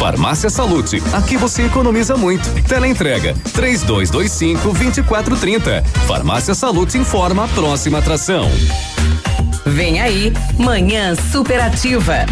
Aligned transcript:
Farmácia 0.00 0.48
Salute, 0.48 1.02
aqui 1.12 1.36
você 1.36 1.66
economiza 1.66 2.16
muito. 2.16 2.48
Teleentrega, 2.62 3.34
três 3.52 3.82
dois, 3.82 4.08
dois 4.08 4.32
cinco, 4.32 4.72
vinte 4.72 4.96
e 4.96 5.02
quatro, 5.02 5.36
trinta. 5.36 5.84
Farmácia 6.08 6.54
Salute 6.54 6.96
informa 6.96 7.44
a 7.44 7.48
próxima 7.48 7.98
atração. 7.98 8.50
Vem 9.66 10.00
aí, 10.00 10.32
Manhã 10.56 11.14
Superativa. 11.14 12.24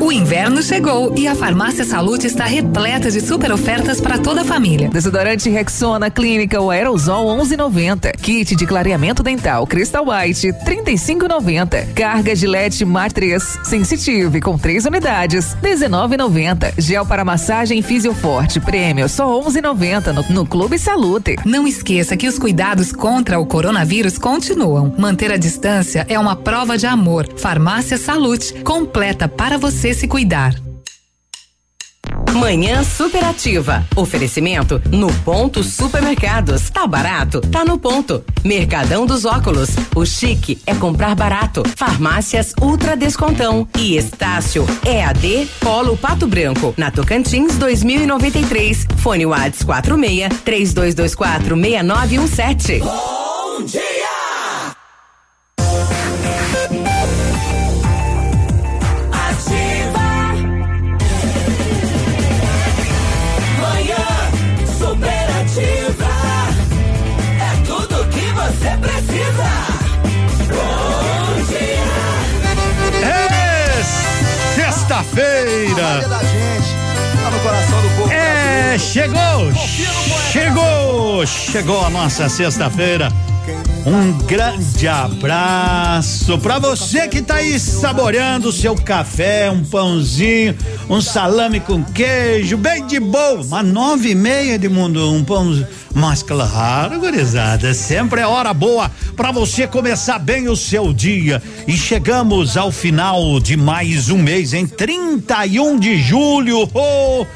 O 0.00 0.12
inverno 0.12 0.62
chegou 0.62 1.12
e 1.16 1.26
a 1.26 1.34
Farmácia 1.34 1.84
Salute 1.84 2.28
está 2.28 2.44
repleta 2.44 3.10
de 3.10 3.20
super 3.20 3.50
ofertas 3.50 4.00
para 4.00 4.16
toda 4.16 4.42
a 4.42 4.44
família. 4.44 4.88
Desodorante 4.88 5.50
Rexona 5.50 6.08
Clínica 6.08 6.60
o 6.60 6.70
Aerosol 6.70 7.26
11,90. 7.40 8.12
Kit 8.16 8.54
de 8.54 8.64
clareamento 8.64 9.24
dental 9.24 9.66
Crystal 9.66 10.04
White 10.08 10.52
35,90. 10.64 11.94
Carga 11.94 12.36
Gillette 12.36 12.84
Mar 12.84 13.10
3 13.10 13.58
Sensitive 13.64 14.40
com 14.40 14.56
três 14.56 14.86
unidades 14.86 15.56
19,90. 15.60 16.74
Gel 16.78 17.04
para 17.04 17.24
massagem 17.24 17.82
Fisioforte 17.82 18.60
Prêmio 18.60 19.08
só 19.08 19.26
11,90 19.42 20.12
no, 20.12 20.22
no 20.32 20.46
Clube 20.46 20.78
Salute. 20.78 21.34
Não 21.44 21.66
esqueça 21.66 22.16
que 22.16 22.28
os 22.28 22.38
cuidados 22.38 22.92
contra 22.92 23.40
o 23.40 23.46
coronavírus 23.46 24.16
continuam. 24.16 24.94
Manter 24.96 25.32
a 25.32 25.36
distância 25.36 26.06
é 26.08 26.16
uma 26.16 26.36
prova 26.36 26.78
de 26.78 26.86
amor. 26.86 27.28
Farmácia 27.36 27.98
Salute 27.98 28.54
completa 28.62 29.26
para 29.26 29.58
você 29.58 29.87
você 29.88 29.94
se 29.94 30.08
cuidar. 30.08 30.54
Manhã 32.34 32.84
superativa. 32.84 33.86
Oferecimento 33.96 34.80
no 34.90 35.12
ponto 35.24 35.62
supermercados. 35.62 36.68
Tá 36.68 36.86
barato? 36.86 37.40
Tá 37.40 37.64
no 37.64 37.78
ponto. 37.78 38.22
Mercadão 38.44 39.06
dos 39.06 39.24
óculos. 39.24 39.70
O 39.94 40.04
chique 40.04 40.60
é 40.66 40.74
comprar 40.74 41.14
barato. 41.14 41.62
Farmácias 41.76 42.52
Ultra 42.60 42.96
Descontão. 42.96 43.66
E 43.78 43.96
Estácio 43.96 44.66
EAD 44.84 45.48
Polo 45.58 45.96
Pato 45.96 46.26
Branco. 46.26 46.74
Na 46.76 46.90
Tocantins 46.90 47.56
2093. 47.56 48.86
Fone 48.98 49.26
Whats 49.26 49.64
46 49.64 50.40
3224 50.44 51.56
6917. 51.56 52.78
Bom 52.80 53.64
dia! 53.64 53.97
Sexta-feira. 75.18 75.74
Tá 75.74 75.98
é, 78.14 78.78
chegou, 78.78 79.52
chegou, 80.30 81.26
chegou 81.26 81.84
a 81.84 81.90
nossa 81.90 82.28
sexta-feira. 82.28 83.08
Um 83.86 84.18
grande 84.26 84.86
abraço 84.86 86.38
para 86.38 86.58
você 86.58 87.08
que 87.08 87.22
tá 87.22 87.36
aí 87.36 87.58
saboreando 87.58 88.48
o 88.48 88.52
seu 88.52 88.74
café, 88.74 89.50
um 89.50 89.64
pãozinho, 89.64 90.56
um 90.90 91.00
salame 91.00 91.60
com 91.60 91.82
queijo, 91.82 92.56
bem 92.56 92.86
de 92.86 93.00
boa. 93.00 93.42
Mas 93.48 93.66
nove 93.66 94.10
e 94.10 94.14
meia 94.14 94.58
de 94.58 94.68
mundo, 94.68 95.10
um 95.10 95.24
pãozinho 95.24 95.66
mas 95.94 96.22
claro, 96.22 97.00
gurizada, 97.00 97.74
sempre 97.74 98.20
é 98.20 98.26
hora 98.26 98.54
boa 98.54 98.90
para 99.16 99.32
você 99.32 99.66
começar 99.66 100.18
bem 100.20 100.48
o 100.48 100.56
seu 100.56 100.92
dia. 100.92 101.42
E 101.66 101.72
chegamos 101.72 102.56
ao 102.56 102.70
final 102.70 103.40
de 103.40 103.56
mais 103.56 104.08
um 104.08 104.18
mês, 104.18 104.52
em 104.52 104.64
31 104.64 105.76
de 105.76 106.00
julho. 106.00 106.68
Oh, 106.72 107.26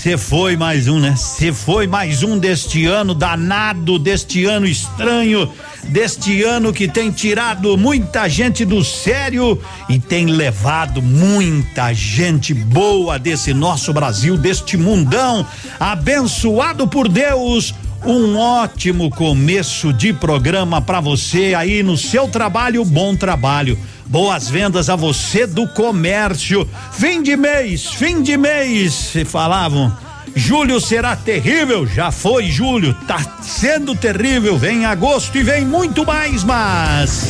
você 0.00 0.16
foi 0.16 0.56
mais 0.56 0.88
um, 0.88 0.98
né? 0.98 1.14
Você 1.14 1.52
foi 1.52 1.86
mais 1.86 2.22
um 2.22 2.38
deste 2.38 2.86
ano 2.86 3.14
danado, 3.14 3.98
deste 3.98 4.46
ano 4.46 4.66
estranho, 4.66 5.52
deste 5.88 6.42
ano 6.42 6.72
que 6.72 6.88
tem 6.88 7.10
tirado 7.10 7.76
muita 7.76 8.26
gente 8.26 8.64
do 8.64 8.82
sério 8.82 9.60
e 9.90 9.98
tem 9.98 10.24
levado 10.24 11.02
muita 11.02 11.92
gente 11.92 12.54
boa 12.54 13.18
desse 13.18 13.52
nosso 13.52 13.92
Brasil, 13.92 14.38
deste 14.38 14.78
mundão 14.78 15.46
abençoado 15.78 16.88
por 16.88 17.06
Deus 17.06 17.74
um 18.06 18.38
ótimo 18.38 19.10
começo 19.10 19.92
de 19.92 20.10
programa 20.14 20.80
para 20.80 21.00
você 21.00 21.52
aí 21.54 21.82
no 21.82 21.98
seu 21.98 22.26
trabalho, 22.28 22.82
bom 22.82 23.14
trabalho. 23.14 23.78
Boas 24.10 24.48
vendas 24.50 24.90
a 24.90 24.96
você 24.96 25.46
do 25.46 25.68
comércio. 25.68 26.68
Fim 26.90 27.22
de 27.22 27.36
mês, 27.36 27.86
fim 27.86 28.20
de 28.22 28.36
mês, 28.36 28.92
se 28.92 29.24
falavam. 29.24 29.96
Julho 30.34 30.80
será 30.80 31.14
terrível, 31.14 31.86
já 31.86 32.10
foi 32.10 32.46
julho, 32.50 32.92
tá 33.06 33.24
sendo 33.40 33.94
terrível. 33.94 34.58
Vem 34.58 34.84
agosto 34.84 35.38
e 35.38 35.44
vem 35.44 35.64
muito 35.64 36.04
mais, 36.04 36.42
mas. 36.42 37.24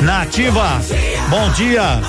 Nativa, 0.00 0.82
bom 1.30 1.48
dia. 1.52 2.00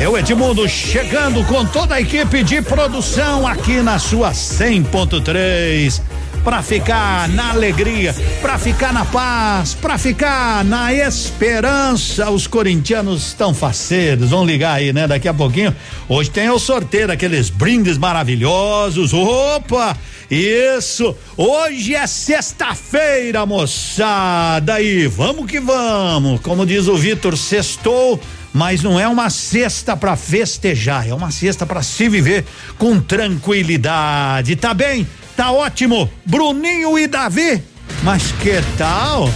Eu, 0.00 0.16
Edmundo, 0.16 0.66
chegando 0.66 1.44
com 1.44 1.66
toda 1.66 1.96
a 1.96 2.00
equipe 2.00 2.42
de 2.42 2.62
produção 2.62 3.46
aqui 3.46 3.82
na 3.82 3.98
sua 3.98 4.30
100.3 4.30 6.00
para 6.46 6.62
ficar 6.62 7.28
na 7.30 7.50
alegria, 7.50 8.14
para 8.40 8.56
ficar 8.56 8.92
na 8.92 9.04
paz, 9.04 9.74
para 9.74 9.98
ficar 9.98 10.64
na 10.64 10.94
esperança. 10.94 12.30
Os 12.30 12.46
corintianos 12.46 13.26
estão 13.26 13.52
faceiros, 13.52 14.30
vão 14.30 14.46
ligar 14.46 14.74
aí, 14.74 14.92
né? 14.92 15.08
Daqui 15.08 15.26
a 15.26 15.34
pouquinho. 15.34 15.74
Hoje 16.08 16.30
tem 16.30 16.48
o 16.48 16.56
sorteio 16.60 17.08
daqueles 17.08 17.50
brindes 17.50 17.98
maravilhosos. 17.98 19.12
Opa! 19.12 19.98
Isso! 20.30 21.16
Hoje 21.36 21.96
é 21.96 22.06
sexta-feira, 22.06 23.44
moçada! 23.44 24.74
Aí, 24.74 25.08
vamos 25.08 25.50
que 25.50 25.58
vamos! 25.58 26.40
Como 26.42 26.64
diz 26.64 26.86
o 26.86 26.96
Vitor, 26.96 27.36
sextou 27.36 28.20
mas 28.54 28.82
não 28.82 28.98
é 28.98 29.06
uma 29.06 29.28
cesta 29.28 29.94
para 29.94 30.16
festejar, 30.16 31.06
é 31.06 31.12
uma 31.12 31.30
cesta 31.30 31.66
para 31.66 31.82
se 31.82 32.08
viver 32.08 32.42
com 32.78 32.98
tranquilidade. 32.98 34.56
Tá 34.56 34.72
bem? 34.72 35.06
Tá 35.36 35.52
ótimo. 35.52 36.10
Bruninho 36.24 36.98
e 36.98 37.06
Davi. 37.06 37.62
Mas 38.02 38.32
que 38.40 38.62
tal? 38.78 39.28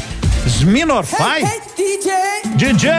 Sminorfy? 0.46 1.16
Hey, 1.22 1.44
hey, 1.44 1.60
DJ. 1.76 2.56
DJ. 2.56 2.90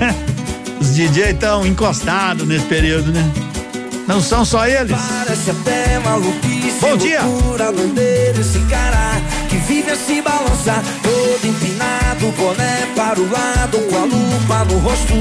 Os 0.80 0.94
DJ 0.94 1.30
estão 1.30 1.66
encostados 1.66 2.46
nesse 2.46 2.66
período, 2.66 3.10
né? 3.10 3.32
Não 4.06 4.20
são 4.20 4.44
só 4.44 4.66
eles. 4.66 4.96
Parece 4.96 5.50
até 5.50 5.98
maluquice, 5.98 6.78
Bom 6.80 6.96
dia. 6.96 7.22
Loucura, 7.22 7.72
esse 8.38 8.58
cara 8.70 9.20
que 9.48 9.56
vive 9.56 9.90
a 9.90 9.96
se 9.96 10.22
balançar, 10.22 10.82
todo 11.02 11.44
empinado, 11.44 12.32
boné 12.36 12.86
para 12.94 13.20
o 13.20 13.30
lado, 13.30 13.78
com 13.78 13.96
a 13.96 14.04
lupa 14.04 14.64
no 14.64 14.78
rosto, 14.78 15.14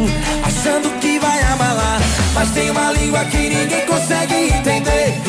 achando 0.44 0.90
que 1.00 1.20
vai 1.20 1.42
abalar. 1.44 2.00
Mas 2.34 2.52
tem 2.52 2.70
uma 2.70 2.92
língua 2.92 3.26
que 3.26 3.38
ninguém 3.38 3.86
consegue 3.86 4.36
entender, 4.36 5.22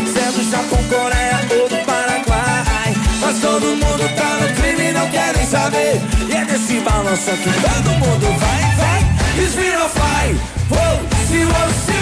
Japão, 0.50 0.82
Coreia 0.88 1.40
ou 1.50 1.68
do 1.68 1.84
Paraguai. 1.84 2.94
Mas 3.20 3.38
todo 3.40 3.66
mundo 3.66 4.16
tá 4.16 4.36
no 4.40 4.54
crime 4.54 4.90
e 4.90 4.92
não 4.92 5.08
querem 5.10 5.46
saber. 5.46 6.00
E 6.28 6.32
é 6.32 6.44
nesse 6.44 6.80
balanço 6.80 7.30
que 7.32 7.52
todo 7.52 7.90
mundo 7.98 8.38
vai, 8.38 8.76
vai. 8.76 8.98
It's 9.40 9.54
fly, 9.54 10.36
oh, 10.72 11.26
se 11.28 11.44
você 11.44 11.98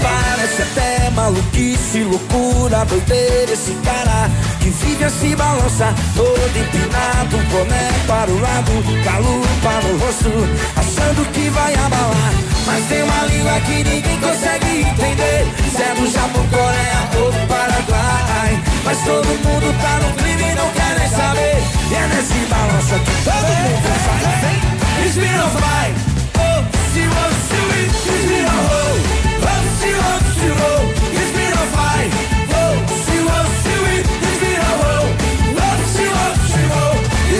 Parece 0.00 0.62
até 0.62 1.10
maluquice, 1.10 2.04
loucura, 2.04 2.84
doideira 2.84 3.52
esse 3.52 3.72
cara 3.82 4.30
que 4.60 4.70
vive 4.70 5.02
a 5.02 5.10
se 5.10 5.34
balança, 5.34 5.92
todo 6.14 6.56
empinado, 6.56 7.38
boné 7.50 7.90
para 8.06 8.30
o 8.30 8.40
lado, 8.40 8.72
calor 9.02 9.46
para 9.64 9.84
o 9.84 9.98
rosto, 9.98 10.30
achando 10.76 11.26
que 11.32 11.50
vai 11.50 11.74
abalar. 11.74 12.51
Mas 12.66 12.84
tem 12.86 13.02
uma 13.02 13.24
língua 13.26 13.60
que 13.60 13.84
ninguém 13.84 14.20
consegue 14.20 14.80
entender. 14.80 15.46
Se 15.74 15.82
é 15.82 15.94
do 15.94 16.06
Japão, 16.10 16.46
Coreia 16.48 17.08
ou 17.18 17.32
Paraguai. 17.46 18.62
Mas 18.84 18.98
todo 19.04 19.26
mundo 19.26 19.74
tá 19.82 19.98
no 19.98 20.12
clima 20.16 20.42
e 20.42 20.54
não 20.54 20.70
quer 20.70 20.98
nem 20.98 21.08
saber. 21.08 21.62
E 21.90 21.94
é 21.94 22.06
nesse 22.08 22.46
balanço 22.46 22.94
que 23.04 23.14
todo 23.24 23.52
mundo 23.62 23.88
sai. 24.04 25.06
Inspira, 25.06 25.46
vai. 25.46 25.94
Oh, 26.38 26.62
oh. 26.68 26.92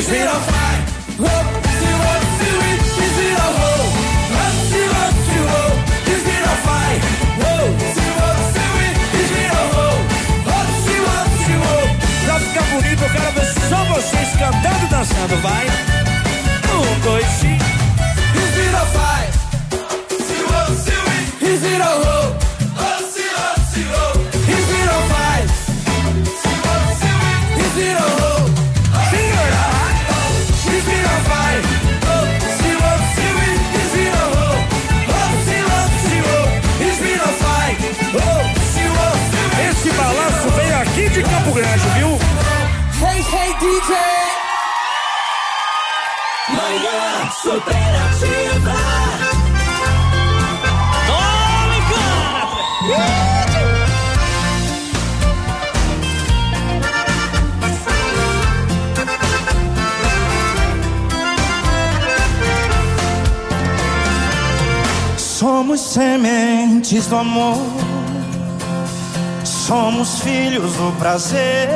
Oh, 0.04 0.12
você, 0.12 0.24
oh. 1.20 1.61
Bonito, 12.72 13.02
eu 13.02 13.10
quero 13.10 13.32
ver 13.32 13.46
só 13.68 13.84
vocês 13.84 14.28
cantando 14.38 14.84
e 14.84 14.88
dançando, 14.88 15.36
vai. 15.42 15.66
Um, 15.66 17.00
dois, 17.00 17.26
sim. 17.26 17.56
Is 17.56 18.56
it 18.58 18.74
a 18.74 18.86
fight? 18.86 19.32
See 20.10 20.42
what, 20.44 20.72
see 20.78 22.11
Manhã 46.62 47.30
superativa. 47.42 48.76
Tome, 51.08 51.78
cara! 51.90 52.52
Somos 65.16 65.80
sementes 65.80 67.06
do 67.08 67.16
amor 67.16 67.58
Somos 69.44 70.20
filhos 70.20 70.72
do 70.74 70.92
prazer, 70.98 71.68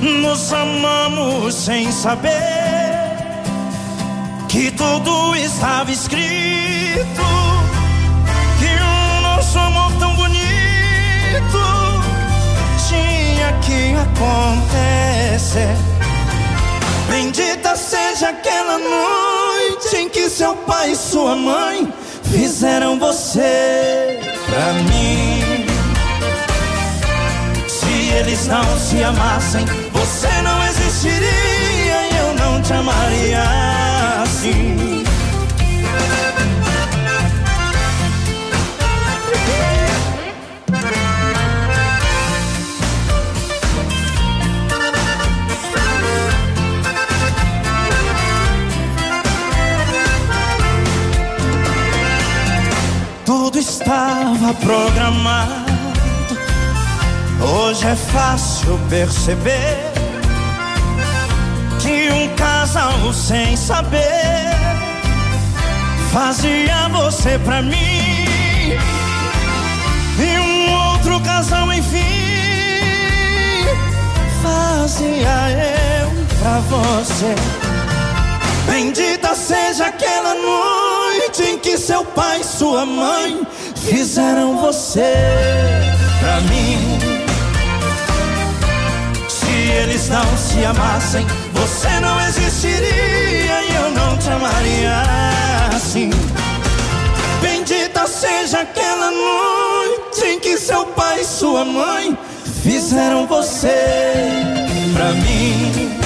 nos 0.00 0.52
amamos 0.52 1.54
sem 1.54 1.90
saber 1.92 2.59
que 4.50 4.68
tudo 4.72 5.36
estava 5.36 5.92
escrito. 5.92 7.22
Que 8.58 8.66
o 8.82 9.20
nosso 9.22 9.56
amor 9.58 9.92
tão 10.00 10.12
bonito 10.16 11.62
tinha 12.88 13.52
que 13.62 13.94
acontecer. 13.94 15.76
Bendita 17.08 17.76
seja 17.76 18.30
aquela 18.30 18.78
noite 18.78 19.96
em 19.96 20.08
que 20.08 20.28
seu 20.28 20.56
pai 20.56 20.90
e 20.92 20.96
sua 20.96 21.36
mãe 21.36 21.92
fizeram 22.24 22.98
você 22.98 24.20
pra 24.46 24.72
mim 24.72 25.70
eles 28.12 28.46
não 28.48 28.78
se 28.78 29.02
amassem, 29.02 29.64
você 29.92 30.28
não 30.42 30.66
existiria 30.66 32.08
e 32.10 32.18
eu 32.18 32.34
não 32.34 32.60
te 32.60 32.72
amaria 32.72 33.79
assim. 34.40 35.04
Tudo 53.24 53.58
estava 53.58 54.54
programado 54.54 55.70
Hoje 57.40 57.86
é 57.86 57.96
fácil 57.96 58.78
perceber 58.88 59.89
um 62.12 62.28
casal 62.36 63.12
sem 63.12 63.56
saber 63.56 64.50
fazia 66.12 66.88
você 66.88 67.38
pra 67.38 67.62
mim 67.62 68.76
e 70.18 70.38
um 70.38 70.72
outro 70.92 71.20
casal 71.20 71.72
enfim 71.72 71.98
fazia 74.42 75.50
eu 75.50 76.10
pra 76.38 76.58
você. 76.60 77.34
Bendita 78.66 79.34
seja 79.34 79.86
aquela 79.86 80.34
noite 80.34 81.42
em 81.42 81.58
que 81.58 81.76
seu 81.76 82.04
pai 82.04 82.40
e 82.40 82.44
sua 82.44 82.86
mãe 82.86 83.42
fizeram 83.76 84.60
você 84.60 85.14
pra 86.20 86.40
mim 86.42 87.20
eles 89.70 90.08
não 90.08 90.36
se 90.36 90.64
amassem, 90.64 91.26
você 91.60 92.00
não 92.00 92.18
existiria 92.26 93.64
e 93.64 93.74
eu 93.74 93.90
não 93.90 94.16
te 94.16 94.30
amaria 94.30 95.02
assim. 95.76 96.10
Bendita 97.42 98.06
seja 98.06 98.60
aquela 98.60 99.10
noite 99.10 100.24
em 100.24 100.40
que 100.40 100.56
seu 100.56 100.86
pai 100.86 101.20
e 101.20 101.24
sua 101.24 101.64
mãe 101.64 102.16
fizeram 102.62 103.26
você 103.26 103.74
pra 104.94 105.12
mim. 105.12 105.98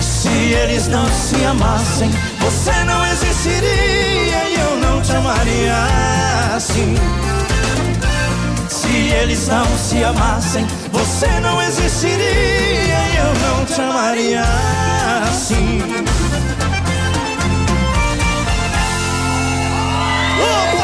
Se 0.00 0.28
eles 0.28 0.88
não 0.88 1.06
se 1.08 1.44
amassem, 1.44 2.10
você 2.40 2.72
não 2.84 3.06
existiria 3.06 4.48
e 4.48 4.60
eu 4.60 4.76
não 4.78 5.00
te 5.00 5.12
amaria 5.14 5.76
assim. 6.56 6.94
Eles 9.12 9.48
não 9.48 9.66
se 9.76 10.02
amassem, 10.04 10.66
você 10.92 11.26
não 11.40 11.60
existiria 11.60 12.22
e 12.22 13.16
eu 13.16 13.34
não 13.48 13.64
te 13.66 13.80
amaria 13.80 14.42
assim. 15.28 15.80
Não 20.38 20.79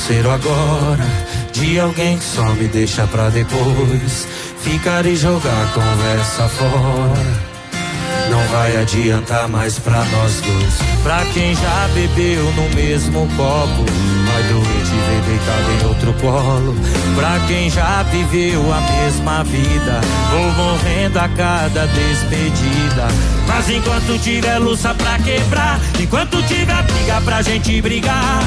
ser 0.00 0.26
agora 0.26 1.06
de 1.52 1.78
alguém 1.78 2.16
que 2.16 2.24
só 2.24 2.44
me 2.54 2.66
deixa 2.68 3.06
pra 3.06 3.28
depois 3.28 4.26
ficar 4.60 5.04
e 5.04 5.14
jogar 5.14 5.72
conversa 5.74 6.48
fora. 6.48 7.50
Não 8.30 8.42
vai 8.48 8.76
adiantar 8.76 9.48
mais 9.48 9.78
pra 9.78 10.04
nós 10.04 10.40
dois. 10.40 10.74
Pra 11.02 11.24
quem 11.34 11.54
já 11.54 11.88
bebeu 11.92 12.44
no 12.52 12.70
mesmo 12.74 13.28
copo, 13.36 13.84
vai 14.26 14.42
doer 14.44 14.84
te 14.84 14.96
ver 15.06 15.20
deitado 15.26 15.72
em 15.72 15.86
outro 15.86 16.12
colo. 16.14 16.76
Pra 17.16 17.38
quem 17.46 17.68
já 17.68 18.02
viveu 18.04 18.72
a 18.72 18.80
mesma 18.80 19.44
vida, 19.44 20.00
vou 20.30 20.52
morrendo 20.52 21.18
a 21.18 21.28
cada 21.28 21.86
despedida. 21.88 23.08
Mas 23.48 23.68
enquanto 23.68 24.18
tiver 24.22 24.58
luça 24.58 24.94
pra 24.94 25.18
quebrar, 25.18 25.80
enquanto 25.98 26.42
tiver 26.44 26.82
briga 26.84 27.20
pra 27.22 27.42
gente 27.42 27.82
brigar. 27.82 28.44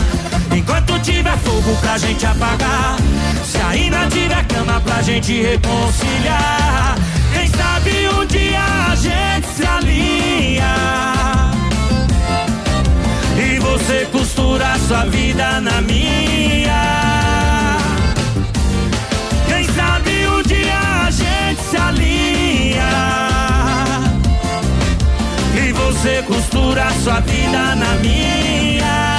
Enquanto 0.56 1.00
tiver 1.00 1.38
fogo 1.40 1.76
pra 1.82 1.98
gente 1.98 2.26
apagar, 2.26 2.98
se 3.44 3.58
ainda 3.58 4.08
tiver 4.08 4.46
cama 4.46 4.80
pra 4.82 5.02
gente 5.02 5.42
reconciliar, 5.42 6.96
quem 7.34 7.48
sabe 7.48 8.10
um 8.10 8.26
dia 8.26 8.64
a 8.92 8.96
gente 8.96 9.48
se 9.48 9.66
alinha. 9.66 10.76
E 13.36 13.60
você 13.60 14.08
costura 14.12 14.78
sua 14.88 15.06
vida 15.06 15.60
na 15.60 15.82
minha. 15.82 17.78
Quem 19.48 19.64
sabe 19.74 20.28
um 20.28 20.44
dia 20.44 20.80
a 21.08 21.10
gente 21.10 21.62
se 21.64 21.78
alinha. 21.78 22.90
E 25.56 25.72
você 25.72 26.24
costura 26.28 26.92
sua 27.04 27.20
vida 27.22 27.76
na 27.76 27.96
minha. 27.96 29.13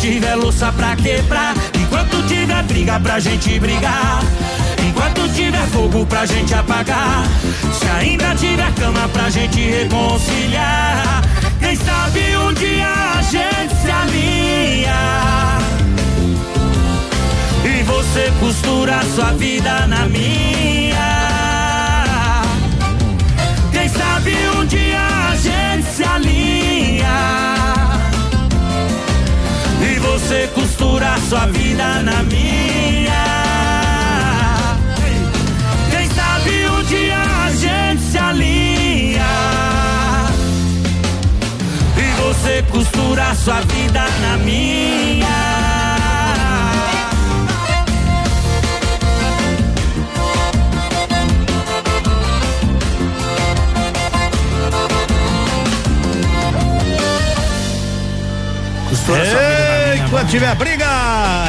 Tiver 0.00 0.34
louça 0.34 0.72
pra 0.72 0.96
quebrar, 0.96 1.54
enquanto 1.78 2.26
tiver 2.26 2.62
briga 2.62 2.98
pra 2.98 3.20
gente 3.20 3.60
brigar, 3.60 4.22
enquanto 4.88 5.28
tiver 5.34 5.66
fogo 5.68 6.06
pra 6.06 6.24
gente 6.24 6.54
apagar, 6.54 7.24
se 7.78 7.86
ainda 7.86 8.34
tiver 8.34 8.72
cama 8.76 9.06
pra 9.10 9.28
gente 9.28 9.60
reconciliar, 9.60 11.22
quem 11.60 11.76
sabe 11.76 12.36
um 12.38 12.52
dia 12.54 12.88
a 12.88 13.22
gente 13.22 13.74
se 13.76 13.90
alinha. 13.90 14.94
E 17.62 17.82
você 17.82 18.32
costura 18.40 19.02
sua 19.14 19.32
vida 19.32 19.86
na 19.86 20.06
minha. 20.06 20.96
Quem 23.70 23.88
sabe 23.88 24.34
um 24.56 24.64
dia 24.64 24.98
a 25.30 25.36
gente 25.36 25.94
se 25.94 26.02
alinha 26.02 26.49
costura 30.80 31.14
sua 31.28 31.46
vida 31.46 32.02
na 32.02 32.22
minha. 32.22 33.26
Quem 35.90 36.08
sabe 36.08 36.66
um 36.68 36.82
dia 36.84 37.18
a 37.18 37.50
gente 37.50 38.02
se 38.02 38.18
alinha. 38.18 39.26
E 41.98 42.22
você 42.22 42.64
costura 42.70 43.34
sua 43.34 43.60
vida 43.60 44.06
na 44.22 44.38
minha. 44.38 45.26
Costura 58.88 59.24
sua 59.26 59.40
vida 59.40 59.59
tiver 60.30 60.54
briga, 60.54 60.86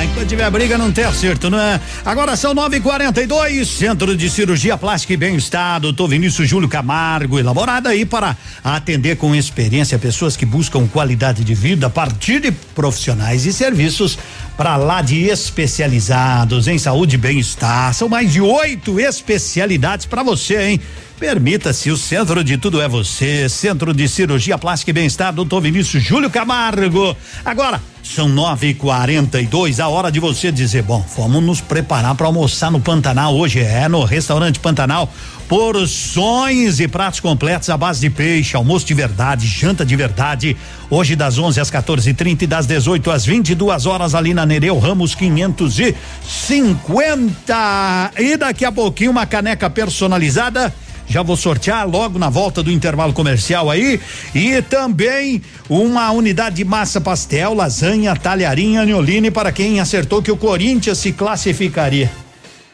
enquanto 0.03 0.27
tiver 0.27 0.49
briga 0.49 0.75
não 0.75 0.91
tem 0.91 1.03
acerto, 1.03 1.51
não 1.51 1.59
é? 1.59 1.79
Agora 2.03 2.35
são 2.35 2.55
9:42, 2.55 3.65
Centro 3.65 4.17
de 4.17 4.27
Cirurgia 4.27 4.75
Plástica 4.75 5.13
e 5.13 5.17
Bem-Estar, 5.17 5.79
doutor 5.79 6.07
Vinícius 6.07 6.49
Júlio 6.49 6.67
Camargo, 6.67 7.37
elaborada 7.37 7.89
aí 7.89 8.05
para 8.05 8.35
atender 8.63 9.17
com 9.17 9.35
experiência 9.35 9.99
pessoas 9.99 10.35
que 10.35 10.47
buscam 10.47 10.87
qualidade 10.87 11.43
de 11.43 11.53
vida 11.53 11.85
a 11.85 11.89
partir 11.91 12.39
de 12.39 12.51
profissionais 12.51 13.45
e 13.45 13.53
serviços 13.53 14.17
para 14.61 14.77
lá 14.77 15.01
de 15.01 15.23
especializados 15.23 16.67
em 16.67 16.77
saúde 16.77 17.15
e 17.15 17.17
bem-estar. 17.17 17.91
São 17.95 18.07
mais 18.07 18.31
de 18.31 18.39
oito 18.39 18.99
especialidades 18.99 20.05
para 20.05 20.21
você, 20.21 20.61
hein? 20.61 20.81
Permita-se, 21.19 21.89
o 21.89 21.97
centro 21.97 22.43
de 22.43 22.59
tudo 22.59 22.79
é 22.79 22.87
você. 22.87 23.49
Centro 23.49 23.91
de 23.91 24.07
Cirurgia 24.07 24.59
Plástica 24.59 24.91
e 24.91 24.93
Bem-Estar, 24.93 25.33
doutor 25.33 25.61
Vinícius 25.61 26.03
Júlio 26.03 26.29
Camargo. 26.29 27.17
Agora, 27.43 27.81
são 28.03 28.29
nove 28.29 28.67
e 28.67 28.73
quarenta 28.75 29.41
e 29.41 29.47
dois, 29.47 29.79
a 29.79 29.87
hora 29.87 30.11
de 30.11 30.19
você 30.19 30.51
dizer, 30.51 30.83
bom, 30.83 31.03
vamos 31.17 31.41
nos 31.41 31.59
preparar 31.59 32.13
para 32.13 32.27
almoçar 32.27 32.69
no 32.69 32.79
Pantanal 32.79 33.35
hoje, 33.35 33.59
é 33.59 33.89
no 33.89 34.03
restaurante 34.03 34.59
Pantanal, 34.59 35.11
porções 35.51 36.79
e 36.79 36.87
pratos 36.87 37.19
completos 37.19 37.69
à 37.69 37.75
base 37.75 37.99
de 37.99 38.09
peixe, 38.09 38.55
almoço 38.55 38.85
de 38.85 38.93
verdade, 38.93 39.45
janta 39.45 39.85
de 39.85 39.97
verdade, 39.97 40.55
hoje 40.89 41.13
das 41.13 41.37
11 41.37 41.59
às 41.59 41.69
14:30 41.69 42.43
e, 42.43 42.45
e 42.45 42.47
das 42.47 42.65
18 42.65 43.11
às 43.11 43.25
22 43.25 43.85
horas 43.85 44.15
ali 44.15 44.33
na 44.33 44.45
Nereu 44.45 44.79
Ramos 44.79 45.13
550 45.13 48.11
e 48.17 48.37
daqui 48.37 48.63
a 48.63 48.71
pouquinho 48.71 49.11
uma 49.11 49.25
caneca 49.25 49.69
personalizada 49.69 50.73
já 51.05 51.21
vou 51.21 51.35
sortear 51.35 51.85
logo 51.85 52.17
na 52.17 52.29
volta 52.29 52.63
do 52.63 52.71
intervalo 52.71 53.11
comercial 53.11 53.69
aí. 53.69 53.99
E 54.33 54.61
também 54.61 55.41
uma 55.67 56.09
unidade 56.11 56.55
de 56.55 56.63
massa 56.63 57.01
pastel, 57.01 57.53
lasanha, 57.53 58.15
talharinha, 58.15 58.83
anioline 58.83 59.29
para 59.29 59.51
quem 59.51 59.81
acertou 59.81 60.21
que 60.21 60.31
o 60.31 60.37
Corinthians 60.37 60.99
se 60.99 61.11
classificaria. 61.11 62.09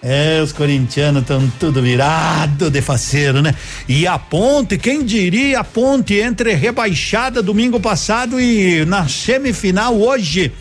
É, 0.01 0.39
os 0.43 0.51
corintianos 0.51 1.23
estão 1.23 1.51
tudo 1.59 1.81
virado 1.81 2.69
de 2.69 2.81
faceiro, 2.81 3.41
né? 3.41 3.55
E 3.87 4.05
a 4.05 4.19
ponte, 4.19 4.77
quem 4.77 5.03
diria 5.03 5.59
a 5.59 5.63
ponte 5.63 6.15
entre 6.15 6.53
rebaixada 6.53 7.41
domingo 7.41 7.79
passado 7.79 8.39
e 8.39 8.85
na 8.85 9.07
semifinal 9.07 9.99
hoje? 9.99 10.51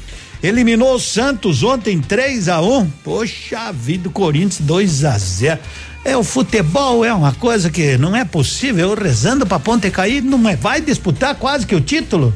Eliminou 0.43 0.95
o 0.95 1.01
Santos 1.01 1.63
ontem 1.63 2.01
3 2.01 2.49
a 2.49 2.61
1 2.61 2.79
um. 2.79 2.91
Poxa 3.05 3.73
vida, 3.73 4.09
o 4.09 4.13
Corinthians 4.13 4.61
2 4.61 5.05
a 5.05 5.19
0 5.19 5.59
é 6.07 6.17
o 6.17 6.23
futebol 6.23 7.05
é 7.05 7.13
uma 7.13 7.33
coisa 7.33 7.69
que 7.69 7.99
não 7.99 8.15
é 8.15 8.25
possível. 8.25 8.91
Eu 8.91 8.95
rezando 8.95 9.45
pra 9.45 9.59
Ponte 9.59 9.91
cair, 9.91 10.23
não 10.23 10.49
é, 10.49 10.55
vai 10.55 10.81
disputar 10.81 11.35
quase 11.35 11.67
que 11.67 11.75
o 11.75 11.81
título. 11.81 12.33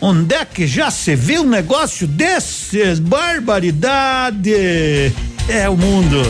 Onde 0.00 0.34
é 0.34 0.44
que 0.44 0.66
já 0.66 0.90
se 0.90 1.16
viu 1.16 1.42
um 1.42 1.48
negócio 1.48 2.06
desses? 2.06 2.98
Barbaridade! 2.98 4.52
É 5.48 5.68
o 5.68 5.76
mundo. 5.76 6.22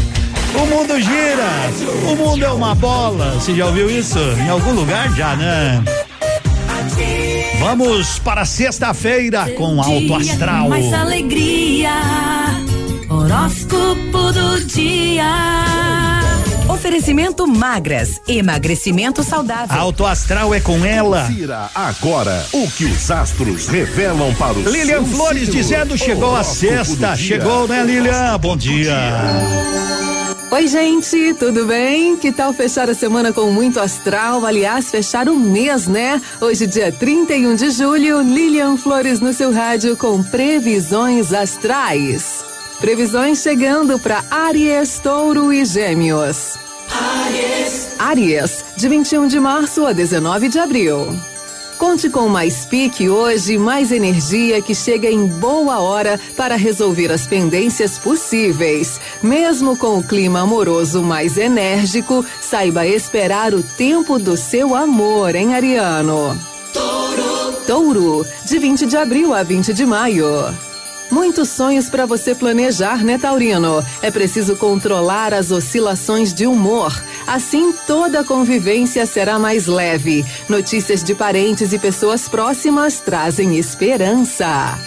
O 0.54 0.66
mundo 0.66 1.00
gira. 1.00 1.48
O 2.10 2.16
mundo 2.16 2.44
é 2.44 2.52
uma 2.52 2.74
bola. 2.74 3.32
Você 3.32 3.54
já 3.54 3.66
ouviu 3.66 3.90
isso? 3.90 4.18
Em 4.18 4.48
algum 4.48 4.72
lugar 4.72 5.12
já, 5.14 5.34
né? 5.36 5.82
Vamos 7.58 8.20
para 8.20 8.44
sexta-feira 8.44 9.50
com 9.56 9.82
Alto 9.82 10.14
Astral. 10.14 10.68
Mais 10.68 10.92
alegria. 10.92 11.90
Horóscopo 13.10 14.32
do 14.32 14.64
dia. 14.64 16.07
Oferecimento 16.78 17.44
magras, 17.44 18.20
emagrecimento 18.28 19.24
saudável. 19.24 19.76
Alto 19.76 20.06
astral 20.06 20.54
é 20.54 20.60
com 20.60 20.84
ela. 20.84 21.24
Confira 21.24 21.68
agora 21.74 22.46
o 22.52 22.70
que 22.70 22.84
os 22.84 23.10
astros 23.10 23.66
revelam 23.66 24.32
para 24.36 24.56
os 24.56 24.64
Lilian 24.64 25.04
Flores 25.04 25.46
signo. 25.46 25.56
dizendo 25.56 25.98
chegou 25.98 26.36
a 26.36 26.44
sexta, 26.44 27.16
chegou 27.16 27.66
né 27.66 27.82
Lilian? 27.82 28.38
Bom 28.38 28.56
dia. 28.56 28.94
Oi, 30.52 30.68
gente, 30.68 31.34
tudo 31.34 31.66
bem? 31.66 32.16
Que 32.16 32.30
tal 32.30 32.52
fechar 32.52 32.88
a 32.88 32.94
semana 32.94 33.32
com 33.32 33.50
muito 33.50 33.80
astral? 33.80 34.46
Aliás, 34.46 34.88
fechar 34.88 35.28
o 35.28 35.34
mês, 35.34 35.88
né? 35.88 36.22
Hoje, 36.40 36.64
dia 36.64 36.92
31 36.92 37.56
de 37.56 37.72
julho, 37.72 38.22
Lilian 38.22 38.76
Flores 38.76 39.18
no 39.18 39.32
seu 39.32 39.52
rádio 39.52 39.96
com 39.96 40.22
previsões 40.22 41.32
astrais. 41.32 42.44
Previsões 42.78 43.42
chegando 43.42 43.98
para 43.98 44.22
Aries, 44.30 45.00
Touro 45.00 45.52
e 45.52 45.64
Gêmeos. 45.64 46.67
Aries. 46.90 47.88
Aries, 47.98 48.64
de 48.76 48.88
21 48.88 49.26
de 49.28 49.40
março 49.40 49.86
a 49.86 49.92
19 49.92 50.48
de 50.48 50.58
abril. 50.58 51.08
Conte 51.78 52.10
com 52.10 52.28
mais 52.28 52.66
pique 52.66 53.08
hoje, 53.08 53.56
mais 53.56 53.92
energia 53.92 54.60
que 54.60 54.74
chega 54.74 55.08
em 55.08 55.26
boa 55.26 55.78
hora 55.78 56.18
para 56.36 56.56
resolver 56.56 57.12
as 57.12 57.26
pendências 57.26 57.96
possíveis. 57.98 59.00
Mesmo 59.22 59.76
com 59.76 59.98
o 59.98 60.02
clima 60.02 60.40
amoroso 60.40 61.02
mais 61.02 61.38
enérgico, 61.38 62.24
saiba 62.40 62.84
esperar 62.84 63.54
o 63.54 63.62
tempo 63.62 64.18
do 64.18 64.36
seu 64.36 64.74
amor, 64.74 65.36
em 65.36 65.54
Ariano? 65.54 66.36
Touro. 66.72 67.52
Touro, 67.64 68.26
de 68.44 68.58
20 68.58 68.86
de 68.86 68.96
abril 68.96 69.32
a 69.32 69.44
20 69.44 69.72
de 69.72 69.86
maio. 69.86 70.67
Muitos 71.10 71.48
sonhos 71.48 71.88
para 71.88 72.04
você 72.04 72.34
planejar, 72.34 73.02
né, 73.02 73.18
Taurino? 73.18 73.84
É 74.02 74.10
preciso 74.10 74.56
controlar 74.56 75.32
as 75.32 75.50
oscilações 75.50 76.34
de 76.34 76.46
humor. 76.46 76.92
Assim, 77.26 77.72
toda 77.86 78.20
a 78.20 78.24
convivência 78.24 79.06
será 79.06 79.38
mais 79.38 79.66
leve. 79.66 80.24
Notícias 80.48 81.02
de 81.02 81.14
parentes 81.14 81.72
e 81.72 81.78
pessoas 81.78 82.28
próximas 82.28 83.00
trazem 83.00 83.56
esperança. 83.56 84.78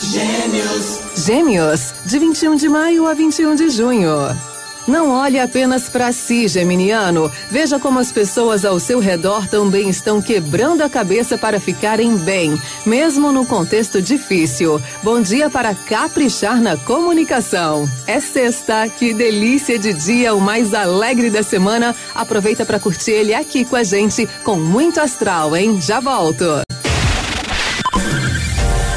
Gêmeos. 0.00 1.00
Gêmeos, 1.16 1.94
de 2.04 2.18
21 2.18 2.56
de 2.56 2.68
maio 2.68 3.06
a 3.06 3.14
21 3.14 3.54
de 3.54 3.70
junho. 3.70 4.55
Não 4.86 5.10
olhe 5.10 5.38
apenas 5.40 5.88
para 5.88 6.12
si, 6.12 6.46
Geminiano. 6.46 7.30
Veja 7.50 7.78
como 7.78 7.98
as 7.98 8.12
pessoas 8.12 8.64
ao 8.64 8.78
seu 8.78 9.00
redor 9.00 9.48
também 9.48 9.88
estão 9.88 10.22
quebrando 10.22 10.82
a 10.82 10.88
cabeça 10.88 11.36
para 11.36 11.58
ficarem 11.58 12.16
bem, 12.16 12.60
mesmo 12.84 13.32
no 13.32 13.44
contexto 13.44 14.00
difícil. 14.00 14.80
Bom 15.02 15.20
dia 15.20 15.50
para 15.50 15.74
caprichar 15.74 16.60
na 16.60 16.76
comunicação. 16.76 17.88
É 18.06 18.20
sexta, 18.20 18.88
que 18.88 19.12
delícia 19.12 19.78
de 19.78 19.92
dia, 19.92 20.34
o 20.34 20.40
mais 20.40 20.72
alegre 20.72 21.30
da 21.30 21.42
semana. 21.42 21.94
Aproveita 22.14 22.64
para 22.64 22.78
curtir 22.78 23.10
ele 23.10 23.34
aqui 23.34 23.64
com 23.64 23.76
a 23.76 23.82
gente, 23.82 24.28
com 24.44 24.56
muito 24.56 25.00
astral, 25.00 25.56
hein? 25.56 25.80
Já 25.80 25.98
volto. 25.98 26.62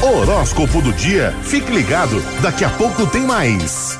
Horóscopo 0.02 0.80
do 0.80 0.92
dia. 0.92 1.34
Fique 1.42 1.70
ligado, 1.70 2.22
daqui 2.40 2.64
a 2.64 2.70
pouco 2.70 3.06
tem 3.06 3.22
mais. 3.22 3.98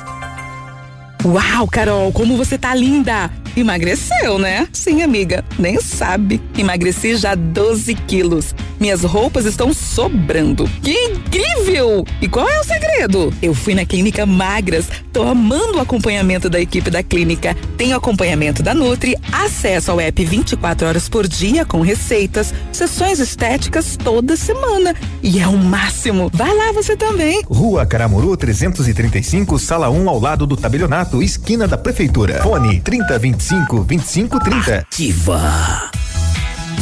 Uau, 1.23 1.67
Carol, 1.67 2.11
como 2.11 2.35
você 2.35 2.57
tá 2.57 2.73
linda! 2.73 3.29
Emagreceu, 3.55 4.39
né? 4.39 4.67
Sim, 4.71 5.01
amiga, 5.01 5.43
nem 5.59 5.79
sabe. 5.81 6.41
Emagreci 6.57 7.15
já 7.17 7.35
12 7.35 7.93
quilos. 7.95 8.55
Minhas 8.79 9.03
roupas 9.03 9.45
estão 9.45 9.73
sobrando. 9.73 10.69
Que 10.81 10.91
incrível! 10.91 12.05
E 12.21 12.27
qual 12.27 12.49
é 12.49 12.59
o 12.59 12.63
segredo? 12.63 13.33
Eu 13.41 13.53
fui 13.53 13.75
na 13.75 13.85
Clínica 13.85 14.25
Magras. 14.25 14.87
Tô 15.11 15.23
amando 15.23 15.77
o 15.77 15.81
acompanhamento 15.81 16.49
da 16.49 16.59
equipe 16.59 16.89
da 16.89 17.03
clínica. 17.03 17.55
Tenho 17.77 17.95
acompanhamento 17.95 18.63
da 18.63 18.73
Nutri, 18.73 19.15
acesso 19.31 19.91
ao 19.91 19.99
app 19.99 20.23
24 20.23 20.87
horas 20.87 21.09
por 21.09 21.27
dia 21.27 21.65
com 21.65 21.81
receitas, 21.81 22.53
sessões 22.71 23.19
estéticas 23.19 23.97
toda 23.97 24.37
semana. 24.37 24.95
E 25.21 25.39
é 25.39 25.47
o 25.47 25.57
máximo. 25.57 26.31
Vai 26.33 26.55
lá 26.55 26.71
você 26.71 26.95
também. 26.95 27.43
Rua 27.45 27.85
Caramuru 27.85 28.35
335, 28.37 29.59
sala 29.59 29.89
1 29.89 30.09
ao 30.09 30.19
lado 30.19 30.47
do 30.47 30.55
tabelionato, 30.55 31.21
esquina 31.21 31.67
da 31.67 31.77
prefeitura. 31.77 32.41
Fone 32.41 32.79
3025 32.79 33.40
2530. 33.41 34.71
Ativa. 34.71 35.89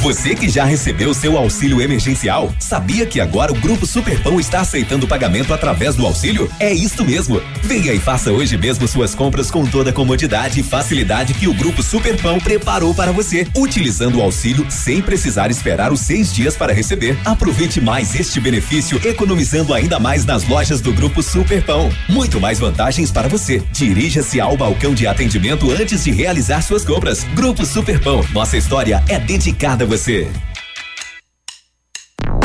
Você 0.02 0.34
que 0.34 0.48
já 0.48 0.64
recebeu 0.64 1.14
seu 1.14 1.38
auxílio 1.38 1.82
emergencial, 1.82 2.54
sabia 2.58 3.06
que 3.06 3.20
agora 3.20 3.52
o 3.52 3.60
Grupo 3.60 3.86
Superpão 3.86 4.40
está 4.40 4.62
aceitando 4.62 5.06
pagamento 5.06 5.54
através 5.54 5.94
do 5.94 6.06
auxílio? 6.06 6.50
É 6.58 6.72
isso 6.72 7.04
mesmo. 7.04 7.42
Venha 7.64 7.92
e 7.92 8.00
faça 8.00 8.32
hoje 8.32 8.58
mesmo 8.58 8.88
suas 8.88 9.14
compras 9.14 9.52
com 9.52 9.66
toda 9.66 9.90
a 9.90 9.94
comodidade 9.94 10.62
e 10.62 10.64
facilidade 10.64 11.34
que 11.34 11.50
o 11.50 11.54
Grupo 11.54 11.84
Superpão 11.84 12.40
preparou 12.40 12.96
para 12.96 13.12
você, 13.12 13.46
utilizando 13.54 14.20
o 14.20 14.22
auxílio 14.22 14.66
sem 14.70 15.02
precisar 15.02 15.52
esperar 15.52 15.92
os 15.92 16.00
seis 16.00 16.34
dias 16.34 16.56
para 16.56 16.72
receber. 16.72 17.18
Aproveite 17.26 17.82
mais 17.82 18.18
este 18.18 18.40
benefício, 18.40 19.02
economizando 19.06 19.74
ainda 19.74 20.00
mais 20.00 20.24
nas 20.24 20.48
lojas 20.48 20.80
do 20.80 20.94
Grupo 20.94 21.22
Superpão. 21.22 21.92
Muito 22.08 22.40
mais 22.40 22.58
vantagens 22.58 23.12
para 23.12 23.28
você. 23.28 23.62
Dirija-se 23.74 24.40
ao 24.40 24.56
balcão 24.56 24.94
de 24.94 25.06
atendimento 25.06 25.70
antes 25.70 26.06
de 26.06 26.12
realizar 26.12 26.62
suas 26.62 26.86
compras. 26.86 27.26
Grupo 27.36 27.66
Superpão, 27.66 28.26
nossa 28.32 28.56
história 28.56 29.04
é 29.10 29.20
dedicada 29.20 29.89
você. 29.90 30.28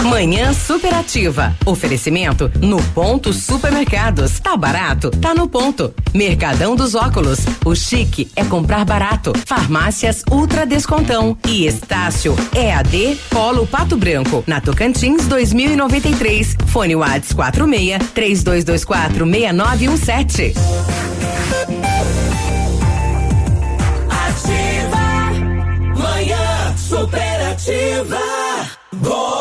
Manhã 0.03 0.53
superativa. 0.53 1.55
Oferecimento 1.67 2.51
no 2.61 2.83
ponto 2.95 3.33
supermercados. 3.33 4.39
Tá 4.39 4.57
barato? 4.57 5.11
Tá 5.11 5.35
no 5.35 5.49
ponto. 5.49 5.95
Mercadão 6.15 6.75
dos 6.77 6.95
óculos. 6.95 7.41
O 7.65 7.75
chique 7.75 8.31
é 8.37 8.45
comprar 8.45 8.85
barato. 8.85 9.33
Farmácias 9.47 10.23
Ultra 10.31 10.65
Descontão. 10.65 11.37
E 11.47 11.67
Estácio 11.67 12.35
EAD 12.55 13.19
Polo 13.29 13.67
Pato 13.67 13.97
Branco. 13.97 14.45
Na 14.47 14.61
Tocantins 14.61 15.27
2093. 15.27 16.57
Fone 16.67 16.97
Whats 16.97 17.33
46 17.33 18.11
3224 18.15 19.27
6917. 19.27 20.55
Superativa. 26.95 28.21
Bom 28.93 29.35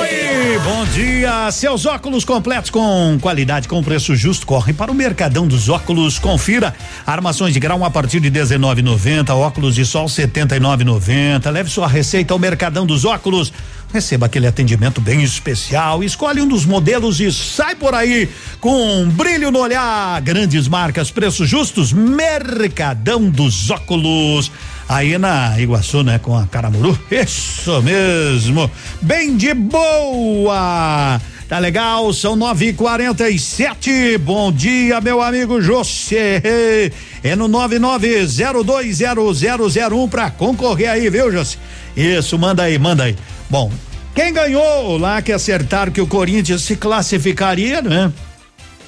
Oi, 0.00 0.58
bom 0.64 0.84
dia. 0.86 1.50
Seus 1.52 1.86
óculos 1.86 2.24
completos 2.24 2.70
com 2.70 3.16
qualidade, 3.20 3.68
com 3.68 3.82
preço 3.82 4.16
justo, 4.16 4.44
correm 4.44 4.74
para 4.74 4.90
o 4.90 4.94
Mercadão 4.94 5.46
dos 5.46 5.68
Óculos. 5.68 6.18
Confira 6.18 6.74
armações 7.06 7.54
de 7.54 7.60
grau 7.60 7.84
a 7.84 7.90
partir 7.90 8.18
de 8.18 8.30
19,90, 8.30 9.30
óculos 9.36 9.76
de 9.76 9.84
sol 9.84 10.06
79,90. 10.06 11.50
Leve 11.50 11.70
sua 11.70 11.86
receita 11.86 12.34
ao 12.34 12.38
Mercadão 12.40 12.84
dos 12.84 13.04
Óculos. 13.04 13.52
Receba 13.92 14.26
aquele 14.26 14.46
atendimento 14.46 15.00
bem 15.00 15.22
especial. 15.22 16.02
Escolhe 16.02 16.40
um 16.40 16.48
dos 16.48 16.64
modelos 16.64 17.20
e 17.20 17.30
sai 17.32 17.74
por 17.74 17.94
aí 17.94 18.28
com 18.60 19.02
um 19.02 19.08
brilho 19.08 19.50
no 19.50 19.60
olhar. 19.60 20.20
Grandes 20.22 20.66
marcas, 20.66 21.10
preços 21.10 21.48
justos. 21.48 21.92
Mercadão 21.92 23.28
dos 23.28 23.70
Óculos. 23.70 24.50
Aí 24.90 25.16
na 25.18 25.54
Iguaçu, 25.56 26.02
né, 26.02 26.18
com 26.18 26.36
a 26.36 26.48
Caramuru. 26.48 26.98
Isso 27.12 27.80
mesmo. 27.80 28.68
Bem 29.00 29.36
de 29.36 29.54
boa. 29.54 31.20
Tá 31.48 31.60
legal, 31.60 32.12
são 32.12 32.34
nove 32.34 32.70
e 32.70 32.72
quarenta 32.72 33.30
e 33.30 33.38
sete. 33.38 34.18
Bom 34.18 34.50
dia, 34.50 35.00
meu 35.00 35.22
amigo 35.22 35.62
José. 35.62 36.90
É 37.22 37.36
no 37.36 37.46
nove 37.46 37.78
nove 37.78 38.26
zero 38.26 38.64
dois 38.64 38.96
zero 38.96 39.32
zero 39.32 39.70
zero 39.70 39.96
um 39.96 40.08
pra 40.08 40.28
concorrer 40.28 40.90
aí, 40.90 41.08
viu, 41.08 41.30
José? 41.30 41.56
Isso, 41.96 42.36
manda 42.36 42.64
aí, 42.64 42.76
manda 42.76 43.04
aí. 43.04 43.14
Bom, 43.48 43.70
quem 44.12 44.32
ganhou 44.32 44.98
lá 44.98 45.22
que 45.22 45.30
acertaram 45.30 45.92
que 45.92 46.00
o 46.00 46.06
Corinthians 46.08 46.62
se 46.62 46.74
classificaria, 46.74 47.80
né? 47.80 48.12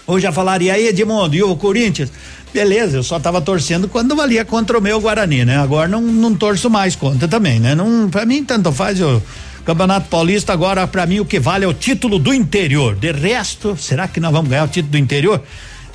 Ou 0.04 0.18
já 0.18 0.32
falaria 0.32 0.74
aí, 0.74 0.88
Edmundo, 0.88 1.36
e 1.36 1.44
o 1.44 1.54
Corinthians? 1.54 2.10
Beleza, 2.52 2.98
eu 2.98 3.02
só 3.02 3.18
tava 3.18 3.40
torcendo 3.40 3.88
quando 3.88 4.14
valia 4.14 4.44
contra 4.44 4.78
o 4.78 4.82
meu 4.82 5.00
Guarani, 5.00 5.44
né? 5.44 5.56
Agora 5.56 5.88
não, 5.88 6.02
não 6.02 6.34
torço 6.34 6.68
mais 6.68 6.94
contra 6.94 7.26
também, 7.26 7.58
né? 7.58 7.74
Não, 7.74 8.10
pra 8.10 8.26
mim 8.26 8.44
tanto 8.44 8.70
faz 8.70 9.00
o 9.00 9.22
Campeonato 9.64 10.08
Paulista 10.08 10.52
agora 10.52 10.86
pra 10.86 11.06
mim 11.06 11.20
o 11.20 11.24
que 11.24 11.40
vale 11.40 11.64
é 11.64 11.68
o 11.68 11.72
título 11.72 12.18
do 12.18 12.34
interior. 12.34 12.94
De 12.94 13.10
resto, 13.10 13.76
será 13.76 14.06
que 14.06 14.20
nós 14.20 14.32
vamos 14.32 14.50
ganhar 14.50 14.64
o 14.64 14.68
título 14.68 14.92
do 14.92 14.98
interior? 14.98 15.42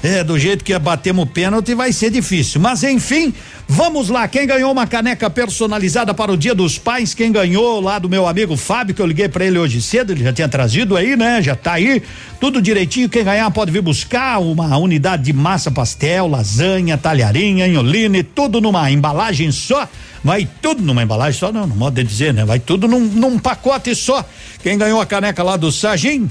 É, 0.03 0.23
do 0.23 0.37
jeito 0.37 0.63
que 0.63 0.77
batemos 0.77 1.23
o 1.23 1.27
pênalti 1.27 1.73
vai 1.73 1.91
ser 1.91 2.11
difícil. 2.11 2.61
Mas 2.61 2.83
enfim, 2.83 3.33
vamos 3.67 4.09
lá. 4.09 4.27
Quem 4.27 4.45
ganhou 4.45 4.71
uma 4.71 4.85
caneca 4.85 5.27
personalizada 5.27 6.13
para 6.13 6.31
o 6.31 6.37
Dia 6.37 6.53
dos 6.53 6.77
Pais? 6.77 7.15
Quem 7.15 7.31
ganhou 7.31 7.81
lá 7.81 7.97
do 7.97 8.07
meu 8.07 8.27
amigo 8.27 8.55
Fábio, 8.55 8.93
que 8.93 9.01
eu 9.01 9.07
liguei 9.07 9.27
para 9.27 9.45
ele 9.45 9.57
hoje 9.57 9.81
cedo, 9.81 10.13
ele 10.13 10.23
já 10.23 10.31
tinha 10.31 10.47
trazido 10.47 10.95
aí, 10.95 11.15
né? 11.15 11.41
Já 11.41 11.55
tá 11.55 11.73
aí, 11.73 12.03
tudo 12.39 12.61
direitinho. 12.61 13.09
Quem 13.09 13.23
ganhar 13.23 13.49
pode 13.49 13.71
vir 13.71 13.81
buscar 13.81 14.39
uma 14.39 14.77
unidade 14.77 15.23
de 15.23 15.33
massa 15.33 15.71
pastel, 15.71 16.27
lasanha, 16.27 16.95
talharinha, 16.95 17.67
enholine, 17.67 18.21
tudo 18.21 18.61
numa 18.61 18.91
embalagem 18.91 19.51
só. 19.51 19.89
Vai 20.23 20.47
tudo 20.61 20.83
numa 20.83 21.01
embalagem 21.01 21.39
só, 21.39 21.51
não, 21.51 21.65
no 21.65 21.75
modo 21.75 21.95
de 21.95 22.03
dizer, 22.03 22.33
né? 22.33 22.45
Vai 22.45 22.59
tudo 22.59 22.87
num, 22.87 22.99
num 22.99 23.39
pacote 23.39 23.95
só. 23.95 24.23
Quem 24.61 24.77
ganhou 24.77 25.01
a 25.01 25.05
caneca 25.07 25.41
lá 25.41 25.57
do 25.57 25.71
Sagim, 25.71 26.29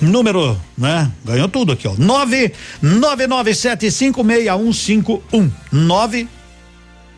número, 0.00 0.58
né? 0.76 1.10
Ganhou 1.24 1.48
tudo 1.48 1.72
aqui, 1.72 1.86
ó. 1.86 1.94
Nove 1.96 2.52
nove 2.80 3.26
nove 3.26 3.54
sete 3.54 3.90
cinco 3.90 4.24
meia 4.24 4.56
um 4.56 4.72
cinco. 4.72 5.22
Nove 5.70 6.26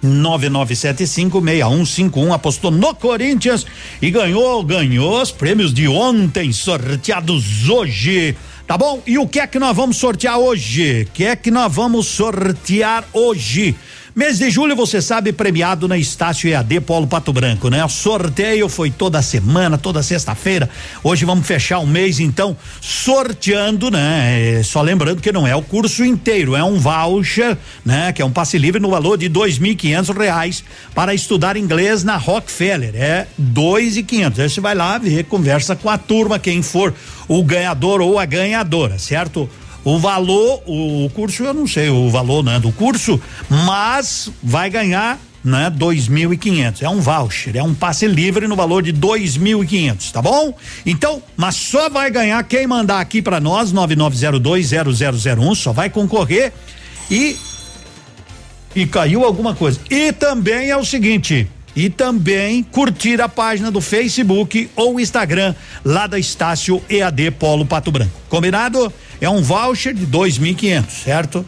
99756151 0.05 2.35
apostou 2.35 2.71
no 2.71 2.95
Corinthians 2.95 3.67
e 4.03 4.11
ganhou, 4.11 4.63
ganhou 4.63 5.21
os 5.21 5.33
prêmios 5.33 5.73
de 5.73 5.89
ontem 5.89 6.53
sorteados 6.53 7.69
hoje. 7.69 8.37
Tá 8.67 8.79
bom? 8.79 9.03
E 9.07 9.19
o 9.19 9.27
que 9.27 9.41
é 9.41 9.47
que 9.47 9.59
nós 9.59 9.77
vamos 9.77 9.97
sortear 9.97 10.39
hoje? 10.39 11.07
O 11.09 11.13
que 11.13 11.25
é 11.25 11.37
que 11.37 11.51
nós 11.51 11.73
vamos 11.73 12.07
sortear 12.07 13.05
hoje? 13.13 13.75
Mês 14.17 14.39
de 14.39 14.49
julho, 14.49 14.77
você 14.77 15.03
sabe, 15.03 15.33
premiado 15.33 15.89
na 15.89 15.99
Estácio 15.99 16.49
EAD 16.49 16.83
Polo 16.83 17.05
Pato 17.05 17.33
Branco, 17.33 17.69
né? 17.69 17.85
O 17.85 17.89
sorteio 17.89 18.69
foi 18.69 18.89
toda 18.89 19.21
semana, 19.21 19.77
toda 19.77 20.05
sexta-feira. 20.05 20.71
Hoje 21.03 21.25
vamos 21.25 21.45
fechar 21.45 21.81
o 21.81 21.87
mês, 21.87 22.21
então, 22.21 22.57
sorteando, 22.81 23.91
né? 23.91 24.59
É, 24.61 24.63
só 24.63 24.83
lembrando 24.83 25.21
que 25.21 25.33
não 25.33 25.45
é 25.45 25.57
o 25.57 25.63
curso 25.63 26.05
inteiro, 26.05 26.55
é 26.55 26.63
um 26.63 26.79
voucher, 26.79 27.59
né? 27.85 28.13
Que 28.13 28.23
é 28.23 28.25
um 28.25 28.31
passe 28.31 28.57
livre 28.57 28.81
no 28.81 28.89
valor 28.89 29.19
de 29.19 29.29
dois 29.29 29.59
mil 29.59 29.73
e 29.73 29.75
quinhentos 29.75 30.17
reais 30.17 30.63
para 30.95 31.13
estudar 31.13 31.57
inglês 31.57 32.05
na 32.05 32.17
Rockefeller. 32.17 32.95
É 32.95 33.27
dois 33.37 33.97
e 33.97 34.05
quinhentos. 34.05 34.39
Aí 34.39 34.49
você 34.49 34.61
vai 34.61 34.77
lá 34.77 34.97
ver, 34.97 35.25
conversa 35.25 35.75
com 35.75 35.91
a 35.91 35.99
turma, 35.99 36.39
quem 36.39 36.63
for 36.63 36.95
o 37.27 37.43
ganhador 37.43 38.01
ou 38.01 38.17
a 38.21 38.25
ganhadora, 38.25 38.97
certo? 38.97 39.51
O 39.85 39.99
valor, 39.99 40.63
o 40.67 41.11
curso, 41.15 41.45
eu 41.45 41.53
não 41.53 41.67
sei 41.67 41.91
o 41.91 42.09
valor 42.09 42.43
né, 42.43 42.59
do 42.59 42.73
curso, 42.73 43.21
mas 43.49 44.31
vai 44.43 44.71
ganhar 44.71 45.21
né? 45.45 45.69
Dois 45.69 46.09
mil 46.09 46.33
e 46.33 46.39
quinhentos, 46.39 46.81
é 46.81 46.89
um 46.89 47.01
voucher, 47.01 47.55
é 47.55 47.63
um 47.63 47.75
passe 47.75 48.07
livre 48.07 48.49
no 48.49 48.57
valor 48.57 48.83
de 48.83 48.91
dois 48.91 49.37
mil 49.37 49.63
e 49.63 49.67
quinhentos, 49.67 50.11
tá 50.11 50.23
bom? 50.23 50.57
Então, 50.87 51.23
mas 51.37 51.55
só 51.55 51.91
vai 51.91 52.11
ganhar 52.11 52.43
quem 52.45 52.67
mandar 52.67 53.01
aqui 53.01 53.21
para 53.21 53.39
nós, 53.39 53.71
nove 53.71 53.95
nove 53.95 54.17
zero 54.17 54.41
dois 54.41 54.69
zero 54.69 54.91
zero 54.93 55.19
zero 55.19 55.43
um, 55.43 55.55
só 55.55 55.73
vai 55.73 55.91
concorrer 55.91 56.51
e 57.11 57.37
e 58.75 58.87
caiu 58.87 59.25
alguma 59.25 59.55
coisa. 59.55 59.79
E 59.91 60.13
também 60.13 60.71
é 60.71 60.77
o 60.77 60.85
seguinte, 60.85 61.49
e 61.77 61.91
também 61.91 62.63
curtir 62.63 63.21
a 63.21 63.29
página 63.29 63.71
do 63.71 63.81
Facebook 63.81 64.71
ou 64.77 65.01
Instagram 65.01 65.55
lá 65.85 66.07
da 66.07 66.19
Estácio 66.19 66.83
EAD 66.89 67.33
Polo 67.33 67.67
Pato 67.67 67.91
Branco. 67.91 68.13
Combinado? 68.29 68.93
É 69.21 69.29
um 69.29 69.43
voucher 69.43 69.95
de 69.95 70.07
dois 70.07 70.39
mil 70.39 70.53
e 70.53 70.55
quinhentos, 70.55 70.95
certo? 70.95 71.45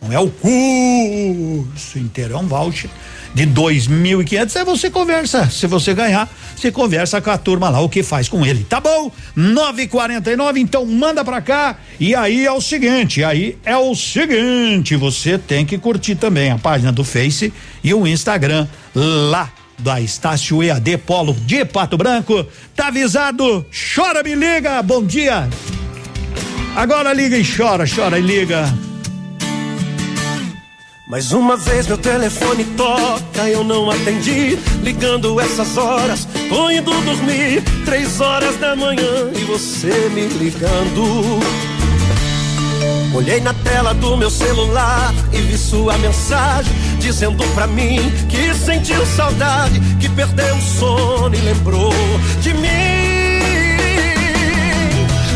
Não 0.00 0.12
é 0.12 0.18
o 0.18 0.28
curso 0.28 1.98
inteiro, 1.98 2.34
é 2.34 2.36
um 2.36 2.46
voucher 2.46 2.90
de 3.34 3.46
dois 3.46 3.86
mil 3.86 4.20
e 4.20 4.24
quinhentos. 4.24 4.56
Aí 4.56 4.64
você 4.64 4.90
conversa, 4.90 5.48
se 5.50 5.66
você 5.66 5.94
ganhar, 5.94 6.28
você 6.56 6.70
conversa 6.70 7.20
com 7.20 7.30
a 7.30 7.38
turma 7.38 7.68
lá, 7.68 7.80
o 7.80 7.88
que 7.88 8.02
faz 8.02 8.28
com 8.28 8.44
ele, 8.44 8.64
tá 8.64 8.80
bom? 8.80 9.10
Nove 9.34 9.82
e 9.82 9.88
quarenta 9.88 10.30
e 10.30 10.36
nove, 10.36 10.60
então 10.60 10.84
manda 10.84 11.24
pra 11.24 11.40
cá 11.40 11.76
e 11.98 12.14
aí 12.14 12.44
é 12.44 12.52
o 12.52 12.60
seguinte, 12.60 13.24
aí 13.24 13.56
é 13.64 13.76
o 13.76 13.94
seguinte, 13.94 14.96
você 14.96 15.38
tem 15.38 15.64
que 15.64 15.78
curtir 15.78 16.14
também 16.14 16.50
a 16.50 16.58
página 16.58 16.92
do 16.92 17.04
Face 17.04 17.52
e 17.82 17.94
o 17.94 18.06
Instagram 18.06 18.66
lá 18.94 19.50
da 19.78 20.00
Estácio 20.00 20.62
EAD 20.62 20.98
Polo 20.98 21.34
de 21.34 21.64
Pato 21.64 21.96
Branco. 21.96 22.46
Tá 22.74 22.86
avisado? 22.88 23.66
Chora, 23.94 24.22
me 24.22 24.34
liga. 24.34 24.80
Bom 24.82 25.04
dia. 25.04 25.48
Agora 26.76 27.12
liga 27.12 27.36
e 27.36 27.44
chora, 27.44 27.84
chora 27.86 28.18
e 28.18 28.22
liga. 28.22 28.91
Mais 31.12 31.30
uma 31.30 31.58
vez 31.58 31.86
meu 31.86 31.98
telefone 31.98 32.64
toca, 32.64 33.46
eu 33.46 33.62
não 33.62 33.90
atendi. 33.90 34.58
Ligando 34.82 35.38
essas 35.38 35.76
horas, 35.76 36.26
tô 36.48 36.70
indo 36.70 36.90
dormir. 37.02 37.62
Três 37.84 38.18
horas 38.18 38.56
da 38.56 38.74
manhã 38.74 39.30
e 39.36 39.44
você 39.44 40.08
me 40.14 40.26
ligando. 40.26 41.38
Olhei 43.14 43.42
na 43.42 43.52
tela 43.52 43.92
do 43.92 44.16
meu 44.16 44.30
celular 44.30 45.12
e 45.34 45.36
vi 45.36 45.58
sua 45.58 45.98
mensagem 45.98 46.72
dizendo 46.98 47.44
pra 47.48 47.66
mim 47.66 47.98
que 48.30 48.54
sentiu 48.54 49.04
saudade, 49.04 49.78
que 50.00 50.08
perdeu 50.08 50.56
o 50.56 50.62
sono 50.62 51.34
e 51.34 51.40
lembrou 51.42 51.92
de 52.40 52.54
mim. 52.54 52.70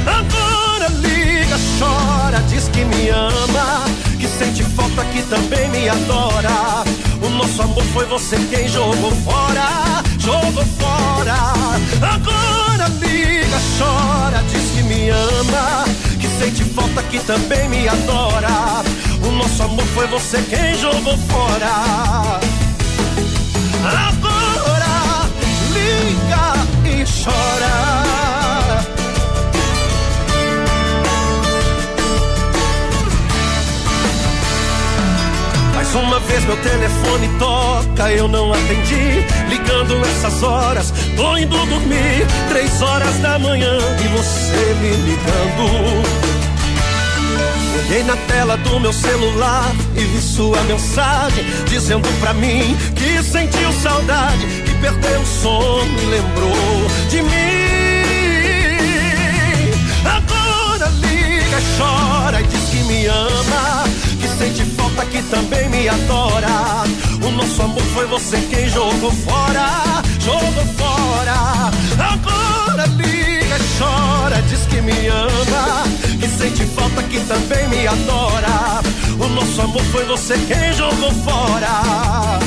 Agora 0.07 0.89
liga, 1.03 1.59
chora, 1.79 2.43
diz 2.49 2.67
que 2.69 2.83
me 2.83 3.11
ama, 3.11 3.56
falta, 4.97 5.05
que 5.13 5.23
também 5.23 5.69
me 5.69 5.89
adora. 5.89 6.85
O 7.23 7.29
nosso 7.29 7.63
amor 7.63 7.85
foi 7.93 8.07
você 8.07 8.37
quem 8.51 8.67
jogou 8.69 9.13
fora, 9.25 10.03
jogou 10.19 10.65
fora. 10.79 11.35
Agora 12.01 12.89
liga, 13.01 13.59
chora, 13.79 14.43
diz 14.49 14.71
que 14.75 14.83
me 14.83 15.11
ama, 15.11 15.85
que 16.19 16.27
sente 16.39 16.65
falta, 16.65 17.03
que 17.05 17.19
também 17.21 17.69
me 17.69 17.89
adora. 17.89 18.83
O 19.23 19.33
nosso 19.33 19.63
amor 19.63 19.85
foi 19.95 20.07
você 20.07 20.43
quem 20.43 20.75
jogou 20.77 21.19
fora. 21.29 22.41
Agora 23.85 25.29
liga 25.73 26.55
e 26.85 27.05
chora. 27.05 28.06
Mais 35.87 35.95
uma 35.95 36.19
vez 36.19 36.45
meu 36.45 36.57
telefone 36.57 37.29
toca, 37.39 38.11
eu 38.11 38.27
não 38.27 38.53
atendi. 38.53 39.25
Ligando 39.49 39.95
essas 40.05 40.43
horas, 40.43 40.93
tô 41.15 41.37
indo 41.37 41.57
dormir. 41.67 42.27
Três 42.49 42.83
horas 42.83 43.15
da 43.19 43.39
manhã 43.39 43.79
e 44.05 44.09
você 44.09 44.75
me 44.81 44.91
ligando. 44.91 46.03
Olhei 47.79 48.03
na 48.03 48.17
tela 48.17 48.57
do 48.57 48.81
meu 48.81 48.93
celular 48.93 49.71
e 49.95 50.01
vi 50.01 50.21
sua 50.21 50.61
mensagem 50.63 51.45
dizendo 51.69 52.09
pra 52.19 52.35
mim 52.35 52.77
que 52.97 53.23
sentiu 53.23 53.73
saudade, 53.75 54.45
que 54.65 54.75
perdeu 54.81 55.21
o 55.21 55.27
sono 55.27 56.03
e 56.03 56.07
lembrou 56.07 56.91
de 57.09 57.23
mim. 57.23 57.31
Agora 60.05 60.89
liga, 61.01 61.59
chora 61.79 62.41
e 62.41 62.47
diz 62.49 62.71
que 62.71 62.83
me 62.85 63.07
ama, 63.07 63.76
que 65.05 65.23
também 65.25 65.69
me 65.69 65.89
adora. 65.89 66.85
O 67.23 67.31
nosso 67.31 67.63
amor 67.63 67.83
foi 67.95 68.07
você 68.07 68.39
quem 68.51 68.69
jogou 68.69 69.11
fora, 69.11 70.03
jogou 70.21 70.67
fora. 70.77 71.71
Agora 71.99 72.87
liga, 72.97 73.57
chora, 73.79 74.41
diz 74.43 74.61
que 74.67 74.81
me 74.81 75.07
ama, 75.09 75.85
que 76.21 76.29
sente 76.29 76.65
falta, 76.75 77.03
que 77.03 77.21
também 77.21 77.69
me 77.69 77.87
adora. 77.87 78.81
O 79.19 79.29
nosso 79.29 79.61
amor 79.61 79.83
foi 79.93 80.05
você 80.05 80.39
quem 80.47 80.73
jogou 80.73 81.13
fora. 81.25 82.39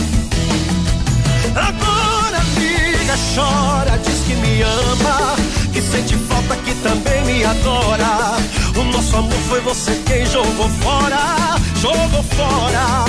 Agora 1.55 2.39
liga, 2.57 3.15
chora, 3.35 3.97
diz 3.99 4.19
que 4.25 4.35
me 4.35 4.61
ama, 4.61 5.35
que 5.71 5.81
sente 5.81 6.15
falta, 6.15 6.55
que 6.57 6.73
também 6.75 7.23
me 7.25 7.43
adora. 7.43 8.37
O 8.75 8.83
nosso 8.85 9.15
amor 9.17 9.39
foi 9.49 9.61
você 9.61 9.91
quem 10.05 10.25
jogou 10.25 10.69
fora, 10.81 11.57
jogou 11.81 12.23
fora. 12.23 13.05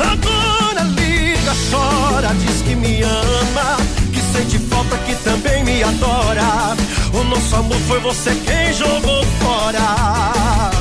Agora 0.00 0.82
liga, 0.82 1.52
chora, 1.70 2.34
diz 2.34 2.62
que 2.62 2.74
me 2.74 3.02
ama, 3.02 3.76
que 4.12 4.20
sente 4.32 4.58
falta, 4.58 4.96
que 4.98 5.14
também 5.16 5.64
me 5.64 5.82
adora. 5.82 6.76
O 7.12 7.24
nosso 7.24 7.56
amor 7.56 7.78
foi 7.88 8.00
você 8.00 8.34
quem 8.46 8.72
jogou 8.72 9.24
fora. 9.40 10.72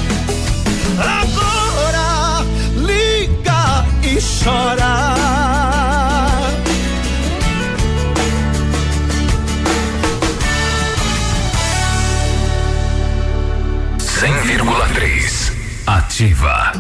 Agora 0.99 2.45
liga 2.75 3.85
e 4.03 4.19
chora. 4.43 5.18
100,3 14.19 15.53
Ativa. 15.87 16.73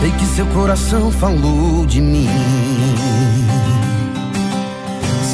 Sei 0.00 0.10
que 0.12 0.24
seu 0.24 0.46
coração 0.46 1.12
falou 1.12 1.84
de 1.84 2.00
mim. 2.00 2.79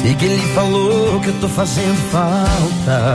Sei 0.07 0.15
que 0.15 0.23
ele 0.23 0.53
falou 0.53 1.19
que 1.19 1.27
eu 1.27 1.33
tô 1.41 1.49
fazendo 1.49 1.97
falta. 2.09 3.13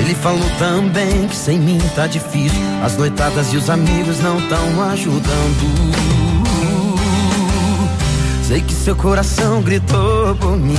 Ele 0.00 0.14
falou 0.16 0.50
também 0.58 1.28
que 1.28 1.36
sem 1.36 1.60
mim 1.60 1.78
tá 1.94 2.08
difícil. 2.08 2.58
As 2.84 2.96
noitadas 2.96 3.52
e 3.52 3.56
os 3.56 3.70
amigos 3.70 4.18
não 4.18 4.36
tão 4.48 4.82
ajudando. 4.90 5.94
Sei 8.48 8.60
que 8.60 8.72
seu 8.72 8.96
coração 8.96 9.62
gritou 9.62 10.34
por 10.34 10.56
mim. 10.56 10.74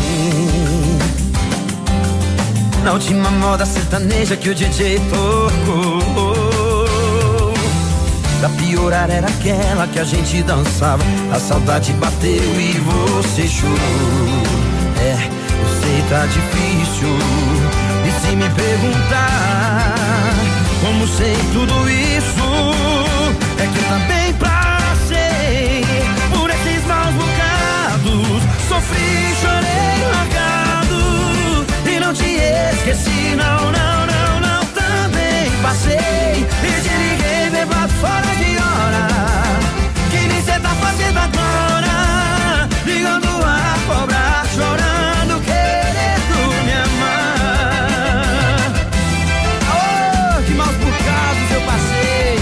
Na 2.83 2.91
última 2.91 3.31
moda 3.31 3.65
sertaneja 3.65 4.35
que 4.35 4.49
o 4.49 4.55
DJ 4.55 4.99
tocou. 5.09 6.38
Pra 8.39 8.47
piorar 8.47 9.09
era 9.09 9.27
aquela 9.27 9.85
que 9.87 9.99
a 9.99 10.03
gente 10.05 10.41
dançava. 10.43 11.03
A 11.29 11.37
saudade 11.37 11.91
bateu 11.93 12.31
e 12.31 12.79
você 12.79 13.45
chorou. 13.45 13.75
É, 14.97 15.11
eu 15.11 15.81
sei 15.81 16.01
tá 16.09 16.25
difícil. 16.25 17.09
E 18.07 18.11
se 18.21 18.35
me 18.37 18.49
perguntar 18.51 19.93
como 20.81 21.05
sei 21.05 21.35
tudo 21.51 21.89
isso, 21.89 22.73
é 23.57 23.67
que 23.67 23.83
também 23.89 24.33
passei 24.35 25.83
por 26.31 26.49
esses 26.49 26.85
maus 26.87 27.13
bocados. 27.15 28.41
Sofri, 28.69 29.35
chorei, 29.41 30.07
largado. 30.13 31.65
E 31.85 31.99
não 31.99 32.13
te 32.13 32.39
esqueci, 32.73 33.35
não, 33.35 33.69
não, 33.69 34.05
não, 34.07 34.39
não. 34.39 34.65
Também 34.67 35.51
passei 35.61 36.47
e 36.63 36.81
bebado 36.81 36.98
fora 37.99 38.35
de 38.41 38.57
hora. 38.57 39.05
Que 40.11 40.27
nem 40.27 40.41
cê 40.41 40.59
tá 40.59 40.69
fazendo 40.69 41.17
agora. 41.17 42.67
Ligando 42.85 43.27
a 43.43 43.75
cobrar, 43.87 44.45
chorando, 44.55 45.41
querendo 45.43 46.37
me 46.65 46.73
amar. 46.87 48.71
Oh, 49.75 50.43
que 50.45 50.53
maus 50.53 50.75
bocados 50.75 51.51
eu 51.51 51.61
passei. 51.61 52.39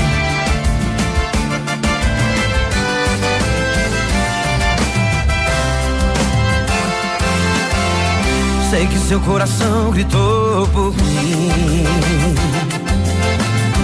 Sei 8.69 8.85
que 8.87 8.97
seu 8.99 9.19
coração 9.21 9.91
gritou 9.91 10.67
por 10.67 10.93
mim. 10.95 11.85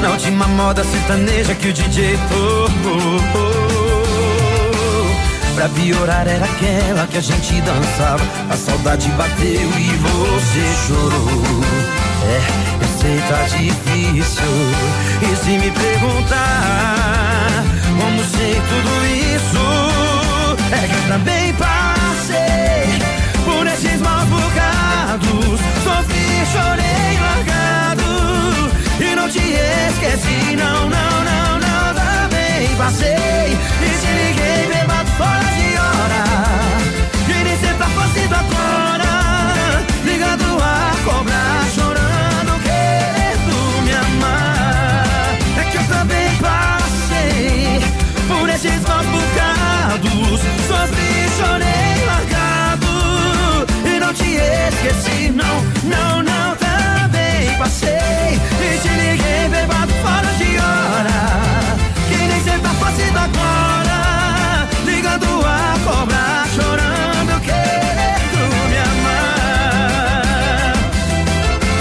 Na 0.04 0.10
última 0.10 0.46
moda 0.50 0.84
sertaneja 0.84 1.56
que 1.56 1.70
o 1.70 1.74
DJ 1.74 2.20
tocou. 2.28 3.22
Pra 5.56 5.70
piorar 5.70 6.28
era 6.28 6.44
aquela 6.44 7.08
que 7.08 7.20
a 7.20 7.22
gente 7.22 7.62
dançava. 7.62 8.22
A 8.50 8.58
saudade 8.58 9.08
bateu 9.12 9.48
e 9.48 9.96
você 10.04 10.66
chorou. 10.86 11.42
É, 12.28 12.42
eu 12.84 12.90
sei 13.00 13.18
tá 13.30 13.44
difícil. 13.44 14.44
E 15.22 15.36
se 15.38 15.52
me 15.52 15.72
perguntar 15.72 17.64
como 17.98 18.26
sei 18.26 18.56
tudo 18.56 19.06
isso, 19.08 19.64
é 20.70 20.86
que 20.86 20.96
eu 20.96 21.08
também 21.14 21.54
passei 21.54 23.00
por 23.46 23.66
esses 23.68 24.02
maus 24.02 24.28
bocados. 24.28 25.62
Sofri, 25.82 26.46
chorei, 26.52 26.94
te 29.34 29.40
esqueci, 29.40 30.56
não, 30.56 30.88
não, 30.90 31.24
não, 31.30 31.60
não, 31.60 31.94
também 31.96 32.68
passei 32.78 33.10
e 33.10 33.90
te 34.00 34.12
liguei 34.20 34.68
bebado 34.68 35.10
fora 35.18 35.50
de 35.58 35.76
hora. 35.76 36.24
E 37.28 37.44
nem 37.44 37.58
cê 37.58 37.74
tá 37.80 37.88
fazendo 37.88 38.36
agora, 38.36 39.84
ligado 40.06 40.44
a 40.62 40.92
cobrar, 41.04 41.66
chorando, 41.74 42.62
querendo 42.62 43.56
me 43.84 43.92
amar. 43.92 45.38
É 45.58 45.64
que 45.72 45.78
eu 45.78 45.84
também 45.88 46.30
passei 46.36 47.82
por 48.28 48.48
esses 48.50 48.82
maus 48.88 49.08
bocados, 49.08 50.42
sofri, 50.68 51.28
chorei, 51.38 52.06
largado 52.06 52.88
e 53.84 54.00
não 54.00 54.14
te 54.14 54.36
esqueci, 54.36 55.32
não, 55.32 55.64
não, 55.90 56.22
não 56.22 56.33
passei 57.64 57.90
e 57.94 58.78
te 58.82 58.90
liguei 58.90 59.48
bebado 59.50 59.94
fora 60.04 60.32
de 60.38 60.58
hora. 60.58 61.20
Que 62.10 62.18
nem 62.18 62.44
cê 62.44 62.60
tá 62.60 62.70
fazendo 62.84 63.18
agora, 63.18 64.68
ligando 64.86 65.26
a 65.46 65.80
cobra, 65.86 66.46
chorando, 66.56 67.40
querendo 67.42 68.40
me 68.70 68.78
amar. 68.92 70.74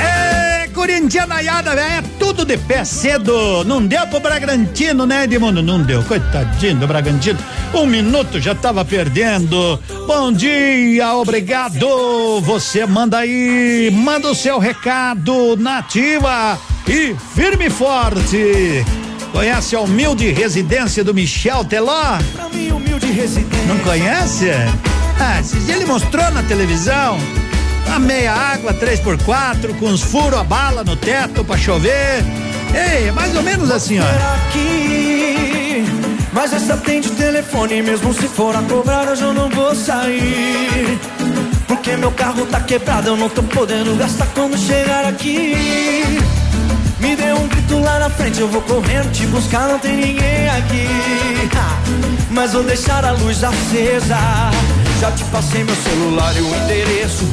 É, 0.01 0.63
Ei, 0.63 0.69
Corintianaiada, 0.69 1.75
velho, 1.75 2.03
né? 2.03 2.22
Pé 2.59 2.85
cedo. 2.85 3.65
Não 3.65 3.85
deu 3.85 4.07
pro 4.07 4.21
Bragantino, 4.21 5.07
né, 5.07 5.25
Edmundo? 5.25 5.63
Não 5.63 5.83
deu. 5.83 6.03
Coitadinho 6.03 6.77
do 6.77 6.87
Bragantino. 6.87 7.39
Um 7.75 7.87
minuto 7.87 8.41
já 8.41 8.55
tava 8.55 8.85
perdendo. 8.85 9.79
Bom 10.07 10.33
dia, 10.33 11.15
obrigado. 11.15 12.41
Você 12.43 12.87
manda 12.87 13.19
aí, 13.19 13.91
manda 13.93 14.31
o 14.31 14.35
seu 14.35 14.59
recado 14.59 15.57
nativa 15.57 16.59
e 16.87 17.15
firme 17.35 17.67
e 17.67 17.71
forte. 17.71 18.85
Conhece 19.33 19.75
a 19.75 19.81
humilde 19.81 20.31
residência 20.31 21.03
do 21.03 21.15
Michel 21.15 21.65
Teló? 21.65 22.19
Pra 22.35 22.49
mim, 22.51 22.71
humilde 22.71 23.07
residência. 23.07 23.67
Não 23.67 23.79
conhece? 23.79 24.51
Ah, 25.19 25.41
ele 25.69 25.87
mostrou 25.87 26.31
na 26.33 26.43
televisão. 26.43 27.17
A 27.93 27.99
meia 27.99 28.33
água, 28.33 28.73
3 28.73 29.01
por 29.01 29.23
4 29.23 29.75
com 29.75 29.85
os 29.85 30.01
furos 30.01 30.41
a 30.41 30.43
bala 30.43 30.83
no 30.83 30.97
teto 30.97 31.45
pra 31.45 31.59
chover. 31.59 32.25
Ei, 32.73 33.09
é 33.09 33.13
mais 33.13 33.37
ou 33.37 33.43
menos 33.43 33.71
assim, 33.71 33.99
ó. 34.01 34.05
Aqui, 34.49 35.85
mas 36.33 36.55
essa 36.55 36.73
atende 36.73 37.09
o 37.09 37.11
telefone, 37.11 37.83
mesmo 37.83 38.15
se 38.15 38.27
for 38.29 38.57
a 38.57 38.63
cobrar, 38.63 39.07
hoje 39.09 39.21
eu 39.21 39.35
não 39.35 39.51
vou 39.51 39.75
sair. 39.75 40.99
Porque 41.69 41.95
meu 41.99 42.11
carro 42.13 42.47
tá 42.47 42.61
quebrado, 42.61 43.09
eu 43.09 43.17
não 43.17 43.29
tô 43.29 43.43
podendo 43.43 43.95
gastar 43.99 44.27
quando 44.29 44.57
chegar 44.57 45.05
aqui. 45.05 45.55
Me 46.99 47.15
dê 47.15 47.35
um 47.35 47.47
grito 47.47 47.79
lá 47.79 47.99
na 47.99 48.09
frente, 48.09 48.41
eu 48.41 48.49
vou 48.49 48.63
correndo 48.63 49.13
te 49.13 49.27
buscar, 49.27 49.69
não 49.69 49.79
tem 49.79 49.97
ninguém 49.97 50.49
aqui. 50.49 50.89
Mas 52.31 52.55
vou 52.55 52.63
deixar 52.63 53.05
a 53.05 53.11
luz 53.11 53.45
acesa. 53.45 54.17
Já 54.99 55.13
te 55.13 55.25
passei 55.25 55.63
meu 55.63 55.77
celular 55.77 56.35
e 56.35 56.41
o 56.41 56.55
endereço. 56.57 57.29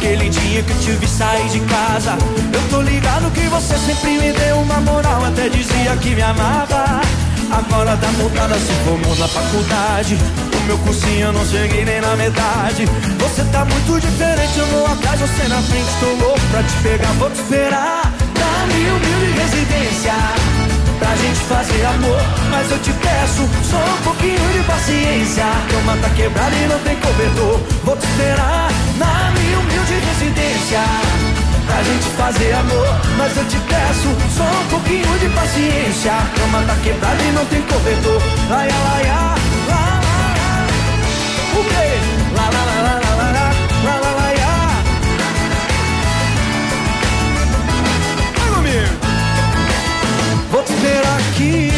Naquele 0.00 0.30
dia 0.30 0.62
que 0.62 0.74
te 0.76 0.92
vi 0.92 1.06
sair 1.06 1.46
de 1.50 1.60
casa. 1.60 2.16
Eu 2.54 2.68
tô 2.70 2.80
ligado 2.80 3.30
que 3.32 3.46
você 3.48 3.76
sempre 3.76 4.12
me 4.12 4.32
deu 4.32 4.56
uma 4.56 4.80
moral, 4.80 5.26
até 5.26 5.50
dizia 5.50 5.94
que 6.00 6.14
me 6.14 6.22
amava. 6.22 7.02
Agora 7.50 7.94
tá 7.98 8.08
mudada, 8.12 8.54
se 8.54 8.72
formou 8.82 9.14
na 9.16 9.28
faculdade. 9.28 10.16
O 10.56 10.66
meu 10.66 10.78
cursinho 10.78 11.26
eu 11.26 11.32
não 11.34 11.44
cheguei 11.44 11.84
nem 11.84 12.00
na 12.00 12.16
metade. 12.16 12.86
Você 13.18 13.44
tá 13.52 13.66
muito 13.66 14.00
diferente, 14.00 14.58
eu 14.58 14.66
vou 14.68 14.86
atrás, 14.86 15.20
você 15.20 15.48
na 15.48 15.60
frente. 15.60 15.90
Tô 16.00 16.06
louco 16.24 16.40
pra 16.50 16.62
te 16.62 16.76
pegar, 16.82 17.12
vou 17.18 17.28
te 17.28 17.36
esperar. 17.36 18.10
Dá-me 18.32 18.90
humilde 18.90 19.38
residência 19.38 20.39
pra 21.00 21.16
gente 21.16 21.40
fazer 21.48 21.84
amor. 21.86 22.20
Mas 22.50 22.70
eu 22.70 22.78
te 22.78 22.92
peço 22.92 23.48
só 23.68 23.78
um 23.78 24.02
pouquinho 24.04 24.52
de 24.52 24.62
paciência. 24.64 25.44
A 25.44 25.72
cama 25.72 25.96
tá 26.02 26.10
quebrada 26.10 26.54
e 26.54 26.66
não 26.68 26.78
tem 26.80 26.96
cobertor. 26.96 27.60
Vou 27.84 27.96
te 27.96 28.06
esperar 28.06 28.70
na 28.98 29.30
minha 29.32 29.58
humilde 29.58 29.94
residência. 29.94 30.82
Pra 31.66 31.82
gente 31.82 32.08
fazer 32.16 32.52
amor, 32.52 32.88
mas 33.16 33.36
eu 33.36 33.44
te 33.44 33.56
peço 33.56 34.08
só 34.36 34.44
um 34.44 34.66
pouquinho 34.70 35.18
de 35.18 35.28
paciência. 35.30 36.12
A 36.12 36.26
cama 36.38 36.62
tá 36.66 36.76
quebrada 36.82 37.22
e 37.22 37.32
não 37.32 37.44
tem 37.46 37.62
cobertor. 37.62 38.20
Laia, 38.50 38.74
laia, 38.86 39.14
lá, 39.68 40.00
lá, 40.04 40.34
lá. 40.38 40.66
O 41.58 41.64
quê? 41.64 41.88
Lá, 42.36 42.42
lá, 42.42 42.62
lá, 42.64 42.82
lá, 42.82 42.82
lá, 42.82 42.94
lá, 42.94 42.94
lá, 42.94 42.99
Esperar 50.80 51.18
aqui. 51.28 51.70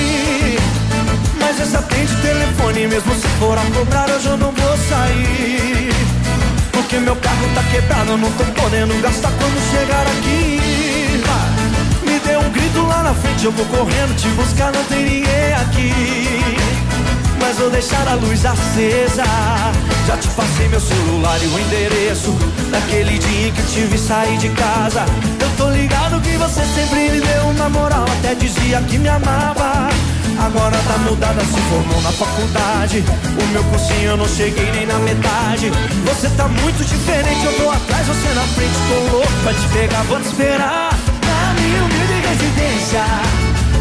Mas 1.41 1.61
essa 1.61 1.81
atende 1.81 2.15
telefone, 2.23 2.87
mesmo 2.87 3.13
se 3.17 3.27
for 3.41 3.59
a 3.59 3.63
cobrar, 3.77 4.09
hoje 4.09 4.29
eu 4.29 4.37
não 4.37 4.53
vou 4.53 4.77
sair. 4.89 5.93
Porque 6.71 6.99
meu 6.99 7.17
carro 7.17 7.49
tá 7.53 7.65
quebrado, 7.65 8.13
eu 8.13 8.19
não 8.19 8.31
tô 8.31 8.45
podendo 8.45 8.95
gastar 9.03 9.33
quando 9.33 9.71
chegar 9.73 10.07
aqui. 10.07 11.21
Me 12.07 12.19
dê 12.21 12.37
um 12.37 12.49
grito 12.51 12.81
lá 12.87 13.03
na 13.03 13.13
frente, 13.13 13.45
eu 13.45 13.51
vou 13.51 13.67
correndo 13.67 14.15
te 14.15 14.29
buscar, 14.29 14.73
não 14.73 14.85
tem 14.85 15.03
ninguém 15.03 15.53
aqui. 15.61 15.93
Mas 17.41 17.59
vou 17.59 17.71
deixar 17.71 18.07
a 18.07 18.15
luz 18.15 18.47
acesa. 18.47 19.25
Já 20.07 20.17
te 20.17 20.29
passei 20.29 20.69
meu 20.69 20.81
celular 20.81 21.43
e 21.43 21.47
o 21.49 21.59
endereço. 21.59 22.33
Naquele 22.71 23.19
dia 23.19 23.49
em 23.49 23.53
que 23.53 23.63
te 23.63 23.81
vi 23.81 23.99
sair 23.99 24.39
de 24.39 24.49
casa. 24.51 25.05
Eu 25.41 25.51
tô 25.57 25.71
ligado 25.71 26.02
você 26.43 26.65
sempre 26.75 27.11
me 27.11 27.21
deu 27.21 27.43
uma 27.45 27.69
moral. 27.69 28.05
Até 28.19 28.35
dizia 28.35 28.81
que 28.83 28.99
me 28.99 29.09
amava. 29.09 29.89
Agora 30.45 30.77
tá 30.77 30.99
mudada, 30.99 31.41
se 31.41 31.61
formou 31.71 32.03
na 32.03 32.11
faculdade. 32.11 33.05
O 33.41 33.47
meu 33.53 33.63
cursinho 33.65 34.11
eu 34.11 34.17
não 34.17 34.27
cheguei 34.27 34.71
nem 34.73 34.87
na 34.87 34.99
metade. 34.99 35.71
Você 36.05 36.29
tá 36.31 36.49
muito 36.49 36.85
diferente, 36.85 37.45
eu 37.45 37.53
tô 37.53 37.71
atrás, 37.71 38.07
você 38.07 38.35
na 38.35 38.43
frente. 38.55 38.75
Tô 38.89 39.17
louco 39.17 39.33
pra 39.45 39.53
te 39.55 39.69
pegar, 39.69 40.03
vou 40.03 40.21
te 40.21 40.27
esperar. 40.27 40.91
Na 41.23 41.61
minha 41.61 41.85
humilde 41.85 42.27
residência 42.29 43.05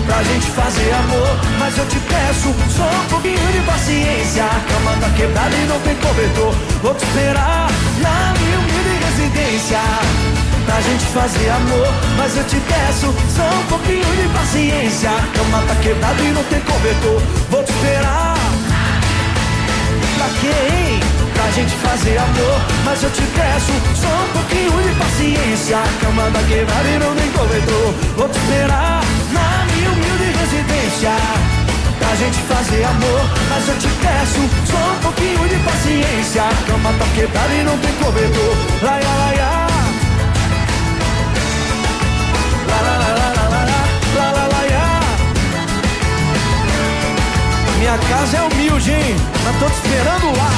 pra 0.06 0.24
gente 0.24 0.46
fazer 0.52 0.94
amor. 0.94 1.40
Mas 1.58 1.78
eu 1.78 1.86
te 1.88 2.00
peço 2.00 2.54
só 2.78 2.84
um 2.84 3.08
pouquinho 3.10 3.52
de 3.52 3.60
paciência. 3.62 4.46
A 4.46 4.62
cama 4.72 4.98
tá 5.02 5.10
quebrada 5.16 5.56
e 5.56 5.66
não 5.66 5.80
tem 5.80 5.96
cobertor. 5.96 6.54
Vou 6.84 6.94
te 6.94 7.06
esperar 7.06 7.70
na 8.02 8.34
minha 8.40 8.60
humilde 8.60 9.04
residência. 9.06 10.41
Pra 10.72 10.80
gente 10.80 11.04
fazer 11.08 11.50
amor, 11.50 11.88
mas 12.16 12.38
eu 12.38 12.46
te 12.46 12.56
peço 12.56 13.14
só 13.36 13.44
um 13.44 13.64
pouquinho 13.68 14.06
de 14.16 14.30
paciência. 14.30 15.10
Cama 15.36 15.62
tá 15.68 15.76
quebrada 15.76 16.24
e 16.24 16.32
não 16.32 16.44
tem 16.46 16.62
cobertor. 16.62 17.22
Vou 17.50 17.62
te 17.62 17.72
esperar. 17.74 18.38
Pra 20.16 20.28
hein? 20.48 21.00
Pra 21.34 21.52
gente 21.52 21.76
fazer 21.76 22.18
amor, 22.18 22.62
mas 22.86 23.04
eu 23.04 23.10
te 23.10 23.22
peço 23.22 23.74
só 24.00 24.08
um 24.08 24.30
pouquinho 24.32 24.72
de 24.82 24.96
paciência. 24.96 25.78
Cama 26.00 26.32
tá 26.32 26.40
quebrada 26.48 26.88
e 26.88 27.00
não 27.00 27.16
tem 27.16 27.32
cobertor. 27.32 27.94
Vou 28.16 28.30
te 28.30 28.38
esperar 28.40 29.04
na 29.34 29.66
minha 29.76 29.92
humilde 29.92 30.24
residência. 30.40 31.12
Pra 32.00 32.16
gente 32.16 32.38
fazer 32.48 32.86
amor, 32.86 33.22
mas 33.50 33.68
eu 33.68 33.78
te 33.78 33.90
peço 34.00 34.40
só 34.72 34.78
um 34.78 35.00
pouquinho 35.02 35.50
de 35.50 35.56
paciência. 35.66 36.44
A 36.44 36.72
cama 36.72 36.94
tá 36.98 37.06
quebrada 37.14 37.54
e 37.54 37.64
não 37.66 37.78
tem 37.78 37.92
cobertor. 37.96 38.56
Laia, 38.82 39.10
laia. 39.20 39.71
Minha 47.82 47.98
casa 47.98 48.38
é 48.38 48.42
humilde, 48.44 48.92
hein? 48.92 49.16
Mas 49.44 49.58
tô 49.58 49.66
te 49.66 49.74
esperando 49.74 50.38
lá. 50.38 50.52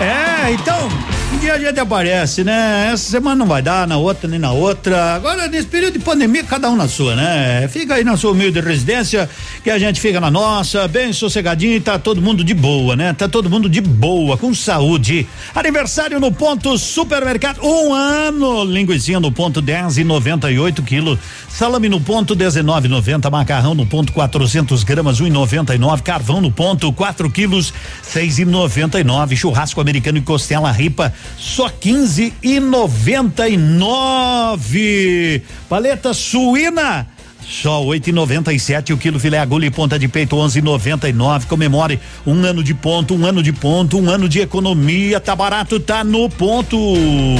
É, 0.00 0.52
então, 0.52 0.88
um 1.32 1.38
dia 1.38 1.54
a 1.54 1.58
gente 1.58 1.80
aparece, 1.80 2.44
né? 2.44 2.90
Essa 2.92 3.10
semana 3.10 3.36
não 3.36 3.46
vai 3.46 3.62
dar, 3.62 3.86
na 3.86 3.96
outra 3.96 4.28
nem 4.28 4.38
na 4.38 4.52
outra. 4.52 5.14
Agora, 5.14 5.48
nesse 5.48 5.66
período 5.66 5.94
de 5.94 5.98
pandemia, 5.98 6.44
cada 6.44 6.68
um 6.68 6.76
na 6.76 6.86
sua, 6.86 7.16
né? 7.16 7.66
Fica 7.68 7.94
aí 7.94 8.04
na 8.04 8.16
sua 8.16 8.32
humilde 8.32 8.60
residência, 8.60 9.28
que 9.64 9.70
a 9.70 9.78
gente 9.78 10.00
fica 10.00 10.20
na 10.20 10.30
nossa, 10.30 10.86
bem 10.86 11.12
sossegadinho 11.12 11.74
e 11.74 11.80
tá 11.80 11.98
todo 11.98 12.20
mundo 12.20 12.44
de 12.44 12.52
boa, 12.52 12.94
né? 12.94 13.12
Tá 13.14 13.28
todo 13.28 13.48
mundo 13.48 13.68
de 13.68 13.80
boa, 13.80 14.36
com 14.36 14.54
saúde. 14.54 15.26
Aniversário 15.54 16.20
no 16.20 16.30
ponto 16.30 16.76
supermercado, 16.76 17.60
um 17.64 17.94
ano, 17.94 18.64
linguiça 18.64 19.18
no 19.18 19.32
ponto 19.32 19.60
10 19.62 19.98
e 19.98 20.04
98 20.04 20.82
quilos, 20.82 21.18
salame 21.48 21.88
no 21.88 22.00
ponto 22.00 22.36
19,90, 22.36 23.30
macarrão 23.30 23.74
no 23.74 23.86
ponto 23.86 24.12
400 24.12 24.84
gramas, 24.84 25.20
1,99, 25.20 26.02
carvão 26.02 26.40
no 26.40 26.50
ponto 26.52 26.92
4 26.92 27.30
quilos, 27.30 27.72
6,99, 28.06 29.36
churrasco 29.36 29.80
americano 29.80 30.18
e 30.18 30.20
costela 30.20 30.70
ripa, 30.70 31.12
só 31.36 31.68
15 31.68 32.32
e 32.42 32.58
99. 32.60 35.42
Paleta 35.68 36.14
suína. 36.14 37.06
Só 37.44 37.82
oito 37.84 38.08
e 38.08 38.12
noventa 38.12 38.52
e 38.52 38.58
sete 38.58 38.92
o 38.92 38.96
quilo 38.96 39.18
filé 39.18 39.36
agulha 39.38 39.66
e 39.66 39.70
ponta 39.70 39.98
de 39.98 40.06
peito 40.08 40.36
onze 40.36 40.60
e 40.60 40.62
noventa 40.62 41.08
e 41.08 41.12
nove. 41.12 41.46
Comemore 41.46 41.98
um 42.26 42.44
ano 42.44 42.62
de 42.62 42.72
ponto, 42.72 43.14
um 43.14 43.26
ano 43.26 43.42
de 43.42 43.52
ponto, 43.52 43.98
um 43.98 44.08
ano 44.08 44.28
de 44.28 44.38
economia. 44.40 45.18
Tá 45.20 45.34
barato, 45.34 45.80
tá 45.80 46.04
no 46.04 46.30
ponto. 46.30 46.76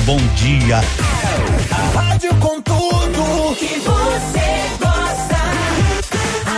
Bom 0.05 0.19
dia. 0.37 0.83
Rádio 1.95 2.35
com 2.37 2.61
tudo 2.61 3.55
que 3.57 3.79
você 3.79 4.67
gosta. 4.81 5.39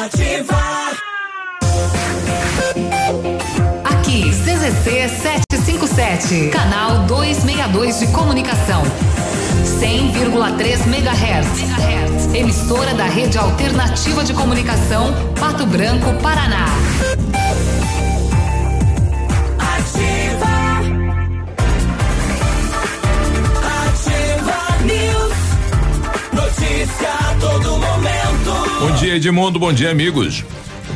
Ativa. 0.03 0.65
Aqui, 3.85 4.31
CZC 4.31 5.44
757, 5.65 6.51
canal 6.51 7.07
262 7.07 8.01
de 8.01 8.07
comunicação. 8.09 8.83
100,3 9.81 10.87
MHz. 10.87 12.35
Emissora 12.35 12.93
da 12.93 13.07
Rede 13.07 13.39
Alternativa 13.39 14.23
de 14.23 14.35
Comunicação, 14.35 15.15
Pato 15.41 15.65
Branco, 15.65 16.13
Paraná. 16.21 16.67
Ativa. 19.59 20.55
Ativa 23.87 24.85
News. 24.85 25.35
Notícia 26.35 27.09
a 27.09 27.35
todo 27.41 27.79
momento. 27.79 28.81
Bom 28.81 28.91
dia, 28.97 29.17
Edmundo. 29.17 29.59
Bom 29.59 29.73
dia, 29.73 29.91
amigos. 29.91 30.45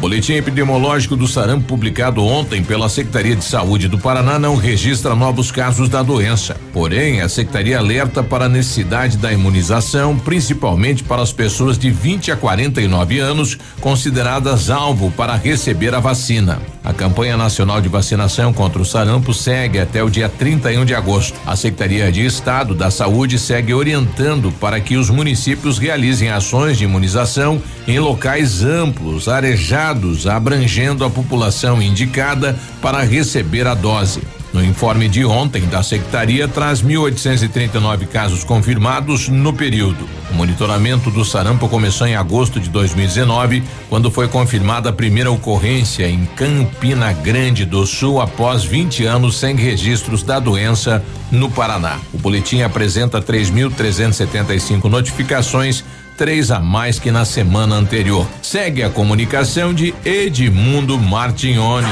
Boletim 0.01 0.35
epidemiológico 0.35 1.17
do 1.17 1.27
sarampo 1.27 1.67
publicado 1.67 2.25
ontem 2.25 2.63
pela 2.63 2.89
Secretaria 2.89 3.35
de 3.35 3.45
Saúde 3.45 3.89
do 3.89 3.99
Paraná 3.99 4.39
não 4.39 4.55
registra 4.55 5.17
novos 5.17 5.51
casos 5.51 5.89
da 5.89 6.05
doença. 6.05 6.57
Porém, 6.73 7.21
a 7.21 7.29
secretaria 7.29 7.79
alerta 7.79 8.23
para 8.23 8.45
a 8.45 8.49
necessidade 8.49 9.17
da 9.17 9.33
imunização, 9.33 10.17
principalmente 10.17 11.03
para 11.03 11.21
as 11.21 11.33
pessoas 11.33 11.77
de 11.77 11.91
20 11.91 12.31
a 12.31 12.37
49 12.37 13.19
anos, 13.19 13.59
consideradas 13.81 14.71
alvo 14.71 15.11
para 15.11 15.35
receber 15.35 15.93
a 15.93 15.99
vacina. 15.99 16.61
A 16.85 16.93
campanha 16.93 17.37
nacional 17.37 17.81
de 17.81 17.89
vacinação 17.89 18.53
contra 18.53 18.81
o 18.81 18.85
sarampo 18.85 19.35
segue 19.35 19.79
até 19.79 20.03
o 20.03 20.09
dia 20.09 20.29
31 20.29 20.85
de 20.85 20.95
agosto. 20.95 21.39
A 21.47 21.57
Secretaria 21.57 22.11
de 22.11 22.25
Estado 22.25 22.75
da 22.75 22.91
Saúde 22.91 23.39
segue 23.39 23.75
orientando 23.75 24.53
para 24.53 24.81
que 24.81 24.97
os 24.97 25.11
municípios 25.11 25.79
realizem 25.79 26.31
ações 26.31 26.79
de 26.79 26.85
imunização 26.85 27.61
em 27.87 27.99
locais 27.99 28.63
amplos, 28.63 29.29
arejados 29.29 30.27
abrangendo 30.27 31.05
a 31.05 31.11
população 31.11 31.83
indicada 31.83 32.57
para 32.81 33.03
receber 33.03 33.67
a 33.67 33.75
dose. 33.75 34.38
No 34.53 34.65
informe 34.65 35.09
de 35.09 35.25
ontem 35.25 35.67
da 35.67 35.83
secretaria, 35.83 36.49
traz 36.49 36.83
1.839 36.83 38.07
casos 38.07 38.45
confirmados 38.45 39.29
no 39.29 39.53
período. 39.53 40.09
O 40.31 40.35
monitoramento 40.35 41.11
do 41.11 41.25
sarampo 41.25 41.69
começou 41.69 42.07
em 42.07 42.17
agosto 42.17 42.59
de 42.59 42.71
2019, 42.71 43.63
quando 43.89 44.11
foi 44.11 44.27
confirmada 44.27 44.89
a 44.89 44.93
primeira 44.93 45.31
ocorrência 45.31 46.09
em 46.09 46.25
Campina 46.37 47.13
Grande 47.13 47.65
do 47.65 47.87
Sul 47.87 48.21
após 48.21 48.65
20 48.65 49.05
anos 49.05 49.37
sem 49.37 49.55
registros 49.55 50.23
da 50.23 50.41
doença 50.41 51.05
no 51.31 51.51
Paraná. 51.51 51.99
O 52.13 52.19
boletim 52.19 52.63
apresenta 52.63 53.21
3.375 53.21 54.85
notificações 54.85 55.85
três 56.17 56.51
a 56.51 56.59
mais 56.59 56.99
que 56.99 57.13
na 57.13 57.25
semana 57.25 57.77
anterior. 57.77 58.27
Segue 58.43 58.83
a 58.83 58.91
comunicação 58.91 59.73
de 59.73 59.95
Edmundo 60.05 60.99
Martignoni. 60.99 61.87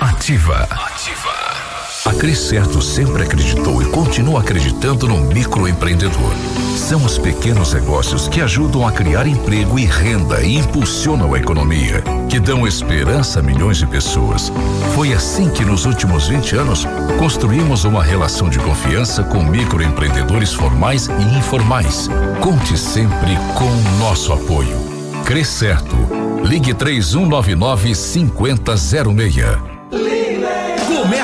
Ativa. 0.00 0.66
Ativa. 0.70 1.46
A 2.04 2.12
Crescerto 2.12 2.82
sempre 2.82 3.22
acreditou 3.22 3.82
e 3.82 3.86
continua 3.86 4.40
acreditando 4.40 5.08
no 5.08 5.18
microempreendedor. 5.22 6.32
São 6.76 7.04
os 7.04 7.18
pequenos 7.18 7.72
negócios 7.72 8.28
que 8.28 8.40
ajudam 8.40 8.86
a 8.86 8.92
criar 8.92 9.26
emprego 9.26 9.78
e 9.78 9.86
renda 9.86 10.42
e 10.42 10.56
impulsionam 10.56 11.34
a 11.34 11.38
economia, 11.38 12.04
que 12.28 12.38
dão 12.38 12.66
esperança 12.66 13.40
a 13.40 13.42
milhões 13.42 13.78
de 13.78 13.86
pessoas. 13.86 14.52
Foi 14.94 15.12
assim 15.12 15.48
que 15.48 15.64
nos 15.64 15.86
últimos 15.86 16.28
20 16.28 16.56
anos 16.56 16.86
construímos 17.18 17.84
uma 17.84 18.04
relação 18.04 18.48
de 18.48 18.58
confiança 18.58 19.24
com 19.24 19.42
microempreendedores 19.42 20.52
formais 20.52 21.06
e 21.08 21.38
informais. 21.38 22.08
Conte 22.40 22.78
sempre 22.78 23.34
com 23.54 23.64
o 23.64 23.98
nosso 23.98 24.32
apoio. 24.32 24.76
Crescerto. 25.24 25.96
Ligue 26.44 26.72
3199 26.74 27.94
5006. 27.94 29.75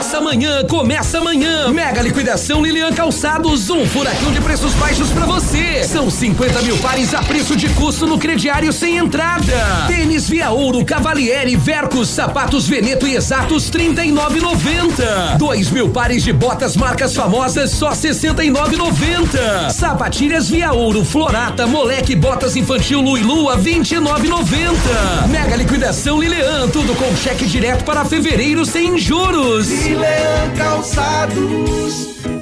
Começa 0.03 0.19
amanhã, 0.19 0.65
começa 0.65 1.19
amanhã. 1.19 1.69
Mega 1.69 2.03
liquidação 2.03 2.61
Lilian 2.61 2.93
Calçados, 2.93 3.71
um 3.71 3.87
furacão 3.87 4.33
de 4.33 4.41
preços 4.41 4.75
baixos 4.75 5.11
para 5.11 5.25
você. 5.27 5.85
São 5.85 6.11
50 6.11 6.61
mil 6.63 6.77
pares 6.79 7.15
a 7.15 7.23
preço 7.23 7.55
de 7.55 7.69
custo 7.69 8.05
no 8.05 8.19
crediário 8.19 8.73
sem 8.73 8.97
entrada. 8.97 9.53
Tênis 9.87 10.29
Via 10.29 10.51
Ouro, 10.51 10.85
Cavalieri, 10.85 11.55
Vercos, 11.55 12.09
sapatos 12.09 12.67
Veneto 12.67 13.07
e 13.07 13.15
Exatos 13.15 13.71
39,90. 13.71 15.37
Dois 15.39 15.71
mil 15.71 15.91
pares 15.91 16.25
de 16.25 16.33
botas 16.33 16.77
marcas 16.77 17.15
famosas 17.15 17.71
só 17.71 17.93
69,90. 17.93 19.71
Sapatilhas 19.71 20.49
Via 20.49 20.73
Ouro, 20.73 21.05
Florata, 21.05 21.65
Moleque, 21.65 22.17
botas 22.17 22.57
infantil 22.57 23.01
Lu 23.01 23.17
e 23.17 23.23
Lua 23.23 23.57
29,90. 23.57 25.29
Mega 25.29 25.55
liquidação 25.55 26.21
Lilian, 26.21 26.69
tudo 26.73 26.93
com 26.97 27.17
cheque 27.17 27.47
direto 27.47 27.85
para 27.85 28.05
fevereiro 28.05 28.67
sem 28.67 28.99
juros. 28.99 29.92
Leão 29.95 30.55
Calçados. 30.57 32.42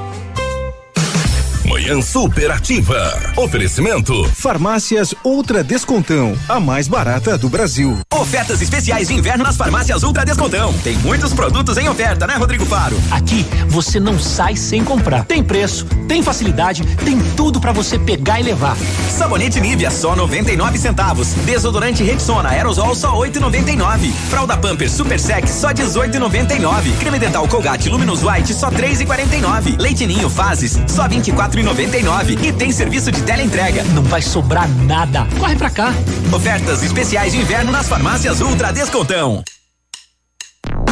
Manhã 1.81 1.99
superativa. 1.99 3.19
Oferecimento. 3.35 4.23
Farmácias 4.35 5.15
Ultra 5.23 5.63
Descontão, 5.63 6.37
a 6.47 6.59
mais 6.59 6.87
barata 6.87 7.39
do 7.39 7.49
Brasil. 7.49 7.97
Ofertas 8.13 8.61
especiais 8.61 9.07
de 9.07 9.15
inverno 9.15 9.43
nas 9.43 9.57
farmácias 9.57 10.03
Ultra 10.03 10.23
Descontão. 10.23 10.71
Tem 10.83 10.95
muitos 10.99 11.33
produtos 11.33 11.75
em 11.77 11.89
oferta, 11.89 12.27
né, 12.27 12.35
Rodrigo 12.35 12.67
Faro? 12.67 12.95
Aqui 13.09 13.47
você 13.67 13.99
não 13.99 14.19
sai 14.19 14.55
sem 14.55 14.83
comprar. 14.83 15.25
Tem 15.25 15.43
preço, 15.43 15.87
tem 16.07 16.21
facilidade, 16.21 16.85
tem 16.97 17.17
tudo 17.35 17.59
para 17.59 17.71
você 17.71 17.97
pegar 17.97 18.39
e 18.39 18.43
levar. 18.43 18.77
Sabonete 19.09 19.59
Nivea 19.59 19.89
só 19.89 20.15
99 20.15 20.77
centavos. 20.77 21.29
Desodorante 21.45 22.03
Rexona 22.03 22.49
Aerosol 22.49 22.93
só 22.93 23.17
8,99. 23.17 24.11
Fralda 24.29 24.55
Pampers 24.55 24.91
Super 24.91 25.19
Sec 25.19 25.47
só 25.47 25.69
18,99. 25.69 26.95
Creme 26.99 27.17
dental 27.17 27.47
Colgate 27.47 27.89
Luminous 27.89 28.21
White 28.21 28.53
só 28.53 28.69
3,49. 28.69 29.81
Leite 29.81 30.05
Ninho 30.05 30.29
Fases 30.29 30.79
só 30.87 31.07
24,99. 31.07 31.70
E 32.43 32.51
tem 32.51 32.71
serviço 32.71 33.11
de 33.11 33.21
teleentrega. 33.21 33.83
Não 33.93 34.03
vai 34.03 34.21
sobrar 34.21 34.67
nada. 34.85 35.25
Corre 35.39 35.55
pra 35.55 35.69
cá. 35.69 35.93
Ofertas 36.33 36.83
especiais 36.83 37.31
de 37.31 37.39
inverno 37.39 37.71
nas 37.71 37.87
farmácias 37.87 38.41
Ultra 38.41 38.71
Descontão. 38.71 39.43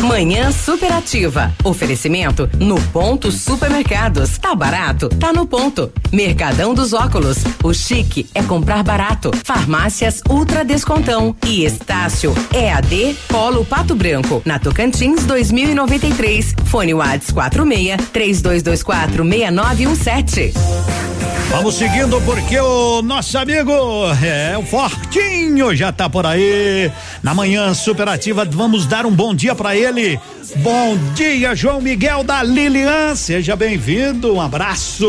Manhã 0.02 0.50
superativa. 0.52 1.54
Oferecimento 1.64 2.50
no 2.58 2.80
ponto 2.94 3.32
supermercados. 3.32 4.38
Tá 4.38 4.56
barato? 4.56 5.10
Tá 5.10 5.34
no 5.34 5.46
ponto. 5.46 5.92
Mercadão 6.12 6.74
dos 6.74 6.94
óculos. 6.94 7.40
O 7.62 7.74
chique 7.74 8.30
é 8.34 8.42
comprar 8.42 8.82
barato. 8.82 9.32
Farmácias 9.44 10.22
Ultra 10.30 10.64
Descontão. 10.64 11.36
E 11.46 11.66
Estácio 11.66 12.34
EAD 12.54 13.16
Polo 13.28 13.66
Pato 13.66 13.94
Branco. 13.94 14.42
Na 14.46 14.58
Tocantins 14.58 15.26
2093. 15.26 16.56
Fone 16.66 16.94
Whats 16.94 17.32
46 17.32 18.10
3224 18.12 19.24
6917. 19.24 20.54
Vamos 21.50 21.76
seguindo 21.76 22.22
porque 22.22 22.60
o 22.60 23.02
nosso 23.02 23.36
amigo 23.36 23.74
é 24.24 24.56
o 24.56 24.62
Fortinho 24.62 25.76
já 25.76 25.92
tá 25.92 26.08
por 26.08 26.24
aí. 26.24 26.92
Na 27.24 27.34
manhã 27.34 27.74
superativa 27.74 28.46
vamos 28.46 28.86
dar 28.86 29.04
um 29.04 29.12
bom 29.12 29.34
dia 29.34 29.56
para 29.56 29.76
ele. 29.76 29.89
Bom 30.58 30.96
dia, 31.16 31.56
João 31.56 31.82
Miguel 31.82 32.24
da 32.24 32.44
Lilian. 32.44 33.16
Seja 33.16 33.56
bem-vindo. 33.56 34.36
Um 34.36 34.42
abraço. 34.42 35.08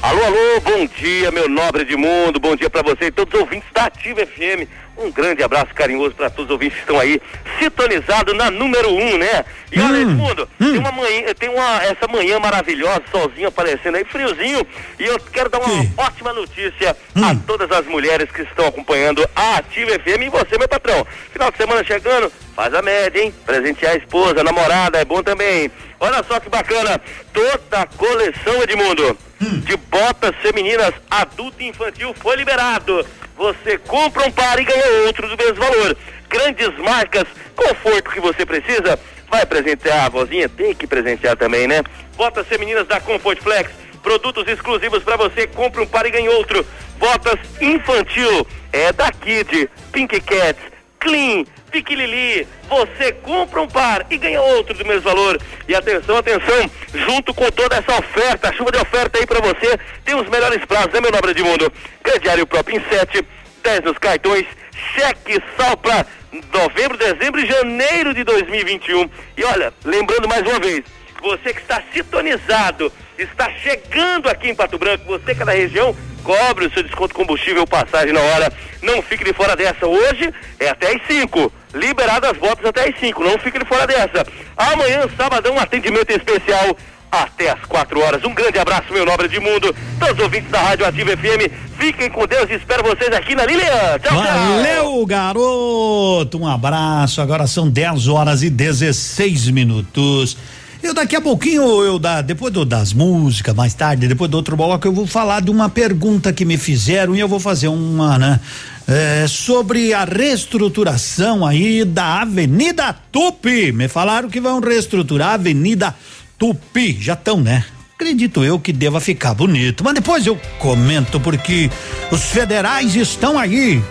Alô, 0.00 0.24
alô, 0.24 0.60
bom 0.64 0.86
dia, 0.98 1.30
meu 1.30 1.46
nobre 1.46 1.84
de 1.84 1.94
mundo. 1.94 2.40
Bom 2.40 2.56
dia 2.56 2.70
para 2.70 2.82
você 2.82 3.06
e 3.06 3.10
todos 3.10 3.34
os 3.34 3.40
ouvintes 3.40 3.68
da 3.74 3.84
Ativa 3.84 4.24
FM. 4.24 4.66
Um 4.96 5.10
grande 5.10 5.42
abraço 5.42 5.74
carinhoso 5.74 6.14
para 6.14 6.30
todos 6.30 6.46
os 6.46 6.50
ouvintes 6.52 6.76
que 6.76 6.82
estão 6.82 6.98
aí 6.98 7.20
sintonizados 7.58 8.34
na 8.34 8.50
número 8.50 8.90
um, 8.90 9.18
né? 9.18 9.44
E 9.70 9.78
olha, 9.80 9.98
Edmundo, 9.98 10.48
tem 10.58 10.78
uma 10.78 10.92
manhã, 10.92 11.34
tem 11.38 11.48
uma 11.48 11.82
essa 11.84 12.08
manhã 12.08 12.38
maravilhosa, 12.38 13.02
solzinho 13.10 13.48
aparecendo 13.48 13.96
aí, 13.96 14.04
friozinho, 14.04 14.66
e 14.98 15.04
eu 15.04 15.18
quero 15.32 15.50
dar 15.50 15.58
uma 15.58 15.86
ótima 15.98 16.32
notícia 16.32 16.96
a 17.14 17.34
todas 17.46 17.70
as 17.70 17.84
mulheres 17.86 18.30
que 18.30 18.42
estão 18.42 18.66
acompanhando 18.66 19.28
a 19.34 19.56
Ativa 19.56 19.92
FM 19.92 20.22
e 20.22 20.28
você, 20.30 20.56
meu 20.56 20.68
patrão. 20.68 21.06
Final 21.30 21.50
de 21.50 21.56
semana 21.58 21.84
chegando, 21.84 22.32
faz 22.54 22.72
a 22.72 22.80
média, 22.80 23.22
hein? 23.22 23.34
Presentear 23.44 23.92
a 23.92 23.98
esposa, 23.98 24.40
a 24.40 24.44
namorada, 24.44 24.98
é 24.98 25.04
bom 25.04 25.22
também. 25.22 25.70
Olha 26.00 26.24
só 26.26 26.40
que 26.40 26.48
bacana, 26.48 27.00
toda 27.32 27.80
a 27.80 27.86
coleção, 27.86 28.62
Edmundo, 28.62 29.18
de 29.40 29.76
botas 29.76 30.34
femininas 30.36 30.94
adulto 31.10 31.62
e 31.62 31.68
infantil 31.68 32.14
foi 32.18 32.36
liberado. 32.36 33.04
Você 33.36 33.76
compra 33.78 34.26
um 34.26 34.32
par 34.32 34.58
e 34.58 34.64
ganha 34.64 35.06
outro 35.06 35.28
do 35.28 35.36
mesmo 35.36 35.56
valor. 35.56 35.96
Grandes 36.28 36.76
marcas, 36.78 37.24
conforto 37.54 38.10
que 38.10 38.20
você 38.20 38.46
precisa, 38.46 38.98
vai 39.30 39.44
presentear 39.44 40.06
a 40.06 40.08
vozinha, 40.08 40.48
tem 40.48 40.74
que 40.74 40.86
presentear 40.86 41.36
também, 41.36 41.66
né? 41.66 41.82
Botas 42.16 42.46
femininas 42.46 42.86
da 42.86 43.00
Comfort 43.00 43.38
Flex, 43.40 43.70
produtos 44.02 44.48
exclusivos 44.48 45.02
para 45.02 45.16
você, 45.16 45.46
compra 45.46 45.82
um 45.82 45.86
par 45.86 46.06
e 46.06 46.10
ganha 46.10 46.30
outro. 46.30 46.66
Botas 46.98 47.38
infantil, 47.60 48.46
é 48.72 48.92
da 48.92 49.12
Kid, 49.12 49.68
Pink 49.92 50.20
Cats, 50.20 50.62
Clean, 50.98 51.44
Pique 51.76 51.94
Lili, 51.94 52.48
você 52.70 53.12
compra 53.12 53.60
um 53.60 53.68
par 53.68 54.06
e 54.08 54.16
ganha 54.16 54.40
outro 54.40 54.72
do 54.72 54.82
mesmo 54.82 55.02
valor. 55.02 55.38
E 55.68 55.74
atenção, 55.74 56.16
atenção, 56.16 56.70
junto 56.94 57.34
com 57.34 57.50
toda 57.50 57.76
essa 57.76 57.98
oferta, 57.98 58.50
chuva 58.54 58.72
de 58.72 58.78
oferta 58.78 59.18
aí 59.18 59.26
pra 59.26 59.40
você, 59.40 59.78
tem 60.02 60.14
os 60.14 60.26
melhores 60.26 60.64
prazos, 60.64 60.90
né, 60.94 61.02
meu 61.02 61.10
nobre 61.10 61.32
Edmundo? 61.32 61.70
Crediário 62.02 62.46
próprio 62.46 62.78
em 62.78 62.82
7, 62.88 63.22
10 63.62 63.80
nos 63.82 63.98
cartões, 63.98 64.46
cheque 64.94 65.38
só 65.54 65.76
pra 65.76 66.06
novembro, 66.50 66.96
dezembro 66.96 67.42
e 67.42 67.46
janeiro 67.46 68.14
de 68.14 68.24
2021. 68.24 69.10
E 69.36 69.44
olha, 69.44 69.70
lembrando 69.84 70.26
mais 70.26 70.46
uma 70.46 70.58
vez, 70.58 70.82
você 71.22 71.52
que 71.52 71.60
está 71.60 71.82
sintonizado, 71.92 72.92
está 73.18 73.50
chegando 73.62 74.28
aqui 74.28 74.48
em 74.48 74.54
Pato 74.54 74.78
Branco, 74.78 75.04
você 75.06 75.34
que 75.34 75.42
é 75.42 75.44
da 75.44 75.52
região, 75.52 75.94
cobre 76.22 76.66
o 76.66 76.72
seu 76.72 76.82
desconto 76.82 77.14
combustível 77.14 77.66
passagem 77.66 78.12
na 78.12 78.20
hora. 78.20 78.52
Não 78.82 79.00
fique 79.02 79.24
de 79.24 79.32
fora 79.32 79.54
dessa. 79.54 79.86
Hoje 79.86 80.32
é 80.58 80.68
até 80.68 80.94
às 80.94 81.06
5. 81.06 81.52
Liberadas 81.74 82.30
as 82.30 82.36
voltas 82.36 82.66
até 82.66 82.88
às 82.88 82.98
5. 82.98 83.22
Não 83.22 83.38
fique 83.38 83.58
de 83.58 83.64
fora 83.64 83.86
dessa. 83.86 84.26
Amanhã, 84.56 85.08
sábado, 85.16 85.50
um 85.52 85.58
atendimento 85.58 86.10
especial 86.10 86.76
até 87.10 87.50
às 87.50 87.60
4 87.60 88.00
horas. 88.00 88.24
Um 88.24 88.34
grande 88.34 88.58
abraço, 88.58 88.92
meu 88.92 89.06
nobre 89.06 89.28
de 89.28 89.38
mundo. 89.38 89.74
Todos 89.98 90.16
os 90.16 90.24
ouvintes 90.24 90.50
da 90.50 90.60
Rádio 90.60 90.86
Ativa 90.86 91.16
FM. 91.16 91.50
Fiquem 91.78 92.10
com 92.10 92.26
Deus 92.26 92.50
e 92.50 92.54
espero 92.54 92.82
vocês 92.82 93.14
aqui 93.14 93.34
na 93.34 93.44
Lilian. 93.44 93.98
Tchau, 94.02 94.16
Valeu, 94.16 95.06
garoto. 95.06 96.38
Um 96.38 96.46
abraço. 96.46 97.20
Agora 97.20 97.46
são 97.46 97.68
10 97.68 98.08
horas 98.08 98.42
e 98.42 98.50
16 98.50 99.50
minutos. 99.50 100.36
Eu 100.82 100.92
daqui 100.94 101.16
a 101.16 101.20
pouquinho, 101.20 101.62
eu 101.82 101.98
da, 101.98 102.22
depois 102.22 102.52
do, 102.52 102.64
das 102.64 102.92
músicas, 102.92 103.54
mais 103.54 103.74
tarde, 103.74 104.06
depois 104.06 104.30
do 104.30 104.36
outro 104.36 104.56
bloco, 104.56 104.86
eu 104.86 104.92
vou 104.92 105.06
falar 105.06 105.40
de 105.40 105.50
uma 105.50 105.68
pergunta 105.68 106.32
que 106.32 106.44
me 106.44 106.56
fizeram 106.56 107.16
e 107.16 107.20
eu 107.20 107.28
vou 107.28 107.40
fazer 107.40 107.68
uma, 107.68 108.18
né? 108.18 108.40
É, 108.86 109.26
sobre 109.26 109.92
a 109.92 110.04
reestruturação 110.04 111.44
aí 111.44 111.84
da 111.84 112.22
Avenida 112.22 112.94
Tupi. 113.10 113.72
Me 113.72 113.88
falaram 113.88 114.28
que 114.28 114.40
vão 114.40 114.60
reestruturar 114.60 115.30
a 115.30 115.34
Avenida 115.34 115.94
Tupi. 116.38 116.96
Já 117.00 117.14
estão, 117.14 117.40
né? 117.40 117.64
Acredito 117.94 118.44
eu 118.44 118.60
que 118.60 118.72
deva 118.72 119.00
ficar 119.00 119.34
bonito. 119.34 119.82
Mas 119.82 119.94
depois 119.94 120.24
eu 120.26 120.38
comento 120.58 121.18
porque 121.18 121.70
os 122.12 122.22
federais 122.24 122.94
estão 122.94 123.38
aí. 123.38 123.82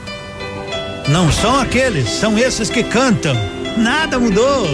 Não 1.09 1.31
são 1.31 1.59
aqueles, 1.59 2.07
são 2.09 2.37
esses 2.37 2.69
que 2.69 2.83
cantam. 2.83 3.35
Nada 3.77 4.17
mudou. 4.17 4.65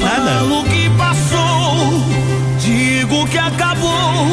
Nada. 0.00 0.38
Falo 0.40 0.64
que 0.64 0.90
passou, 0.90 2.02
digo 2.58 3.26
que 3.28 3.38
acabou, 3.38 4.26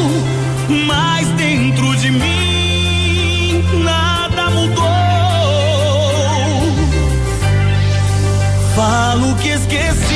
mas 0.86 1.28
dentro 1.36 1.96
de 1.96 2.10
mim 2.10 3.64
nada 3.82 4.50
mudou. 4.50 4.84
Falo 8.74 9.34
que 9.36 9.48
esqueci, 9.48 10.13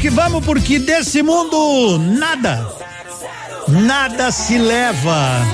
que 0.00 0.08
vamos, 0.08 0.42
porque 0.44 0.78
desse 0.78 1.22
mundo 1.22 1.98
nada, 1.98 2.66
nada 3.68 4.30
se 4.32 4.56
leva. 4.56 5.44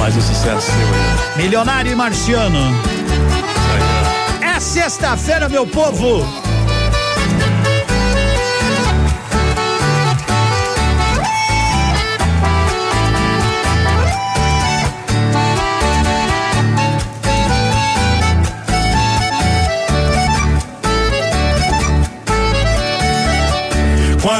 Mais 0.00 0.16
um 0.16 0.20
sucesso 0.20 0.66
seu 0.66 0.74
aí. 0.74 1.44
Milionário 1.44 1.92
e 1.92 1.94
Marciano. 1.94 2.58
É 4.40 4.58
sexta-feira, 4.58 5.48
meu 5.48 5.64
povo. 5.64 6.43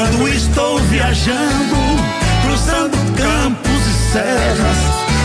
Quando 0.05 0.27
estou 0.27 0.77
viajando, 0.81 1.75
cruzando 2.43 2.95
campos 3.15 3.87
e 3.87 4.11
serras, 4.11 4.77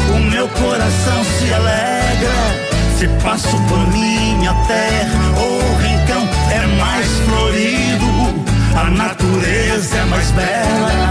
o 0.09 0.19
meu 0.31 0.49
coração 0.49 1.23
se 1.23 1.53
alegra. 1.53 2.33
Se 2.99 3.07
passo 3.23 3.55
por 3.69 3.87
minha 3.89 4.55
terra, 4.67 5.21
o 5.37 5.83
rincão 5.83 6.27
é 6.51 6.67
mais 6.79 7.07
florido, 7.27 8.43
a 8.75 8.91
natureza 8.91 9.97
é 9.99 10.05
mais 10.07 10.31
bela. 10.31 11.11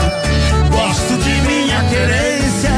Gosto 0.72 1.24
de 1.24 1.42
minha 1.48 1.84
querência, 1.90 2.72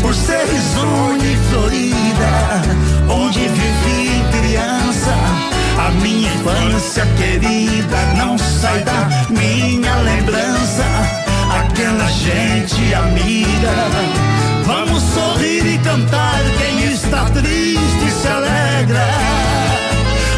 por 0.00 0.14
ser 0.14 0.46
risonha 0.46 1.30
e 1.30 1.36
florida, 1.50 3.12
onde 3.12 3.40
vivi 3.40 4.24
criança. 4.32 5.14
A 5.78 5.90
minha 6.00 6.32
infância 6.32 7.04
querida 7.18 7.98
não 8.16 8.38
sai 8.38 8.82
da 8.84 9.21
lembrança. 10.02 10.84
Aquela 11.60 12.06
gente 12.06 12.94
amiga. 12.94 13.72
Vamos 14.64 15.02
sorrir 15.02 15.66
e 15.66 15.78
cantar. 15.78 16.40
Quem 16.58 16.92
está 16.92 17.24
triste 17.26 18.10
se 18.20 18.28
alegra. 18.28 19.08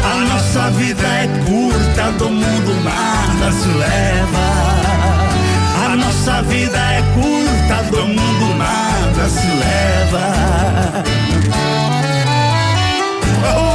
A 0.03 0.15
nossa 0.25 0.69
vida 0.71 1.07
é 1.07 1.27
curta, 1.45 2.11
do 2.17 2.29
mundo 2.29 2.83
nada 2.83 3.51
se 3.51 3.67
leva. 3.69 4.65
A 5.85 5.95
nossa 5.95 6.41
vida 6.43 6.77
é 6.77 7.01
curta, 7.13 7.83
do 7.91 8.05
mundo 8.07 8.55
nada 8.57 9.29
se 9.29 9.47
leva. 9.47 9.85
Mundo 13.41 13.74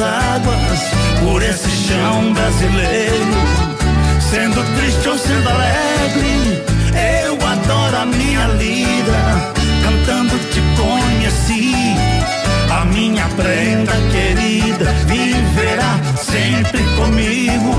águas, 0.00 0.80
por 1.20 1.42
esse 1.42 1.70
chão 1.70 2.32
brasileiro. 2.32 3.70
Sendo 4.30 4.62
triste 4.76 5.08
ou 5.08 5.18
sendo 5.18 5.48
alegre, 5.48 6.62
eu 7.24 7.34
adoro 7.34 7.96
a 7.96 8.06
minha 8.06 8.46
lida, 8.58 9.52
cantando 9.82 10.38
te 10.50 10.60
conheci. 10.80 11.74
A 12.70 12.84
minha 12.84 13.26
prenda 13.30 13.92
querida 14.12 14.92
viverá 15.06 15.98
sempre 16.16 16.82
comigo 16.96 17.74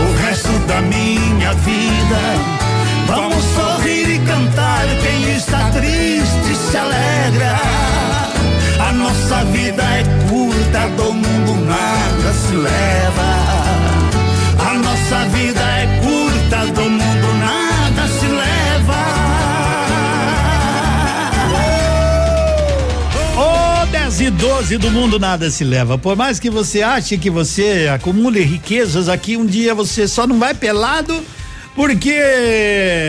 o 0.00 0.22
resto 0.22 0.52
da 0.66 0.80
minha 0.80 1.52
vida. 1.54 2.62
Vamos 3.06 3.44
sorrir 3.44 4.08
e 4.08 4.18
cantar. 4.20 4.86
Quem 5.02 5.36
está 5.36 5.71
10 24.62 24.70
e 24.70 24.78
12 24.78 24.78
do 24.78 24.90
mundo 24.90 25.18
nada 25.18 25.50
se 25.50 25.64
leva. 25.64 25.98
Por 25.98 26.14
mais 26.14 26.38
que 26.38 26.48
você 26.48 26.82
ache 26.82 27.18
que 27.18 27.28
você 27.28 27.90
acumule 27.92 28.40
riquezas 28.42 29.08
aqui, 29.08 29.36
um 29.36 29.44
dia 29.44 29.74
você 29.74 30.06
só 30.06 30.26
não 30.26 30.38
vai 30.38 30.54
pelado. 30.54 31.20
Porque, 31.74 32.14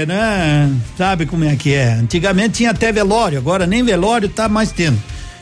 né? 0.07 0.71
Sabe 0.97 1.25
como 1.25 1.43
é 1.43 1.55
que 1.55 1.73
é? 1.73 1.93
Antigamente 1.93 2.55
tinha 2.55 2.71
até 2.71 2.91
velório, 2.91 3.37
agora 3.37 3.67
nem 3.67 3.83
velório 3.83 4.29
tá 4.29 4.47
mais 4.47 4.71
tendo. 4.71 4.97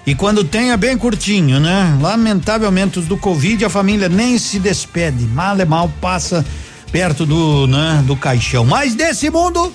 E 0.05 0.16
quando 0.16 0.43
tem 0.43 0.72
é 0.72 0.78
bem 0.78 0.97
curtinho, 0.97 1.59
né? 1.59 1.97
Lamentavelmente 2.01 2.99
os 2.99 3.05
do 3.05 3.16
Covid 3.16 3.64
a 3.64 3.70
família 3.70 4.09
nem 4.09 4.38
se 4.38 4.59
despede. 4.59 5.24
Mal 5.26 5.59
é 5.59 5.66
mal 5.66 5.89
passa 6.01 6.43
perto 6.91 7.26
do, 7.26 7.68
né, 7.68 8.03
do 8.05 8.18
caixão. 8.18 8.66
Mas 8.66 8.95
desse 8.95 9.30
mundo, 9.30 9.72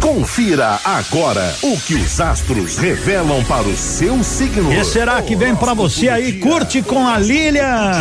Confira 0.00 0.78
agora 0.84 1.54
o 1.62 1.78
que 1.80 1.94
os 1.94 2.20
astros 2.20 2.78
revelam 2.78 3.44
para 3.44 3.66
o 3.66 3.76
seu 3.76 4.22
signo. 4.24 4.72
E 4.72 4.84
será 4.84 5.20
que 5.20 5.36
vem 5.36 5.54
para 5.54 5.74
você 5.74 6.08
aí? 6.08 6.34
Curte 6.34 6.80
com 6.80 7.06
a 7.06 7.18
Lilian. 7.18 7.92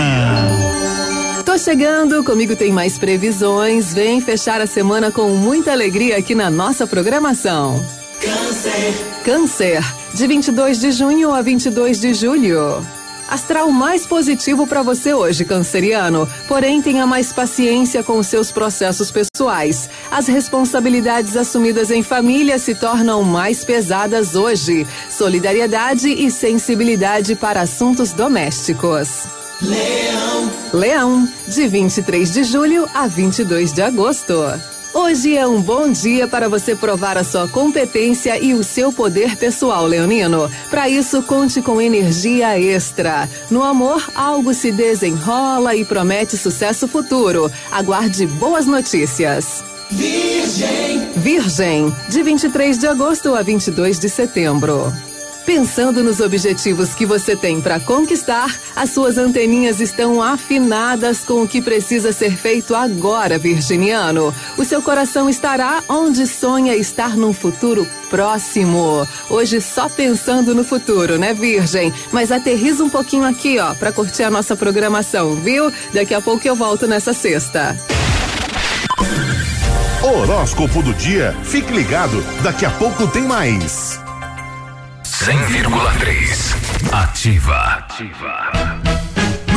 Tô 1.44 1.58
chegando, 1.58 2.24
comigo 2.24 2.56
tem 2.56 2.72
mais 2.72 2.98
previsões. 3.00 3.94
Vem 3.94 4.22
fechar 4.22 4.62
a 4.62 4.68
semana 4.68 5.12
com 5.12 5.30
muita 5.30 5.72
alegria 5.72 6.18
aqui 6.18 6.36
na 6.36 6.50
nossa 6.50 6.86
programação. 6.86 7.99
Câncer. 8.22 8.94
Câncer, 9.24 9.96
de 10.14 10.28
22 10.28 10.80
de 10.80 10.92
junho 10.92 11.32
a 11.34 11.42
22 11.42 12.02
de 12.02 12.14
julho. 12.14 12.86
Astral 13.30 13.72
mais 13.72 14.06
positivo 14.06 14.68
para 14.68 14.82
você 14.82 15.14
hoje, 15.14 15.46
canceriano. 15.46 16.28
Porém, 16.48 16.82
tenha 16.82 17.08
mais 17.08 17.32
paciência 17.32 18.04
com 18.04 18.18
os 18.18 18.28
seus 18.28 18.52
processos 18.52 19.12
pessoais. 19.12 19.90
As 20.12 20.28
responsabilidades 20.28 21.38
assumidas 21.38 21.92
em 21.92 22.04
família 22.04 22.60
se 22.60 22.76
tornam 22.76 23.24
mais 23.24 23.64
pesadas 23.64 24.36
hoje. 24.36 24.86
Solidariedade 25.10 26.10
e 26.10 26.30
sensibilidade 26.30 27.36
para 27.36 27.62
assuntos 27.62 28.12
domésticos. 28.12 29.28
Leão. 29.62 30.52
Leão, 30.74 31.30
de 31.48 31.68
23 31.68 32.32
de 32.34 32.44
julho 32.44 32.90
a 32.94 33.08
22 33.08 33.72
de 33.72 33.82
agosto. 33.82 34.34
Hoje 34.94 35.38
é 35.38 35.46
um 35.46 35.62
bom 35.62 35.92
dia 35.92 36.28
para 36.28 36.50
você 36.50 36.76
provar 36.76 37.16
a 37.16 37.24
sua 37.24 37.48
competência 37.48 38.44
e 38.44 38.56
o 38.56 38.64
seu 38.64 38.92
poder 38.92 39.38
pessoal, 39.38 39.86
Leonino. 39.86 40.50
Para 40.70 40.90
isso, 40.90 41.22
conte 41.22 41.62
com 41.62 41.80
energia 41.80 42.60
extra. 42.60 43.30
No 43.52 43.64
amor, 43.64 44.10
algo 44.16 44.54
se 44.54 44.72
desenrola 44.72 45.76
e 45.76 45.86
promete 45.86 46.36
sucesso 46.36 46.88
futuro. 46.88 47.52
Aguarde 47.72 48.26
boas 48.26 48.66
notícias. 48.66 49.64
Virgem. 49.92 51.12
Virgem, 51.16 51.96
de 52.10 52.24
23 52.24 52.78
de 52.80 52.88
agosto 52.88 53.36
a 53.36 53.44
22 53.44 54.00
de 54.00 54.10
setembro. 54.10 54.92
Pensando 55.46 56.04
nos 56.04 56.20
objetivos 56.20 56.94
que 56.94 57.06
você 57.06 57.36
tem 57.36 57.60
para 57.60 57.80
conquistar, 57.80 58.56
as 58.76 58.92
suas 58.92 59.18
anteninhas 59.18 59.80
estão 59.80 60.22
afinadas 60.22 61.24
com 61.26 61.42
o 61.42 61.48
que 61.48 61.62
precisa 61.62 62.12
ser 62.12 62.36
feito 62.36 62.76
agora, 62.76 63.38
virginiano. 63.38 64.34
O 64.58 64.64
seu 64.64 64.82
coração 64.82 65.30
estará 65.30 65.84
onde 65.90 66.28
sonha 66.28 66.76
estar 66.76 67.18
num 67.18 67.34
futuro 67.34 67.88
próximo. 68.10 69.08
Hoje 69.30 69.60
só 69.60 69.90
pensando 69.90 70.54
no 70.54 70.64
futuro, 70.64 71.18
né, 71.18 71.34
Virgem? 71.34 71.92
Mas 72.12 72.32
aterriza 72.32 72.84
um 72.84 72.90
pouquinho 72.90 73.26
aqui, 73.26 73.58
ó, 73.60 73.74
para 73.74 73.92
curtir 73.92 74.24
a 74.24 74.32
nossa 74.32 74.56
programação, 74.56 75.36
viu? 75.36 75.72
Daqui 75.94 76.14
a 76.14 76.22
pouco 76.22 76.48
eu 76.48 76.56
volto 76.56 76.88
nessa 76.88 77.14
sexta. 77.14 77.76
Horóscopo 80.02 80.82
do 80.82 80.94
dia. 80.94 81.36
Fique 81.44 81.74
ligado, 81.74 82.24
daqui 82.42 82.66
a 82.66 82.72
pouco 82.72 83.08
tem 83.08 83.24
mais. 83.24 84.00
100,3. 85.22 86.56
Ativa. 86.94 87.84
Ativa. 87.90 88.79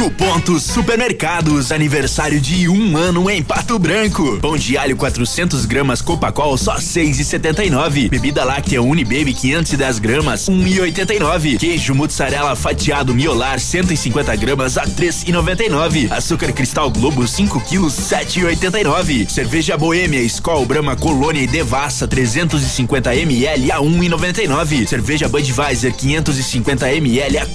No 0.03 0.11
Ponto 0.11 0.59
Supermercados, 0.59 1.71
aniversário 1.71 2.41
de 2.41 2.69
um 2.69 2.97
ano 2.97 3.31
em 3.31 3.41
Pato 3.41 3.79
Branco. 3.79 4.37
Pão 4.41 4.57
de 4.57 4.77
alho 4.77 4.97
400 4.97 5.65
gramas 5.65 6.03
Copacol 6.03 6.59
só 6.59 6.75
6,79. 6.75 8.11
Bebida 8.11 8.43
láctea 8.43 8.83
Unibaby 8.83 9.33
510 9.33 10.01
gramas 10.01 10.49
1,89. 10.49 11.57
Queijo 11.57 11.95
mussarela 11.95 12.57
fatiado 12.57 13.15
miolar 13.15 13.61
150 13.61 14.35
gramas 14.35 14.77
a 14.77 14.83
3,99. 14.83 16.11
Açúcar 16.11 16.53
cristal 16.53 16.91
Globo 16.91 17.25
5 17.25 17.61
quilos 17.61 17.95
7,89. 17.95 19.31
Cerveja 19.31 19.77
Boêmia 19.77 20.21
Skol 20.23 20.67
Brahma 20.67 20.97
Colônia 20.97 21.43
e 21.43 21.47
Devassa 21.47 22.09
350 22.09 23.15
ml 23.15 23.71
a 23.71 23.79
1,99. 23.79 24.85
Cerveja 24.85 25.29
Budweiser 25.29 25.95
550 25.95 26.93
ml 26.93 27.39
a 27.39 27.47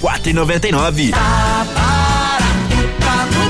Nunca 3.07 3.46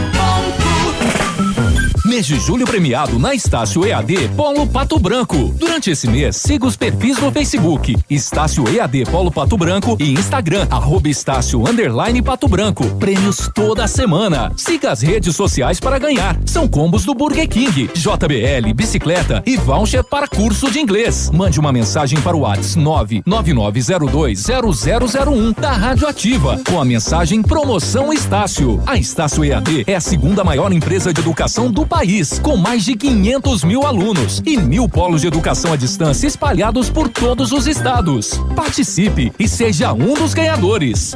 Mês 2.17 2.25
de 2.25 2.39
julho 2.39 2.65
premiado 2.65 3.19
na 3.19 3.35
Estácio 3.35 3.85
EAD 3.85 4.29
Polo 4.29 4.65
Pato 4.65 4.97
Branco. 4.97 5.53
Durante 5.55 5.91
esse 5.91 6.09
mês, 6.09 6.37
siga 6.37 6.65
os 6.65 6.75
perfis 6.75 7.19
no 7.19 7.31
Facebook 7.31 7.95
Estácio 8.09 8.67
EAD 8.67 9.05
Polo 9.05 9.29
Pato 9.29 9.55
Branco 9.55 9.95
e 9.99 10.13
Instagram 10.13 10.65
arroba 10.71 11.09
Estácio 11.09 11.63
Underline 11.67 12.23
Pato 12.23 12.47
Branco. 12.47 12.83
Prêmios 12.95 13.47
toda 13.53 13.87
semana. 13.87 14.51
Siga 14.57 14.89
as 14.89 15.03
redes 15.03 15.35
sociais 15.35 15.79
para 15.79 15.99
ganhar. 15.99 16.35
São 16.43 16.67
combos 16.67 17.05
do 17.05 17.13
Burger 17.13 17.47
King, 17.47 17.87
JBL, 17.93 18.73
bicicleta 18.73 19.43
e 19.45 19.55
voucher 19.55 20.03
para 20.03 20.27
curso 20.27 20.71
de 20.71 20.79
inglês. 20.79 21.29
Mande 21.31 21.59
uma 21.59 21.71
mensagem 21.71 22.19
para 22.21 22.35
o 22.35 22.39
WhatsApp 22.39 23.21
999020001 23.27 25.53
da 25.53 25.73
Rádio 25.73 26.07
Ativa 26.07 26.59
com 26.67 26.81
a 26.81 26.85
mensagem 26.85 27.43
Promoção 27.43 28.11
Estácio. 28.11 28.81
A 28.87 28.97
Estácio 28.97 29.45
EAD 29.45 29.83
é 29.85 29.93
a 29.93 30.01
segunda 30.01 30.43
maior 30.43 30.73
empresa 30.73 31.13
de 31.13 31.21
educação 31.21 31.69
do 31.69 31.85
país 31.85 32.06
país, 32.07 32.39
com 32.39 32.55
mais 32.55 32.85
de 32.85 32.95
500 32.95 33.65
mil 33.65 33.85
alunos 33.85 34.41
e 34.45 34.55
mil 34.55 34.87
polos 34.87 35.21
de 35.21 35.27
educação 35.27 35.73
à 35.73 35.75
distância 35.75 36.25
espalhados 36.25 36.89
por 36.89 37.09
todos 37.09 37.51
os 37.51 37.67
estados. 37.67 38.39
Participe 38.55 39.33
e 39.37 39.47
seja 39.47 39.91
um 39.91 40.13
dos 40.13 40.33
ganhadores. 40.33 41.13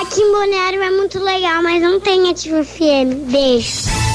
Aqui 0.00 0.20
em 0.20 0.32
Balneário 0.32 0.82
é 0.82 0.90
muito 0.90 1.18
legal, 1.18 1.62
mas 1.62 1.82
não 1.82 1.98
tem 1.98 2.30
Ativa 2.30 2.62
FM. 2.62 3.30
Beijo. 3.30 4.13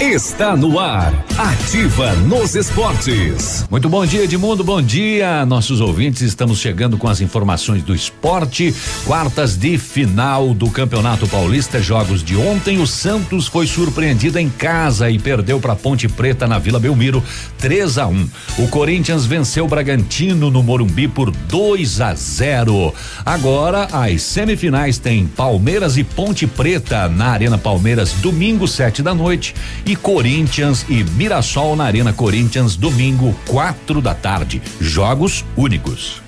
Está 0.00 0.56
no 0.56 0.78
ar, 0.78 1.12
ativa 1.36 2.12
nos 2.14 2.54
esportes. 2.54 3.66
Muito 3.68 3.88
bom 3.88 4.06
dia, 4.06 4.22
Edmundo. 4.22 4.62
Bom 4.62 4.80
dia, 4.80 5.44
nossos 5.44 5.80
ouvintes. 5.80 6.22
Estamos 6.22 6.60
chegando 6.60 6.96
com 6.96 7.08
as 7.08 7.20
informações 7.20 7.82
do 7.82 7.92
esporte. 7.92 8.72
Quartas 9.04 9.56
de 9.56 9.76
final 9.76 10.54
do 10.54 10.70
Campeonato 10.70 11.26
Paulista. 11.26 11.82
Jogos 11.82 12.22
de 12.22 12.36
ontem. 12.36 12.80
O 12.80 12.86
Santos 12.86 13.48
foi 13.48 13.66
surpreendido 13.66 14.38
em 14.38 14.48
casa 14.48 15.10
e 15.10 15.18
perdeu 15.18 15.58
para 15.58 15.74
Ponte 15.74 16.06
Preta 16.06 16.46
na 16.46 16.60
Vila 16.60 16.78
Belmiro 16.78 17.20
3 17.58 17.98
a 17.98 18.06
1. 18.06 18.28
O 18.58 18.68
Corinthians 18.68 19.26
venceu 19.26 19.64
o 19.64 19.68
Bragantino 19.68 20.48
no 20.48 20.62
Morumbi 20.62 21.08
por 21.08 21.32
2 21.32 22.00
a 22.00 22.14
0. 22.14 22.94
Agora 23.26 23.88
as 23.90 24.22
semifinais 24.22 24.96
têm 24.96 25.26
Palmeiras 25.26 25.96
e 25.96 26.04
Ponte 26.04 26.46
Preta 26.46 27.08
na 27.08 27.30
Arena 27.30 27.58
Palmeiras 27.58 28.12
domingo 28.22 28.68
sete 28.68 29.02
da 29.02 29.12
noite 29.12 29.56
e 29.88 29.96
Corinthians 29.96 30.84
e 30.86 31.02
Mirassol 31.02 31.74
na 31.74 31.84
Arena 31.84 32.12
Corinthians 32.12 32.76
domingo 32.76 33.34
quatro 33.46 34.02
da 34.02 34.14
tarde. 34.14 34.60
Jogos 34.78 35.46
únicos. 35.56 36.20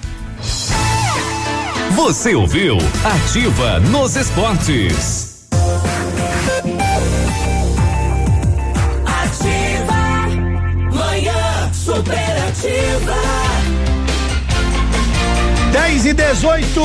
Você 1.94 2.34
ouviu 2.34 2.78
Ativa 3.04 3.78
nos 3.80 4.16
esportes. 4.16 5.46
Ativa. 9.04 10.26
Manhã 10.96 11.70
superativa. 11.74 13.29
10 15.72 16.06
e 16.06 16.12
18. 16.12 16.80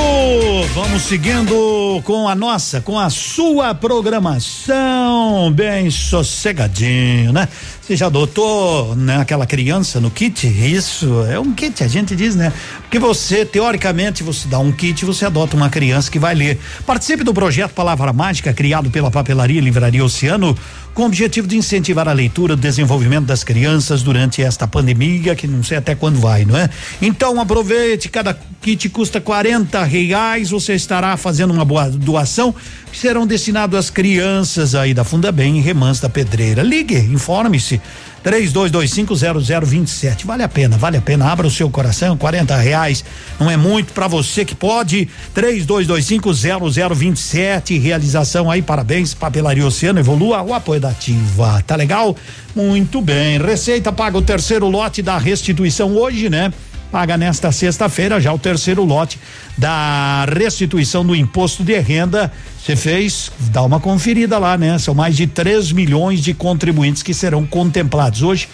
Vamos 0.73 1.01
seguindo 1.03 2.01
com 2.03 2.27
a 2.27 2.35
nossa, 2.35 2.81
com 2.81 2.99
a 2.99 3.09
sua 3.09 3.73
programação, 3.73 5.51
bem 5.51 5.89
sossegadinho, 5.89 7.33
né? 7.33 7.47
Você 7.85 7.95
já 7.95 8.07
adotou 8.07 8.95
né, 8.95 9.17
aquela 9.17 9.45
criança 9.45 10.01
no 10.01 10.09
kit? 10.09 10.47
Isso, 10.47 11.23
é 11.25 11.39
um 11.39 11.53
kit, 11.53 11.83
a 11.83 11.87
gente 11.87 12.15
diz, 12.15 12.35
né? 12.35 12.51
Porque 12.81 12.97
você, 12.97 13.45
teoricamente, 13.45 14.23
você 14.23 14.47
dá 14.47 14.57
um 14.57 14.71
kit, 14.71 15.05
você 15.05 15.23
adota 15.23 15.55
uma 15.55 15.69
criança 15.69 16.09
que 16.09 16.17
vai 16.17 16.33
ler. 16.33 16.57
Participe 16.83 17.23
do 17.23 17.31
projeto 17.31 17.73
Palavra 17.73 18.11
Mágica, 18.11 18.51
criado 18.51 18.89
pela 18.89 19.11
Papelaria 19.11 19.61
Livraria 19.61 20.03
Oceano, 20.03 20.57
com 20.95 21.03
o 21.03 21.05
objetivo 21.05 21.47
de 21.47 21.57
incentivar 21.57 22.07
a 22.07 22.13
leitura 22.13 22.53
e 22.53 22.55
o 22.55 22.57
desenvolvimento 22.57 23.25
das 23.25 23.43
crianças 23.43 24.01
durante 24.01 24.41
esta 24.41 24.65
pandemia, 24.67 25.35
que 25.35 25.45
não 25.45 25.61
sei 25.61 25.77
até 25.77 25.93
quando 25.93 26.19
vai, 26.19 26.43
não 26.43 26.57
é? 26.57 26.67
Então 26.99 27.39
aproveite, 27.39 28.09
cada 28.09 28.35
kit 28.61 28.89
custa 28.89 29.21
40 29.21 29.83
reais, 29.83 30.49
você 30.49 30.73
estará 30.73 31.15
fazendo 31.17 31.53
uma 31.53 31.65
boa 31.65 31.87
doação, 31.89 32.55
serão 32.95 33.27
destinados 33.27 33.77
às 33.77 33.89
crianças 33.89 34.73
aí 34.73 34.93
da 34.93 35.03
Funda 35.03 35.31
Bem 35.31 35.57
e 35.57 35.61
Remanso 35.61 36.01
da 36.01 36.09
Pedreira. 36.09 36.63
Ligue, 36.63 36.97
informe-se. 36.97 37.81
32250027. 38.25 40.25
Vale 40.25 40.41
a 40.41 40.49
pena, 40.49 40.75
vale 40.77 40.97
a 40.97 41.01
pena. 41.01 41.31
Abra 41.31 41.45
o 41.45 41.51
seu 41.51 41.69
coração, 41.69 42.17
40 42.17 42.55
reais. 42.55 43.05
Não 43.39 43.51
é 43.51 43.57
muito 43.57 43.93
para 43.93 44.07
você 44.07 44.43
que 44.43 44.55
pode. 44.55 45.07
32250027. 45.35 47.79
Realização 47.79 48.49
aí, 48.49 48.63
parabéns. 48.63 49.13
Papelaria 49.13 49.63
Oceano, 49.65 49.99
evolua 49.99 50.41
o 50.41 50.55
apoio 50.55 50.81
da 50.81 50.89
Ativa. 50.89 51.63
Tá 51.67 51.75
legal? 51.75 52.17
Muito 52.55 52.99
bem. 53.01 53.37
Receita 53.37 53.91
paga 53.91 54.17
o 54.17 54.23
terceiro 54.23 54.67
lote 54.67 55.03
da 55.03 55.19
restituição 55.19 55.95
hoje, 55.95 56.29
né? 56.29 56.51
Paga 56.91 57.17
nesta 57.17 57.51
sexta-feira 57.51 58.19
já 58.19 58.33
o 58.33 58.39
terceiro 58.39 58.83
lote 58.83 59.19
da 59.57 60.25
restituição 60.25 61.05
do 61.05 61.15
imposto 61.15 61.63
de 61.63 61.77
renda. 61.79 62.31
Você 62.59 62.75
fez, 62.75 63.31
dá 63.51 63.61
uma 63.63 63.79
conferida 63.79 64.37
lá, 64.37 64.57
né? 64.57 64.77
São 64.79 64.93
mais 64.93 65.15
de 65.15 65.27
3 65.27 65.71
milhões 65.71 66.21
de 66.21 66.33
contribuintes 66.33 67.03
que 67.03 67.13
serão 67.13 67.45
contemplados 67.45 68.21
hoje. 68.21 68.47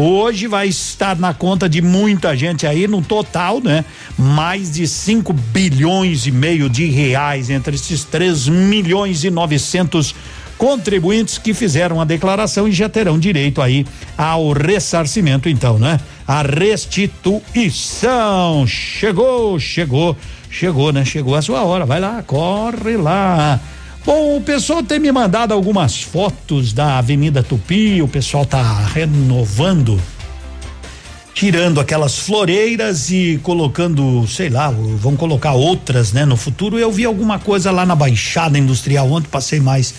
Hoje 0.00 0.46
vai 0.46 0.68
estar 0.68 1.18
na 1.18 1.34
conta 1.34 1.68
de 1.68 1.82
muita 1.82 2.36
gente 2.36 2.64
aí, 2.66 2.86
no 2.86 3.02
total, 3.02 3.60
né? 3.60 3.84
Mais 4.16 4.70
de 4.70 4.86
5 4.86 5.32
bilhões 5.32 6.24
e 6.24 6.30
meio 6.30 6.70
de 6.70 6.86
reais 6.86 7.50
entre 7.50 7.74
esses 7.74 8.04
3 8.04 8.46
milhões 8.48 9.24
e 9.24 9.30
900 9.30 10.14
contribuintes 10.58 11.38
que 11.38 11.54
fizeram 11.54 12.00
a 12.00 12.04
declaração 12.04 12.68
e 12.68 12.72
já 12.72 12.88
terão 12.88 13.16
direito 13.18 13.62
aí 13.62 13.86
ao 14.16 14.50
ressarcimento, 14.52 15.48
então, 15.48 15.78
né? 15.78 15.98
A 16.26 16.42
restituição. 16.42 17.06
Chegou, 18.66 19.58
chegou, 19.60 20.16
chegou, 20.50 20.92
né? 20.92 21.04
Chegou 21.04 21.36
a 21.36 21.42
sua 21.42 21.62
hora. 21.62 21.86
Vai 21.86 22.00
lá, 22.00 22.22
corre 22.26 22.96
lá. 22.96 23.60
Bom, 24.04 24.36
o 24.36 24.40
pessoal 24.40 24.82
tem 24.82 24.98
me 24.98 25.12
mandado 25.12 25.54
algumas 25.54 26.02
fotos 26.02 26.72
da 26.72 26.98
Avenida 26.98 27.42
Tupi, 27.42 28.02
o 28.02 28.08
pessoal 28.08 28.44
tá 28.44 28.86
renovando 28.92 30.00
tirando 31.34 31.78
aquelas 31.78 32.18
floreiras 32.18 33.12
e 33.12 33.38
colocando, 33.44 34.26
sei 34.26 34.48
lá, 34.48 34.70
vão 34.70 35.14
colocar 35.14 35.52
outras, 35.52 36.12
né, 36.12 36.24
no 36.24 36.36
futuro. 36.36 36.76
Eu 36.76 36.90
vi 36.90 37.04
alguma 37.04 37.38
coisa 37.38 37.70
lá 37.70 37.86
na 37.86 37.94
Baixada 37.94 38.58
Industrial 38.58 39.08
ontem, 39.08 39.28
passei 39.28 39.60
mais 39.60 39.94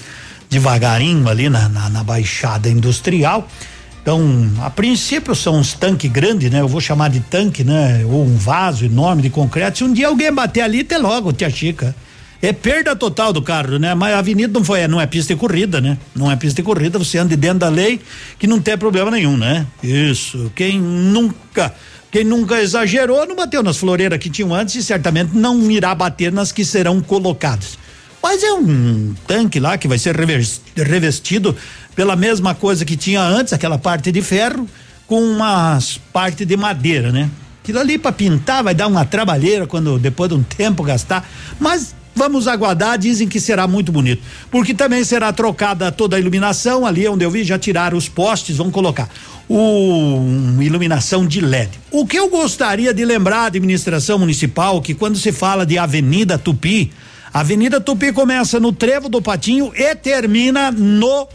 devagarinho 0.49 1.27
ali 1.29 1.49
na, 1.49 1.69
na, 1.69 1.89
na 1.89 2.03
Baixada 2.03 2.67
Industrial 2.69 3.47
Então, 4.01 4.49
a 4.61 4.69
princípio 4.69 5.35
são 5.35 5.59
uns 5.59 5.73
tanques 5.73 6.11
grandes, 6.11 6.49
né? 6.49 6.61
Eu 6.61 6.67
vou 6.67 6.81
chamar 6.81 7.09
de 7.09 7.19
tanque, 7.19 7.63
né? 7.63 8.03
Ou 8.05 8.25
um 8.25 8.35
vaso 8.37 8.85
enorme 8.85 9.21
de 9.21 9.29
concreto. 9.29 9.77
Se 9.77 9.83
um 9.83 9.93
dia 9.93 10.07
alguém 10.07 10.33
bater 10.33 10.61
ali, 10.61 10.81
até 10.81 10.97
logo, 10.97 11.31
tia 11.31 11.49
Chica. 11.49 11.95
É 12.41 12.53
perda 12.53 12.95
total 12.95 13.33
do 13.33 13.41
carro, 13.41 13.77
né? 13.77 13.93
Mas 13.93 14.13
a 14.13 14.19
avenida 14.19 14.51
não 14.53 14.63
foi, 14.63 14.87
não 14.87 14.99
é 14.99 15.05
pista 15.05 15.33
de 15.33 15.39
corrida, 15.39 15.81
né? 15.81 15.97
Não 16.15 16.31
é 16.31 16.37
pista 16.37 16.61
de 16.61 16.65
corrida, 16.65 16.97
você 16.97 17.17
anda 17.17 17.35
dentro 17.35 17.59
da 17.59 17.69
lei 17.69 17.99
que 18.39 18.47
não 18.47 18.61
tem 18.61 18.77
problema 18.77 19.11
nenhum, 19.11 19.35
né? 19.35 19.67
Isso. 19.83 20.49
Quem 20.55 20.79
nunca, 20.79 21.73
quem 22.09 22.23
nunca 22.23 22.61
exagerou 22.61 23.27
não 23.27 23.35
bateu 23.35 23.61
nas 23.61 23.75
floreiras 23.75 24.17
que 24.17 24.29
tinham 24.29 24.53
antes 24.53 24.75
e 24.75 24.83
certamente 24.83 25.35
não 25.35 25.69
irá 25.69 25.93
bater 25.93 26.31
nas 26.31 26.49
que 26.53 26.63
serão 26.63 27.01
colocadas. 27.01 27.77
Mas 28.21 28.43
é 28.43 28.53
um 28.53 29.13
tanque 29.27 29.59
lá 29.59 29.77
que 29.77 29.87
vai 29.87 29.97
ser 29.97 30.15
revestido 30.15 31.55
pela 31.95 32.15
mesma 32.15 32.53
coisa 32.53 32.85
que 32.85 32.97
tinha 32.97 33.21
antes, 33.21 33.53
aquela 33.53 33.77
parte 33.77 34.11
de 34.11 34.21
ferro, 34.21 34.67
com 35.07 35.21
umas 35.21 35.99
parte 36.13 36.45
de 36.45 36.55
madeira, 36.55 37.11
né? 37.11 37.29
Aquilo 37.63 37.79
ali 37.79 37.97
para 37.97 38.11
pintar 38.11 38.63
vai 38.63 38.73
dar 38.73 38.87
uma 38.87 39.05
trabalheira 39.05 39.65
quando 39.67 39.97
depois 39.97 40.29
de 40.29 40.35
um 40.35 40.43
tempo 40.43 40.83
gastar, 40.83 41.27
mas 41.59 41.95
vamos 42.15 42.47
aguardar, 42.47 42.97
dizem 42.97 43.27
que 43.27 43.39
será 43.39 43.67
muito 43.67 43.91
bonito. 43.91 44.21
Porque 44.51 44.73
também 44.73 45.03
será 45.03 45.31
trocada 45.31 45.91
toda 45.91 46.17
a 46.17 46.19
iluminação, 46.19 46.85
ali 46.85 47.07
onde 47.07 47.23
eu 47.23 47.31
vi 47.31 47.43
já 47.43 47.57
tiraram 47.57 47.97
os 47.97 48.09
postes, 48.09 48.57
vão 48.57 48.69
colocar 48.69 49.09
o 49.47 49.57
um, 49.57 50.61
iluminação 50.61 51.25
de 51.25 51.41
LED. 51.41 51.71
O 51.89 52.05
que 52.05 52.17
eu 52.17 52.29
gostaria 52.29 52.93
de 52.93 53.05
lembrar 53.05 53.45
administração 53.45 54.19
municipal 54.19 54.81
que 54.81 54.93
quando 54.93 55.17
se 55.17 55.31
fala 55.31 55.65
de 55.65 55.77
Avenida 55.77 56.37
Tupi, 56.37 56.91
Avenida 57.33 57.79
Tupi 57.79 58.11
começa 58.11 58.59
no 58.59 58.71
Trevo 58.71 59.09
do 59.09 59.21
Patinho 59.21 59.71
e 59.75 59.95
termina 59.95 60.71
no 60.71 61.27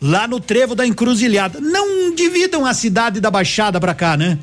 lá 0.00 0.28
no 0.28 0.38
trevo 0.38 0.74
da 0.74 0.86
encruzilhada. 0.86 1.60
Não 1.60 2.14
dividam 2.14 2.66
a 2.66 2.74
cidade 2.74 3.20
da 3.20 3.30
Baixada 3.30 3.80
para 3.80 3.94
cá, 3.94 4.18
né? 4.18 4.38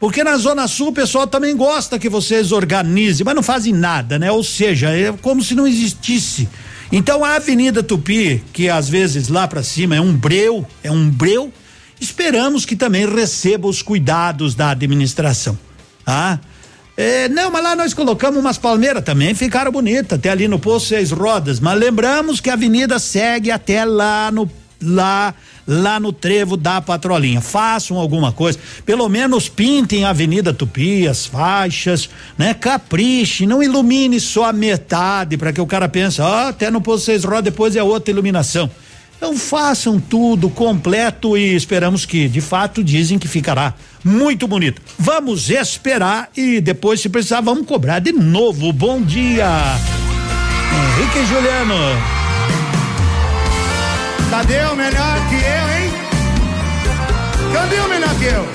Porque 0.00 0.24
na 0.24 0.36
Zona 0.36 0.66
Sul 0.66 0.88
o 0.88 0.92
pessoal 0.92 1.26
também 1.26 1.54
gosta 1.56 1.98
que 1.98 2.08
vocês 2.08 2.52
organizem, 2.52 3.24
mas 3.24 3.34
não 3.34 3.42
fazem 3.42 3.72
nada, 3.72 4.18
né? 4.18 4.30
Ou 4.30 4.42
seja, 4.42 4.90
é 4.90 5.12
como 5.12 5.42
se 5.42 5.54
não 5.54 5.66
existisse. 5.66 6.48
Então 6.90 7.24
a 7.24 7.36
Avenida 7.36 7.82
Tupi, 7.82 8.42
que 8.52 8.68
às 8.68 8.88
vezes 8.88 9.28
lá 9.28 9.46
para 9.46 9.62
cima 9.62 9.96
é 9.96 10.00
um 10.00 10.12
breu, 10.12 10.66
é 10.82 10.90
um 10.90 11.08
breu, 11.08 11.52
esperamos 12.00 12.64
que 12.64 12.76
também 12.76 13.06
receba 13.06 13.68
os 13.68 13.82
cuidados 13.82 14.54
da 14.54 14.70
administração. 14.70 15.58
Ah, 16.06 16.38
é, 16.96 17.28
não, 17.28 17.50
mas 17.50 17.62
lá 17.62 17.74
nós 17.74 17.92
colocamos 17.92 18.38
umas 18.38 18.56
palmeiras 18.56 19.02
também, 19.02 19.34
ficaram 19.34 19.72
bonitas, 19.72 20.18
até 20.18 20.30
ali 20.30 20.46
no 20.46 20.58
Poço 20.58 20.86
Seis 20.86 21.10
Rodas. 21.10 21.58
Mas 21.58 21.78
lembramos 21.78 22.40
que 22.40 22.50
a 22.50 22.52
avenida 22.52 22.98
segue 22.98 23.50
até 23.50 23.84
lá 23.84 24.30
no 24.30 24.48
lá 24.82 25.34
lá 25.66 25.98
no 25.98 26.12
trevo 26.12 26.56
da 26.56 26.80
patrolinha. 26.80 27.40
Façam 27.40 27.96
alguma 27.96 28.30
coisa, 28.32 28.58
pelo 28.84 29.08
menos 29.08 29.48
pintem 29.48 30.04
a 30.04 30.10
Avenida 30.10 30.52
Tupi, 30.52 31.08
as 31.08 31.26
faixas, 31.26 32.08
né? 32.36 32.54
Capriche, 32.54 33.46
não 33.46 33.62
ilumine 33.62 34.20
só 34.20 34.44
a 34.44 34.52
metade 34.52 35.36
para 35.36 35.52
que 35.52 35.60
o 35.60 35.66
cara 35.66 35.88
pense, 35.88 36.20
ó, 36.20 36.26
oh, 36.26 36.48
até 36.48 36.70
no 36.70 36.80
posto 36.80 37.06
seis 37.06 37.24
rodas 37.24 37.44
depois 37.44 37.76
é 37.76 37.82
outra 37.82 38.10
iluminação. 38.10 38.70
Então 39.16 39.36
façam 39.36 39.98
tudo 39.98 40.50
completo 40.50 41.36
e 41.36 41.54
esperamos 41.54 42.04
que, 42.04 42.28
de 42.28 42.40
fato, 42.40 42.84
dizem 42.84 43.18
que 43.18 43.28
ficará 43.28 43.74
muito 44.04 44.46
bonito. 44.46 44.82
Vamos 44.98 45.48
esperar 45.50 46.28
e 46.36 46.60
depois, 46.60 47.00
se 47.00 47.08
precisar, 47.08 47.40
vamos 47.40 47.66
cobrar 47.66 48.00
de 48.00 48.12
novo. 48.12 48.72
Bom 48.72 49.00
dia, 49.00 49.48
Henrique 50.98 51.26
Juliano. 51.26 51.74
Cadê 54.30 54.64
o 54.64 54.74
melhor 54.74 55.28
que 55.28 55.36
eu, 55.36 55.68
hein? 55.70 56.04
O 57.84 57.88
melhor 57.88 58.14
que 58.18 58.24
eu? 58.24 58.48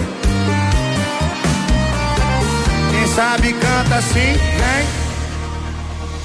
Quem 2.92 3.08
sabe 3.16 3.54
canta 3.54 3.96
assim, 3.96 4.34
vem. 4.34 4.99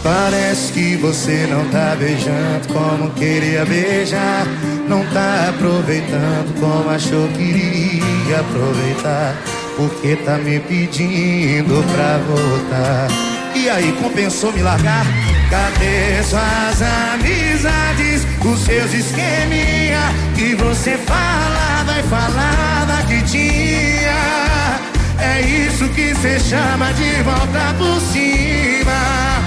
Parece 0.05 0.71
que 0.71 0.97
você 0.97 1.47
não 1.51 1.65
tá 1.71 1.97
beijando 1.99 2.69
como 2.71 3.09
queria 3.13 3.65
beijar. 3.65 4.47
Não 4.87 5.03
tá 5.07 5.49
aproveitando 5.49 6.61
como 6.61 6.91
achou 6.91 7.27
que 7.29 7.43
iria 7.43 8.41
aproveitar. 8.41 9.35
Porque 9.79 10.15
tá 10.17 10.37
me 10.37 10.61
pedindo 10.61 11.83
pra 11.95 12.19
voltar. 12.19 13.09
E 13.55 13.71
aí, 13.71 13.97
compensou 14.03 14.53
me 14.53 14.61
largar? 14.61 15.07
Cadê 15.49 16.23
suas 16.23 16.83
amizades, 17.15 18.27
os 18.45 18.61
seus 18.61 18.93
esqueminha 18.93 20.13
que 20.37 20.55
você 20.55 20.99
falava 20.99 21.99
e 21.99 22.03
falava 22.03 23.03
que 23.09 23.23
tinha? 23.23 24.45
É 25.19 25.41
isso 25.41 25.89
que 25.95 26.15
cê 26.17 26.39
chama 26.41 26.93
de 26.93 27.23
volta 27.23 27.75
por 27.79 27.99
cima. 28.13 29.44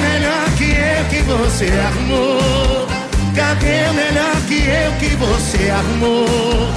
Melhor 0.00 0.50
que 0.56 0.70
eu 0.70 1.04
que 1.10 1.22
você 1.22 1.66
arrumou? 1.86 2.86
Cadê 3.34 3.88
melhor 3.94 4.36
que 4.48 4.62
eu 4.68 4.92
que 5.00 5.16
você 5.16 5.70
arrumou? 5.70 6.68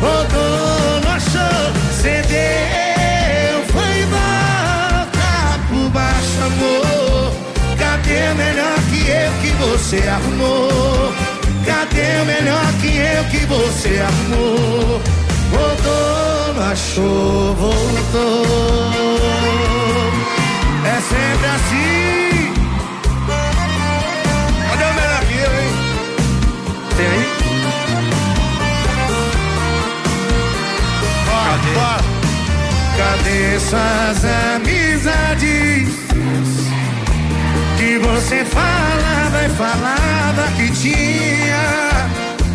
Rodou, 0.00 1.00
no 1.02 1.10
achou, 1.10 1.72
cedeu, 1.92 3.64
foi 3.72 4.02
volta 4.10 5.58
por 5.68 5.90
baixo, 5.90 6.42
amor. 6.44 7.32
Cadê 7.78 8.30
o 8.30 8.34
melhor 8.34 8.78
que 8.90 9.08
eu 9.08 9.32
que 9.42 9.50
você 9.62 10.08
arrumou? 10.08 11.12
Cadê 11.66 12.20
o 12.20 12.24
melhor 12.24 12.72
que 12.80 12.96
eu 12.96 13.24
que 13.30 13.46
você 13.46 14.00
arrumou? 14.00 15.00
Rodou, 15.52 16.54
no 16.54 16.62
achou, 16.70 17.54
voltou. 17.54 18.46
É 20.84 21.00
sempre 21.00 21.46
assim. 21.46 22.25
Cadê 32.96 33.60
suas 33.60 34.24
amizades? 34.54 35.88
Que 37.76 37.98
você 37.98 38.44
falava 38.44 39.44
e 39.44 39.48
falava 39.50 40.52
que 40.56 40.70
tinha. 40.72 42.06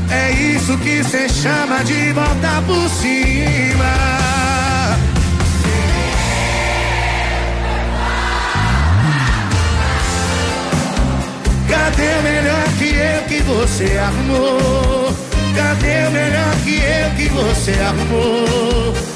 É 0.10 0.32
isso 0.32 0.78
que 0.80 1.04
cê 1.04 1.30
chama 1.30 1.84
de 1.84 2.12
volta 2.12 2.64
por 2.66 2.90
cima. 2.90 4.22
Cadê 11.70 12.18
o 12.18 12.24
melhor 12.24 12.64
que 12.78 12.90
eu 12.96 13.24
que 13.28 13.42
você 13.44 13.98
arrumou? 13.98 15.14
Cadê 15.56 16.08
o 16.08 16.12
melhor 16.12 16.56
que 16.64 16.76
eu 16.78 17.12
que 17.16 17.30
você 17.30 17.72
arrumou? 17.82 19.11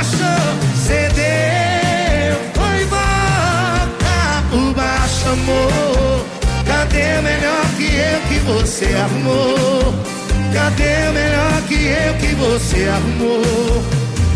Achou, 0.00 0.76
cedeu, 0.76 2.36
foi 2.54 2.84
volta 2.86 4.42
por 4.50 4.74
baixo, 4.74 5.28
amor. 5.28 6.24
Cadê 6.66 7.18
o 7.18 7.22
melhor 7.22 7.66
que 7.76 7.96
eu 7.96 8.20
que 8.28 8.38
você 8.40 8.86
arrumou? 8.94 9.94
Cadê 10.54 11.08
o 11.08 11.12
melhor 11.12 11.62
que 11.68 11.86
eu 11.86 12.14
que 12.14 12.34
você 12.34 12.88
arrumou? 12.88 13.84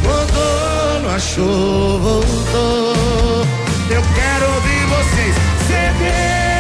Rodou, 0.05 1.03
não 1.03 1.11
achou, 1.15 2.01
voltou. 2.01 3.47
Eu 3.91 4.03
quero 4.15 4.55
ouvir 4.55 4.85
vocês, 4.87 5.35
cedeu. 5.67 6.54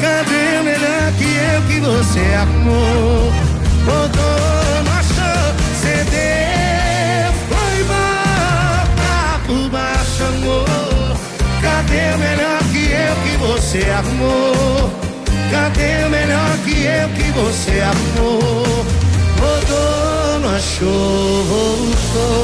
Cadê 0.00 0.60
o 0.60 0.64
melhor 0.64 1.12
que 1.18 1.24
eu 1.24 1.62
que 1.66 1.80
você 1.80 2.20
arrumou? 2.34 3.32
Rodou, 3.86 4.84
não 4.84 4.92
achou, 4.92 5.46
cedeu, 5.80 7.32
foi 7.48 7.80
embora 7.80 9.40
por 9.46 9.70
baixo, 9.70 10.24
amor. 10.24 11.16
Cadê 11.62 12.14
o 12.14 12.18
melhor 12.18 12.60
que 12.72 12.84
eu 12.92 13.14
que 13.22 13.36
você 13.38 13.90
arrumou? 13.90 14.90
Cadê 15.50 16.04
o 16.06 16.10
melhor 16.10 16.58
que 16.64 16.84
eu 16.84 17.08
que 17.10 17.30
você 17.32 17.80
arrumou? 17.80 18.84
Rodou, 19.40 20.40
não 20.40 20.56
achou, 20.56 21.44
voltou. 21.44 22.34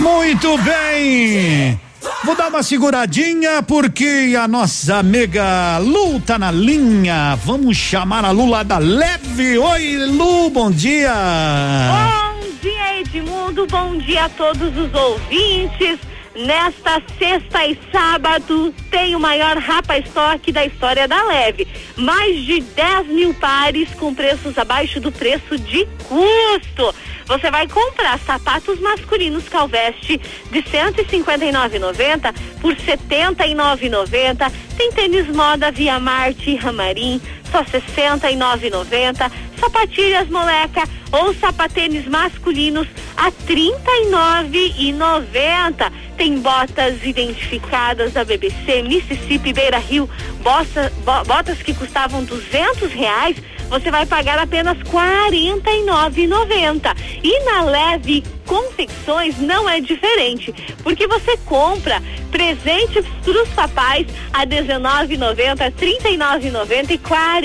Muito 0.00 0.58
bem! 0.58 1.83
Vou 2.24 2.34
dar 2.34 2.48
uma 2.48 2.62
seguradinha 2.62 3.62
porque 3.62 4.34
a 4.40 4.48
nossa 4.48 4.96
amiga 4.96 5.76
Lu 5.78 6.18
tá 6.18 6.38
na 6.38 6.50
linha. 6.50 7.36
Vamos 7.44 7.76
chamar 7.76 8.24
a 8.24 8.30
Lu 8.30 8.48
lá 8.48 8.62
da 8.62 8.78
Leve. 8.78 9.58
Oi, 9.58 9.96
Lu, 10.06 10.48
bom 10.48 10.70
dia. 10.70 11.12
Bom 11.12 12.48
dia, 12.62 13.00
Edmundo. 13.00 13.66
Bom 13.66 13.98
dia 13.98 14.24
a 14.24 14.28
todos 14.30 14.74
os 14.74 14.94
ouvintes. 14.94 15.98
Nesta 16.34 17.00
sexta 17.18 17.66
e 17.66 17.78
sábado 17.92 18.74
tem 18.90 19.14
o 19.14 19.20
maior 19.20 19.58
rapa 19.58 19.98
estoque 19.98 20.50
da 20.50 20.64
história 20.64 21.06
da 21.06 21.22
Leve. 21.24 21.68
Mais 21.94 22.42
de 22.42 22.60
10 22.60 23.06
mil 23.08 23.34
pares 23.34 23.90
com 24.00 24.14
preços 24.14 24.56
abaixo 24.56 24.98
do 24.98 25.12
preço 25.12 25.58
de 25.58 25.86
custo. 26.08 26.94
Você 27.26 27.50
vai 27.50 27.66
comprar 27.66 28.18
sapatos 28.20 28.78
masculinos 28.80 29.48
Calveste 29.48 30.20
de 30.50 30.62
159,90 30.62 32.34
por 32.60 32.76
79,90. 32.76 34.52
Tem 34.76 34.92
tênis 34.92 35.26
moda 35.28 35.70
Via 35.70 35.98
Marte 35.98 36.50
e 36.50 36.56
Ramarim 36.56 37.18
só 37.50 37.64
69,90. 37.64 39.32
Sapatilhas 39.60 40.28
moleca 40.28 40.84
ou 41.12 41.32
sapatênis 41.34 42.06
masculinos 42.06 42.88
a 43.16 43.30
39,90. 43.30 45.92
Tem 46.16 46.40
botas 46.40 47.04
identificadas 47.04 48.12
da 48.12 48.24
BBC, 48.24 48.82
Mississippi, 48.82 49.52
Beira 49.52 49.78
Rio, 49.78 50.10
botas, 50.40 50.92
botas 51.26 51.62
que 51.62 51.72
custavam 51.72 52.24
200 52.24 52.92
reais 52.92 53.36
você 53.74 53.90
vai 53.90 54.06
pagar 54.06 54.38
apenas 54.38 54.78
R$ 54.78 54.84
49,90. 54.84 56.96
E 57.24 57.44
na 57.44 57.64
Leve 57.64 58.22
Confecções 58.46 59.38
não 59.38 59.68
é 59.68 59.80
diferente, 59.80 60.52
porque 60.82 61.06
você 61.06 61.36
compra 61.38 62.02
presentes 62.30 63.04
para 63.22 63.42
os 63.42 63.48
papais 63.50 64.06
a 64.32 64.40
R$19,90, 64.40 65.60
R$39,90 65.60 66.90
e 66.90 66.98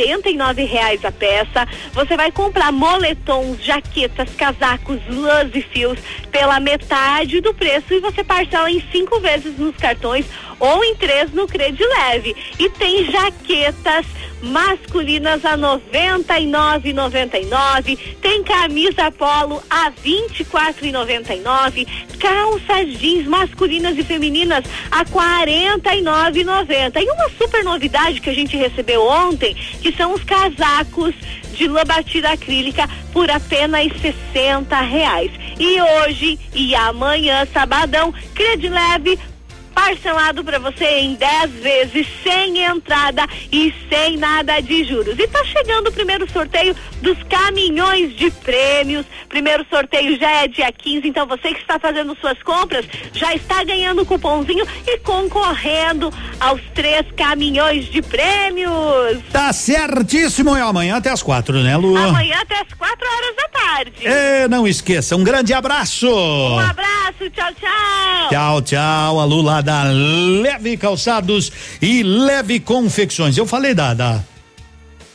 R$ 0.08 0.66
reais 0.66 1.06
a 1.06 1.12
peça. 1.12 1.68
Você 1.94 2.18
vai 2.18 2.32
comprar 2.32 2.72
moletons, 2.72 3.64
jaquetas, 3.64 4.30
casacos, 4.36 5.00
lãs 5.08 5.54
e 5.54 5.62
fios 5.62 6.00
pela 6.32 6.60
metade 6.60 7.40
do 7.40 7.54
preço 7.54 7.94
e 7.94 8.00
você 8.00 8.24
parcela 8.24 8.72
em 8.72 8.84
cinco 8.92 9.20
vezes 9.20 9.56
nos 9.58 9.76
cartões 9.76 10.26
ou 10.60 10.84
em 10.84 10.96
três 10.96 11.32
no 11.32 11.48
Leve 11.48 12.36
E 12.58 12.68
tem 12.70 13.06
jaquetas 13.10 14.06
masculinas 14.42 15.46
a 15.46 15.58
99,99, 15.58 17.98
tem 18.22 18.44
camisa 18.44 19.10
polo 19.12 19.62
a 19.70 19.90
24,99, 20.92 21.88
calças 22.20 22.98
jeans 23.00 23.28
masculinas 23.28 23.98
e 23.98 24.04
femininas 24.04 24.66
a 24.92 25.06
49,90. 25.06 27.02
E 27.02 27.12
uma 27.12 27.30
super 27.38 27.64
novidade 27.64 28.20
que 28.22 28.30
a 28.30 28.34
gente 28.34 28.58
recebeu 28.58 29.06
ontem, 29.06 29.56
que 29.56 29.92
são 29.94 30.14
os 30.14 30.24
casacos 30.24 31.14
de 31.54 31.68
lã 31.68 31.84
batida 31.86 32.32
acrílica 32.32 32.90
por 33.12 33.30
apenas 33.30 33.92
60 34.02 34.80
reais. 34.82 35.32
E 35.60 35.82
hoje 35.82 36.40
e 36.54 36.74
amanhã, 36.74 37.46
sabadão, 37.54 38.14
Leve 38.70 39.20
parcelado 39.80 40.44
para 40.44 40.60
você 40.60 40.86
em 41.00 41.16
10 41.16 41.52
vezes, 41.52 42.08
sem 42.22 42.66
entrada 42.66 43.26
e 43.50 43.74
sem 43.88 44.18
nada 44.18 44.60
de 44.60 44.84
juros. 44.84 45.18
E 45.18 45.26
tá 45.26 45.42
chegando 45.46 45.88
o 45.88 45.92
primeiro 45.92 46.30
sorteio 46.30 46.76
dos 47.02 47.18
caminhões 47.24 48.14
de 48.18 48.30
prêmios. 48.30 49.06
Primeiro 49.30 49.66
sorteio 49.70 50.20
já 50.20 50.30
é 50.44 50.48
dia 50.50 50.70
15, 50.70 51.08
então 51.08 51.26
você 51.26 51.54
que 51.54 51.62
está 51.62 51.80
fazendo 51.80 52.16
suas 52.20 52.42
compras 52.44 52.86
já 53.14 53.34
está 53.34 53.64
ganhando 53.64 54.02
o 54.02 54.06
cupomzinho 54.06 54.66
e 54.86 54.98
concorrendo 55.00 56.12
aos 56.40 56.62
três 56.76 57.06
caminhões 57.16 57.86
de 57.86 58.02
prêmios. 58.02 59.20
Tá 59.32 59.54
certíssimo. 59.54 60.58
E 60.58 60.60
amanhã 60.60 60.98
até 60.98 61.10
as 61.10 61.24
quatro, 61.24 61.64
né, 61.64 61.78
Lu? 61.78 61.96
Amanhã 61.96 62.38
até 62.42 62.56
as 62.60 62.74
quatro 62.78 63.08
horas 63.08 63.36
da 63.36 63.48
tarde. 63.48 64.06
É, 64.06 64.48
não 64.50 64.68
esqueça, 64.68 65.16
um 65.16 65.24
grande 65.24 65.54
abraço. 65.54 66.10
Um 66.10 66.60
abraço, 66.60 67.30
tchau, 67.34 67.54
tchau. 67.60 68.30
Tchau, 68.30 68.62
tchau. 68.62 69.20
A 69.20 69.26
Lu 69.26 69.42
lá 69.42 69.62
da 69.62 69.69
Leve 69.84 70.78
Calçados 70.78 71.52
e 71.82 72.04
Leve 72.04 72.60
Confecções. 72.60 73.38
Eu 73.38 73.46
falei 73.46 73.74
da 73.74 73.94
da, 73.94 74.24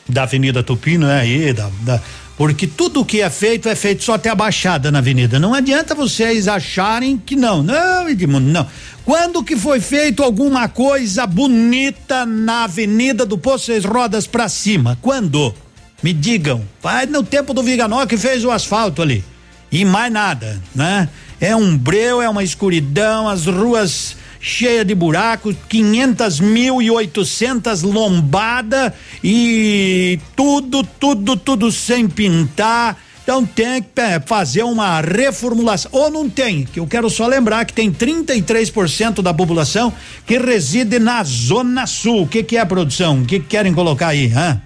da 0.09 0.23
Avenida 0.23 0.63
Tupino, 0.63 1.07
é 1.07 1.21
aí, 1.21 1.53
da, 1.53 1.71
da 1.81 2.01
porque 2.37 2.67
tudo 2.67 3.05
que 3.05 3.21
é 3.21 3.31
feito 3.31 3.69
é 3.69 3.77
feito 3.77 4.03
só 4.03 4.15
até 4.15 4.29
a 4.29 4.35
baixada 4.35 4.91
na 4.91 4.99
avenida. 4.99 5.39
Não 5.39 5.55
adianta 5.55 5.95
vocês 5.95 6.49
acharem 6.49 7.17
que 7.17 7.37
não. 7.37 7.63
Não, 7.63 8.09
Edmundo, 8.09 8.51
não. 8.51 8.67
Quando 9.05 9.45
que 9.45 9.57
foi 9.57 9.81
feito 9.81 10.23
alguma 10.23 10.69
coisa 10.69 11.27
bonita 11.27 12.27
na 12.27 12.65
avenida 12.65 13.25
do 13.25 13.39
Poço 13.39 13.67
Seis 13.67 13.85
Rodas 13.85 14.27
pra 14.27 14.49
cima? 14.49 14.99
Quando? 15.01 15.55
Me 16.03 16.13
digam. 16.13 16.65
Vai 16.83 17.07
no 17.07 17.23
tempo 17.23 17.55
do 17.55 17.63
Viganó 17.63 18.05
que 18.05 18.17
fez 18.17 18.45
o 18.45 18.51
asfalto 18.51 19.01
ali. 19.01 19.25
E 19.71 19.85
mais 19.85 20.13
nada, 20.13 20.61
né? 20.75 21.09
É 21.41 21.55
um 21.55 21.77
breu, 21.77 22.21
é 22.21 22.29
uma 22.29 22.43
escuridão, 22.43 23.29
as 23.29 23.47
ruas 23.47 24.17
cheia 24.45 24.85
de 24.85 24.95
buracos, 24.95 25.57
500 25.71 26.39
mil 26.39 26.83
e 26.83 26.91
800 26.91 27.81
lombada 27.81 28.95
e 29.23 30.21
tudo, 30.37 30.85
tudo, 30.85 31.35
tudo 31.35 31.73
sem 31.73 32.07
pintar. 32.07 33.03
Então 33.25 33.43
tem 33.43 33.81
que 33.81 34.20
fazer 34.27 34.62
uma 34.64 35.01
reformulação. 35.01 35.91
Ou 35.95 36.11
não 36.11 36.29
tem, 36.29 36.64
que 36.64 36.79
eu 36.79 36.87
quero 36.87 37.09
só 37.09 37.27
lembrar 37.27 37.64
que 37.64 37.72
tem 37.72 37.91
33% 37.91 39.22
da 39.22 39.33
população 39.33 39.91
que 40.27 40.37
reside 40.37 40.99
na 40.99 41.25
Zona 41.25 41.87
Sul. 41.87 42.25
O 42.25 42.27
que, 42.27 42.43
que 42.43 42.59
é 42.59 42.61
a 42.61 42.66
produção? 42.66 43.22
O 43.22 43.25
que, 43.25 43.41
que 43.41 43.47
querem 43.47 43.72
colocar 43.72 44.09
aí? 44.09 44.31
Hã? 44.31 44.61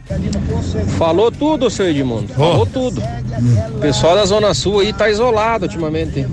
Falou 0.98 1.30
tudo, 1.30 1.70
seu 1.70 1.88
Edmundo. 1.88 2.32
Oh. 2.32 2.40
Falou 2.40 2.66
tudo. 2.66 3.00
O 3.76 3.78
pessoal 3.78 4.16
da 4.16 4.24
Zona 4.26 4.52
Sul 4.52 4.80
aí 4.80 4.92
tá 4.92 5.08
isolado 5.08 5.66
ultimamente. 5.66 6.26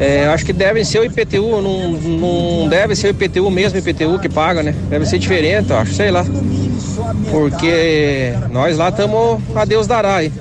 É, 0.00 0.26
acho 0.28 0.44
que 0.44 0.54
deve 0.54 0.86
ser 0.86 1.00
o 1.00 1.04
IPTU, 1.04 1.60
não, 1.60 1.90
não 1.90 2.68
deve 2.68 2.96
ser 2.96 3.08
o 3.08 3.10
IPTU 3.10 3.50
mesmo, 3.50 3.78
IPTU 3.78 4.18
que 4.18 4.28
paga, 4.30 4.62
né? 4.62 4.74
Deve 4.88 5.04
ser 5.04 5.18
diferente, 5.18 5.70
acho, 5.70 5.92
sei 5.92 6.10
lá. 6.10 6.24
Porque 7.30 8.32
nós 8.50 8.78
lá 8.78 8.88
estamos 8.88 9.38
a 9.54 9.66
Deus 9.66 9.86
dará 9.86 10.16
aí. 10.16 10.32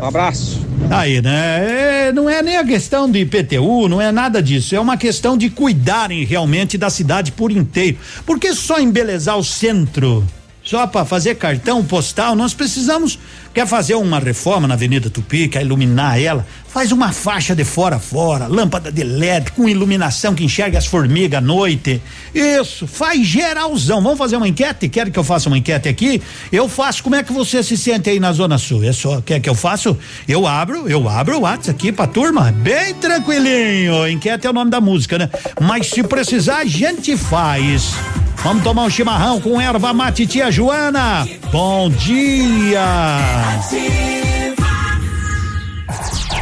Um 0.00 0.04
abraço. 0.04 0.60
Aí, 0.90 1.20
né? 1.22 2.08
É, 2.08 2.12
não 2.12 2.28
é 2.28 2.42
nem 2.42 2.56
a 2.56 2.64
questão 2.64 3.10
de 3.10 3.20
IPTU, 3.20 3.88
não 3.88 4.00
é 4.00 4.12
nada 4.12 4.42
disso. 4.42 4.74
É 4.74 4.80
uma 4.80 4.96
questão 4.96 5.36
de 5.36 5.50
cuidarem 5.50 6.24
realmente 6.24 6.76
da 6.76 6.90
cidade 6.90 7.32
por 7.32 7.50
inteiro. 7.50 7.98
Porque 8.24 8.54
só 8.54 8.78
embelezar 8.78 9.36
o 9.36 9.44
centro 9.44 10.24
só 10.66 10.84
para 10.84 11.04
fazer 11.04 11.36
cartão 11.36 11.84
postal, 11.84 12.34
nós 12.34 12.52
precisamos. 12.52 13.16
Quer 13.54 13.68
fazer 13.68 13.94
uma 13.94 14.18
reforma 14.18 14.66
na 14.66 14.74
Avenida 14.74 15.08
Tupi, 15.08 15.46
quer 15.46 15.62
iluminar 15.62 16.20
ela? 16.20 16.44
Faz 16.68 16.90
uma 16.90 17.12
faixa 17.12 17.54
de 17.54 17.62
fora 17.62 17.96
a 17.96 17.98
fora, 18.00 18.48
lâmpada 18.48 18.90
de 18.90 19.04
LED 19.04 19.52
com 19.52 19.68
iluminação 19.68 20.34
que 20.34 20.44
enxerga 20.44 20.76
as 20.76 20.84
formigas 20.84 21.38
à 21.38 21.40
noite. 21.40 22.02
Isso, 22.34 22.84
faz 22.88 23.24
geralzão. 23.24 24.02
Vamos 24.02 24.18
fazer 24.18 24.36
uma 24.36 24.48
enquete? 24.48 24.88
Quer 24.88 25.08
que 25.08 25.18
eu 25.18 25.22
faça 25.22 25.48
uma 25.48 25.56
enquete 25.56 25.88
aqui? 25.88 26.20
Eu 26.50 26.68
faço. 26.68 27.00
Como 27.00 27.14
é 27.14 27.22
que 27.22 27.32
você 27.32 27.62
se 27.62 27.76
sente 27.76 28.10
aí 28.10 28.18
na 28.18 28.32
Zona 28.32 28.58
Sul? 28.58 28.82
É 28.82 28.92
só, 28.92 29.20
quer 29.20 29.38
que 29.38 29.48
eu 29.48 29.54
faço? 29.54 29.96
Eu 30.26 30.48
abro, 30.48 30.88
eu 30.88 31.08
abro 31.08 31.38
o 31.38 31.42
WhatsApp 31.42 31.70
aqui 31.70 31.92
pra 31.92 32.08
turma, 32.08 32.50
bem 32.50 32.92
tranquilinho. 32.94 34.08
Enquete 34.08 34.48
é 34.48 34.50
o 34.50 34.52
nome 34.52 34.72
da 34.72 34.80
música, 34.80 35.16
né? 35.16 35.30
Mas 35.60 35.86
se 35.90 36.02
precisar, 36.02 36.58
a 36.58 36.64
gente 36.64 37.16
faz. 37.16 37.94
Vamos 38.42 38.62
tomar 38.62 38.84
um 38.84 38.90
chimarrão 38.90 39.40
com 39.40 39.60
erva 39.60 39.92
mate 39.92 40.26
tia 40.26 40.50
Joana. 40.50 41.26
Bom 41.50 41.90
dia. 41.90 42.84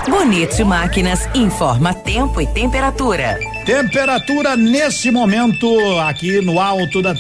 Bonito 0.09 0.67
Máquinas 0.67 1.27
informa 1.35 1.95
tempo 1.95 2.39
e 2.39 2.47
temperatura. 2.47 3.39
Temperatura 3.65 4.55
nesse 4.55 5.11
momento 5.11 5.67
aqui 6.01 6.43
no 6.43 6.61
alto 6.61 7.01
da 7.01 7.15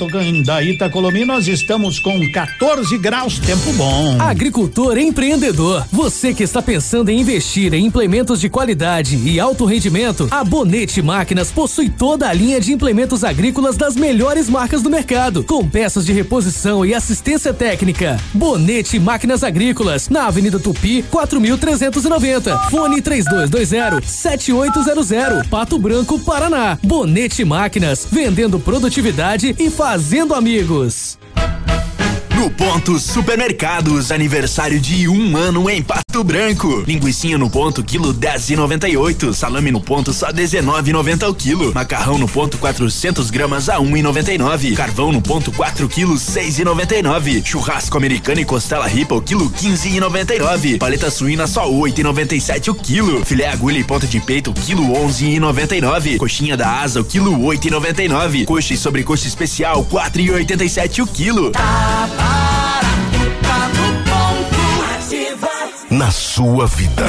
da 0.44 0.62
Itacolomi 0.62 1.24
nós 1.24 1.48
estamos 1.48 1.98
com 1.98 2.20
14 2.30 2.98
graus, 2.98 3.38
tempo 3.38 3.72
bom. 3.72 4.20
Agricultor 4.20 4.98
empreendedor, 4.98 5.86
você 5.90 6.34
que 6.34 6.42
está 6.42 6.60
pensando 6.60 7.08
em 7.08 7.18
investir 7.18 7.72
em 7.72 7.86
implementos 7.86 8.38
de 8.38 8.50
qualidade 8.50 9.16
e 9.16 9.40
alto 9.40 9.64
rendimento, 9.64 10.28
a 10.30 10.44
Bonete 10.44 11.00
Máquinas 11.00 11.50
possui 11.50 11.88
toda 11.88 12.28
a 12.28 12.32
linha 12.34 12.60
de 12.60 12.74
implementos 12.74 13.24
agrícolas 13.24 13.78
das 13.78 13.96
melhores 13.96 14.50
marcas 14.50 14.82
do 14.82 14.90
mercado, 14.90 15.42
com 15.44 15.66
peças 15.66 16.04
de 16.04 16.12
reposição 16.12 16.84
e 16.84 16.92
assistência 16.92 17.54
técnica. 17.54 18.20
Bonete 18.34 18.98
Máquinas 18.98 19.42
Agrícolas, 19.42 20.10
na 20.10 20.26
Avenida 20.26 20.58
Tupi, 20.58 21.02
4390. 21.04 22.73
Fone 22.74 23.00
3220 23.00 24.04
7800, 24.04 25.46
Pato 25.46 25.78
Branco, 25.78 26.18
Paraná. 26.18 26.76
Bonete 26.82 27.44
Máquinas, 27.44 28.04
vendendo 28.10 28.58
produtividade 28.58 29.54
e 29.60 29.70
fazendo 29.70 30.34
amigos. 30.34 31.16
No 32.36 32.50
ponto 32.50 32.98
Supermercados, 32.98 34.10
aniversário 34.10 34.80
de 34.80 35.08
um 35.08 35.36
ano 35.36 35.70
em 35.70 35.80
Pato 35.82 36.24
Branco. 36.24 36.82
Linguicinha 36.86 37.38
no 37.38 37.48
ponto, 37.48 37.82
quilo 37.82 38.12
10,98. 38.12 39.32
Salame 39.32 39.70
no 39.70 39.80
ponto, 39.80 40.12
só 40.12 40.32
19,90 40.32 41.28
o 41.28 41.34
quilo. 41.34 41.72
Macarrão 41.72 42.18
no 42.18 42.28
ponto, 42.28 42.58
400 42.58 43.30
gramas 43.30 43.68
a 43.68 43.76
1,99. 43.76 44.74
Carvão 44.74 45.12
no 45.12 45.22
ponto, 45.22 45.52
4 45.52 45.88
quilos, 45.88 46.22
6,99. 46.22 47.44
Churrasco 47.44 47.96
americano 47.96 48.40
e 48.40 48.44
costela 48.44 48.86
ripa, 48.86 49.14
o 49.14 49.22
quilo 49.22 49.48
15,99. 49.50 50.78
Paleta 50.78 51.10
suína 51.10 51.46
só 51.46 51.70
8,97 51.70 52.68
o 52.68 52.74
quilo. 52.74 53.24
Filé 53.24 53.48
agulha 53.48 53.78
e 53.78 53.84
ponta 53.84 54.06
de 54.06 54.20
peito, 54.20 54.52
quilo 54.52 54.88
11,99. 54.88 56.18
Coxinha 56.18 56.56
da 56.56 56.80
asa, 56.80 57.00
o 57.00 57.04
quilo 57.04 57.38
8,99. 57.38 58.44
Coxa 58.44 58.74
e 58.74 58.76
sobrecoxa 58.76 59.28
especial, 59.28 59.84
4,87 59.84 61.02
o 61.02 61.06
quilo. 61.06 61.50
Tá 61.52 62.08
barato, 62.16 62.33
Na 65.98 66.10
sua 66.10 66.66
vida. 66.66 67.04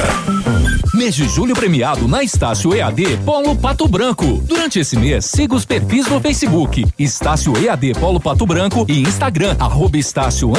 Mês 0.94 1.14
de 1.14 1.28
julho 1.28 1.54
premiado 1.54 2.08
na 2.08 2.22
Estácio 2.22 2.74
EAD 2.74 3.18
Polo 3.18 3.54
Pato 3.54 3.86
Branco. 3.86 4.42
Durante 4.46 4.78
esse 4.78 4.96
mês, 4.96 5.26
siga 5.26 5.54
os 5.54 5.66
perfis 5.66 6.06
no 6.06 6.18
Facebook 6.20 6.86
Estácio 6.98 7.52
EAD 7.54 7.92
Polo 8.00 8.18
Pato 8.18 8.46
Branco 8.46 8.86
e 8.88 9.02
Instagram 9.02 9.54
arroba 9.58 9.98
Estácio 9.98 10.50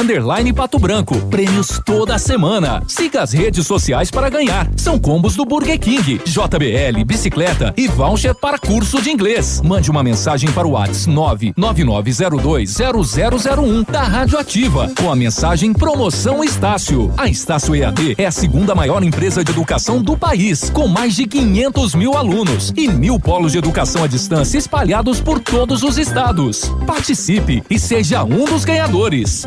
Pato 0.54 0.78
Branco. 0.78 1.18
Prêmios 1.26 1.80
toda 1.84 2.16
semana. 2.18 2.80
Siga 2.86 3.22
as 3.22 3.32
redes 3.32 3.66
sociais 3.66 4.12
para 4.12 4.28
ganhar. 4.28 4.70
São 4.76 4.96
combos 4.96 5.34
do 5.34 5.44
Burger 5.44 5.80
King, 5.80 6.20
JBL, 6.24 7.04
bicicleta 7.04 7.74
e 7.76 7.88
voucher 7.88 8.34
para 8.34 8.58
curso 8.58 9.02
de 9.02 9.10
inglês. 9.10 9.60
Mande 9.64 9.90
uma 9.90 10.04
mensagem 10.04 10.52
para 10.52 10.68
o 10.68 10.72
WhatsApp 10.72 11.52
999020001 11.58 13.90
da 13.90 14.02
Rádio 14.02 14.38
Ativa 14.38 14.88
com 15.00 15.10
a 15.10 15.16
mensagem 15.16 15.72
Promoção 15.72 16.44
Estácio. 16.44 17.12
A 17.16 17.28
Estácio 17.28 17.74
EAD 17.74 18.17
é 18.18 18.26
a 18.26 18.32
segunda 18.32 18.74
maior 18.74 19.04
empresa 19.04 19.44
de 19.44 19.52
educação 19.52 20.02
do 20.02 20.16
país, 20.16 20.68
com 20.70 20.88
mais 20.88 21.14
de 21.14 21.24
500 21.24 21.94
mil 21.94 22.16
alunos 22.16 22.72
e 22.76 22.88
mil 22.88 23.20
polos 23.20 23.52
de 23.52 23.58
educação 23.58 24.02
à 24.02 24.08
distância 24.08 24.58
espalhados 24.58 25.20
por 25.20 25.38
todos 25.38 25.84
os 25.84 25.96
estados. 25.96 26.64
Participe 26.84 27.62
e 27.70 27.78
seja 27.78 28.24
um 28.24 28.44
dos 28.44 28.64
ganhadores. 28.64 29.46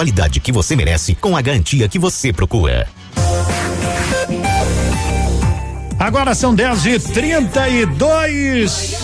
qualidade 0.00 0.40
que 0.40 0.50
você 0.50 0.74
merece 0.74 1.14
com 1.14 1.36
a 1.36 1.42
garantia 1.42 1.86
que 1.86 1.98
você 1.98 2.32
procura. 2.32 2.88
Agora 5.98 6.34
são 6.34 6.54
10 6.54 6.86
e 6.86 6.98
32 6.98 8.96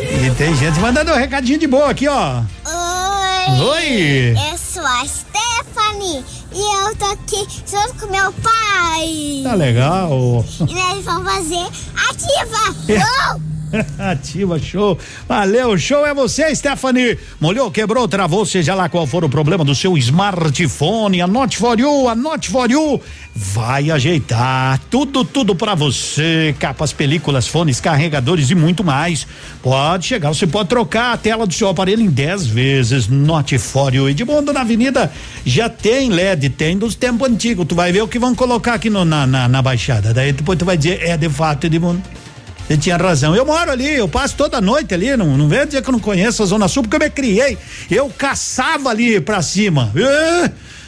E 0.00 0.30
tem 0.38 0.56
gente 0.56 0.80
mandando 0.80 1.12
um 1.12 1.16
recadinho 1.16 1.58
de 1.58 1.66
boa 1.66 1.90
aqui, 1.90 2.08
ó. 2.08 2.40
Oi! 2.64 3.60
Oi. 3.60 4.34
Eu 4.50 4.56
sou 4.56 4.86
a 4.86 5.04
Stephanie 5.06 6.24
e 6.50 6.86
eu 6.86 6.96
tô 6.96 7.04
aqui 7.04 7.46
junto 7.70 7.92
com 8.00 8.10
meu 8.10 8.32
pai. 8.32 9.42
Tá 9.44 9.52
legal. 9.52 10.42
E 10.66 10.74
nós 10.74 11.04
vamos 11.04 11.30
fazer 11.30 11.68
ativa! 12.08 12.74
É. 12.88 12.96
Gol! 12.96 13.47
Ativa, 13.98 14.58
show. 14.58 14.98
Valeu, 15.28 15.76
show 15.78 16.06
é 16.06 16.14
você, 16.14 16.54
Stephanie. 16.54 17.18
Molhou, 17.40 17.70
quebrou, 17.70 18.08
travou, 18.08 18.44
seja 18.46 18.74
lá 18.74 18.88
qual 18.88 19.06
for 19.06 19.24
o 19.24 19.28
problema 19.28 19.64
do 19.64 19.74
seu 19.74 19.96
smartphone, 19.98 21.20
anote 21.20 21.56
for 21.56 21.78
you, 21.78 22.08
anote 22.08 22.48
for 22.48 22.70
you. 22.70 23.00
Vai 23.34 23.90
ajeitar 23.90 24.80
tudo, 24.90 25.24
tudo 25.24 25.54
para 25.54 25.74
você. 25.74 26.54
Capas, 26.58 26.92
películas, 26.92 27.46
fones, 27.46 27.80
carregadores 27.80 28.50
e 28.50 28.54
muito 28.54 28.82
mais. 28.82 29.26
Pode 29.62 30.06
chegar, 30.06 30.30
você 30.30 30.46
pode 30.46 30.68
trocar 30.68 31.12
a 31.12 31.16
tela 31.16 31.46
do 31.46 31.54
seu 31.54 31.68
aparelho 31.68 32.02
em 32.02 32.08
10 32.08 32.46
vezes. 32.46 33.08
Note 33.08 33.58
for 33.58 33.94
you. 33.94 34.08
E 34.08 34.14
de 34.14 34.24
Mundo 34.24 34.52
na 34.52 34.62
Avenida 34.62 35.12
já 35.44 35.68
tem 35.68 36.10
LED, 36.10 36.50
tem 36.50 36.76
dos 36.76 36.94
tempos 36.94 37.28
antigos. 37.28 37.66
Tu 37.66 37.74
vai 37.74 37.92
ver 37.92 38.02
o 38.02 38.08
que 38.08 38.18
vão 38.18 38.34
colocar 38.34 38.74
aqui 38.74 38.90
no, 38.90 39.04
na, 39.04 39.26
na, 39.26 39.48
na 39.48 39.62
Baixada. 39.62 40.12
Daí 40.12 40.32
depois 40.32 40.58
tu 40.58 40.64
vai 40.64 40.76
dizer, 40.76 41.02
é 41.02 41.16
de 41.16 41.28
fato, 41.28 41.66
Edmundo. 41.66 42.02
Você 42.68 42.76
tinha 42.76 42.98
razão. 42.98 43.34
Eu 43.34 43.46
moro 43.46 43.70
ali, 43.70 43.94
eu 43.94 44.06
passo 44.06 44.36
toda 44.36 44.60
noite 44.60 44.92
ali, 44.92 45.16
não, 45.16 45.38
não 45.38 45.48
venho 45.48 45.64
dizer 45.64 45.82
que 45.82 45.88
eu 45.88 45.92
não 45.92 45.98
conheço 45.98 46.42
a 46.42 46.46
Zona 46.46 46.68
Sul, 46.68 46.82
porque 46.82 46.96
eu 46.96 47.00
me 47.00 47.08
criei. 47.08 47.56
Eu 47.90 48.10
caçava 48.10 48.90
ali 48.90 49.18
pra 49.20 49.40
cima. 49.40 49.90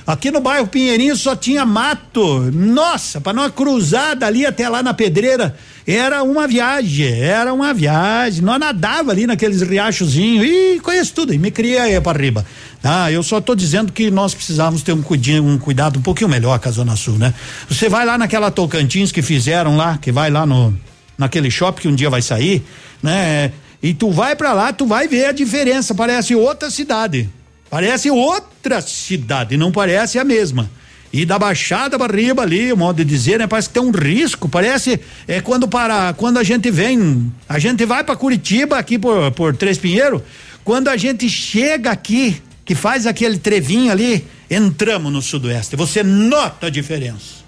Aqui 0.07 0.31
no 0.31 0.41
bairro 0.41 0.67
Pinheirinho 0.67 1.17
só 1.17 1.35
tinha 1.35 1.65
mato. 1.65 2.51
Nossa, 2.53 3.19
pra 3.19 3.33
numa 3.33 3.49
cruzada 3.49 4.27
ali 4.27 4.45
até 4.45 4.69
lá 4.69 4.83
na 4.83 4.93
pedreira, 4.93 5.57
era 5.87 6.23
uma 6.23 6.47
viagem, 6.47 7.23
era 7.23 7.51
uma 7.55 7.73
viagem. 7.73 8.43
Nós 8.43 8.61
nadava 8.61 9.11
ali 9.13 9.27
naqueles 9.27 9.63
riachozinhos 9.63 10.47
e 10.47 10.81
conheço 10.81 11.15
tudo, 11.15 11.33
e 11.33 11.39
me 11.39 11.51
criei 11.51 11.79
aí 11.79 12.01
pra 12.01 12.13
riba. 12.13 12.45
Ah, 12.85 13.11
eu 13.11 13.23
só 13.23 13.41
tô 13.41 13.55
dizendo 13.55 13.91
que 13.91 14.11
nós 14.11 14.35
precisávamos 14.35 14.83
ter 14.83 14.93
um, 14.93 15.01
cuidinho, 15.01 15.45
um 15.45 15.59
cuidado 15.59 15.99
um 15.99 16.03
pouquinho 16.03 16.29
melhor 16.29 16.59
com 16.59 16.69
a 16.69 16.73
Zona 16.73 16.95
Sul, 16.95 17.17
né? 17.17 17.33
Você 17.71 17.89
vai 17.89 18.05
lá 18.05 18.19
naquela 18.19 18.51
Tocantins 18.51 19.11
que 19.13 19.23
fizeram 19.23 19.79
lá, 19.79 19.97
que 19.97 20.13
vai 20.13 20.31
lá 20.31 20.45
no 20.45 20.75
naquele 21.21 21.51
shopping 21.51 21.83
que 21.83 21.89
um 21.89 21.95
dia 21.95 22.09
vai 22.09 22.23
sair, 22.23 22.65
né? 23.03 23.53
E 23.83 23.93
tu 23.93 24.11
vai 24.11 24.35
para 24.35 24.53
lá, 24.55 24.73
tu 24.73 24.87
vai 24.87 25.07
ver 25.07 25.27
a 25.27 25.33
diferença, 25.33 25.95
parece 25.95 26.35
outra 26.35 26.71
cidade. 26.71 27.29
Parece 27.69 28.11
outra 28.11 28.81
cidade, 28.81 29.57
não 29.57 29.71
parece 29.71 30.19
a 30.19 30.25
mesma. 30.25 30.69
E 31.13 31.25
da 31.27 31.39
Baixada 31.39 31.99
para 31.99 32.17
riba 32.17 32.43
ali, 32.43 32.73
o 32.73 32.77
modo 32.77 32.97
de 32.97 33.05
dizer, 33.05 33.39
né? 33.39 33.47
Parece 33.47 33.69
que 33.69 33.75
tem 33.75 33.83
um 33.83 33.91
risco, 33.91 34.49
parece 34.49 34.99
é 35.29 35.41
quando 35.41 35.69
para, 35.69 36.15
quando 36.15 36.39
a 36.39 36.43
gente 36.43 36.71
vem, 36.71 37.31
a 37.49 37.59
gente 37.59 37.85
vai 37.85 38.03
para 38.03 38.17
Curitiba 38.17 38.79
aqui 38.79 38.99
por 38.99 39.31
por 39.33 39.55
Três 39.57 39.77
Pinheiro, 39.77 40.23
quando 40.65 40.89
a 40.89 40.97
gente 40.97 41.29
chega 41.29 41.91
aqui, 41.91 42.41
que 42.65 42.75
faz 42.75 43.07
aquele 43.07 43.39
trevinho 43.39 43.93
ali, 43.93 44.25
entramos 44.51 45.13
no 45.13 45.21
sudoeste, 45.21 45.77
você 45.77 46.03
nota 46.03 46.69
a 46.69 46.71
diferença. 46.71 47.41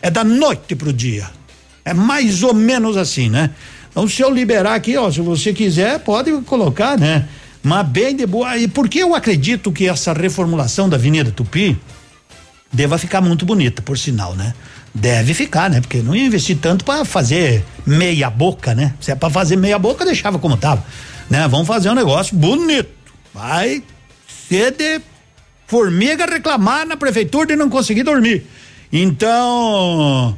É 0.00 0.10
da 0.10 0.24
noite 0.24 0.74
pro 0.74 0.92
dia. 0.92 1.28
É 1.86 1.94
mais 1.94 2.42
ou 2.42 2.52
menos 2.52 2.96
assim, 2.96 3.30
né? 3.30 3.50
Então, 3.88 4.08
se 4.08 4.20
eu 4.20 4.28
liberar 4.28 4.74
aqui, 4.74 4.96
ó, 4.96 5.08
se 5.08 5.20
você 5.20 5.52
quiser, 5.52 6.00
pode 6.00 6.32
colocar, 6.42 6.98
né? 6.98 7.28
Mas 7.62 7.86
bem 7.86 8.16
de 8.16 8.26
boa. 8.26 8.58
E 8.58 8.66
porque 8.66 8.98
eu 8.98 9.14
acredito 9.14 9.70
que 9.70 9.88
essa 9.88 10.12
reformulação 10.12 10.88
da 10.88 10.96
Avenida 10.96 11.30
Tupi 11.30 11.78
deva 12.72 12.98
ficar 12.98 13.20
muito 13.20 13.46
bonita, 13.46 13.80
por 13.80 13.96
sinal, 13.96 14.34
né? 14.34 14.52
Deve 14.92 15.32
ficar, 15.32 15.70
né? 15.70 15.80
Porque 15.80 15.98
não 15.98 16.14
ia 16.14 16.26
investir 16.26 16.58
tanto 16.58 16.84
para 16.84 17.04
fazer 17.04 17.64
meia 17.86 18.28
boca, 18.28 18.74
né? 18.74 18.92
Se 19.00 19.12
é 19.12 19.14
para 19.14 19.30
fazer 19.30 19.54
meia 19.54 19.78
boca, 19.78 20.04
deixava 20.04 20.40
como 20.40 20.56
tava, 20.56 20.84
né? 21.30 21.46
Vamos 21.46 21.68
fazer 21.68 21.88
um 21.88 21.94
negócio 21.94 22.36
bonito. 22.36 22.90
Vai 23.32 23.80
ser 24.48 24.72
de 24.72 25.00
formiga 25.68 26.26
reclamar 26.26 26.84
na 26.84 26.96
prefeitura 26.96 27.46
de 27.46 27.54
não 27.56 27.70
conseguir 27.70 28.02
dormir. 28.02 28.44
Então, 28.92 30.36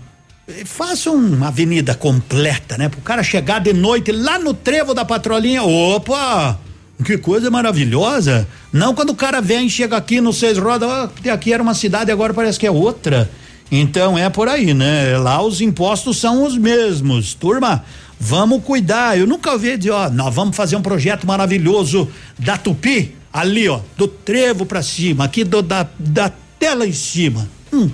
faça 0.64 1.10
uma 1.10 1.48
avenida 1.48 1.94
completa, 1.94 2.78
né? 2.78 2.88
Pro 2.88 3.00
cara 3.00 3.22
chegar 3.22 3.60
de 3.60 3.72
noite 3.72 4.12
lá 4.12 4.38
no 4.38 4.54
trevo 4.54 4.94
da 4.94 5.04
patrolinha, 5.04 5.62
opa, 5.62 6.58
que 7.04 7.18
coisa 7.18 7.50
maravilhosa. 7.50 8.48
Não 8.72 8.94
quando 8.94 9.10
o 9.10 9.14
cara 9.14 9.40
vem 9.40 9.68
chega 9.68 9.96
aqui 9.96 10.20
no 10.20 10.32
Seis 10.32 10.58
Rodas, 10.58 10.88
oh, 10.90 11.30
aqui 11.30 11.52
era 11.52 11.62
uma 11.62 11.74
cidade, 11.74 12.10
agora 12.10 12.32
parece 12.32 12.58
que 12.58 12.66
é 12.66 12.70
outra. 12.70 13.30
Então 13.70 14.16
é 14.16 14.30
por 14.30 14.48
aí, 14.48 14.72
né? 14.72 15.18
Lá 15.18 15.42
os 15.42 15.60
impostos 15.60 16.16
são 16.16 16.44
os 16.44 16.56
mesmos. 16.56 17.34
Turma, 17.34 17.84
vamos 18.18 18.62
cuidar. 18.64 19.18
Eu 19.18 19.26
nunca 19.26 19.52
ouvi 19.52 19.76
dizer, 19.76 19.90
ó, 19.90 20.08
nós 20.08 20.34
vamos 20.34 20.56
fazer 20.56 20.76
um 20.76 20.82
projeto 20.82 21.26
maravilhoso 21.26 22.08
da 22.38 22.56
Tupi, 22.56 23.14
ali, 23.30 23.68
ó, 23.68 23.80
do 23.96 24.08
trevo 24.08 24.64
pra 24.64 24.82
cima, 24.82 25.24
aqui 25.24 25.44
do, 25.44 25.60
da, 25.60 25.86
da 25.98 26.32
lá 26.74 26.86
em 26.86 26.92
cima. 26.92 27.48
Hum, 27.72 27.90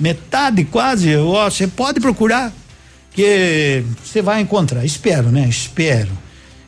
metade 0.00 0.64
quase, 0.64 1.14
você 1.16 1.66
pode 1.66 2.00
procurar 2.00 2.52
que 3.12 3.84
você 4.02 4.22
vai 4.22 4.40
encontrar. 4.40 4.84
Espero, 4.84 5.30
né? 5.30 5.46
Espero. 5.48 6.08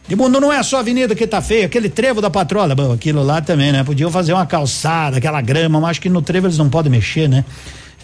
De 0.07 0.17
mundo 0.17 0.41
não 0.41 0.53
é 0.53 0.63
só 0.63 0.79
a 0.79 0.81
avenida 0.81 1.15
que 1.15 1.27
tá 1.27 1.41
feia, 1.41 1.67
aquele 1.67 1.89
trevo 1.89 2.21
da 2.21 2.29
patrola, 2.29 2.75
bom, 2.75 2.93
aquilo 2.93 3.23
lá 3.23 3.41
também, 3.41 3.73
né? 3.73 3.85
Podiam 3.85 4.11
fazer 4.11 4.33
uma 4.33 4.45
calçada, 4.45 5.19
aquela 5.19 5.41
grama, 5.41 5.81
mas 5.81 5.93
acho 5.93 6.01
que 6.01 6.09
no 6.09 6.21
trevo 6.21 6.47
eles 6.47 6.59
não 6.59 6.69
podem 6.69 6.91
mexer, 6.91 7.29
né? 7.29 7.45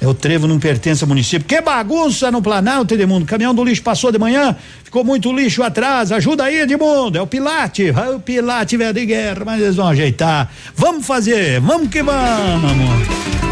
É, 0.00 0.06
o 0.06 0.14
trevo 0.14 0.46
não 0.46 0.60
pertence 0.60 1.02
ao 1.02 1.08
município. 1.08 1.46
Que 1.46 1.60
bagunça 1.60 2.30
no 2.30 2.40
Planalto, 2.40 2.94
Edmundo. 2.94 3.26
Caminhão 3.26 3.52
do 3.52 3.64
lixo 3.64 3.82
passou 3.82 4.12
de 4.12 4.18
manhã, 4.18 4.54
ficou 4.84 5.02
muito 5.02 5.32
lixo 5.32 5.62
atrás. 5.62 6.12
Ajuda 6.12 6.44
aí, 6.44 6.60
Edmundo. 6.60 7.18
É 7.18 7.20
o 7.20 7.26
Pilate. 7.26 7.88
É 7.88 8.10
o 8.10 8.20
Pilate, 8.20 8.76
velho 8.76 8.94
de 8.94 9.04
guerra, 9.04 9.42
mas 9.44 9.60
eles 9.60 9.74
vão 9.74 9.88
ajeitar. 9.88 10.50
Vamos 10.76 11.04
fazer, 11.04 11.60
vamos 11.60 11.88
que 11.88 12.02
vamos. 12.02 13.47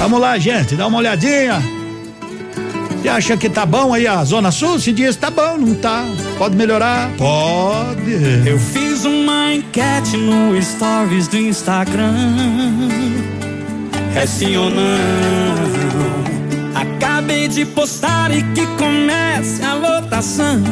Vamos 0.00 0.18
lá, 0.18 0.38
gente, 0.38 0.76
dá 0.76 0.86
uma 0.86 0.96
olhadinha. 0.96 1.62
Você 3.02 3.08
acha 3.08 3.36
que 3.36 3.50
tá 3.50 3.66
bom 3.66 3.92
aí 3.92 4.06
a 4.06 4.24
Zona 4.24 4.50
Sul? 4.50 4.80
Se 4.80 4.92
diz 4.92 5.14
tá 5.14 5.30
bom, 5.30 5.58
não 5.58 5.74
tá. 5.74 6.06
Pode 6.38 6.56
melhorar? 6.56 7.10
Pode. 7.18 8.48
Eu 8.48 8.58
fiz 8.58 9.04
uma 9.04 9.52
enquete 9.52 10.16
no 10.16 10.60
Stories 10.60 11.28
do 11.28 11.36
Instagram. 11.36 12.14
É 14.16 14.24
sim 14.24 14.56
ou 14.56 14.70
não? 14.70 15.60
Acabei 16.74 17.46
de 17.46 17.66
postar 17.66 18.34
e 18.34 18.42
que 18.54 18.66
comece 18.78 19.62
a 19.62 19.74
votação. 19.74 20.62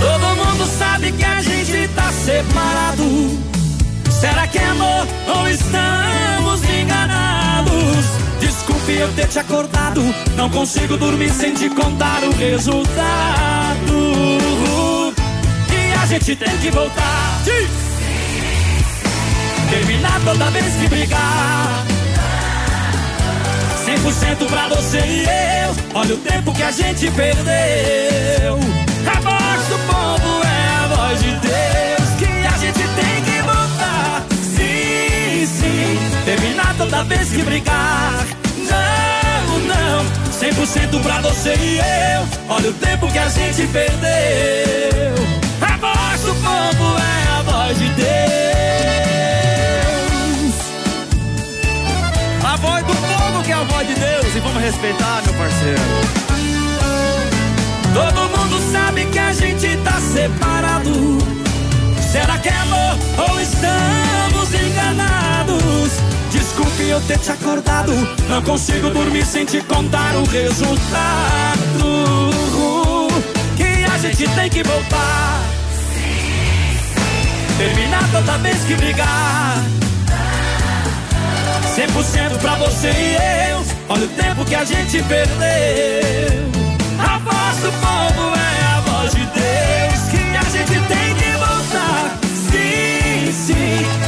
Todo 0.00 0.26
mundo 0.34 0.66
sabe 0.78 1.12
que 1.12 1.24
a 1.26 1.42
gente 1.42 1.88
tá 1.88 2.10
separado. 2.10 3.46
Será 4.18 4.46
que 4.46 4.58
é 4.58 4.64
amor 4.64 5.06
ou 5.36 5.46
estamos 5.48 6.62
enganados? 6.64 8.06
Desculpe 8.40 8.92
eu 8.92 9.12
ter 9.12 9.28
te 9.28 9.38
acordado. 9.38 10.02
Não 10.34 10.48
consigo 10.48 10.96
dormir 10.96 11.30
sem 11.30 11.52
te 11.52 11.68
contar 11.68 12.24
o 12.24 12.32
resultado. 12.34 13.92
E 15.70 15.94
a 16.02 16.06
gente 16.06 16.34
tem 16.34 16.56
que 16.58 16.70
voltar. 16.70 17.42
Terminar 19.68 20.20
toda 20.24 20.50
vez 20.50 20.74
que 20.76 20.88
brigar. 20.88 21.84
100% 23.84 24.48
pra 24.48 24.68
você 24.68 24.98
e 24.98 25.24
eu. 25.24 25.76
Olha 25.94 26.14
o 26.14 26.18
tempo 26.18 26.54
que 26.54 26.62
a 26.62 26.70
gente 26.70 27.10
perdeu. 27.10 28.58
A 29.06 29.20
voz 29.20 29.66
do 29.68 29.78
povo 29.86 30.42
é 30.42 30.84
a 30.84 30.86
voz 30.88 31.22
de 31.22 31.30
Deus. 31.32 31.45
Sim. 35.46 35.96
Terminar 36.24 36.74
toda 36.76 37.04
vez 37.04 37.30
que 37.30 37.42
brigar. 37.42 38.26
Não, 38.68 39.58
não. 39.60 40.04
100% 40.32 41.00
pra 41.02 41.20
você 41.20 41.54
e 41.54 41.78
eu. 41.78 42.28
Olha 42.48 42.70
o 42.70 42.72
tempo 42.74 43.06
que 43.10 43.18
a 43.18 43.28
gente 43.28 43.66
perdeu. 43.68 45.14
A 45.62 45.76
voz 45.76 46.20
do 46.22 46.34
povo 46.34 46.98
é 46.98 47.38
a 47.38 47.42
voz 47.42 47.78
de 47.78 47.88
Deus. 47.90 48.06
A 52.44 52.56
voz 52.56 52.84
do 52.84 52.94
povo 52.94 53.42
que 53.44 53.52
é 53.52 53.54
a 53.54 53.62
voz 53.62 53.86
de 53.86 53.94
Deus 53.94 54.34
e 54.34 54.40
vamos 54.40 54.62
respeitar, 54.62 55.22
meu 55.24 55.34
parceiro. 55.34 55.80
Todo 57.94 58.28
mundo 58.36 58.72
sabe 58.72 59.06
que 59.06 59.18
a 59.18 59.32
gente 59.32 59.76
tá 59.78 60.00
separado. 60.00 61.18
Será 62.12 62.36
que 62.38 62.48
é 62.48 62.56
amor 62.56 62.98
ou 63.30 63.40
estamos 63.40 64.52
enganados? 64.52 65.25
Desculpe 66.30 66.82
eu 66.88 67.00
ter 67.02 67.18
te 67.18 67.30
acordado. 67.30 67.92
Não 68.28 68.42
consigo 68.42 68.90
dormir 68.90 69.24
sem 69.24 69.44
te 69.44 69.60
contar 69.62 70.14
o 70.16 70.24
resultado. 70.24 70.76
Que 73.56 73.84
a 73.84 73.98
gente 73.98 74.28
tem 74.34 74.50
que 74.50 74.62
voltar. 74.62 75.42
Terminar 77.58 78.08
toda 78.10 78.38
vez 78.38 78.64
que 78.64 78.74
brigar. 78.74 79.64
100% 81.74 82.38
pra 82.40 82.54
você 82.56 82.88
e 82.88 83.16
eu. 83.50 83.64
Olha 83.88 84.04
o 84.04 84.08
tempo 84.08 84.44
que 84.44 84.54
a 84.54 84.64
gente 84.64 85.02
perdeu. 85.02 85.46
A 86.98 87.18
voz 87.18 87.56
do 87.58 87.72
povo 87.72 88.34
é 88.34 88.64
a 88.64 88.80
voz 88.80 89.10
de 89.12 89.26
Deus. 89.26 90.08
Que 90.10 90.36
a 90.36 90.42
gente 90.50 90.88
tem 90.88 91.14
que. 91.16 91.25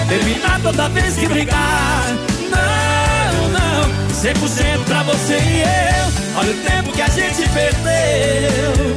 Terminar 0.09 0.61
toda 0.62 0.88
vez 0.88 1.16
que 1.16 1.26
brigar. 1.26 2.07
Não, 2.51 3.49
não. 3.49 3.88
100% 4.12 4.84
pra 4.84 5.03
você 5.03 5.38
e 5.38 5.62
eu. 5.62 6.38
Olha 6.38 6.53
o 6.53 6.57
tempo 6.59 6.92
que 6.92 7.03
a 7.03 7.09
gente 7.09 7.49
perdeu. 7.51 8.96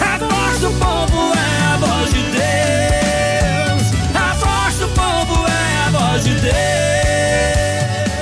A 0.00 0.18
voz 0.18 0.60
do 0.60 0.70
povo 0.78 1.32
é 1.34 1.62
a 1.64 1.76
voz 1.76 2.12
de 2.12 2.22
Deus. 2.30 3.82
A 4.14 4.34
voz 4.34 4.74
do 4.76 4.88
povo 4.88 5.46
é 5.46 5.86
a 5.86 5.90
voz 5.90 6.24
de 6.24 6.34
Deus. 6.34 6.54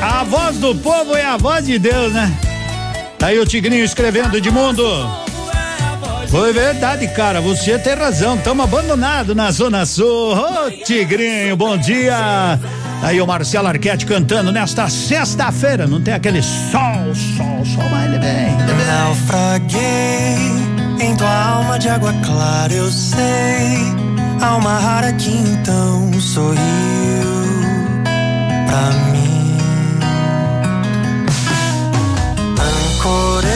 A 0.00 0.24
voz 0.24 0.56
do 0.58 0.74
povo 0.74 1.16
é 1.16 1.24
a 1.24 1.36
voz 1.36 1.66
de 1.66 1.78
Deus, 1.78 2.12
né? 2.12 2.32
Tá 3.18 3.28
aí 3.28 3.38
o 3.38 3.46
Tigrinho 3.46 3.84
escrevendo 3.84 4.36
Edmundo. 4.36 5.27
Foi 6.28 6.52
verdade, 6.52 7.08
cara. 7.08 7.40
Você 7.40 7.78
tem 7.78 7.94
razão. 7.94 8.36
Estamos 8.36 8.64
abandonados 8.64 9.34
na 9.34 9.50
Zona 9.50 9.86
Sul. 9.86 10.34
Ô, 10.34 10.70
Tigrinho, 10.84 11.56
bom 11.56 11.76
dia. 11.76 12.58
Aí 13.02 13.20
o 13.20 13.26
Marcelo 13.26 13.68
Arquete 13.68 14.04
cantando 14.04 14.52
nesta 14.52 14.88
sexta-feira. 14.88 15.86
Não 15.86 16.00
tem 16.00 16.14
aquele 16.14 16.42
sol, 16.42 17.14
sol, 17.36 17.64
sol, 17.64 17.88
mas 17.90 18.04
ele 18.06 18.18
vem. 18.18 18.58
Naufraguei 18.88 20.36
em 21.00 21.16
tua 21.16 21.44
alma 21.44 21.78
de 21.78 21.88
água 21.88 22.12
clara, 22.24 22.72
eu 22.72 22.90
sei. 22.90 23.78
Alma 24.40 24.78
rara 24.78 25.12
que 25.12 25.30
então 25.30 26.12
sorriu 26.20 26.58
pra 28.66 28.90
mim. 29.12 29.58
Ancorei 32.58 33.47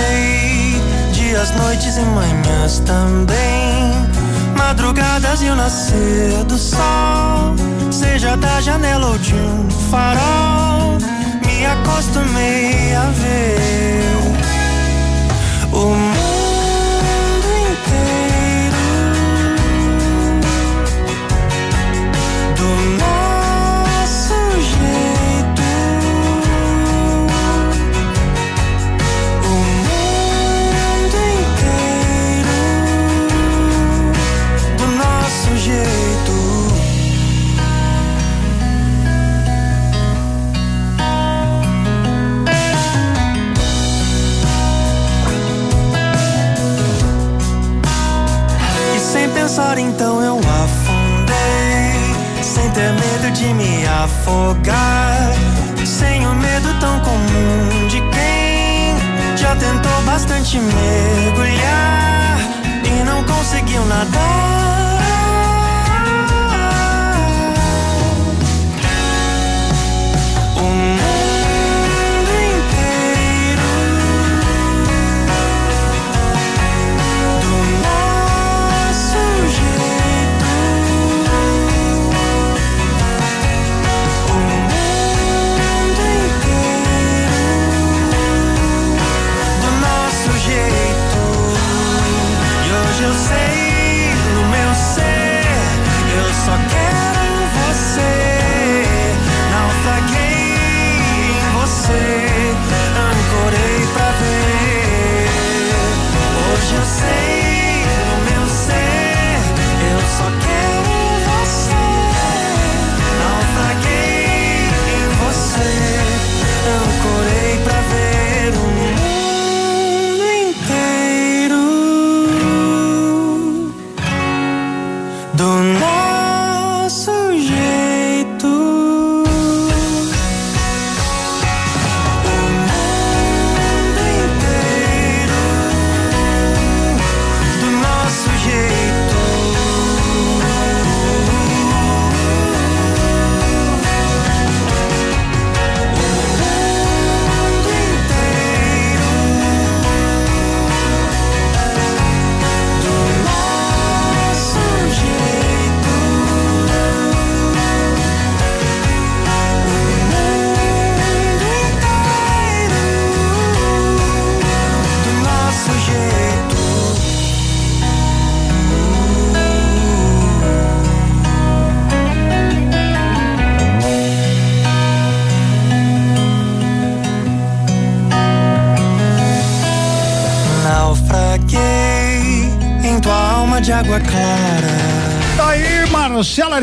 dias, 1.42 1.50
noites 1.56 1.96
e 1.96 2.02
manhãs 2.02 2.78
também. 2.80 3.92
Madrugadas 4.56 5.42
e 5.42 5.46
o 5.46 5.56
nascer 5.56 6.44
do 6.44 6.56
sol. 6.56 7.56
Seja 7.90 8.36
da 8.36 8.60
janela 8.60 9.08
ou 9.08 9.18
de 9.18 9.34
um 9.34 9.68
farol. 9.90 10.98
Me 11.44 11.66
acostumei 11.66 12.94
a 12.94 13.10
ver 13.10 14.02
o 15.72 15.86
mundo 15.86 16.31
pensar 49.42 49.76
então 49.76 50.22
eu 50.22 50.38
afundei. 50.38 51.32
Sem 52.42 52.70
ter 52.70 52.92
medo 52.92 53.32
de 53.32 53.52
me 53.54 53.84
afogar. 53.88 55.32
Sem 55.84 56.24
o 56.26 56.34
medo 56.34 56.78
tão 56.78 57.00
comum 57.00 57.88
de 57.88 58.00
quem 58.12 59.36
Já 59.36 59.56
tentou 59.56 60.02
bastante 60.06 60.60
mergulhar 60.60 62.38
E 62.84 63.04
não 63.04 63.24
conseguiu 63.24 63.84
nadar 63.86 64.81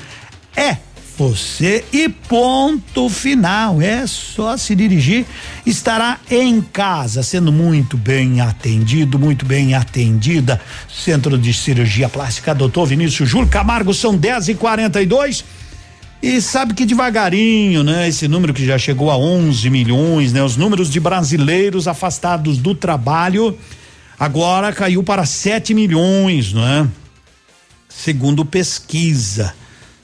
é 0.58 0.76
você 1.20 1.84
e 1.92 2.08
ponto 2.08 3.10
final. 3.10 3.82
É 3.82 4.08
só 4.08 4.56
se 4.56 4.74
dirigir. 4.74 5.26
Estará 5.66 6.18
em 6.32 6.62
casa, 6.62 7.22
sendo 7.22 7.52
muito 7.52 7.98
bem 7.98 8.40
atendido, 8.40 9.20
muito 9.20 9.46
bem 9.46 9.74
atendida. 9.74 10.62
Centro 10.88 11.38
de 11.38 11.54
Cirurgia 11.54 12.08
Plástica, 12.08 12.56
doutor 12.56 12.86
Vinícius 12.86 13.28
Júlio 13.28 13.50
Camargo, 13.50 13.94
são 13.94 14.16
10 14.16 14.48
e 14.48 14.56
42 14.56 15.44
e 16.24 16.40
sabe 16.40 16.74
que 16.74 16.86
devagarinho, 16.86 17.84
né? 17.84 18.08
Esse 18.08 18.26
número 18.28 18.54
que 18.54 18.66
já 18.66 18.78
chegou 18.78 19.12
a 19.12 19.18
11 19.18 19.70
milhões, 19.70 20.32
né? 20.32 20.42
Os 20.42 20.56
números 20.56 20.90
de 20.90 21.02
brasileiros 21.02 21.86
afastados 21.86 22.58
do 22.58 22.74
trabalho 22.74 23.58
agora 24.18 24.72
caiu 24.72 25.04
para 25.04 25.26
7 25.26 25.74
milhões, 25.74 26.54
não 26.54 26.66
é? 26.66 26.88
Segundo 27.90 28.46
pesquisa. 28.46 29.54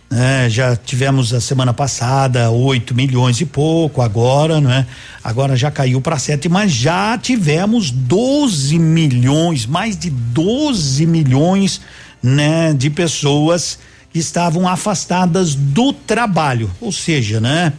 Né? 0.10 0.50
Já 0.50 0.76
tivemos 0.76 1.34
a 1.34 1.42
semana 1.42 1.74
passada 1.74 2.50
8 2.52 2.94
milhões 2.94 3.42
e 3.42 3.46
pouco, 3.46 4.02
agora, 4.02 4.62
não 4.62 4.72
é? 4.72 4.86
Agora 5.24 5.56
já 5.56 5.72
caiu 5.72 6.00
para 6.00 6.18
7, 6.18 6.48
mas 6.48 6.72
já 6.72 7.18
tivemos 7.18 7.92
12 7.92 8.78
milhões, 8.78 9.66
mais 9.66 9.98
de 9.98 10.10
12 10.10 11.06
milhões, 11.06 11.82
né, 12.22 12.74
de 12.74 12.90
pessoas 12.90 13.80
que 14.12 14.20
estavam 14.20 14.68
afastadas 14.68 15.56
do 15.56 15.92
trabalho, 15.92 16.72
ou 16.80 16.92
seja, 16.92 17.40
né? 17.40 17.74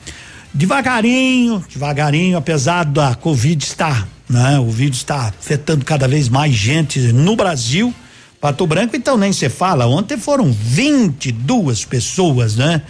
Devagarinho, 0.53 1.65
devagarinho, 1.73 2.37
apesar 2.37 2.85
da 2.85 3.15
Covid 3.15 3.63
estar 3.65 4.07
né? 4.29 4.59
O 4.59 4.71
vírus 4.71 4.99
está 4.99 5.29
afetando 5.29 5.85
cada 5.85 6.09
vez 6.09 6.29
mais 6.29 6.53
gente 6.53 7.01
no 7.13 7.37
Brasil. 7.37 7.95
Pato 8.41 8.67
Branco, 8.67 8.97
então 8.97 9.17
nem 9.17 9.33
se 9.33 9.49
fala. 9.49 9.87
Ontem 9.87 10.17
foram 10.17 10.53
22 10.53 11.85
pessoas, 11.85 12.57
né? 12.57 12.83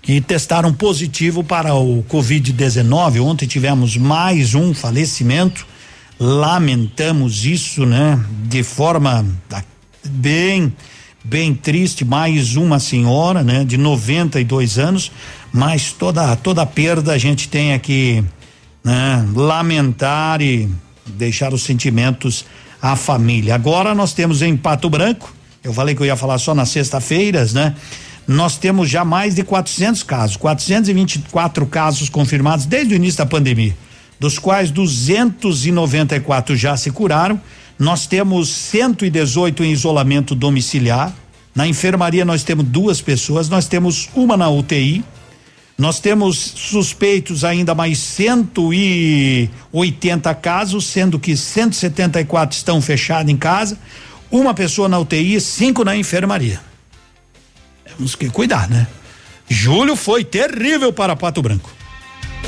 Que 0.00 0.20
testaram 0.20 0.72
positivo 0.72 1.44
para 1.44 1.74
o 1.74 2.04
Covid-19. 2.04 3.20
Ontem 3.20 3.46
tivemos 3.46 3.96
mais 3.96 4.54
um 4.54 4.72
falecimento. 4.74 5.66
Lamentamos 6.18 7.44
isso, 7.44 7.84
né? 7.84 8.18
De 8.44 8.62
forma 8.62 9.24
bem, 10.04 10.72
bem 11.24 11.54
triste. 11.54 12.04
Mais 12.04 12.56
uma 12.56 12.78
senhora, 12.78 13.42
né? 13.42 13.64
De 13.64 13.76
92 13.76 14.78
anos. 14.78 15.12
Mas 15.52 15.92
toda, 15.92 16.34
toda 16.36 16.64
perda 16.64 17.12
a 17.12 17.18
gente 17.18 17.48
tem 17.48 17.72
aqui 17.74 18.24
né? 18.84 19.26
Lamentar 19.34 20.42
e 20.42 20.68
deixar 21.06 21.52
os 21.54 21.62
sentimentos 21.62 22.44
à 22.82 22.96
família. 22.96 23.54
Agora 23.54 23.94
nós 23.94 24.12
temos 24.12 24.42
em 24.42 24.56
Pato 24.56 24.90
Branco, 24.90 25.32
eu 25.62 25.72
falei 25.72 25.94
que 25.94 26.02
eu 26.02 26.06
ia 26.06 26.16
falar 26.16 26.38
só 26.38 26.52
nas 26.52 26.70
sexta-feiras, 26.70 27.54
né? 27.54 27.76
Nós 28.26 28.58
temos 28.58 28.90
já 28.90 29.04
mais 29.04 29.34
de 29.36 29.44
400 29.44 30.02
casos, 30.02 30.36
424 30.36 31.64
casos 31.66 32.08
confirmados 32.08 32.66
desde 32.66 32.94
o 32.94 32.96
início 32.96 33.18
da 33.18 33.26
pandemia, 33.26 33.76
dos 34.18 34.38
quais 34.38 34.70
294 34.70 36.56
já 36.56 36.76
se 36.76 36.90
curaram. 36.90 37.40
Nós 37.78 38.06
temos 38.06 38.48
118 38.48 39.64
em 39.64 39.72
isolamento 39.72 40.34
domiciliar. 40.34 41.12
Na 41.54 41.66
enfermaria 41.66 42.24
nós 42.24 42.42
temos 42.42 42.64
duas 42.64 43.00
pessoas, 43.00 43.48
nós 43.48 43.66
temos 43.66 44.08
uma 44.14 44.36
na 44.36 44.48
UTI, 44.48 45.04
nós 45.76 46.00
temos 46.00 46.36
suspeitos 46.36 47.44
ainda 47.44 47.74
mais 47.74 47.98
180 47.98 50.34
casos, 50.36 50.86
sendo 50.86 51.18
que 51.18 51.36
174 51.36 52.56
estão 52.56 52.80
fechados 52.80 53.32
em 53.32 53.36
casa, 53.36 53.76
uma 54.30 54.54
pessoa 54.54 54.88
na 54.88 54.98
UTI, 54.98 55.40
cinco 55.40 55.84
na 55.84 55.96
enfermaria. 55.96 56.60
Temos 57.84 58.14
que 58.14 58.30
cuidar, 58.30 58.68
né? 58.68 58.86
Julho 59.48 59.96
foi 59.96 60.22
terrível 60.24 60.92
para 60.92 61.16
Pato 61.16 61.42
Branco. 61.42 61.68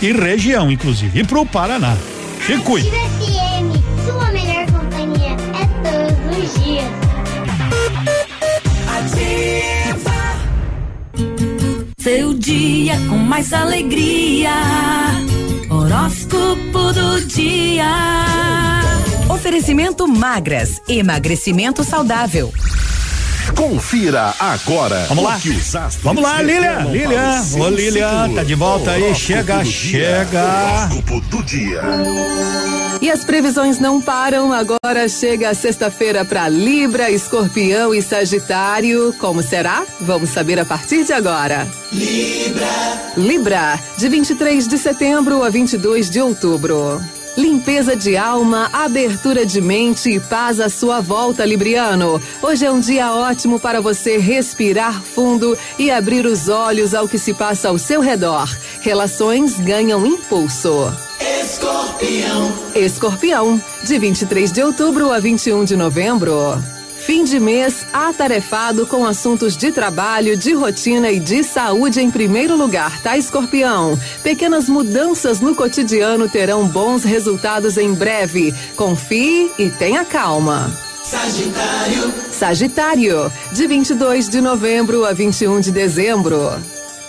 E 0.01 0.13
região, 0.13 0.71
inclusive. 0.71 1.21
E 1.21 1.25
para 1.25 1.41
o 1.41 1.47
Paraná. 1.47 1.97
Se 2.47 2.57
cuide. 2.59 2.89
Seu 12.05 12.35
dia 12.35 12.99
com 13.09 13.17
mais 13.17 13.51
alegria. 13.55 14.51
Horóscopo 15.71 16.93
do 16.93 17.25
dia. 17.25 17.87
Oferecimento 19.31 20.07
magras, 20.07 20.83
emagrecimento 20.87 21.83
saudável. 21.83 22.53
Confira 23.53 24.35
agora. 24.39 25.07
Vamos 25.09 25.25
lá. 25.25 25.41
Vamos 26.03 26.23
lá, 26.23 26.43
Lilian. 26.43 26.85
Lilian. 26.91 27.43
Ô, 27.59 27.69
Lilian, 27.69 28.35
tá 28.35 28.43
de 28.43 28.55
volta 28.55 28.93
aí. 28.93 29.15
Chega, 29.15 29.65
chega. 29.65 30.89
do 31.31 31.43
dia. 31.43 31.83
E 33.01 33.11
as 33.11 33.25
previsões 33.25 33.79
não 33.79 34.01
param. 34.01 34.53
Agora 34.53 35.09
chega 35.09 35.51
a 35.51 35.55
sexta-feira 35.55 36.25
para 36.25 36.49
Libra, 36.49 37.11
Escorpião 37.11 37.95
e 37.95 38.01
Sagitário. 38.01 39.15
Como 39.19 39.43
será? 39.43 39.85
Vamos 40.01 40.31
saber 40.31 40.59
a 40.59 40.65
partir 40.65 41.05
de 41.05 41.12
agora. 41.12 41.66
Libra. 41.93 42.66
Libra, 43.16 43.81
de 43.99 44.09
23 44.09 44.66
de 44.66 44.79
setembro 44.79 45.45
a 45.45 45.51
22 45.51 46.09
de 46.09 46.21
outubro. 46.21 47.01
Limpeza 47.36 47.97
de 47.97 48.16
alma, 48.16 48.70
abertura 48.73 49.44
de 49.44 49.61
mente 49.61 50.09
e 50.09 50.20
paz 50.20 50.61
à 50.61 50.69
sua 50.69 51.01
volta, 51.01 51.44
Libriano. 51.44 52.23
Hoje 52.40 52.65
é 52.65 52.70
um 52.70 52.78
dia 52.78 53.12
ótimo 53.12 53.59
para 53.59 53.81
você 53.81 54.19
respirar 54.19 55.02
fundo 55.02 55.59
e 55.77 55.90
abrir 55.90 56.27
os 56.27 56.48
olhos 56.48 56.94
ao 56.94 57.09
que 57.09 57.19
se 57.19 57.35
passa 57.35 57.70
ao 57.70 57.78
seu 57.78 58.01
redor. 58.01 58.48
Relações 58.81 59.59
ganham 59.59 60.06
impulso. 60.06 60.94
Escorpião. 61.43 62.52
Escorpião, 62.73 63.62
de 63.82 63.98
23 63.98 64.52
de 64.52 64.62
outubro 64.62 65.11
a 65.11 65.19
21 65.19 65.65
de 65.65 65.77
novembro. 65.77 66.62
Fim 67.07 67.23
de 67.23 67.39
mês 67.39 67.87
atarefado 67.93 68.87
com 68.87 69.05
assuntos 69.05 69.59
de 69.59 69.71
trabalho, 69.71 70.39
de 70.39 70.55
rotina 70.55 71.11
e 71.11 71.21
de 71.21 71.45
saúde 71.45 72.01
em 72.01 72.11
primeiro 72.11 72.57
lugar, 72.57 72.99
tá, 73.03 73.19
Escorpião? 73.19 73.99
Pequenas 74.23 74.71
mudanças 74.71 75.39
no 75.39 75.55
cotidiano 75.55 76.31
terão 76.31 76.67
bons 76.67 77.05
resultados 77.05 77.77
em 77.77 77.93
breve. 77.93 78.55
Confie 78.75 79.51
e 79.59 79.69
tenha 79.69 80.03
calma. 80.03 80.73
Sagitário. 81.05 82.15
Sagitário, 82.33 83.33
de 83.53 83.67
22 83.67 84.31
de 84.31 84.41
novembro 84.41 85.05
a 85.05 85.13
21 85.13 85.61
de 85.61 85.71
dezembro. 85.71 86.53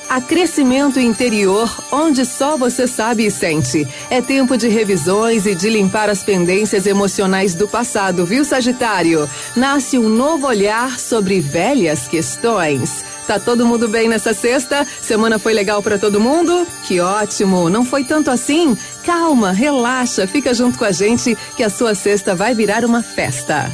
A 0.08 0.22
crescimento 0.22 1.00
interior, 1.00 1.70
onde 1.92 2.26
só 2.26 2.56
você 2.56 2.86
sabe 2.88 3.26
e 3.26 3.32
sente. 3.32 3.88
É 4.10 4.22
tempo 4.22 4.56
de 4.56 4.68
revisões 4.68 5.46
e 5.46 5.56
de 5.56 5.68
limpar 5.70 6.10
as 6.10 6.24
pendências 6.24 6.86
emocionais 6.86 7.56
do 7.56 7.68
passado, 7.68 8.26
viu, 8.26 8.46
Sagitário? 8.46 9.28
Nasce 9.56 9.98
um 9.98 10.08
novo 10.08 10.46
olhar 10.46 11.00
sobre 11.00 11.40
velhas 11.40 12.08
questões. 12.08 13.04
Tá 13.26 13.40
todo 13.40 13.66
mundo 13.66 13.88
bem 13.88 14.08
nessa 14.08 14.34
sexta? 14.34 14.86
Semana 15.02 15.40
foi 15.40 15.54
legal 15.54 15.82
para 15.82 15.98
todo 15.98 16.22
mundo? 16.22 16.68
Que 16.84 17.00
ótimo! 17.00 17.68
Não 17.70 17.84
foi 17.84 18.04
tanto 18.04 18.30
assim? 18.30 18.78
Calma, 19.04 19.52
relaxa, 19.52 20.28
fica 20.28 20.54
junto 20.54 20.78
com 20.78 20.86
a 20.86 20.92
gente 20.92 21.36
que 21.58 21.64
a 21.64 21.70
sua 21.70 21.96
sexta 21.96 22.36
vai 22.36 22.54
virar 22.54 22.86
uma 22.86 23.02
festa. 23.02 23.72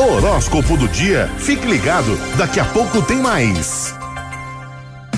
Horóscopo 0.00 0.76
do 0.76 0.88
dia. 0.88 1.28
Fique 1.38 1.66
ligado, 1.66 2.16
daqui 2.36 2.58
a 2.58 2.64
pouco 2.64 3.02
tem 3.02 3.18
mais. 3.18 3.94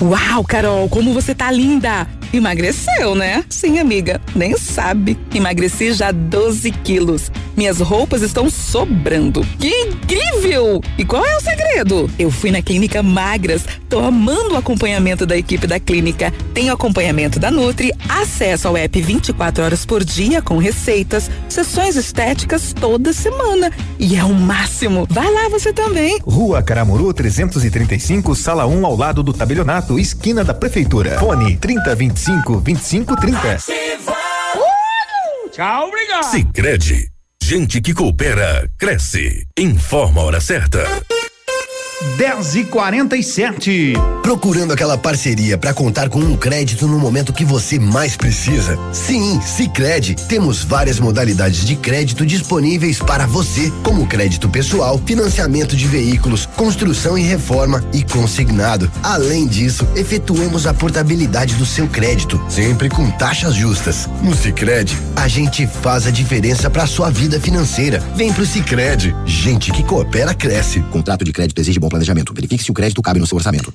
Uau, 0.01 0.43
Carol, 0.43 0.89
como 0.89 1.13
você 1.13 1.33
tá 1.33 1.49
linda! 1.51 2.07
Emagreceu, 2.33 3.13
né? 3.13 3.45
Sim, 3.47 3.77
amiga, 3.77 4.19
nem 4.35 4.57
sabe. 4.57 5.15
Emagreci 5.35 5.93
já 5.93 6.11
12 6.11 6.71
quilos. 6.71 7.31
Minhas 7.55 7.79
roupas 7.79 8.23
estão 8.23 8.49
sobrando. 8.49 9.45
Que 9.59 9.69
incrível! 9.69 10.81
E 10.97 11.05
qual 11.05 11.23
é 11.23 11.37
o 11.37 11.39
segredo? 11.39 12.09
Eu 12.17 12.31
fui 12.31 12.49
na 12.49 12.59
clínica 12.59 13.03
Magras. 13.03 13.65
Tô 13.87 13.99
amando 13.99 14.55
o 14.55 14.57
acompanhamento 14.57 15.27
da 15.27 15.37
equipe 15.37 15.67
da 15.67 15.79
clínica. 15.79 16.33
Tenho 16.55 16.73
acompanhamento 16.73 17.39
da 17.39 17.51
Nutri, 17.51 17.93
acesso 18.09 18.67
ao 18.67 18.75
app 18.75 18.99
24 18.99 19.63
horas 19.63 19.85
por 19.85 20.03
dia 20.03 20.41
com 20.41 20.57
receitas, 20.57 21.29
sessões 21.47 21.95
estéticas 21.95 22.73
toda 22.73 23.13
semana. 23.13 23.71
E 23.99 24.15
é 24.15 24.23
o 24.23 24.33
máximo. 24.33 25.05
Vai 25.07 25.31
lá 25.31 25.49
você 25.49 25.71
também. 25.71 26.17
Rua 26.25 26.63
Caramuru 26.63 27.13
335, 27.13 28.33
sala 28.33 28.65
1 28.65 28.83
ao 28.87 28.97
lado 28.97 29.21
do 29.21 29.31
tabelionato, 29.31 29.99
esquina 29.99 30.43
da 30.43 30.55
prefeitura. 30.55 31.19
Fone 31.19 31.57
3025 31.57 32.22
2530. 32.31 33.57
Tchau, 35.51 35.87
obrigado. 35.87 36.23
Sicredi, 36.31 37.09
gente 37.41 37.81
que 37.81 37.93
coopera 37.93 38.69
cresce. 38.77 39.45
Informa 39.57 40.21
a 40.21 40.23
hora 40.25 40.41
certa. 40.41 40.83
10 42.17 42.55
e 42.55 42.65
47 42.65 43.93
Procurando 44.23 44.71
aquela 44.71 44.97
parceria 44.97 45.57
para 45.57 45.73
contar 45.73 46.07
com 46.07 46.19
um 46.19 46.37
crédito 46.37 46.87
no 46.87 46.97
momento 46.97 47.33
que 47.33 47.43
você 47.43 47.77
mais 47.77 48.15
precisa? 48.15 48.79
Sim, 48.93 49.41
Sicredi. 49.41 50.15
Temos 50.15 50.63
várias 50.63 50.97
modalidades 50.97 51.65
de 51.65 51.75
crédito 51.75 52.25
disponíveis 52.25 52.99
para 52.99 53.27
você, 53.27 53.71
como 53.83 54.07
crédito 54.07 54.47
pessoal, 54.47 54.97
financiamento 55.05 55.75
de 55.75 55.85
veículos, 55.87 56.45
construção 56.55 57.17
e 57.17 57.21
reforma 57.21 57.83
e 57.91 58.01
consignado. 58.01 58.89
Além 59.03 59.45
disso, 59.45 59.85
efetuamos 59.93 60.65
a 60.65 60.73
portabilidade 60.73 61.55
do 61.55 61.65
seu 61.65 61.87
crédito, 61.87 62.41
sempre 62.47 62.89
com 62.89 63.11
taxas 63.11 63.55
justas. 63.55 64.09
No 64.21 64.33
Sicredi, 64.33 64.97
a 65.17 65.27
gente 65.27 65.67
faz 65.67 66.07
a 66.07 66.11
diferença 66.11 66.69
para 66.69 66.87
sua 66.87 67.09
vida 67.09 67.41
financeira. 67.41 67.99
Vem 68.15 68.31
pro 68.31 68.45
Sicredi. 68.45 69.13
Gente 69.25 69.69
que 69.71 69.83
coopera 69.83 70.33
cresce. 70.33 70.79
Contrato 70.91 71.25
de 71.25 71.33
crédito 71.33 71.59
exige 71.59 71.79
bom 71.79 71.89
planejamento. 71.93 72.33
Verifique 72.33 72.63
se 72.63 72.71
o 72.71 72.73
crédito 72.73 73.01
cabe 73.01 73.19
no 73.19 73.27
seu 73.27 73.37
orçamento. 73.37 73.73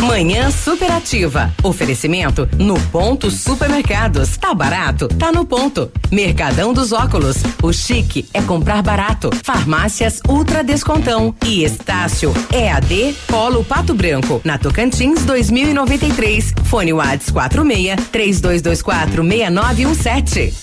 Manhã 0.00 0.50
superativa. 0.50 1.52
Oferecimento 1.62 2.48
no 2.56 2.80
ponto 2.88 3.30
supermercados. 3.30 4.36
Tá 4.36 4.54
barato? 4.54 5.08
Tá 5.08 5.30
no 5.30 5.44
ponto. 5.44 5.90
Mercadão 6.10 6.72
dos 6.72 6.92
óculos. 6.92 7.36
O 7.62 7.72
chique 7.72 8.26
é 8.32 8.40
comprar 8.40 8.82
barato. 8.82 9.30
Farmácias 9.42 10.20
Ultra 10.28 10.64
Descontão. 10.64 11.34
E 11.44 11.62
Estácio 11.62 12.32
EAD 12.52 13.14
Polo 13.26 13.64
Pato 13.64 13.94
Branco. 13.94 14.40
Na 14.44 14.56
Tocantins 14.56 15.24
2093. 15.24 16.54
Fone 16.64 16.92
Whats 16.92 17.30
46 17.30 18.08
3224 18.10 19.22
6917. 19.22 20.54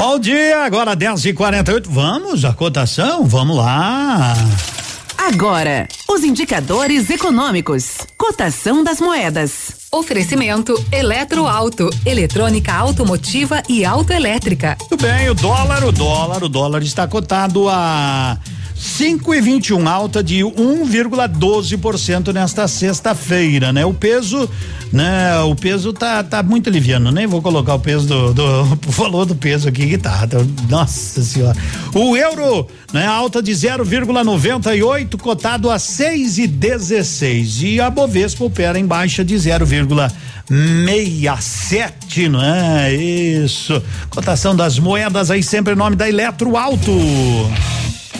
Bom 0.00 0.18
dia, 0.18 0.64
agora 0.64 0.96
10 0.96 1.26
e 1.26 1.32
48 1.34 1.90
Vamos, 1.90 2.42
a 2.46 2.54
cotação? 2.54 3.26
Vamos 3.26 3.54
lá. 3.54 4.32
Agora, 5.18 5.86
os 6.08 6.24
indicadores 6.24 7.10
econômicos. 7.10 7.98
Cotação 8.16 8.82
das 8.82 8.98
moedas. 8.98 9.72
Oferecimento 9.92 10.74
Eletroauto, 10.90 11.90
eletrônica 12.06 12.72
automotiva 12.72 13.62
e 13.68 13.84
autoelétrica. 13.84 14.74
Tudo 14.88 15.02
bem, 15.02 15.28
o 15.28 15.34
dólar, 15.34 15.84
o 15.84 15.92
dólar, 15.92 16.42
o 16.44 16.48
dólar 16.48 16.82
está 16.82 17.06
cotado 17.06 17.68
a 17.68 18.38
cinco 18.80 19.32
e 19.34 19.40
vinte 19.42 19.68
e 19.68 19.74
um, 19.74 19.86
alta 19.86 20.22
de 20.22 20.38
1,12% 20.38 22.32
nesta 22.32 22.66
sexta-feira, 22.66 23.74
né? 23.74 23.84
O 23.84 23.92
peso, 23.92 24.48
né? 24.90 25.38
O 25.40 25.54
peso 25.54 25.92
tá, 25.92 26.24
tá 26.24 26.42
muito 26.42 26.70
liviano, 26.70 27.12
nem 27.12 27.26
vou 27.26 27.42
colocar 27.42 27.74
o 27.74 27.78
peso 27.78 28.06
do, 28.06 28.32
do 28.32 28.78
o 28.88 28.90
valor 28.90 29.26
do 29.26 29.34
peso 29.34 29.68
aqui 29.68 29.86
que 29.86 29.98
tá, 29.98 30.26
tá, 30.26 30.38
nossa 30.70 31.22
senhora. 31.22 31.54
O 31.94 32.16
euro, 32.16 32.66
né? 32.90 33.06
Alta 33.06 33.42
de 33.42 33.52
0,98, 33.52 35.18
cotado 35.18 35.70
a 35.70 35.78
seis 35.78 36.38
e 36.38 36.46
dezesseis 36.46 37.60
e 37.60 37.82
a 37.82 37.90
Bovespa 37.90 38.44
opera 38.44 38.78
em 38.78 38.86
baixa 38.86 39.22
de 39.22 39.34
0,67, 39.34 42.30
não 42.30 42.42
é? 42.42 42.94
Isso. 42.94 43.82
Cotação 44.08 44.56
das 44.56 44.78
moedas 44.78 45.30
aí 45.30 45.42
sempre 45.42 45.74
em 45.74 45.76
nome 45.76 45.96
da 45.96 46.08
Eletroauto. 46.08 46.90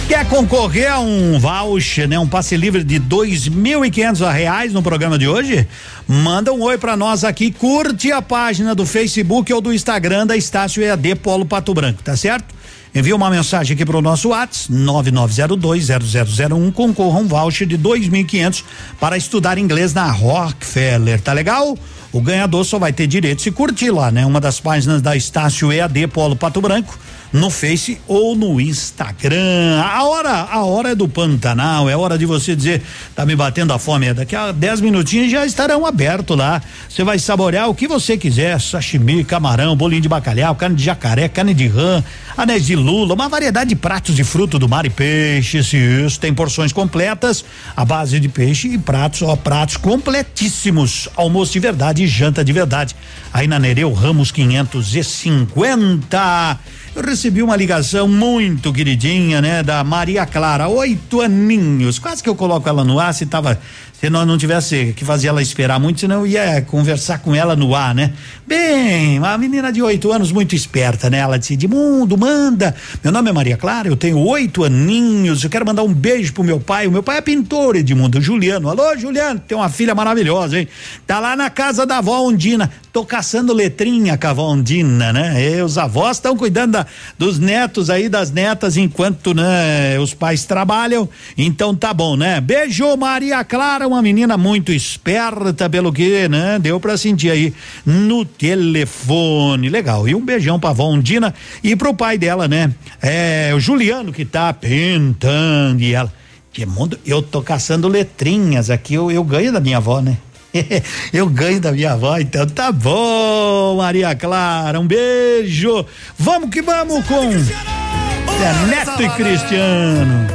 Quer 0.07 0.27
concorrer 0.27 0.91
a 0.91 0.99
um 0.99 1.37
voucher, 1.37 2.07
né? 2.07 2.17
Um 2.17 2.27
passe 2.27 2.57
livre 2.57 2.83
de 2.83 2.97
dois 2.97 3.47
mil 3.47 3.85
e 3.85 3.91
quinhentos 3.91 4.21
reais 4.21 4.73
no 4.73 4.81
programa 4.81 5.19
de 5.19 5.27
hoje? 5.27 5.67
Manda 6.07 6.51
um 6.51 6.63
oi 6.63 6.79
para 6.79 6.97
nós 6.97 7.23
aqui, 7.23 7.51
curte 7.51 8.11
a 8.11 8.19
página 8.19 8.73
do 8.73 8.87
Facebook 8.87 9.53
ou 9.53 9.61
do 9.61 9.71
Instagram 9.71 10.25
da 10.25 10.35
Estácio 10.35 10.81
EAD 10.81 11.13
Polo 11.15 11.45
Pato 11.45 11.75
Branco, 11.75 12.01
tá 12.01 12.17
certo? 12.17 12.58
Envia 12.93 13.15
uma 13.15 13.29
mensagem 13.29 13.73
aqui 13.75 13.85
para 13.85 13.97
o 13.97 14.01
nosso 14.01 14.29
WhatsApp 14.29 14.73
99020001 14.73 16.73
concorra 16.73 17.19
um 17.19 17.27
voucher 17.27 17.67
de 17.67 17.77
2.500 17.77 18.63
para 18.99 19.15
estudar 19.15 19.59
inglês 19.59 19.93
na 19.93 20.11
Rockefeller, 20.11 21.21
tá 21.21 21.33
legal? 21.33 21.77
O 22.11 22.19
ganhador 22.19 22.65
só 22.65 22.79
vai 22.79 22.91
ter 22.91 23.05
direito 23.05 23.43
se 23.43 23.51
curtir 23.51 23.91
lá, 23.91 24.11
né? 24.11 24.25
Uma 24.25 24.41
das 24.41 24.59
páginas 24.59 24.99
da 25.01 25.15
Estácio 25.15 25.71
EAD 25.71 26.07
Polo 26.07 26.35
Pato 26.35 26.59
Branco 26.59 26.97
no 27.31 27.49
Face 27.49 27.99
ou 28.07 28.35
no 28.35 28.59
Instagram. 28.59 29.81
A 29.83 30.03
hora, 30.03 30.47
a 30.51 30.63
hora 30.63 30.91
é 30.91 30.95
do 30.95 31.07
Pantanal, 31.07 31.89
é 31.89 31.95
hora 31.95 32.17
de 32.17 32.25
você 32.25 32.55
dizer, 32.55 32.81
tá 33.15 33.25
me 33.25 33.35
batendo 33.35 33.71
a 33.71 33.79
fome, 33.79 34.07
é 34.07 34.13
daqui 34.13 34.35
a 34.35 34.51
10 34.51 34.81
minutinhos 34.81 35.31
já 35.31 35.45
estarão 35.45 35.85
abertos 35.85 36.35
lá. 36.35 36.61
Você 36.89 37.03
vai 37.03 37.19
saborear 37.19 37.69
o 37.69 37.75
que 37.75 37.87
você 37.87 38.17
quiser, 38.17 38.59
sashimi, 38.59 39.23
camarão, 39.23 39.75
bolinho 39.75 40.01
de 40.01 40.09
bacalhau, 40.09 40.55
carne 40.55 40.75
de 40.75 40.83
jacaré, 40.83 41.29
carne 41.29 41.53
de 41.53 41.67
rã, 41.67 42.03
anéis 42.35 42.58
de 42.65 42.75
lula, 42.75 43.13
uma 43.13 43.29
variedade 43.29 43.69
de 43.69 43.75
pratos 43.75 44.15
de 44.15 44.23
fruto 44.23 44.57
do 44.59 44.67
mar 44.67 44.85
e 44.85 44.89
peixes, 44.89 45.71
isso, 45.73 46.19
tem 46.19 46.33
porções 46.33 46.73
completas, 46.73 47.45
a 47.75 47.85
base 47.85 48.19
de 48.19 48.29
peixe 48.29 48.67
e 48.67 48.77
pratos, 48.77 49.21
ó, 49.21 49.35
pratos 49.35 49.77
completíssimos, 49.77 51.09
almoço 51.15 51.53
de 51.53 51.59
verdade 51.59 52.03
e 52.03 52.07
janta 52.07 52.43
de 52.43 52.53
verdade. 52.53 52.95
Aí 53.33 53.47
na 53.47 53.59
Nereu 53.59 53.93
Ramos 53.93 54.31
550. 54.31 56.59
Eu 56.95 57.03
recebi 57.03 57.43
uma 57.43 57.55
ligação 57.55 58.07
muito 58.07 58.73
queridinha, 58.73 59.39
né, 59.41 59.61
da 59.61 59.83
Maria 59.83 60.25
Clara, 60.25 60.67
oito 60.67 61.21
aninhos. 61.21 61.99
Quase 61.99 62.23
que 62.23 62.27
eu 62.27 62.33
coloco 62.35 62.67
ela 62.67 62.83
no 62.83 62.99
ar 62.99 63.13
se 63.13 63.27
tava 63.27 63.59
se 63.99 64.09
nós 64.09 64.25
não 64.25 64.37
tivesse 64.37 64.93
que 64.95 65.03
fazer 65.03 65.27
ela 65.27 65.41
esperar 65.41 65.77
muito, 65.77 65.99
senão 65.99 66.21
eu 66.21 66.27
ia 66.27 66.61
conversar 66.61 67.19
com 67.19 67.35
ela 67.35 67.53
no 67.53 67.75
ar, 67.75 67.93
né? 67.93 68.13
Bem, 68.47 69.19
uma 69.19 69.37
menina 69.37 69.73
de 69.73 69.81
oito 69.81 70.09
anos 70.11 70.31
muito 70.31 70.55
esperta, 70.55 71.09
né? 71.09 71.17
Ela 71.17 71.37
disse, 71.37 71.55
Edmundo, 71.55 72.17
manda. 72.17 72.73
Meu 73.03 73.11
nome 73.11 73.29
é 73.29 73.33
Maria 73.33 73.57
Clara, 73.57 73.89
eu 73.89 73.97
tenho 73.97 74.17
oito 74.19 74.63
aninhos, 74.63 75.43
eu 75.43 75.49
quero 75.49 75.65
mandar 75.65 75.83
um 75.83 75.93
beijo 75.93 76.31
pro 76.31 76.45
meu 76.45 76.61
pai. 76.61 76.87
O 76.87 76.91
meu 76.91 77.03
pai 77.03 77.17
é 77.17 77.21
pintor, 77.21 77.75
Edmundo, 77.75 78.21
Juliano. 78.21 78.69
Alô, 78.69 78.97
Juliano, 78.97 79.39
tem 79.39 79.57
uma 79.57 79.67
filha 79.67 79.93
maravilhosa, 79.93 80.59
hein? 80.59 80.67
Tá 81.05 81.19
lá 81.19 81.35
na 81.35 81.49
casa 81.49 81.85
da 81.85 81.97
avó 81.97 82.21
Ondina. 82.21 82.71
Tô 82.91 83.05
caçando 83.05 83.53
letrinha 83.53 84.17
com 84.17 84.25
a 84.25 84.29
avó 84.31 84.49
Ondina, 84.49 85.13
né? 85.13 85.35
E 85.39 85.61
os 85.61 85.77
avós 85.77 86.17
estão 86.17 86.35
cuidando 86.35 86.71
da, 86.71 86.87
dos 87.19 87.37
netos 87.37 87.87
aí, 87.87 88.09
das 88.09 88.31
netas, 88.31 88.77
enquanto, 88.77 89.31
né, 89.31 89.99
os 89.99 90.15
pais 90.15 90.43
trabalham. 90.45 91.07
Então 91.37 91.75
tá 91.75 91.93
bom, 91.93 92.15
né? 92.15 92.41
Beijo, 92.41 92.97
Maria 92.97 93.43
Clara 93.43 93.87
uma 93.87 94.01
menina 94.01 94.37
muito 94.37 94.71
esperta, 94.71 95.69
pelo 95.69 95.93
que, 95.93 96.27
né? 96.27 96.57
Deu 96.57 96.79
pra 96.79 96.97
sentir 96.97 97.29
aí 97.29 97.53
no 97.85 98.25
telefone. 98.25 99.69
Legal. 99.69 100.07
E 100.07 100.15
um 100.15 100.25
beijão 100.25 100.59
pra 100.59 100.73
Vondina 100.73 101.31
e 101.63 101.75
pro 101.75 101.93
pai 101.93 102.17
dela, 102.17 102.47
né? 102.47 102.73
É, 102.99 103.51
o 103.55 103.59
Juliano 103.59 104.11
que 104.11 104.25
tá 104.25 104.51
pintando 104.51 105.83
e 105.83 105.93
ela. 105.93 106.11
Que 106.51 106.65
mundo, 106.65 106.99
eu 107.05 107.21
tô 107.21 107.43
caçando 107.43 107.87
letrinhas 107.87 108.71
aqui, 108.71 108.95
eu, 108.95 109.11
eu 109.11 109.23
ganho 109.23 109.51
da 109.51 109.59
minha 109.59 109.77
avó, 109.77 110.01
né? 110.01 110.17
eu 111.13 111.27
ganho 111.27 111.59
da 111.59 111.71
minha 111.71 111.93
avó, 111.93 112.17
então 112.17 112.47
tá 112.47 112.71
bom, 112.71 113.77
Maria 113.77 114.15
Clara, 114.15 114.79
um 114.79 114.87
beijo. 114.87 115.85
Vamos 116.17 116.49
que 116.49 116.61
vamos 116.61 117.05
com 117.05 117.31
Zé 117.31 118.53
Neto 118.67 119.01
e 119.03 119.09
Cristiano. 119.09 120.27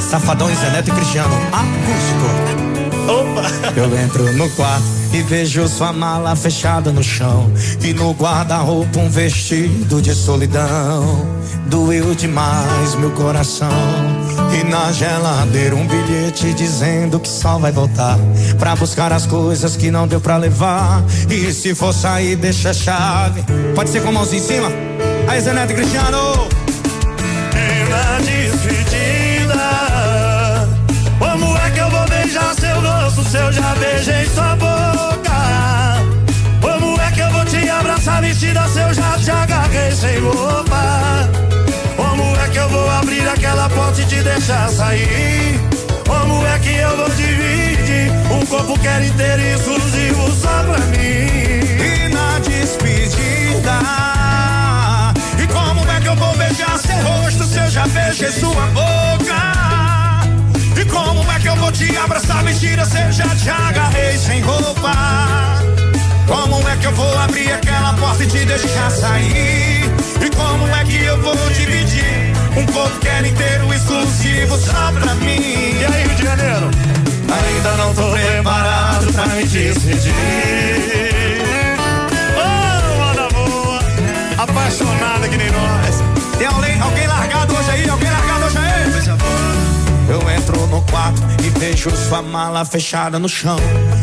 Safadões 0.00 0.58
Zé 0.58 0.70
Neto 0.70 0.88
e 0.88 0.92
Cristiano, 0.92 1.34
acústico. 1.52 2.78
Opa! 3.10 3.42
Eu 3.76 3.98
entro 3.98 4.32
no 4.34 4.48
quarto 4.50 4.97
e 5.12 5.22
vejo 5.22 5.66
sua 5.68 5.92
mala 5.92 6.34
fechada 6.36 6.92
no 6.92 7.02
chão. 7.02 7.50
E 7.82 7.92
no 7.92 8.12
guarda-roupa 8.12 8.98
um 8.98 9.08
vestido 9.08 10.00
de 10.02 10.14
solidão. 10.14 11.26
Doeu 11.66 12.14
demais 12.14 12.94
meu 12.96 13.10
coração. 13.12 13.68
E 14.52 14.64
na 14.64 14.90
geladeira 14.92 15.74
um 15.74 15.86
bilhete 15.86 16.52
dizendo 16.54 17.20
que 17.20 17.28
só 17.28 17.58
vai 17.58 17.72
voltar 17.72 18.18
pra 18.58 18.74
buscar 18.74 19.12
as 19.12 19.26
coisas 19.26 19.76
que 19.76 19.90
não 19.90 20.06
deu 20.06 20.20
pra 20.20 20.36
levar. 20.36 21.02
E 21.28 21.52
se 21.52 21.74
for 21.74 21.92
sair, 21.92 22.36
deixa 22.36 22.70
a 22.70 22.74
chave. 22.74 23.44
Pode 23.74 23.90
ser 23.90 24.02
com 24.02 24.08
a 24.08 24.12
mãozinha 24.12 24.40
em 24.40 24.44
cima? 24.44 24.68
Aí, 25.26 25.40
Zé 25.40 25.52
Neto 25.52 25.72
e 25.72 25.74
Cristiano. 25.76 26.48
E 27.54 27.90
na 27.90 28.18
despedida, 28.20 29.58
como 31.18 31.56
é 31.56 31.70
que 31.70 31.80
eu 31.80 31.90
vou 31.90 32.08
beijar 32.08 32.54
seu 32.54 32.80
rosto 32.80 33.22
se 33.24 33.36
eu 33.36 33.52
já 33.52 33.74
beijei 33.74 34.26
sua 34.34 34.56
boca? 34.56 34.77
Vestida 38.28 38.60
eu 38.60 38.92
já 38.94 39.18
te 39.18 39.30
agarrei 39.30 39.90
sem 39.90 40.20
roupa? 40.20 41.28
Como 41.96 42.36
é 42.36 42.48
que 42.48 42.58
eu 42.58 42.68
vou 42.68 42.90
abrir 42.90 43.26
aquela 43.26 43.68
porta 43.70 44.02
e 44.02 44.04
te 44.04 44.22
deixar 44.22 44.68
sair? 44.68 45.58
Como 46.06 46.46
é 46.46 46.58
que 46.58 46.76
eu 46.76 46.96
vou 46.96 47.08
dividir 47.10 48.12
um 48.30 48.44
corpo 48.44 48.78
quer 48.80 49.02
inteiro 49.02 49.40
e 49.40 49.54
exclusivo 49.54 50.30
só 50.32 50.62
pra 50.64 50.78
mim? 50.86 50.98
E 50.98 52.08
na 52.12 52.38
despedida, 52.40 53.78
e 55.42 55.46
como 55.46 55.90
é 55.90 56.00
que 56.00 56.08
eu 56.08 56.16
vou 56.16 56.36
beijar 56.36 56.78
seu 56.78 56.96
rosto 56.96 57.44
se 57.44 57.58
eu 57.58 57.70
já 57.70 57.86
beijei 57.86 58.30
sua 58.30 58.66
boca? 58.66 59.38
E 60.78 60.84
como 60.84 61.32
é 61.32 61.40
que 61.40 61.48
eu 61.48 61.56
vou 61.56 61.72
te 61.72 61.96
abraçar 61.96 62.44
mentira 62.44 62.84
se 62.84 63.00
eu 63.00 63.10
já 63.10 63.28
te 63.36 63.48
agarrei 63.48 64.18
sem 64.18 64.42
roupa? 64.42 65.38
Como 66.28 66.68
é 66.68 66.76
que 66.76 66.86
eu 66.86 66.92
vou 66.92 67.18
abrir 67.18 67.50
aquela 67.50 67.94
porta 67.94 68.22
e 68.22 68.26
te 68.26 68.44
deixar 68.44 68.90
sair? 68.90 69.82
E 70.20 70.36
como 70.36 70.68
é 70.68 70.84
que 70.84 71.02
eu 71.02 71.20
vou 71.22 71.34
dividir 71.50 72.32
um 72.54 73.08
era 73.08 73.26
inteiro 73.26 73.72
exclusivo 73.72 74.56
só 74.58 74.92
pra 74.92 75.14
mim? 75.14 75.74
E 75.80 75.84
aí, 75.84 76.06
Rio 76.06 76.14
de 76.14 76.22
Janeiro? 76.22 76.70
Ainda 77.30 77.76
não 77.76 77.94
tô 77.94 78.10
preparado 78.10 79.12
pra 79.12 79.26
me 79.26 79.44
despedir. 79.44 80.12
Oh, 82.36 82.98
mana 82.98 83.28
boa, 83.30 83.80
apaixonada 84.38 85.28
que 85.28 85.36
nem 85.36 85.50
nós. 85.50 86.02
Tem 86.38 86.46
alguém, 86.46 86.80
alguém 86.80 87.06
largado 87.06 87.56
hoje 87.56 87.70
aí? 87.70 87.88
Alguém 87.88 88.10
largado? 88.10 88.27
Eu 90.08 90.30
entro 90.30 90.66
no 90.66 90.80
quarto 90.82 91.20
e 91.44 91.50
vejo 91.58 91.90
sua 91.94 92.22
mala 92.22 92.64
fechada 92.64 93.18
no 93.18 93.28
chão. 93.28 93.58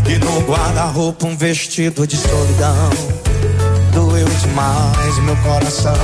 E 0.07 0.18
no 0.23 0.41
guarda-roupa 0.41 1.26
um 1.26 1.36
vestido 1.36 2.06
de 2.06 2.15
solidão. 2.15 2.90
Doeu 3.91 4.27
demais 4.27 5.18
meu 5.23 5.36
coração. 5.38 5.95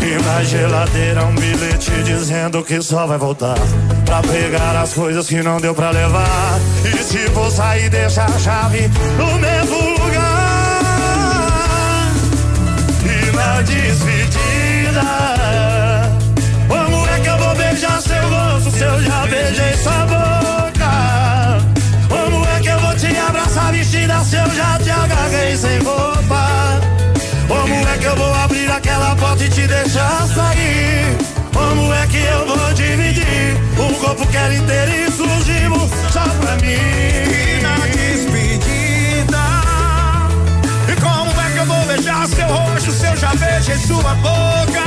E 0.00 0.22
na 0.22 0.42
geladeira 0.44 1.24
um 1.24 1.34
bilhete 1.34 1.90
dizendo 2.04 2.62
que 2.62 2.80
só 2.80 3.06
vai 3.06 3.18
voltar 3.18 3.56
Pra 4.04 4.22
pegar 4.22 4.76
as 4.80 4.94
coisas 4.94 5.26
que 5.26 5.42
não 5.42 5.60
deu 5.60 5.74
pra 5.74 5.90
levar 5.90 6.60
E 6.84 7.02
se 7.02 7.18
for 7.30 7.50
sair 7.50 7.90
deixa 7.90 8.24
a 8.24 8.38
chave 8.38 8.88
no 9.16 9.38
mesmo 9.38 10.02
lugar 10.02 10.92
E 13.04 13.36
na 13.36 13.60
despedida 13.62 15.37
se 24.28 24.36
eu 24.36 24.50
já 24.50 24.78
te 24.78 24.90
agarrei 24.90 25.56
sem 25.56 25.78
roupa? 25.78 26.80
Como 27.48 27.88
é 27.88 27.98
que 27.98 28.04
eu 28.04 28.16
vou 28.16 28.34
abrir 28.34 28.70
aquela 28.70 29.16
porta 29.16 29.42
e 29.42 29.48
te 29.48 29.66
deixar 29.66 30.26
sair? 30.28 31.16
Como 31.52 31.92
é 31.94 32.06
que 32.08 32.18
eu 32.18 32.46
vou 32.46 32.74
dividir 32.74 33.56
um 33.78 33.94
corpo 33.94 34.26
que 34.26 34.36
era 34.36 34.54
inteiro 34.54 34.90
e 34.90 35.04
exclusivo 35.06 35.88
só 36.12 36.20
pra 36.40 36.56
mim? 36.56 37.62
Na 37.62 37.78
despedida, 37.86 39.44
e 40.92 41.00
como 41.00 41.40
é 41.40 41.50
que 41.50 41.58
eu 41.58 41.66
vou 41.66 41.86
beijar 41.86 42.28
seu 42.28 42.48
rosto 42.48 42.92
se 42.92 43.06
eu 43.06 43.16
já 43.16 43.34
beijei 43.34 43.78
sua 43.78 44.14
boca? 44.16 44.84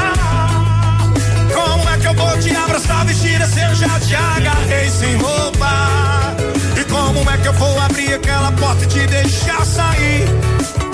Como 1.52 1.90
é 1.90 1.98
que 1.98 2.08
eu 2.08 2.14
vou 2.14 2.38
te 2.38 2.56
abraçar 2.56 3.06
vestida 3.06 3.48
se 3.48 3.60
eu 3.60 3.74
já 3.74 4.00
te 4.00 4.16
agarrei 4.16 4.90
sem 4.90 5.16
roupa? 5.18 6.31
Como 7.22 7.30
é 7.30 7.38
que 7.38 7.48
eu 7.48 7.54
vou 7.54 7.80
abrir 7.80 8.16
aquela 8.16 8.52
porta 8.54 8.84
e 8.84 8.88
te 8.88 9.06
deixar 9.06 9.64
sair? 9.64 10.26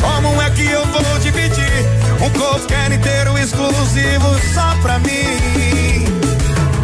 Como 0.02 0.41
é 0.41 0.49
que 0.49 0.66
eu 0.66 0.86
vou 0.86 1.20
dividir 1.20 1.86
um 2.22 2.30
era 2.74 2.94
inteiro 2.94 3.38
exclusivo 3.38 4.38
só 4.54 4.76
pra 4.82 4.99
mim? 4.99 6.04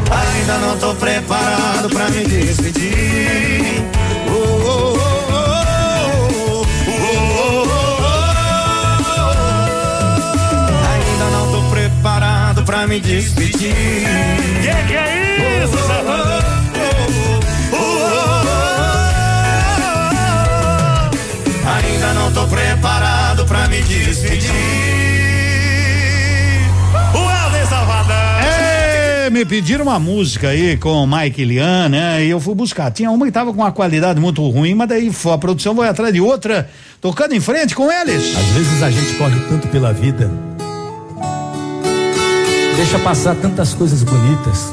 Ainda 0.09 0.57
não 0.59 0.77
tô 0.77 0.95
preparado 0.95 1.89
pra 1.89 2.09
me 2.11 2.23
despedir. 2.23 3.83
Oh, 4.29 4.31
oh, 4.31 4.97
oh, 5.29 5.43
oh, 6.47 6.65
oh, 6.87 7.67
oh. 7.67 8.07
Ainda 10.93 11.25
não 11.37 11.51
tô 11.51 11.69
preparado 11.69 12.63
pra 12.63 12.87
me 12.87 13.01
despedir. 13.01 14.02
Me 23.73 23.81
despedir. 23.81 24.51
O 27.13 27.17
Helder 27.17 27.67
Salvador. 27.67 28.13
É, 28.45 29.29
me 29.31 29.43
pediram 29.45 29.83
uma 29.85 29.99
música 29.99 30.49
aí 30.49 30.77
com 30.77 31.03
o 31.03 31.07
Mike 31.07 31.41
e 31.41 31.45
Lian, 31.45 31.89
né? 31.89 32.23
E 32.23 32.29
eu 32.29 32.39
fui 32.39 32.53
buscar. 32.53 32.91
Tinha 32.91 33.09
uma 33.09 33.25
que 33.25 33.31
tava 33.31 33.51
com 33.51 33.61
uma 33.61 33.71
qualidade 33.71 34.19
muito 34.19 34.47
ruim, 34.47 34.75
mas 34.75 34.89
daí 34.89 35.11
a 35.31 35.37
produção 35.37 35.75
foi 35.75 35.87
atrás 35.87 36.13
de 36.13 36.21
outra, 36.21 36.69
tocando 37.01 37.33
em 37.33 37.39
frente 37.39 37.73
com 37.73 37.91
eles. 37.91 38.35
Às 38.37 38.45
vezes 38.47 38.83
a 38.83 38.91
gente 38.91 39.13
corre 39.15 39.39
tanto 39.49 39.67
pela 39.69 39.91
vida, 39.91 40.29
deixa 42.75 42.99
passar 42.99 43.35
tantas 43.35 43.73
coisas 43.73 44.03
bonitas. 44.03 44.71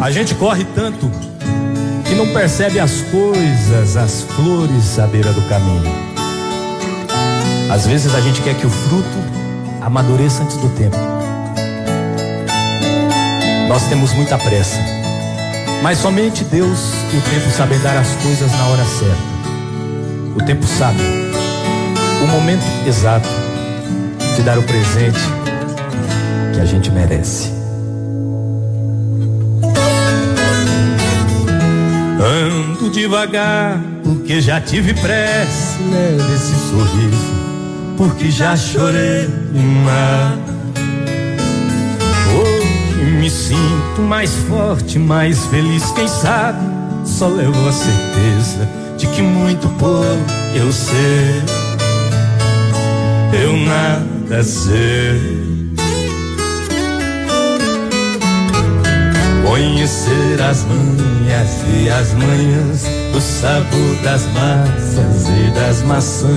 A 0.00 0.10
gente 0.10 0.34
corre 0.36 0.64
tanto 0.74 1.27
não 2.18 2.26
percebe 2.32 2.80
as 2.80 3.00
coisas, 3.02 3.96
as 3.96 4.22
flores 4.22 4.98
à 4.98 5.06
beira 5.06 5.32
do 5.32 5.40
caminho. 5.42 5.88
Às 7.70 7.86
vezes 7.86 8.12
a 8.12 8.20
gente 8.20 8.42
quer 8.42 8.56
que 8.56 8.66
o 8.66 8.70
fruto 8.70 9.18
amadureça 9.80 10.42
antes 10.42 10.56
do 10.56 10.68
tempo. 10.70 10.96
Nós 13.68 13.84
temos 13.84 14.12
muita 14.14 14.36
pressa, 14.36 14.80
mas 15.80 15.98
somente 15.98 16.42
Deus 16.42 16.92
e 17.12 17.16
o 17.18 17.20
tempo 17.20 17.50
sabem 17.56 17.78
dar 17.78 17.96
as 17.96 18.08
coisas 18.16 18.50
na 18.50 18.66
hora 18.66 18.84
certa. 18.84 19.38
O 20.34 20.44
tempo 20.44 20.66
sabe 20.66 21.00
o 22.20 22.26
momento 22.26 22.64
exato 22.84 23.28
de 24.34 24.42
dar 24.42 24.58
o 24.58 24.62
presente 24.64 25.20
que 26.52 26.60
a 26.60 26.64
gente 26.64 26.90
merece. 26.90 27.57
Ando 32.20 32.90
devagar, 32.90 33.80
porque 34.02 34.40
já 34.40 34.60
tive 34.60 34.92
pressa. 34.94 35.78
Leve 35.88 36.34
esse 36.34 36.54
sorriso, 36.68 37.96
porque 37.96 38.28
já 38.28 38.56
chorei 38.56 39.28
demais. 39.52 40.38
Hoje 42.34 43.04
me 43.04 43.30
sinto 43.30 44.00
mais 44.00 44.34
forte, 44.34 44.98
mais 44.98 45.44
feliz. 45.46 45.92
Quem 45.92 46.08
sabe 46.08 46.58
só 47.04 47.28
levo 47.28 47.68
a 47.68 47.72
certeza 47.72 48.68
de 48.96 49.06
que 49.06 49.22
muito 49.22 49.68
pouco 49.78 50.04
eu 50.56 50.72
sei. 50.72 51.42
Eu 53.32 53.56
nada 53.58 54.42
sei. 54.42 55.47
Conhecer 59.48 60.42
as 60.42 60.62
manhas 60.64 61.48
e 61.72 61.88
as 61.88 62.12
manhãs, 62.12 62.84
o 63.16 63.20
sabor 63.20 63.96
das 64.04 64.26
massas 64.26 65.26
e 65.26 65.50
das 65.52 65.82
maçãs. 65.84 66.28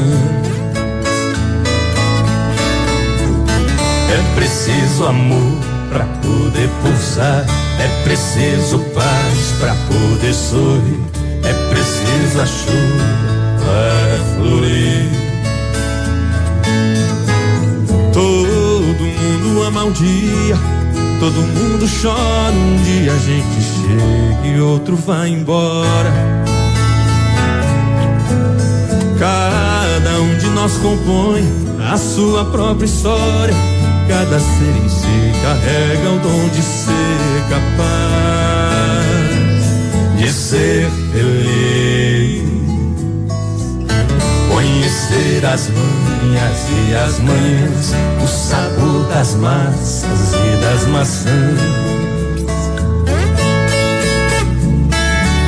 É 4.10 4.36
preciso 4.36 5.06
amor 5.06 5.60
pra 5.90 6.06
poder 6.22 6.70
pulsar. 6.82 7.46
É 7.82 8.04
preciso 8.06 8.80
paz 8.96 9.56
pra 9.60 9.76
poder 9.90 10.34
sorrir. 10.34 11.02
É 11.44 11.54
preciso 11.70 12.42
a 12.42 12.46
chuva 12.46 13.12
pra 13.60 14.36
florir. 14.38 15.10
Todo 18.14 19.04
mundo 19.04 19.64
ama 19.64 19.84
um 19.84 19.92
dia, 19.92 20.56
todo 21.22 21.40
mundo 21.40 21.86
chora. 22.02 22.52
Um 22.52 22.82
dia 22.84 23.14
a 23.14 23.18
gente 23.18 23.62
chega 23.62 24.48
e 24.48 24.60
outro 24.60 24.96
vai 24.96 25.30
embora. 25.30 26.12
Cada 29.20 30.20
um 30.20 30.36
de 30.40 30.48
nós 30.48 30.74
compõe 30.78 31.44
a 31.92 31.96
sua 31.96 32.46
própria 32.46 32.88
história. 32.88 33.54
Cada 34.08 34.40
ser 34.40 34.76
em 34.84 34.90
si 34.90 35.32
carrega 35.44 36.10
o 36.10 36.20
dom 36.20 36.50
de 36.50 36.62
ser 36.64 37.44
capaz 37.52 38.42
de 40.18 40.34
ser 40.34 40.90
feliz. 41.14 42.42
Conhecer 44.50 45.46
as 45.46 45.70
manhas 45.70 46.66
e 46.90 46.96
as 46.96 47.20
manhãs, 47.20 47.94
o 48.24 48.28
sabor 48.28 49.06
das 49.08 49.36
massas 49.36 50.11
das 50.72 50.88
maçãs. 50.88 51.60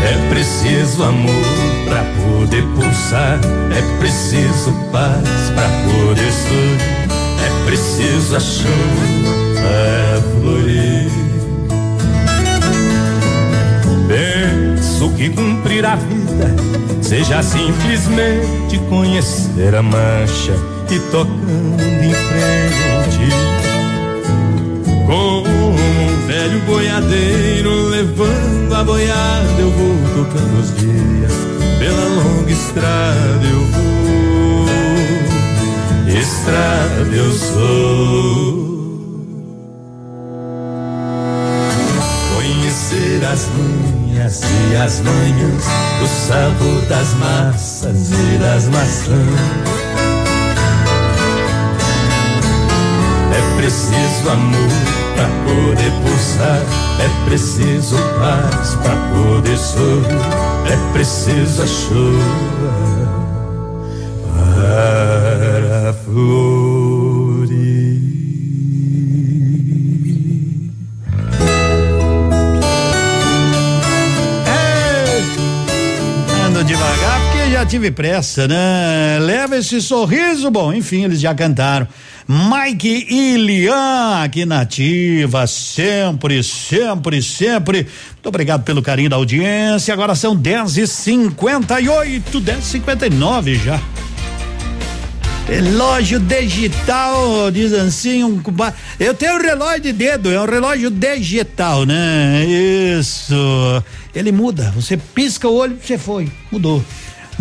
É 0.03 0.29
preciso 0.29 1.01
amor 1.01 1.45
pra 1.85 2.03
poder 2.21 2.63
pulsar, 2.75 3.39
é 3.71 3.99
preciso 3.99 4.73
paz 4.91 5.23
pra 5.55 5.69
poder 5.85 6.31
sorrir, 6.31 6.77
é 7.39 7.65
preciso 7.65 8.35
a 8.35 8.39
chuva 8.39 9.33
pra 9.55 10.41
florir. 10.41 11.11
Penso 14.09 15.09
que 15.11 15.29
cumprir 15.29 15.85
a 15.85 15.95
vida 15.95 16.53
seja 17.01 17.41
simplesmente 17.41 18.77
conhecer 18.89 19.73
a 19.73 19.81
mancha 19.81 20.53
e 20.91 20.99
tocando 20.99 21.81
em 21.81 22.13
frente. 22.13 22.92
Velho 26.53 26.59
boiadeiro 26.61 27.87
levando 27.89 28.75
a 28.75 28.83
boiada, 28.83 29.59
eu 29.59 29.71
vou 29.71 29.95
tocando 30.25 30.59
os 30.59 30.75
dias. 30.75 31.31
Pela 31.79 32.05
longa 32.09 32.51
estrada 32.51 33.45
eu 33.49 33.65
vou, 33.65 34.65
estrada 36.07 37.15
eu 37.15 37.31
sou. 37.31 38.63
Conhecer 42.35 43.25
as 43.25 43.47
manhas 43.47 44.41
e 44.43 44.75
as 44.75 45.01
manhãs, 45.01 45.65
o 46.01 46.07
sabor 46.07 46.81
das 46.87 47.13
massas 47.15 48.11
e 48.11 48.37
das 48.37 48.67
maçãs. 48.67 49.73
É 53.31 53.57
preciso 53.57 54.29
amor 54.29 55.02
pra 55.15 55.27
poder 55.45 55.91
pulsar, 56.03 56.61
é 56.99 57.09
preciso 57.29 57.97
paz 58.19 58.75
pra 58.75 58.95
poder 59.13 59.57
sorrir, 59.57 60.21
é 60.71 60.93
preciso 60.93 61.61
a 61.63 61.67
chuva 61.67 63.23
para 64.55 65.93
florir. 66.05 66.53
Ando 76.45 76.63
devagar 76.63 77.19
porque 77.21 77.51
já 77.51 77.65
tive 77.65 77.91
pressa, 77.91 78.47
né? 78.47 79.19
Leva 79.19 79.57
esse 79.57 79.81
sorriso, 79.81 80.49
bom, 80.51 80.73
enfim, 80.73 81.03
eles 81.03 81.19
já 81.19 81.33
cantaram. 81.33 81.87
Mike 82.27 83.07
e 83.09 83.37
Lian 83.37 84.23
aqui 84.23 84.45
na 84.45 84.61
ativa, 84.61 85.45
sempre, 85.45 86.41
sempre, 86.41 87.21
sempre. 87.21 87.87
Muito 88.13 88.27
obrigado 88.27 88.63
pelo 88.63 88.81
carinho 88.81 89.09
da 89.09 89.17
audiência. 89.17 89.93
Agora 89.93 90.15
são 90.15 90.35
10 90.35 90.77
e 90.77 90.87
58 90.87 92.39
10 92.39 92.59
e 92.59 92.61
59 92.61 93.55
já. 93.55 93.79
Relógio 95.47 96.21
digital, 96.21 97.51
diz 97.51 97.73
assim, 97.73 98.23
um, 98.23 98.41
eu 98.97 99.13
tenho 99.13 99.35
um 99.35 99.41
relógio 99.41 99.81
de 99.81 99.91
dedo, 99.91 100.31
é 100.31 100.39
um 100.39 100.45
relógio 100.45 100.89
digital, 100.89 101.85
né? 101.85 102.45
Isso. 102.45 103.35
Ele 104.15 104.31
muda, 104.31 104.71
você 104.73 104.95
pisca 104.95 105.47
o 105.47 105.53
olho, 105.53 105.77
você 105.81 105.97
foi, 105.97 106.31
mudou. 106.49 106.83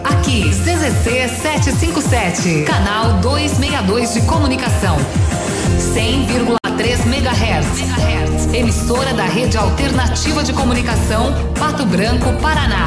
Aqui, 0.04 0.50
CZC 0.50 1.30
757, 1.42 2.64
canal 2.66 3.20
262 3.22 4.14
de 4.14 4.22
comunicação. 4.22 4.98
100,3 5.96 7.06
MHz. 7.08 8.54
Emissora 8.54 9.14
da 9.14 9.24
Rede 9.24 9.58
Alternativa 9.58 10.44
de 10.44 10.52
Comunicação, 10.52 11.34
Pato 11.58 11.86
Branco, 11.86 12.34
Paraná. 12.42 12.86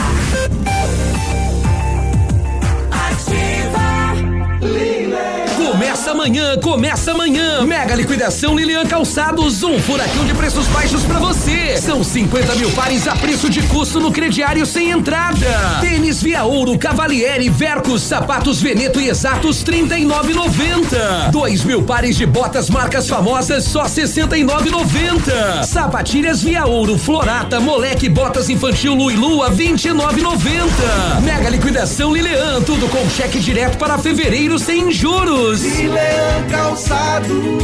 Começa 6.09 6.23
amanhã, 6.23 6.57
começa 6.59 7.11
amanhã. 7.11 7.63
Mega 7.67 7.95
liquidação 7.95 8.57
Lilian 8.57 8.87
Calçados, 8.87 9.63
um 9.63 9.79
furacão 9.79 10.25
de 10.25 10.33
preços 10.33 10.67
baixos 10.69 11.03
pra 11.03 11.19
você. 11.19 11.77
São 11.77 12.03
50 12.03 12.55
mil 12.55 12.71
pares 12.71 13.07
a 13.07 13.15
preço 13.15 13.51
de 13.51 13.61
custo 13.65 14.01
no 14.01 14.11
crediário 14.11 14.65
sem 14.65 14.91
entrada. 14.91 15.47
Tênis 15.83 16.23
Via 16.23 16.45
Ouro, 16.45 16.79
Cavalieri, 16.79 17.51
Vercos, 17.51 18.03
sapatos 18.03 18.59
Veneto 18.63 18.99
e 18.99 19.09
Exatos 19.09 19.63
39,90. 19.63 21.31
Dois 21.31 21.63
mil 21.63 21.83
pares 21.83 22.17
de 22.17 22.25
botas 22.25 22.71
marcas 22.71 23.07
famosas 23.07 23.65
só 23.65 23.85
69,90. 23.85 25.63
Sapatilhas 25.65 26.43
Via 26.43 26.65
Ouro, 26.65 26.97
Florata, 26.97 27.61
Moleque, 27.61 28.09
botas 28.09 28.49
infantil 28.49 28.95
Lu 28.95 29.11
e 29.11 29.17
Lua 29.17 29.51
29,90. 29.51 31.21
Mega 31.23 31.51
liquidação 31.51 32.15
Lilian, 32.15 32.63
tudo 32.63 32.89
com 32.89 33.11
cheque 33.11 33.39
direto 33.39 33.77
para 33.77 33.99
fevereiro 33.99 34.59
sem 34.59 34.91
juros. 34.91 35.61
Leão 35.99 36.49
Calçados. 36.51 37.59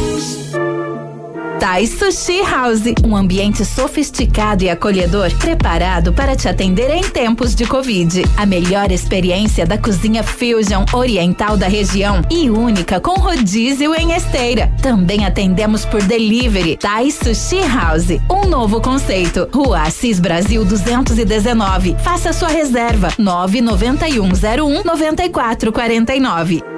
Thai 1.59 1.87
Sushi 1.87 2.41
House, 2.41 2.83
um 3.03 3.15
ambiente 3.15 3.65
sofisticado 3.65 4.63
e 4.63 4.69
acolhedor, 4.69 5.33
preparado 5.37 6.13
para 6.13 6.35
te 6.35 6.47
atender 6.47 6.89
em 6.91 7.01
tempos 7.01 7.55
de 7.55 7.65
Covid. 7.65 8.23
A 8.37 8.45
melhor 8.45 8.91
experiência 8.91 9.65
da 9.65 9.77
cozinha 9.77 10.21
fusion 10.21 10.85
oriental 10.93 11.57
da 11.57 11.67
região 11.67 12.21
e 12.29 12.49
única 12.49 12.99
com 12.99 13.13
rodízio 13.19 13.95
em 13.95 14.11
esteira. 14.11 14.71
Também 14.81 15.25
atendemos 15.25 15.85
por 15.85 16.03
delivery. 16.03 16.77
Thai 16.77 17.09
Sushi 17.09 17.61
House, 17.61 18.09
um 18.29 18.47
novo 18.47 18.79
conceito. 18.81 19.49
Rua 19.51 19.81
Assis 19.81 20.19
Brasil 20.19 20.63
219. 20.63 21.95
Faça 22.03 22.31
sua 22.31 22.49
reserva 22.49 23.09
99101 23.17 24.83
9449. 24.83 26.75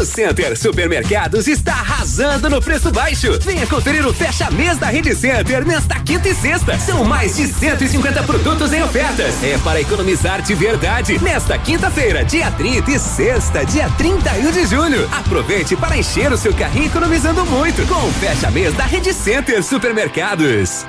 O 0.00 0.04
Center 0.06 0.56
Supermercados 0.56 1.46
está 1.46 1.74
arrasando 1.74 2.48
no 2.48 2.62
preço 2.62 2.90
baixo. 2.90 3.38
Venha 3.42 3.66
conferir 3.66 4.06
o 4.06 4.14
fecha 4.14 4.50
mês 4.50 4.78
da 4.78 4.86
Rede 4.86 5.14
Center 5.14 5.62
nesta 5.66 6.00
quinta 6.00 6.26
e 6.26 6.34
sexta. 6.34 6.78
São 6.78 7.04
mais 7.04 7.36
de 7.36 7.46
150 7.46 8.22
produtos 8.22 8.72
em 8.72 8.82
ofertas. 8.82 9.44
É 9.44 9.58
para 9.58 9.78
economizar 9.78 10.40
de 10.40 10.54
verdade. 10.54 11.22
Nesta 11.22 11.58
quinta-feira, 11.58 12.24
dia 12.24 12.50
30 12.50 12.90
e 12.90 12.98
sexta, 12.98 13.62
dia 13.66 13.90
31 13.98 14.50
de 14.50 14.64
julho. 14.64 15.06
Aproveite 15.12 15.76
para 15.76 15.98
encher 15.98 16.32
o 16.32 16.38
seu 16.38 16.54
carrinho 16.54 16.86
economizando 16.86 17.44
muito 17.44 17.86
com 17.86 18.08
o 18.08 18.12
fecha 18.14 18.50
mês 18.50 18.72
da 18.72 18.86
Rede 18.86 19.12
Center 19.12 19.62
Supermercados. 19.62 20.86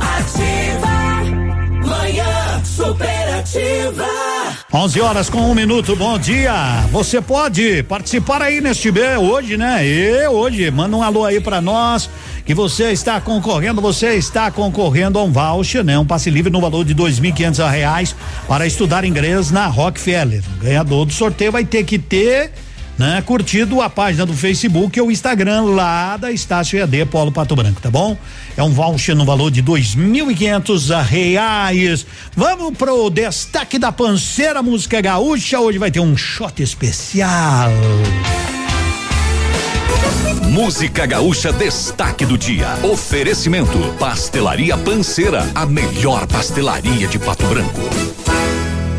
Ativa 0.00 1.22
Manhã 1.86 2.64
Superativa 2.64 4.39
11 4.72 5.00
horas 5.00 5.28
com 5.28 5.50
um 5.50 5.52
minuto, 5.52 5.96
bom 5.96 6.16
dia. 6.16 6.52
Você 6.92 7.20
pode 7.20 7.82
participar 7.82 8.40
aí 8.40 8.60
neste 8.60 8.88
B 8.88 9.16
hoje, 9.16 9.56
né? 9.56 9.84
E 9.84 10.28
hoje, 10.28 10.70
manda 10.70 10.96
um 10.96 11.02
alô 11.02 11.24
aí 11.24 11.40
para 11.40 11.60
nós 11.60 12.08
que 12.46 12.54
você 12.54 12.92
está 12.92 13.20
concorrendo, 13.20 13.80
você 13.80 14.14
está 14.14 14.48
concorrendo 14.48 15.18
a 15.18 15.24
um 15.24 15.32
voucher, 15.32 15.82
né? 15.82 15.98
Um 15.98 16.06
passe 16.06 16.30
livre 16.30 16.52
no 16.52 16.60
valor 16.60 16.84
de 16.84 16.94
dois 16.94 17.18
mil 17.18 17.34
quinhentos 17.34 17.58
reais 17.58 18.14
para 18.46 18.64
estudar 18.64 19.04
inglês 19.04 19.50
na 19.50 19.66
Rockefeller. 19.66 20.40
O 20.56 20.62
ganhador 20.62 21.04
do 21.04 21.12
sorteio 21.12 21.50
vai 21.50 21.64
ter 21.64 21.82
que 21.82 21.98
ter 21.98 22.52
né? 23.00 23.22
Curtido 23.22 23.80
a 23.80 23.88
página 23.88 24.26
do 24.26 24.34
Facebook 24.34 25.00
ou 25.00 25.10
Instagram 25.10 25.62
lá 25.62 26.18
da 26.18 26.30
Estácio 26.30 26.78
EAD 26.78 27.06
Polo 27.06 27.32
Pato 27.32 27.56
Branco, 27.56 27.80
tá 27.80 27.90
bom? 27.90 28.14
É 28.58 28.62
um 28.62 28.74
voucher 28.74 29.16
no 29.16 29.24
valor 29.24 29.50
de 29.50 29.62
dois 29.62 29.94
mil 29.94 30.30
e 30.30 30.34
quinhentos 30.34 30.90
reais. 30.90 32.06
Vamos 32.36 32.76
pro 32.76 33.08
destaque 33.08 33.78
da 33.78 33.90
panceira 33.90 34.62
música 34.62 35.00
gaúcha. 35.00 35.58
Hoje 35.58 35.78
vai 35.78 35.90
ter 35.90 36.00
um 36.00 36.14
shot 36.14 36.62
especial. 36.62 37.70
Música 40.50 41.06
Gaúcha 41.06 41.52
Destaque 41.54 42.26
do 42.26 42.36
Dia. 42.36 42.68
Oferecimento: 42.82 43.78
Pastelaria 43.98 44.76
Panceira, 44.76 45.48
a 45.54 45.64
melhor 45.64 46.26
pastelaria 46.26 47.08
de 47.08 47.18
Pato 47.18 47.46
Branco. 47.46 47.80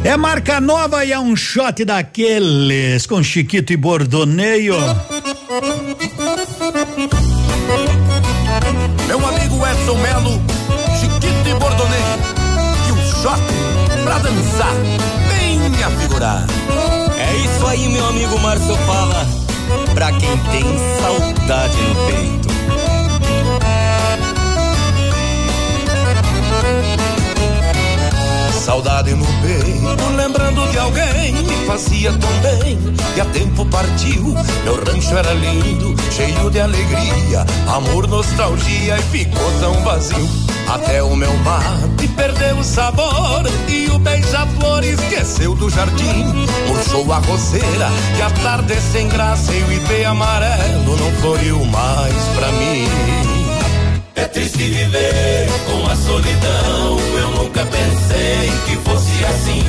É 0.03 0.17
marca 0.17 0.59
nova 0.59 1.05
e 1.05 1.11
é 1.11 1.19
um 1.19 1.35
shot 1.35 1.85
daqueles 1.85 3.05
com 3.05 3.21
Chiquito 3.21 3.71
e 3.71 3.77
Bordoneio. 3.77 4.75
Meu 9.07 9.27
amigo 9.27 9.67
Edson 9.67 9.95
Melo, 9.97 10.41
Chiquito 10.99 11.49
e 11.49 11.53
Bordoneio. 11.53 12.19
E 12.87 12.91
um 12.91 13.21
shot 13.21 13.41
pra 14.03 14.17
dançar, 14.17 14.73
bem 15.29 15.83
afigurar. 15.83 16.47
É 17.17 17.35
isso 17.35 17.67
aí, 17.67 17.87
meu 17.89 18.07
amigo 18.07 18.39
Márcio 18.39 18.75
fala. 18.87 19.27
Pra 19.93 20.11
quem 20.13 20.35
tem 20.51 20.63
saudade 20.99 21.77
no 21.77 21.95
peito. 22.07 22.40
Saudade 28.61 29.15
no 29.15 29.25
peito, 29.25 30.15
lembrando 30.15 30.69
de 30.69 30.77
alguém 30.77 31.33
me 31.33 31.65
fazia 31.65 32.11
tão 32.13 32.29
bem. 32.41 32.77
E 33.15 33.19
a 33.19 33.25
tempo 33.25 33.65
partiu, 33.65 34.35
meu 34.63 34.75
rancho 34.85 35.17
era 35.17 35.33
lindo, 35.33 35.95
cheio 36.11 36.47
de 36.51 36.59
alegria, 36.59 37.43
amor, 37.67 38.07
nostalgia 38.07 38.97
e 38.99 39.01
ficou 39.01 39.51
tão 39.59 39.73
vazio. 39.83 40.29
Até 40.69 41.01
o 41.01 41.15
meu 41.15 41.33
mate 41.37 42.07
perdeu 42.15 42.57
o 42.57 42.63
sabor 42.63 43.43
e 43.67 43.89
o 43.89 43.97
beija-flor 43.97 44.83
esqueceu 44.83 45.55
do 45.55 45.67
jardim. 45.67 46.47
Murchou 46.67 47.11
a 47.11 47.17
roceira 47.17 47.89
e 48.15 48.21
a 48.21 48.29
tarde 48.43 48.75
sem 48.91 49.09
graça 49.09 49.51
e 49.51 49.63
o 49.63 49.73
ipê 49.73 50.05
amarelo 50.05 50.97
não 50.97 51.11
floriu 51.19 51.65
mais 51.65 52.13
pra 52.35 52.51
mim. 52.51 52.87
É 54.15 54.25
triste 54.25 54.63
viver 54.63 55.49
com 55.65 55.89
a 55.89 55.95
solidão. 55.95 57.10
Nunca 57.41 57.65
pensei 57.65 58.51
que 58.67 58.75
fosse 58.87 59.25
assim. 59.25 59.63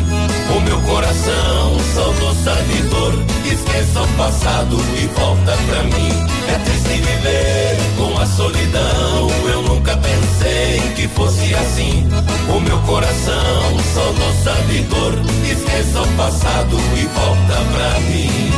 O 0.54 0.60
meu 0.60 0.78
coração 0.82 1.78
só 1.94 2.04
do 2.12 2.90
dor. 2.90 3.14
Esqueça 3.50 4.02
o 4.02 4.08
passado 4.08 4.76
e 4.94 5.06
volta 5.18 5.56
pra 5.56 5.82
mim. 5.84 6.10
É 6.48 6.58
triste 6.58 7.00
viver 7.00 7.78
com 7.96 8.20
a 8.20 8.26
solidão. 8.26 9.30
Eu 9.50 9.62
nunca 9.62 9.96
pensei 9.96 10.80
que 10.96 11.08
fosse 11.08 11.54
assim. 11.54 12.06
O 12.54 12.60
meu 12.60 12.78
coração 12.80 13.78
só 13.94 14.12
do 14.12 14.88
dor. 14.90 15.14
Esqueça 15.50 16.02
o 16.02 16.08
passado 16.08 16.76
e 16.94 17.06
volta 17.06 17.54
pra 17.72 18.00
mim. 18.00 18.51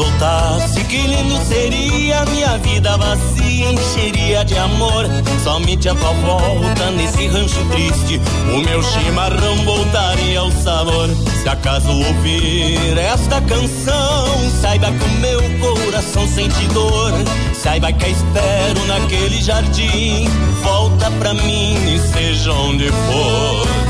Voltasse, 0.00 0.82
que 0.84 0.96
lindo 0.96 1.36
seria 1.44 2.24
minha 2.26 2.56
vida 2.58 2.96
vazia, 2.96 3.72
encheria 3.72 4.44
de 4.44 4.56
amor. 4.56 5.04
Somente 5.44 5.88
a 5.88 5.94
tua 5.94 6.12
volta 6.12 6.90
nesse 6.92 7.26
rancho 7.26 7.62
triste, 7.70 8.20
o 8.54 8.58
meu 8.58 8.82
chimarrão 8.82 9.56
voltaria 9.64 10.40
ao 10.40 10.50
sabor. 10.50 11.08
Se 11.42 11.48
acaso 11.48 11.90
ouvir 11.90 12.96
esta 12.98 13.40
canção, 13.42 14.50
saiba 14.60 14.90
que 14.90 15.04
o 15.04 15.20
meu 15.20 15.40
coração 15.60 16.26
sente 16.26 16.66
dor. 16.68 17.12
Saiba 17.52 17.92
que 17.92 18.04
a 18.06 18.08
espero 18.08 18.86
naquele 18.86 19.42
jardim, 19.42 20.28
volta 20.62 21.10
pra 21.18 21.34
mim 21.34 21.74
e 21.94 21.98
seja 21.98 22.52
onde 22.52 22.88
for. 22.88 23.89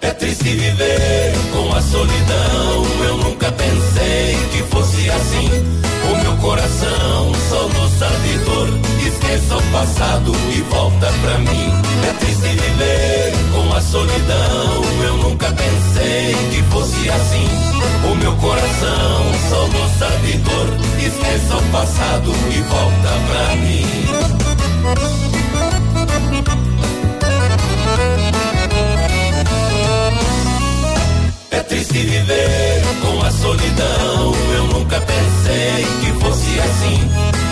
É 0.00 0.10
triste 0.10 0.44
viver 0.44 1.32
com 1.52 1.74
a 1.74 1.82
solidão. 1.82 2.86
Eu 3.04 3.16
nunca 3.18 3.50
pensei 3.52 4.36
que 4.52 4.62
fosse 4.70 5.10
assim. 5.10 5.50
O 6.10 6.16
meu 6.22 6.36
coração 6.36 7.32
só 7.48 7.68
no 7.68 7.88
dor. 8.44 8.68
Esqueça 9.06 9.56
o 9.56 9.62
passado 9.72 10.32
e 10.56 10.60
volta 10.62 11.12
pra 11.20 11.38
mim. 11.38 11.72
É 12.08 12.12
triste 12.20 12.48
viver 12.48 13.32
com 13.52 13.74
a 13.74 13.80
solidão. 13.80 14.82
Eu 15.04 15.16
nunca 15.18 15.52
pensei 15.52 16.34
que 16.50 16.62
fosse 16.70 17.10
assim. 17.10 17.48
O 18.10 18.14
meu 18.14 18.34
coração 18.36 19.32
só 19.50 19.66
no 19.66 19.88
dor. 20.38 20.68
Esqueça 20.98 21.56
o 21.56 21.62
passado 21.72 22.32
e 22.50 22.60
volta 22.62 23.08
pra 23.28 23.56
mim. 23.56 25.37
É 31.50 31.60
triste 31.60 31.98
viver 31.98 32.82
com 33.00 33.22
a 33.22 33.30
solidão. 33.30 34.34
Eu 34.54 34.64
nunca 34.64 35.00
pensei 35.00 35.86
que 36.00 36.12
fosse 36.20 36.60
assim. 36.60 37.10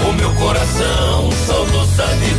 O 0.08 0.12
meu 0.12 0.30
coração 0.34 1.30
só 1.46 1.64
no 1.64 1.86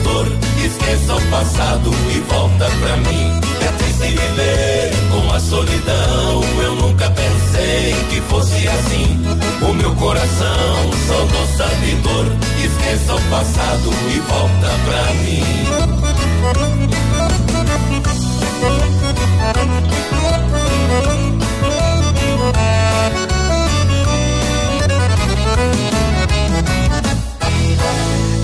dor. 0.03 0.31
Esqueça 0.63 1.15
o 1.15 1.21
passado 1.29 1.91
e 2.15 2.19
volta 2.31 2.69
pra 2.79 2.97
mim. 2.97 3.39
É 3.61 3.71
triste 3.77 4.07
viver 4.07 4.91
com 5.11 5.33
a 5.33 5.39
solidão. 5.39 6.43
Eu 6.61 6.75
nunca 6.75 7.09
pensei 7.09 7.95
que 8.09 8.21
fosse 8.21 8.67
assim. 8.67 9.19
O 9.61 9.73
meu 9.73 9.95
coração 9.95 10.91
só 11.07 11.25
no 11.25 12.01
dor. 12.03 12.25
Esqueça 12.63 13.15
o 13.15 13.21
passado 13.29 13.91
e 14.13 14.19
volta 14.19 14.69
pra 14.85 15.13
mim. 15.15 15.67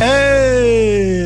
Ei, 0.03 0.32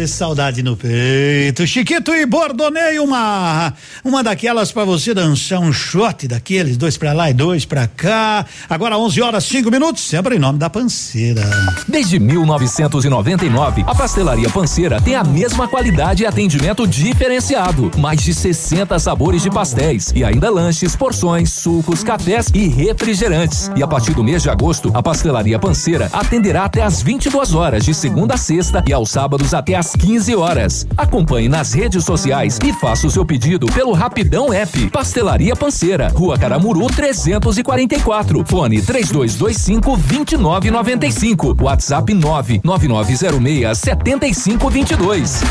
saudade 0.08 0.64
no 0.64 0.78
peito. 0.78 1.68
Chiquito 1.68 2.14
e 2.14 2.26
Bordoneio, 2.26 3.04
uma 3.04 3.74
uma 4.04 4.24
daquelas 4.24 4.72
para 4.72 4.86
você 4.86 5.14
dançar 5.14 5.60
um 5.60 5.74
shot 5.74 6.28
daqueles, 6.28 6.78
dois 6.78 6.98
para 6.98 7.14
lá 7.14 7.30
e 7.30 7.34
dois 7.34 7.66
para 7.66 7.88
cá. 7.88 8.46
Agora 8.70 8.98
11 8.98 9.22
horas 9.22 9.44
5 9.46 9.70
minutos, 9.70 10.04
sempre 10.08 10.36
em 10.36 10.40
nome 10.40 10.58
da 10.58 10.70
Panceira. 10.70 11.44
Desde 11.88 12.20
1999, 12.20 13.84
a 13.86 13.94
Pastelaria 13.94 14.50
Panceira 14.50 15.02
tem 15.02 15.16
a 15.16 15.24
mesma 15.24 15.68
qualidade 15.68 16.24
e 16.24 16.26
atendimento 16.26 16.88
diferenciado. 16.88 17.92
Mais 17.98 18.22
de 18.22 18.34
60 18.34 18.98
sabores 19.00 19.42
de 19.42 19.50
pastéis 19.50 20.12
e 20.16 20.24
ainda 20.24 20.50
lanches, 20.50 20.96
porções, 20.96 21.52
sucos, 21.52 22.04
cafés 22.04 22.48
e 22.54 22.68
refrigerantes. 22.68 23.70
E 23.76 23.84
a 23.84 23.88
partir 23.88 24.14
do 24.14 24.24
mês 24.24 24.42
de 24.42 24.50
agosto, 24.50 24.92
a 24.94 25.04
Pastelaria 25.04 25.60
Panceira 25.60 26.10
atenderá 26.14 26.66
até 26.66 26.82
às 26.82 27.02
22 27.02 27.54
horas 27.54 27.84
de 27.84 27.94
segunda 27.94 28.36
a 28.36 28.38
sexta 28.38 28.84
e 28.88 28.94
aos 28.94 29.10
sábados 29.10 29.54
até 29.54 29.76
às 29.76 29.96
15 29.98 30.28
15 30.28 30.36
horas. 30.36 30.88
Acompanhe 30.98 31.48
nas 31.48 31.74
redes 31.74 32.04
sociais 32.04 32.60
e 32.66 32.74
faça 32.74 33.08
o 33.08 33.12
seu 33.12 33.24
pedido 33.24 33.68
pelo 33.68 33.94
Rapidão 33.94 34.52
App. 34.52 34.90
Pastelaria 34.90 35.56
Panceira, 35.56 36.10
Rua 36.10 36.38
Caramuru 36.38 36.88
344. 36.88 38.44
Fone 38.46 38.82
3225 38.82 39.96
2995. 39.98 41.58
WhatsApp 41.62 42.14
99906 42.14 43.78
7522. 43.78 45.42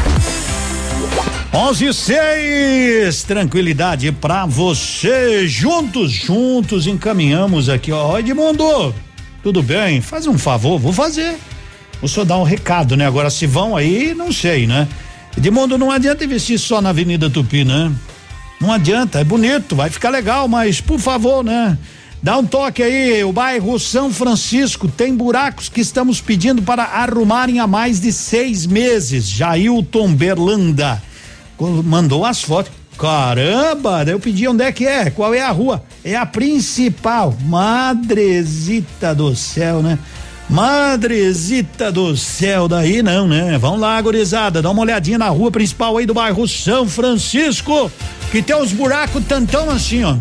11 1.54 1.86
e 1.86 1.94
6, 1.94 3.22
tranquilidade 3.22 4.12
pra 4.12 4.44
você. 4.46 5.46
Juntos, 5.46 6.10
juntos 6.10 6.86
encaminhamos 6.86 7.68
aqui, 7.68 7.92
ó. 7.92 8.18
Edmundo, 8.18 8.94
tudo 9.42 9.62
bem? 9.62 10.00
Faz 10.00 10.26
um 10.26 10.36
favor, 10.36 10.78
vou 10.78 10.92
fazer. 10.92 11.36
Vou 12.00 12.08
só 12.08 12.24
dar 12.24 12.38
um 12.38 12.42
recado, 12.42 12.96
né? 12.96 13.06
Agora, 13.06 13.30
se 13.30 13.46
vão 13.46 13.76
aí, 13.76 14.14
não 14.14 14.30
sei, 14.30 14.66
né? 14.66 14.86
Edmundo, 15.36 15.76
não 15.76 15.90
adianta 15.90 16.24
investir 16.24 16.58
só 16.58 16.80
na 16.80 16.90
Avenida 16.90 17.28
Tupi, 17.28 17.64
né? 17.64 17.92
Não 18.60 18.72
adianta, 18.72 19.20
é 19.20 19.24
bonito, 19.24 19.76
vai 19.76 19.90
ficar 19.90 20.10
legal, 20.10 20.48
mas 20.48 20.80
por 20.80 20.98
favor, 20.98 21.44
né? 21.44 21.76
Dá 22.22 22.38
um 22.38 22.44
toque 22.44 22.82
aí, 22.82 23.22
o 23.22 23.32
bairro 23.32 23.78
São 23.78 24.10
Francisco 24.10 24.88
tem 24.88 25.14
buracos 25.14 25.68
que 25.68 25.80
estamos 25.80 26.20
pedindo 26.20 26.62
para 26.62 26.82
arrumarem 26.82 27.60
há 27.60 27.66
mais 27.66 28.00
de 28.00 28.12
seis 28.12 28.66
meses. 28.66 29.28
Jailton 29.28 30.12
Berlanda 30.14 31.02
mandou 31.84 32.24
as 32.24 32.42
fotos. 32.42 32.72
Caramba, 32.98 34.04
daí 34.04 34.14
eu 34.14 34.18
pedi 34.18 34.48
onde 34.48 34.64
é 34.64 34.72
que 34.72 34.86
é, 34.86 35.10
qual 35.10 35.34
é 35.34 35.42
a 35.42 35.50
rua? 35.50 35.84
É 36.02 36.16
a 36.16 36.24
principal. 36.24 37.36
Madrezita 37.42 39.14
do 39.14 39.36
céu, 39.36 39.82
né? 39.82 39.98
Madrezita 40.48 41.90
do 41.90 42.16
céu, 42.16 42.68
daí 42.68 43.02
não, 43.02 43.26
né? 43.26 43.58
Vamos 43.58 43.80
lá, 43.80 44.00
gurizada, 44.00 44.62
dá 44.62 44.70
uma 44.70 44.82
olhadinha 44.82 45.18
na 45.18 45.28
rua 45.28 45.50
principal 45.50 45.96
aí 45.96 46.06
do 46.06 46.14
bairro 46.14 46.46
São 46.46 46.88
Francisco, 46.88 47.90
que 48.30 48.40
tem 48.40 48.56
uns 48.56 48.72
buracos 48.72 49.24
tantão 49.26 49.68
assim, 49.70 50.04
ó. 50.04 50.16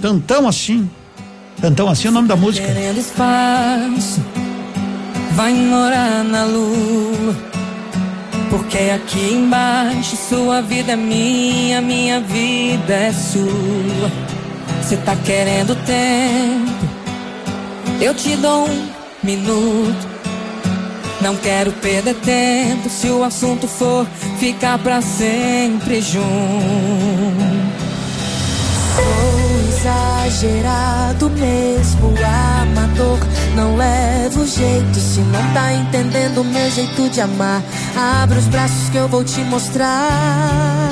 Tantão 0.00 0.46
assim. 0.46 0.88
Tantão 1.60 1.88
assim 1.88 2.06
é 2.06 2.10
o 2.10 2.14
nome 2.14 2.28
da 2.28 2.36
música. 2.36 2.66
Querendo 2.66 2.98
espaço, 2.98 4.22
vai 5.34 5.52
morar 5.52 6.22
na 6.22 6.44
lua 6.44 7.34
porque 8.50 8.78
aqui 8.90 9.34
embaixo 9.34 10.16
sua 10.16 10.62
vida 10.62 10.92
é 10.92 10.96
minha, 10.96 11.80
minha 11.80 12.20
vida 12.20 12.94
é 12.94 13.12
sua. 13.12 14.10
Você 14.80 14.96
tá 14.98 15.16
querendo 15.16 15.74
tempo? 15.84 16.86
Eu 18.00 18.14
te 18.14 18.36
dou 18.36 18.68
um 18.68 18.95
minuto. 19.26 20.08
Não 21.20 21.36
quero 21.36 21.72
perder 21.72 22.14
tempo 22.14 22.88
se 22.88 23.08
o 23.08 23.22
assunto 23.22 23.68
for 23.68 24.06
ficar 24.38 24.78
pra 24.78 25.02
sempre 25.02 26.00
junto 26.00 27.56
exagerado 30.26 31.30
mesmo, 31.30 32.12
amador. 32.18 33.18
Não 33.54 33.76
levo 33.76 34.44
jeito 34.44 34.98
se 34.98 35.20
não 35.20 35.52
tá 35.52 35.72
entendendo 35.72 36.40
o 36.40 36.44
meu 36.44 36.70
jeito 36.70 37.08
de 37.08 37.20
amar. 37.20 37.62
Abre 38.22 38.38
os 38.38 38.48
braços 38.48 38.88
que 38.90 38.96
eu 38.96 39.08
vou 39.08 39.24
te 39.24 39.40
mostrar. 39.42 40.90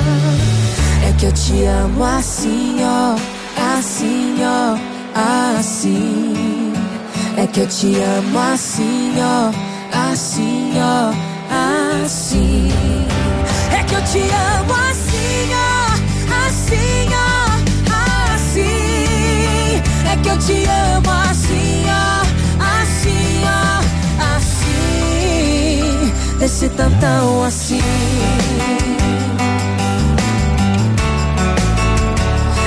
É 1.07 1.13
que 1.19 1.25
eu 1.25 1.31
te 1.33 1.63
amo 1.65 2.03
assim, 2.03 2.77
ó, 2.81 3.15
assim, 3.77 4.37
ó, 4.41 4.77
assim. 5.59 6.54
É 7.37 7.47
que 7.47 7.59
eu 7.61 7.67
te 7.67 7.95
amo 8.01 8.39
assim, 8.39 9.13
ó, 9.19 9.51
assim, 10.11 10.73
ó, 10.77 11.13
assim. 12.03 12.69
É 13.71 13.83
que 13.83 13.95
eu 13.95 14.01
te 14.03 14.19
amo 14.19 14.73
assim, 14.73 15.51
ó, 15.53 16.45
assim, 16.47 17.09
ó. 17.13 17.35
que 20.25 20.29
eu 20.31 20.39
te 20.39 20.65
amo 20.65 21.11
assim, 21.29 21.85
ó, 21.87 22.21
assim, 22.81 23.43
ó, 23.45 23.79
assim, 24.35 26.11
desse 26.39 26.69
tantão 26.69 27.43
assim. 27.43 27.81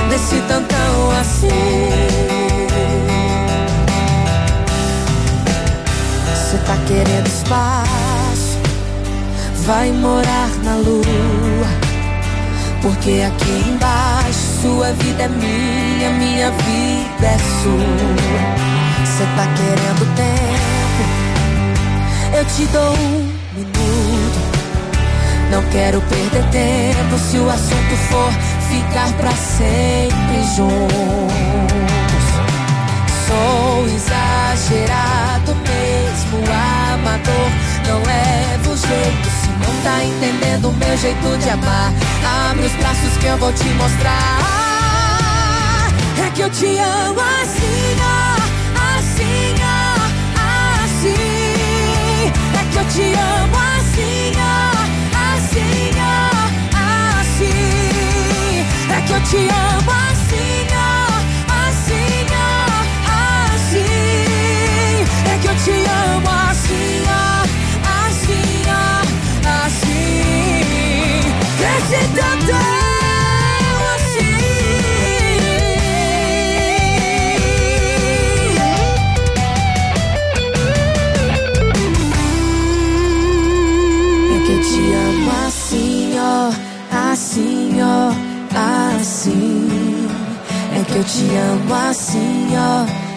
Desse 0.09 0.41
tantão 0.47 1.11
assim. 1.19 2.38
Você 6.49 6.57
tá 6.65 6.75
querendo 6.87 7.27
espaço, 7.27 8.57
vai 9.67 9.91
morar 9.91 10.49
na 10.63 10.77
lua 10.77 11.67
porque 12.81 13.21
aqui 13.21 13.69
embaixo 13.69 14.39
sua 14.63 14.91
vida 14.93 15.25
é 15.25 15.27
minha, 15.27 16.09
minha 16.09 16.49
vida 16.49 17.27
é 17.27 17.37
sua. 17.61 17.85
Você 19.05 19.25
tá 19.35 19.45
querendo 19.57 20.15
tempo? 20.15 21.03
Eu 22.35 22.45
te 22.45 22.65
dou 22.71 22.93
um 22.93 23.31
minuto. 23.53 24.39
Não 25.51 25.61
quero 25.69 26.01
perder 26.01 26.43
tempo 26.49 27.19
se 27.19 27.37
o 27.37 27.47
assunto 27.47 27.95
for 28.09 28.31
ficar 28.69 29.13
pra 29.17 29.31
sempre 29.33 30.43
juntos. 30.55 31.29
Sou 33.27 33.85
exagerado 33.85 35.55
mesmo, 36.29 36.43
amador. 36.93 37.49
Não 37.87 37.97
levo 38.03 38.77
jeito 38.77 39.29
se 39.29 39.49
não 39.49 39.81
tá 39.81 40.03
entendendo 40.03 40.69
o 40.69 40.73
meu 40.73 40.97
jeito 40.97 41.37
de 41.37 41.49
amar. 41.49 41.93
Abre 42.49 42.65
os 42.65 42.73
braços 42.73 43.17
que 43.19 43.25
eu 43.25 43.37
vou 43.37 43.51
te 43.53 43.65
mostrar. 43.69 44.39
É 46.25 46.29
que 46.31 46.41
eu 46.41 46.49
te 46.49 46.77
amo 46.77 47.19
assim, 47.41 47.95
ó, 48.01 48.35
assim, 48.97 49.55
ó, 49.61 49.95
assim. 50.83 52.31
É 52.53 52.63
que 52.71 52.77
eu 52.77 52.85
te 52.85 53.13
amo 53.13 53.57
assim, 53.77 54.31
ó, 54.37 54.71
assim, 55.35 55.91
ó, 55.97 56.29
assim. 57.21 58.65
É 58.91 59.01
que 59.05 59.13
eu 59.13 59.21
te 59.23 59.37
amo 59.37 59.91
assim, 60.11 60.68
te 65.69 65.85
amo 65.85 66.29
assim, 66.49 67.03
ó. 67.05 67.39
Desse 71.59 72.07
tantão 72.15 72.79
assim. 73.95 74.37
É 90.75 90.83
que 90.85 90.95
eu 90.95 91.03
te 91.03 91.23
amo 91.35 91.73
assim, 91.73 92.57
ó 92.57 93.09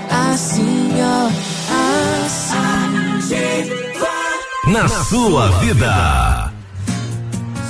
Assim 4.77 4.95
Na 4.95 5.05
sua 5.05 5.49
vida 5.61 6.53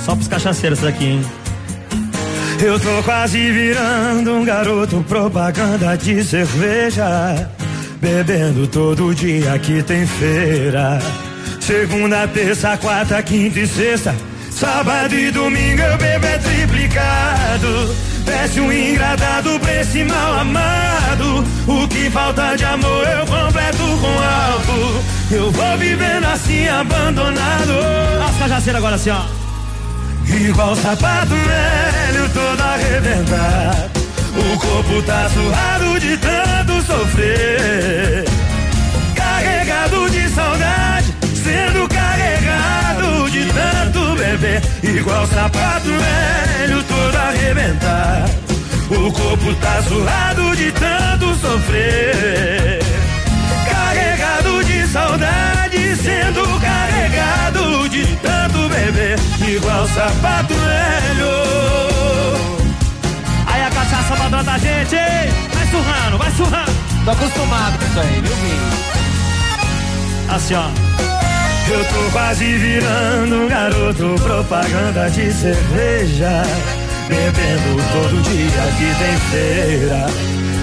só 0.05 0.15
pros 0.15 0.27
cachaceiros 0.27 0.79
daqui, 0.79 1.05
hein? 1.05 1.25
Eu 2.61 2.79
tô 2.79 3.03
quase 3.03 3.51
virando 3.51 4.33
um 4.33 4.43
garoto 4.43 5.03
propaganda 5.07 5.97
de 5.97 6.23
cerveja. 6.23 7.49
Bebendo 8.01 8.67
todo 8.67 9.15
dia 9.15 9.57
que 9.59 9.81
tem 9.81 10.05
feira. 10.05 10.99
Segunda, 11.61 12.27
terça, 12.27 12.75
quarta, 12.77 13.21
quinta 13.23 13.61
e 13.61 13.67
sexta. 13.67 14.13
Sábado 14.51 15.15
e 15.15 15.31
domingo 15.31 15.81
eu 15.81 15.97
bebo 15.97 16.25
é 16.25 16.37
triplicado. 16.37 17.95
Peço 18.25 18.61
um 18.61 18.71
engradado 18.71 19.57
pra 19.59 19.81
esse 19.81 20.03
mal 20.03 20.39
amado. 20.39 21.43
O 21.65 21.87
que 21.87 22.09
falta 22.09 22.55
de 22.55 22.65
amor 22.65 23.07
eu 23.07 23.25
completo 23.25 23.83
com 24.01 24.07
álcool. 24.07 25.12
Eu 25.31 25.51
vou 25.51 25.77
vivendo 25.77 26.25
assim 26.25 26.67
abandonado. 26.67 27.73
As 28.27 28.37
cajaceiras 28.37 28.79
agora 28.79 28.95
assim, 28.95 29.09
ó. 29.09 29.43
Igual 30.25 30.75
sapato 30.75 31.33
velho 31.35 32.29
todo 32.29 32.61
arrebentado 32.61 33.91
O 34.37 34.57
corpo 34.57 35.01
tá 35.03 35.29
suado 35.29 35.99
de 35.99 36.17
tanto 36.17 36.81
sofrer. 36.85 38.23
Carregado 39.13 40.09
de 40.09 40.29
saudade 40.29 41.13
Sendo 41.43 41.87
carregado 41.89 43.29
de 43.29 43.45
tanto 43.51 44.15
beber. 44.15 44.61
Igual 44.81 45.27
sapato 45.27 45.89
velho 45.89 46.83
todo 46.83 47.15
arrebentado 47.17 48.31
O 48.91 49.11
corpo 49.11 49.53
tá 49.55 49.81
suado 49.83 50.55
de 50.55 50.71
tanto 50.71 51.35
sofrer 51.35 52.82
saudade 54.93 55.95
Sendo 55.95 56.59
carregado 56.59 57.89
de 57.89 58.05
tanto 58.17 58.69
beber 58.69 59.17
igual 59.47 59.87
sapato 59.87 60.53
velho. 60.53 61.31
Aí 63.47 63.63
a 63.63 63.69
cachaça 63.69 64.15
badando 64.15 64.49
a 64.49 64.57
gente, 64.57 64.95
vai 64.95 65.67
surrando, 65.71 66.17
vai 66.17 66.31
surrando. 66.31 66.71
Tô 67.05 67.11
acostumado 67.11 67.79
com 67.79 67.85
isso 67.85 67.99
aí, 67.99 68.21
viu, 68.21 68.35
Gui? 68.35 68.59
Assim, 70.35 70.53
ó. 70.55 70.69
Eu 71.71 71.85
tô 71.85 72.11
quase 72.11 72.45
virando 72.57 73.35
um 73.35 73.47
garoto 73.47 74.15
propaganda 74.21 75.09
de 75.09 75.31
cerveja. 75.31 76.43
Bebendo 77.07 77.81
todo 77.93 78.21
dia 78.23 78.63
que 78.77 78.93
tem 78.99 79.17
feira. 79.31 80.05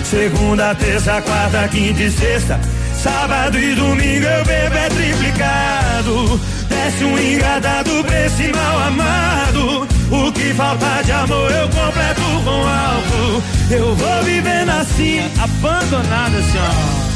Segunda, 0.04 0.74
terça, 0.74 1.22
quarta, 1.22 1.66
quinta 1.68 2.02
e 2.02 2.10
sexta. 2.10 2.60
Sábado 3.02 3.58
e 3.58 3.74
domingo 3.74 4.26
eu 4.26 4.44
bebo 4.44 4.76
é 4.76 4.88
triplicado. 4.90 6.40
Desce 6.68 7.04
um 7.04 7.18
engadado 7.18 8.04
pra 8.04 8.26
esse 8.26 8.52
mal 8.52 8.78
amado. 8.78 9.88
O 10.10 10.30
que 10.32 10.52
falta 10.52 11.02
de 11.02 11.12
amor 11.12 11.50
eu 11.50 11.66
completo 11.70 12.20
com 12.44 12.50
álcool. 12.50 13.42
Eu 13.70 13.94
vou 13.94 14.22
vivendo 14.22 14.68
assim, 14.68 15.20
abandonado 15.40 16.36
assim, 16.36 16.58
ó. 16.58 17.10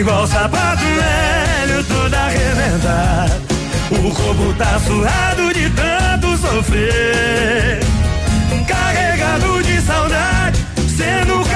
Igual 0.00 0.26
sapato 0.26 0.82
velho, 0.82 1.84
todo 1.84 2.14
arrebentado. 2.14 3.42
O 3.92 4.12
corpo 4.12 4.52
tá 4.58 4.80
suado 4.80 5.54
de 5.54 5.70
tanto 5.70 6.36
sofrer. 6.36 7.78
Carregado 8.66 9.62
de 9.62 9.80
saudade, 9.82 10.58
sendo 10.96 11.49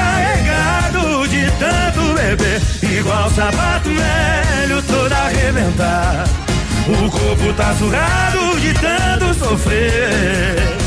tanto 1.58 2.14
beber. 2.14 2.60
Igual 2.82 3.30
sapato 3.30 3.88
velho, 3.88 4.82
todo 4.82 5.12
arrebentado. 5.12 6.30
O 6.86 7.10
corpo 7.10 7.52
tá 7.54 7.74
surrado 7.78 8.60
de 8.60 8.74
tanto 8.74 9.34
sofrer. 9.34 10.84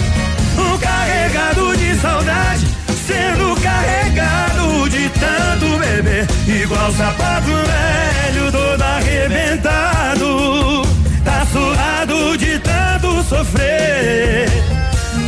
Carregado 0.79 1.75
de 1.75 1.95
saudade, 1.95 2.67
sendo 3.05 3.59
carregado 3.61 4.87
de 4.89 5.09
tanto 5.09 5.77
beber. 5.79 6.27
Igual 6.47 6.91
sapato 6.93 7.47
velho, 7.47 8.51
todo 8.51 8.81
arrebentado. 8.81 10.83
Tá 11.25 11.45
surrado 11.51 12.37
de 12.37 12.59
tanto 12.59 13.23
sofrer. 13.23 14.47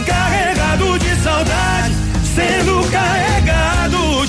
Carregado 0.06 1.00
de 1.00 1.16
saudade, 1.24 1.96
sendo 2.36 2.88
carregado 2.92 3.79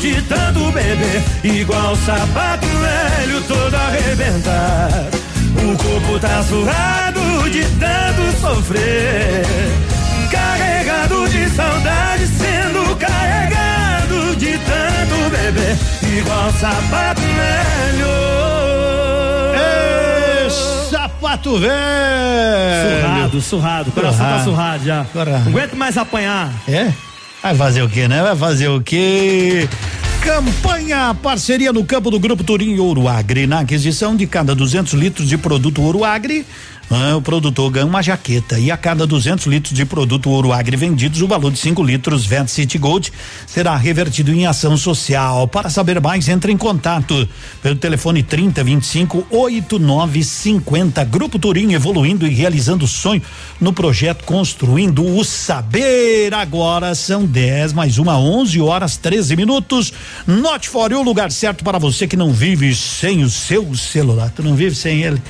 de 0.00 0.20
tanto 0.22 0.70
beber. 0.72 1.22
Igual 1.44 1.94
sapato 1.96 2.66
velho, 2.66 3.40
todo 3.46 3.74
arrebentado. 3.74 5.18
O 5.62 5.76
corpo 5.76 6.18
tá 6.18 6.42
surrado 6.42 7.50
de 7.50 7.62
tanto 7.78 8.40
sofrer. 8.40 9.44
Carregado 10.30 11.28
de 11.28 11.48
saudade, 11.50 12.26
sendo 12.28 12.96
carregado 12.96 14.36
de 14.36 14.52
tanto 14.58 15.30
beber. 15.30 15.76
Igual 16.18 16.50
sapato 16.52 17.20
velho. 17.20 18.10
Ei, 19.54 20.50
sapato 20.90 21.58
velho. 21.58 23.00
Surrado, 23.00 23.40
surrado. 23.40 23.88
O 23.90 23.92
coração 23.92 24.26
tá 24.26 24.44
surrado 24.44 24.84
já. 24.84 25.00
Agora- 25.02 25.38
Não 25.40 25.48
aguento 25.48 25.74
mais 25.76 25.96
apanhar. 25.98 26.50
É? 26.68 26.90
Vai 27.42 27.54
fazer 27.54 27.82
o 27.82 27.88
quê, 27.88 28.06
né? 28.06 28.22
Vai 28.22 28.36
fazer 28.36 28.68
o 28.68 28.82
quê? 28.82 29.66
Campanha 30.22 31.16
parceria 31.22 31.72
no 31.72 31.82
campo 31.82 32.10
do 32.10 32.20
Grupo 32.20 32.44
Turim 32.44 32.78
Ouro 32.78 33.08
Agri. 33.08 33.46
Na 33.46 33.60
aquisição 33.60 34.14
de 34.14 34.26
cada 34.26 34.54
200 34.54 34.92
litros 34.92 35.26
de 35.26 35.38
produto 35.38 35.80
Ouro 35.80 36.04
Agri, 36.04 36.44
ah, 36.90 37.16
o 37.16 37.22
produtor 37.22 37.70
ganha 37.70 37.86
uma 37.86 38.02
jaqueta. 38.02 38.58
E 38.58 38.68
a 38.68 38.76
cada 38.76 39.06
200 39.06 39.46
litros 39.46 39.72
de 39.72 39.84
produto 39.84 40.28
Ouro 40.28 40.52
Agri 40.52 40.76
vendidos, 40.76 41.22
o 41.22 41.28
valor 41.28 41.52
de 41.52 41.58
5 41.60 41.80
litros 41.84 42.26
Vet 42.26 42.48
City 42.48 42.78
Gold 42.78 43.12
será 43.46 43.76
revertido 43.76 44.32
em 44.32 44.44
ação 44.44 44.76
social. 44.76 45.46
Para 45.46 45.70
saber 45.70 46.00
mais, 46.00 46.28
entre 46.28 46.50
em 46.50 46.56
contato 46.56 47.28
pelo 47.62 47.76
telefone 47.76 48.24
30 48.24 48.64
25 48.64 49.24
8950. 49.30 51.04
Grupo 51.04 51.38
Turim 51.38 51.74
evoluindo 51.74 52.26
e 52.26 52.30
realizando 52.30 52.84
o 52.84 52.88
sonho 52.88 53.22
no 53.60 53.72
projeto 53.72 54.24
Construindo 54.24 55.06
o 55.06 55.24
Saber. 55.24 56.34
Agora 56.34 56.92
são 56.96 57.24
10 57.24 57.72
mais 57.72 57.98
uma, 57.98 58.18
11 58.18 58.60
horas 58.60 58.96
13 58.96 59.36
minutos. 59.36 59.92
Note 60.26 60.68
for 60.68 60.92
o 60.92 61.02
lugar 61.02 61.30
certo 61.30 61.62
para 61.62 61.78
você 61.78 62.08
que 62.08 62.16
não 62.16 62.32
vive 62.32 62.74
sem 62.74 63.22
o 63.22 63.30
seu 63.30 63.76
celular. 63.76 64.32
Tu 64.34 64.42
não 64.42 64.56
vive 64.56 64.74
sem 64.74 65.02
ele 65.02 65.22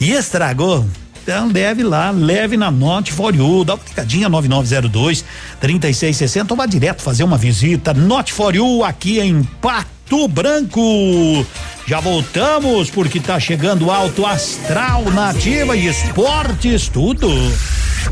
e 0.00 0.12
estragou. 0.12 0.86
Então 1.22 1.48
deve 1.48 1.82
lá, 1.82 2.10
leve 2.10 2.56
na 2.56 2.70
Note 2.70 3.12
for 3.12 3.34
You, 3.34 3.64
dá 3.64 3.74
uma 3.74 3.84
clicadinha 3.84 4.28
9902 4.28 5.24
3660 5.60 6.52
ou 6.52 6.56
vá 6.56 6.66
direto 6.66 7.02
fazer 7.02 7.24
uma 7.24 7.36
visita. 7.36 7.92
Note 7.92 8.32
for 8.32 8.54
You 8.54 8.84
aqui 8.84 9.20
em 9.20 9.42
Pato 9.60 10.26
Branco. 10.28 11.46
Já 11.86 12.00
voltamos 12.00 12.90
porque 12.90 13.20
tá 13.20 13.38
chegando 13.38 13.90
alto 13.90 14.24
astral 14.24 15.04
nativa 15.10 15.76
e 15.76 15.86
esportes 15.86 16.88
tudo. 16.88 17.28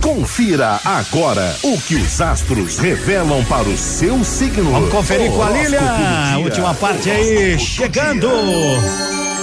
Confira 0.03 0.79
agora 0.85 1.57
o 1.63 1.81
que 1.81 1.95
os 1.95 2.21
astros 2.21 2.79
revelam 2.79 3.43
para 3.45 3.69
o 3.69 3.77
seu 3.77 4.23
signo. 4.23 4.71
Vamos 4.71 4.91
conferir 4.91 5.31
com 5.31 5.43
a 5.43 5.51
dia. 5.51 6.39
Última 6.39 6.75
parte 6.75 7.11
aí, 7.11 7.59
chegando. 7.59 8.29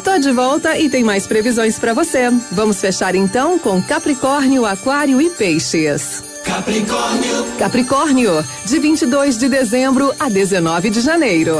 Tô 0.06 0.20
de 0.20 0.32
volta 0.32 0.78
e 0.78 0.88
tem 0.88 1.04
mais 1.04 1.26
previsões 1.26 1.80
pra 1.80 1.92
você. 1.92 2.30
Vamos 2.52 2.80
fechar 2.80 3.16
então 3.16 3.58
com 3.58 3.82
Capricórnio, 3.82 4.64
Aquário 4.64 5.20
e 5.20 5.32
Peixes. 5.32 6.24
Capricórnio, 6.46 7.46
Capricórnio, 7.58 8.46
de 8.66 8.78
22 8.78 9.36
de 9.36 9.50
dezembro 9.50 10.14
a 10.20 10.30
19 10.30 10.92
de 10.92 11.02
janeiro. 11.02 11.56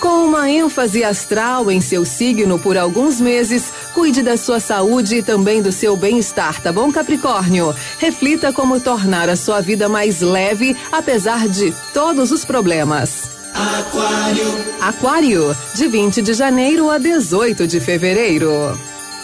Com 0.00 0.24
uma 0.24 0.48
ênfase 0.50 1.04
astral 1.04 1.70
em 1.70 1.82
seu 1.82 2.06
signo 2.06 2.58
por 2.58 2.78
alguns 2.78 3.20
meses, 3.20 3.64
cuide 3.92 4.22
da 4.22 4.38
sua 4.38 4.58
saúde 4.58 5.16
e 5.16 5.22
também 5.22 5.60
do 5.60 5.70
seu 5.70 5.98
bem-estar, 5.98 6.62
tá 6.62 6.72
bom, 6.72 6.90
Capricórnio? 6.90 7.74
Reflita 7.98 8.54
como 8.54 8.80
tornar 8.80 9.28
a 9.28 9.36
sua 9.36 9.60
vida 9.60 9.86
mais 9.86 10.22
leve, 10.22 10.74
apesar 10.90 11.46
de 11.46 11.74
todos 11.92 12.32
os 12.32 12.42
problemas. 12.42 13.35
Aquário, 13.56 14.64
Aquário, 14.80 15.56
de 15.74 15.88
20 15.88 16.20
de 16.20 16.34
janeiro 16.34 16.90
a 16.90 16.98
18 16.98 17.66
de 17.66 17.80
fevereiro. 17.80 18.78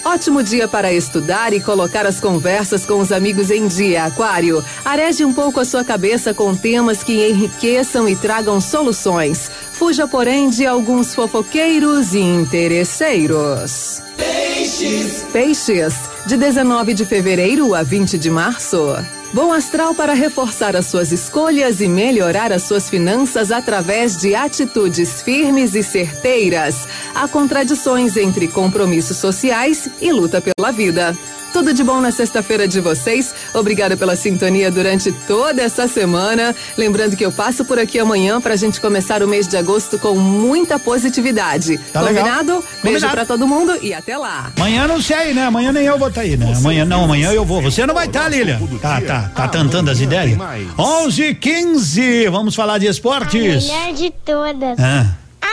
Ótimo 0.05 0.43
dia 0.43 0.67
para 0.67 0.93
estudar 0.93 1.53
e 1.53 1.61
colocar 1.61 2.07
as 2.07 2.19
conversas 2.19 2.85
com 2.85 2.99
os 2.99 3.13
amigos 3.13 3.51
em 3.51 3.69
dia, 3.69 4.05
Aquário. 4.05 4.65
Areje 4.85 5.25
um 5.25 5.33
pouco 5.33 5.61
a 5.61 5.65
sua 5.65 5.85
cabeça 5.85 6.35
com 6.35 6.57
temas 6.57 7.05
que 7.05 7.29
enriqueçam 7.29 8.09
e 8.09 8.17
tragam 8.17 8.61
soluções. 8.61 9.51
Fuja, 9.73 10.09
porém, 10.09 10.51
de 10.51 10.67
alguns 10.67 11.15
fofoqueiros 11.15 12.15
e 12.15 12.21
interesseiros. 12.21 14.03
peixes, 14.17 15.25
Peixes, 15.33 15.95
de 16.27 16.37
19 16.37 16.95
de 16.95 17.05
fevereiro 17.05 17.75
a 17.75 17.83
20 17.83 18.19
de 18.19 18.31
março. 18.31 18.97
Bom 19.33 19.51
astral 19.51 19.95
para 19.95 20.13
reforçar 20.13 20.77
as 20.77 20.85
suas 20.87 21.11
escolhas 21.11 21.81
e 21.81 21.89
melhorar 21.89 22.53
as 22.53 22.65
suas 22.65 22.91
finanças 22.91 23.51
através 23.51 24.15
de 24.15 24.35
atitudes 24.35 25.23
firmes 25.23 25.75
e 25.75 25.83
certeiras. 25.83 26.87
Há 27.15 27.27
contradições 27.27 28.19
entre 28.19 28.47
compromissos 28.47 29.17
sociais 29.17 29.89
e 30.03 30.13
luta 30.13 30.43
pela 30.43 30.71
vida. 30.71 31.17
Tudo 31.53 31.75
de 31.75 31.85
bom 31.85 32.01
na 32.01 32.11
sexta-feira 32.11 32.67
de 32.67 32.81
vocês. 32.81 33.35
Obrigada 33.55 33.95
pela 33.97 34.17
sintonia 34.17 34.71
durante 34.71 35.13
toda 35.27 35.61
essa 35.61 35.87
semana. 35.87 36.57
Lembrando 36.79 37.15
que 37.15 37.25
eu 37.25 37.31
passo 37.31 37.65
por 37.65 37.79
aqui 37.79 37.99
amanhã 37.99 38.41
para 38.41 38.55
a 38.55 38.57
gente 38.57 38.81
começar 38.81 39.23
o 39.23 39.29
mês 39.29 39.47
de 39.47 39.57
agosto 39.57 39.99
com 39.99 40.15
muita 40.15 40.79
positividade. 40.79 41.79
Tá 41.93 42.01
legal. 42.01 42.25
Combinado? 42.25 42.53
Beijo 42.53 43.01
Combinado. 43.01 43.13
para 43.15 43.27
todo 43.27 43.47
mundo 43.47 43.79
e 43.83 43.93
até 43.93 44.17
lá. 44.17 44.51
Amanhã 44.57 44.87
não 44.87 45.01
sei, 45.03 45.35
né? 45.35 45.45
Amanhã 45.45 45.73
nem 45.73 45.85
eu 45.85 45.99
vou 45.99 46.09
estar 46.09 46.23
aí, 46.23 46.37
né? 46.39 46.55
Amanhã 46.57 46.85
não, 46.87 47.05
amanhã 47.05 47.33
eu 47.33 47.45
vou. 47.45 47.61
Você 47.61 47.85
não 47.87 47.95
vai 47.95 48.07
estar, 48.07 48.29
Lília. 48.31 48.59
Tá, 48.81 49.01
tá, 49.03 49.31
tá 49.35 49.49
tentando 49.49 49.91
as 49.91 50.01
ideias? 50.01 50.39
11 50.79 51.35
15 51.35 52.29
vamos 52.29 52.55
falar 52.55 52.79
de 52.79 52.87
esportes. 52.87 53.69
Melhor 53.69 53.93
de 53.93 54.11
todas. 54.25 54.79
Ah. 54.79 55.07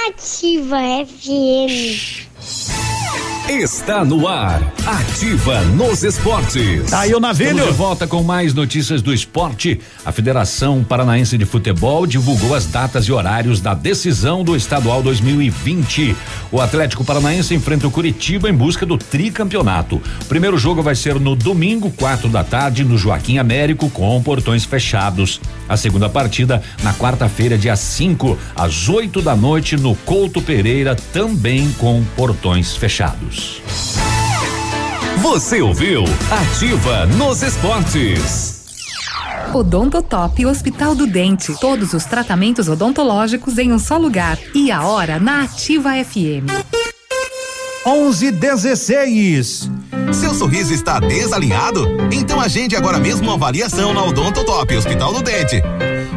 Ativa 0.07 0.77
FM. 1.05 2.78
Está 3.49 4.05
no 4.05 4.27
ar. 4.27 4.61
Ativa 4.85 5.61
nos 5.61 6.03
esportes. 6.03 6.91
Tá 6.91 6.99
aí 6.99 7.15
o. 7.15 7.19
Estamos 7.57 7.65
de 7.65 7.71
volta 7.71 8.05
com 8.05 8.21
mais 8.21 8.53
notícias 8.53 9.01
do 9.01 9.11
esporte. 9.11 9.79
A 10.05 10.11
Federação 10.11 10.83
Paranaense 10.83 11.35
de 11.35 11.45
Futebol 11.45 12.05
divulgou 12.05 12.53
as 12.53 12.67
datas 12.67 13.05
e 13.05 13.11
horários 13.11 13.59
da 13.59 13.73
decisão 13.73 14.43
do 14.43 14.55
Estadual 14.55 15.01
2020. 15.01 16.15
O 16.51 16.61
Atlético 16.61 17.03
Paranaense 17.03 17.55
enfrenta 17.55 17.87
o 17.87 17.91
Curitiba 17.91 18.47
em 18.47 18.53
busca 18.53 18.85
do 18.85 18.99
tricampeonato. 18.99 19.95
O 20.21 20.25
primeiro 20.25 20.55
jogo 20.55 20.83
vai 20.83 20.93
ser 20.93 21.19
no 21.19 21.35
domingo, 21.35 21.89
quatro 21.89 22.29
da 22.29 22.43
tarde, 22.43 22.83
no 22.83 22.99
Joaquim 22.99 23.39
Américo, 23.39 23.89
com 23.89 24.21
portões 24.21 24.63
fechados. 24.63 25.41
A 25.67 25.75
segunda 25.75 26.07
partida 26.07 26.61
na 26.83 26.93
quarta-feira, 26.93 27.57
dia 27.57 27.75
5, 27.75 28.37
às 28.55 28.87
8 28.87 29.23
da 29.23 29.35
noite, 29.35 29.75
no 29.75 29.95
Couto 29.95 30.39
Pereira, 30.39 30.95
também 31.11 31.71
com 31.79 32.03
portões 32.15 32.75
fechados. 32.75 33.38
Você 35.21 35.61
ouviu 35.61 36.03
Ativa 36.31 37.05
nos 37.05 37.43
Esportes. 37.43 38.59
Odontotop 39.53 40.45
Hospital 40.45 40.95
do 40.95 41.07
Dente. 41.07 41.53
Todos 41.59 41.93
os 41.93 42.05
tratamentos 42.05 42.69
odontológicos 42.69 43.57
em 43.57 43.73
um 43.73 43.79
só 43.79 43.97
lugar. 43.97 44.37
E 44.53 44.71
a 44.71 44.83
hora 44.83 45.19
na 45.19 45.43
Ativa 45.43 45.91
FM. 46.03 46.88
11:16. 47.89 49.67
Seu 50.13 50.33
sorriso 50.35 50.71
está 50.71 50.99
desalinhado? 50.99 51.87
Então 52.11 52.39
agende 52.39 52.75
agora 52.75 52.99
mesmo 52.99 53.23
uma 53.23 53.33
avaliação 53.33 53.93
na 53.95 54.03
Odontotop 54.03 54.75
Hospital 54.75 55.11
do 55.11 55.23
Dente. 55.23 55.61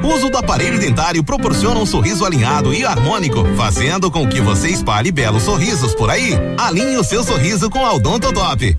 O 0.03 0.09
uso 0.09 0.29
do 0.29 0.37
aparelho 0.37 0.79
dentário 0.79 1.25
proporciona 1.25 1.81
um 1.81 1.87
sorriso 1.87 2.27
alinhado 2.27 2.75
e 2.75 2.85
harmônico, 2.85 3.43
fazendo 3.57 4.11
com 4.11 4.29
que 4.29 4.41
você 4.41 4.69
espalhe 4.69 5.11
belos 5.11 5.45
sorrisos 5.45 5.95
por 5.95 6.11
aí. 6.11 6.35
Alinhe 6.59 6.97
o 6.99 7.05
seu 7.05 7.25
sorriso 7.25 7.71
com 7.71 7.87
a 7.87 7.95
Odontotop. 7.95 8.77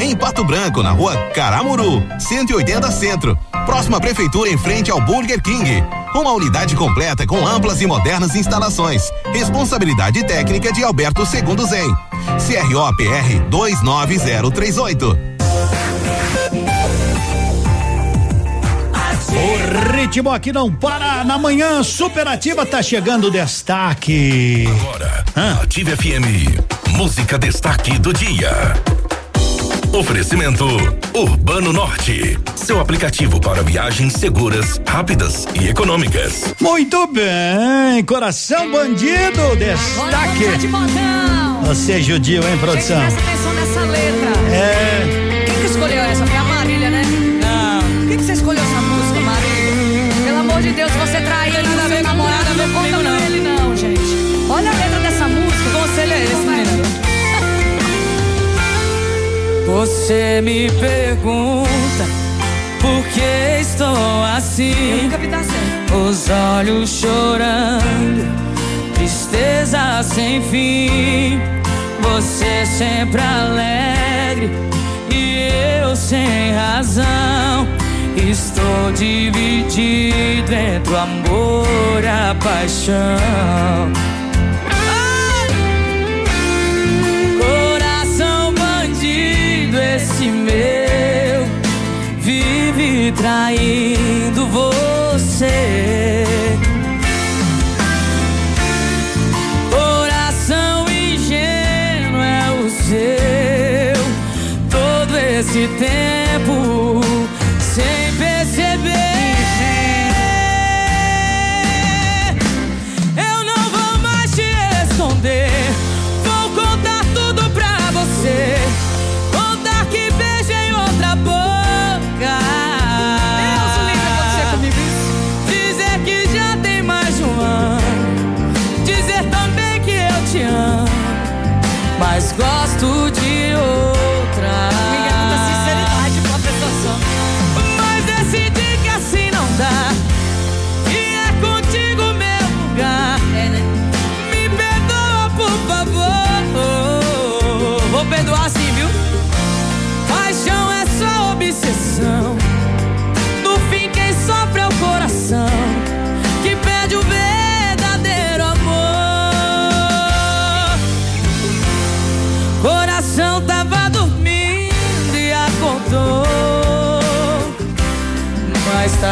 Em 0.00 0.16
Pato 0.16 0.44
Branco, 0.44 0.82
na 0.82 0.90
rua 0.90 1.16
Caramuru, 1.34 2.02
180 2.18 2.90
Centro. 2.90 3.38
Próxima 3.64 4.00
prefeitura 4.00 4.50
em 4.50 4.58
frente 4.58 4.90
ao 4.90 5.00
Burger 5.00 5.40
King. 5.40 5.84
Uma 6.14 6.32
unidade 6.32 6.74
completa 6.76 7.26
com 7.26 7.46
amplas 7.46 7.80
e 7.80 7.86
modernas 7.86 8.34
instalações. 8.34 9.02
Responsabilidade 9.32 10.24
técnica 10.24 10.72
de 10.72 10.82
Alberto 10.82 11.24
Segundo 11.24 11.64
Zen. 11.64 11.94
CROPR 12.68 13.48
29038. 13.48 15.18
O 19.32 19.92
ritmo 19.96 20.30
aqui 20.30 20.52
não 20.52 20.70
para. 20.70 21.24
Na 21.24 21.38
manhã 21.38 21.82
superativa 21.82 22.66
tá 22.66 22.82
chegando 22.82 23.28
o 23.28 23.30
destaque. 23.30 24.66
Agora, 24.80 25.24
Ative 25.62 25.96
FM. 25.96 26.92
Música 26.96 27.38
destaque 27.38 27.98
do 27.98 28.12
dia. 28.12 28.50
Oferecimento 29.92 30.64
Urbano 31.14 31.70
Norte. 31.70 32.38
Seu 32.56 32.80
aplicativo 32.80 33.38
para 33.38 33.62
viagens 33.62 34.14
seguras, 34.14 34.80
rápidas 34.86 35.46
e 35.60 35.68
econômicas. 35.68 36.54
Muito 36.58 37.06
bem, 37.08 38.02
coração 38.04 38.70
bandido, 38.70 39.54
destaque. 39.58 40.56
de 40.58 40.68
botão. 40.68 41.62
Você 41.64 42.02
judio, 42.02 42.42
hein, 42.42 42.56
produção? 42.58 43.00
Presta 43.00 43.20
atenção 43.20 43.52
nessa 43.52 43.80
letra. 43.80 44.30
É. 44.50 45.21
Você 59.72 60.42
me 60.42 60.70
pergunta 60.72 62.04
por 62.78 63.02
que 63.08 63.58
estou 63.58 64.22
assim. 64.36 65.08
Os 65.90 66.28
olhos 66.28 66.90
chorando, 66.90 68.22
tristeza 68.94 70.02
sem 70.02 70.42
fim. 70.42 71.40
Você 72.02 72.66
sempre 72.66 73.22
alegre 73.22 74.50
e 75.10 75.80
eu 75.80 75.96
sem 75.96 76.52
razão. 76.52 77.66
Estou 78.14 78.92
dividido 78.92 80.52
entre 80.52 80.92
o 80.92 80.96
amor 80.98 82.04
e 82.04 82.08
a 82.08 82.36
paixão. 82.44 83.90
Traindo 93.16 94.46
você. 94.48 96.24
Coração 99.70 100.86
ingênuo 100.88 102.22
é 102.22 102.50
o 102.64 102.70
seu, 102.70 104.02
todo 104.70 105.16
esse 105.16 105.68
tempo 105.78 106.71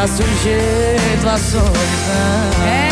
tá 0.01 0.07
sujeito 0.07 1.29
à 1.29 1.37
solidão. 1.37 1.69
É. 2.65 2.89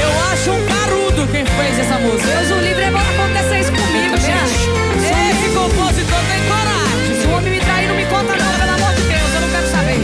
Eu 0.00 0.08
acho 0.32 0.50
um 0.50 0.66
carudo 0.66 1.28
quem 1.30 1.44
fez 1.44 1.78
essa 1.80 1.98
música. 1.98 2.28
Deus 2.28 2.50
o 2.50 2.58
livre 2.60 2.82
é 2.82 2.90
bom 2.90 2.98
acontecer 2.98 3.60
isso 3.60 3.72
comigo, 3.72 4.16
gente. 4.16 4.70
Esse 5.04 5.50
compositor 5.52 6.18
tem 6.30 6.40
coragem. 6.48 7.20
Se 7.20 7.26
o 7.26 7.32
homem 7.36 7.50
me 7.50 7.60
trair, 7.60 7.88
não 7.88 7.96
me 7.96 8.06
conta 8.06 8.34
não, 8.36 8.54
pelo 8.58 8.72
amor 8.72 8.94
de 8.94 9.02
Deus, 9.02 9.34
eu 9.34 9.40
não 9.42 9.50
quero 9.50 9.70
saber. 9.70 10.00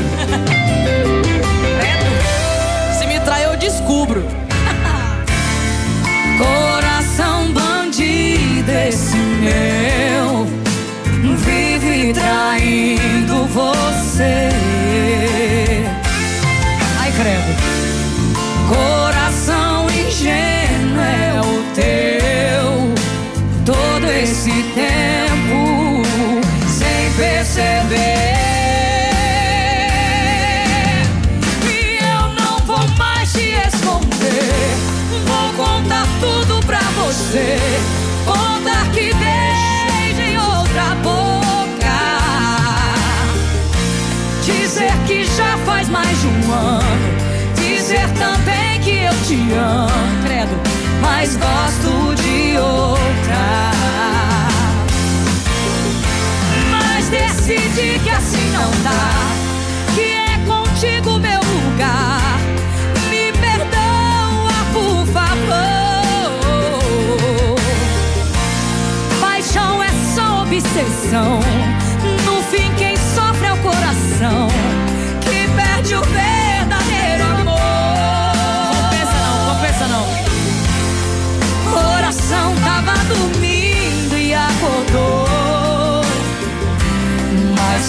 Se 2.98 3.06
me 3.06 3.18
trair, 3.20 3.44
eu 3.44 3.56
descubro. 3.56 4.22
Coração 6.36 7.50
bandido, 7.52 8.70
esse 8.70 9.16
meu 9.16 10.46
vive 11.36 12.12
traindo 12.12 13.46
você. 13.46 13.87
Mas 51.20 51.34
gosto 51.34 52.14
de 52.22 52.56
outra. 52.58 53.72
Mas 56.70 57.08
decidi 57.08 57.98
que 57.98 58.08
assim 58.08 58.52
não 58.52 58.70
dá. 58.84 59.10
Que 59.96 60.12
é 60.12 60.38
contigo 60.46 61.18
meu 61.18 61.40
lugar. 61.40 62.38
Me 63.10 63.32
perdoa, 63.32 64.64
por 64.72 65.04
favor. 65.06 66.38
Paixão 69.20 69.82
é 69.82 69.90
só 70.14 70.42
obsessão. 70.42 71.40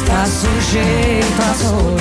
Está 0.10 0.26
sujeito 0.26 1.40
à 1.40 1.54
solidão. 1.54 2.00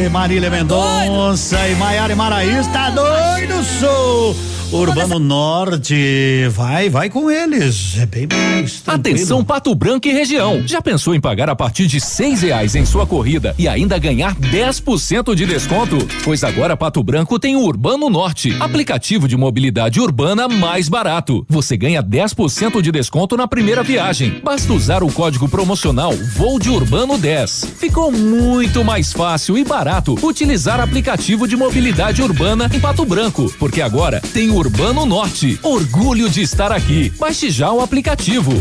Ei, 0.00 0.08
Marília 0.08 0.48
Mendonça 0.48 1.58
e 1.68 1.74
Maiara 1.74 2.14
Maraís, 2.14 2.68
tá 2.68 2.90
doido, 2.90 3.64
sou. 3.64 4.36
Urbano 4.72 5.18
Norte, 5.18 6.48
vai, 6.48 6.88
vai 6.88 7.10
com 7.10 7.30
eles. 7.30 7.98
É 7.98 8.06
bem 8.06 8.26
mais 8.26 8.80
tranquilo. 8.80 9.16
Atenção 9.16 9.44
Pato 9.44 9.74
Branco 9.74 10.08
e 10.08 10.12
região. 10.12 10.62
Já 10.66 10.80
pensou 10.80 11.14
em 11.14 11.20
pagar 11.20 11.50
a 11.50 11.54
partir 11.54 11.86
de 11.86 12.00
seis 12.00 12.40
reais 12.40 12.74
em 12.74 12.86
sua 12.86 13.06
corrida 13.06 13.54
e 13.58 13.68
ainda 13.68 13.98
ganhar 13.98 14.34
10% 14.34 15.34
de 15.34 15.44
desconto? 15.44 15.98
Pois 16.24 16.42
agora 16.42 16.74
Pato 16.74 17.02
Branco 17.02 17.38
tem 17.38 17.54
o 17.54 17.60
Urbano 17.60 18.08
Norte, 18.08 18.56
aplicativo 18.60 19.28
de 19.28 19.36
mobilidade 19.36 20.00
urbana 20.00 20.48
mais 20.48 20.88
barato. 20.88 21.44
Você 21.50 21.76
ganha 21.76 22.02
10% 22.02 22.80
de 22.80 22.90
desconto 22.90 23.36
na 23.36 23.46
primeira 23.46 23.82
viagem. 23.82 24.40
Basta 24.42 24.72
usar 24.72 25.02
o 25.02 25.12
código 25.12 25.50
promocional 25.50 26.12
Voo 26.34 26.58
de 26.58 26.70
Urbano 26.70 27.18
10. 27.18 27.74
Ficou 27.76 28.10
muito 28.10 28.82
mais 28.82 29.12
fácil 29.12 29.58
e 29.58 29.64
barato 29.64 30.18
utilizar 30.22 30.80
aplicativo 30.80 31.46
de 31.46 31.56
mobilidade 31.56 32.22
urbana 32.22 32.70
em 32.72 32.80
Pato 32.80 33.04
Branco, 33.04 33.52
porque 33.58 33.82
agora 33.82 34.18
tem 34.32 34.48
o 34.48 34.61
Urbano 34.62 35.04
Norte. 35.04 35.58
Orgulho 35.60 36.30
de 36.30 36.40
estar 36.40 36.70
aqui. 36.70 37.10
Baixe 37.18 37.50
já 37.50 37.72
o 37.72 37.80
aplicativo. 37.80 38.52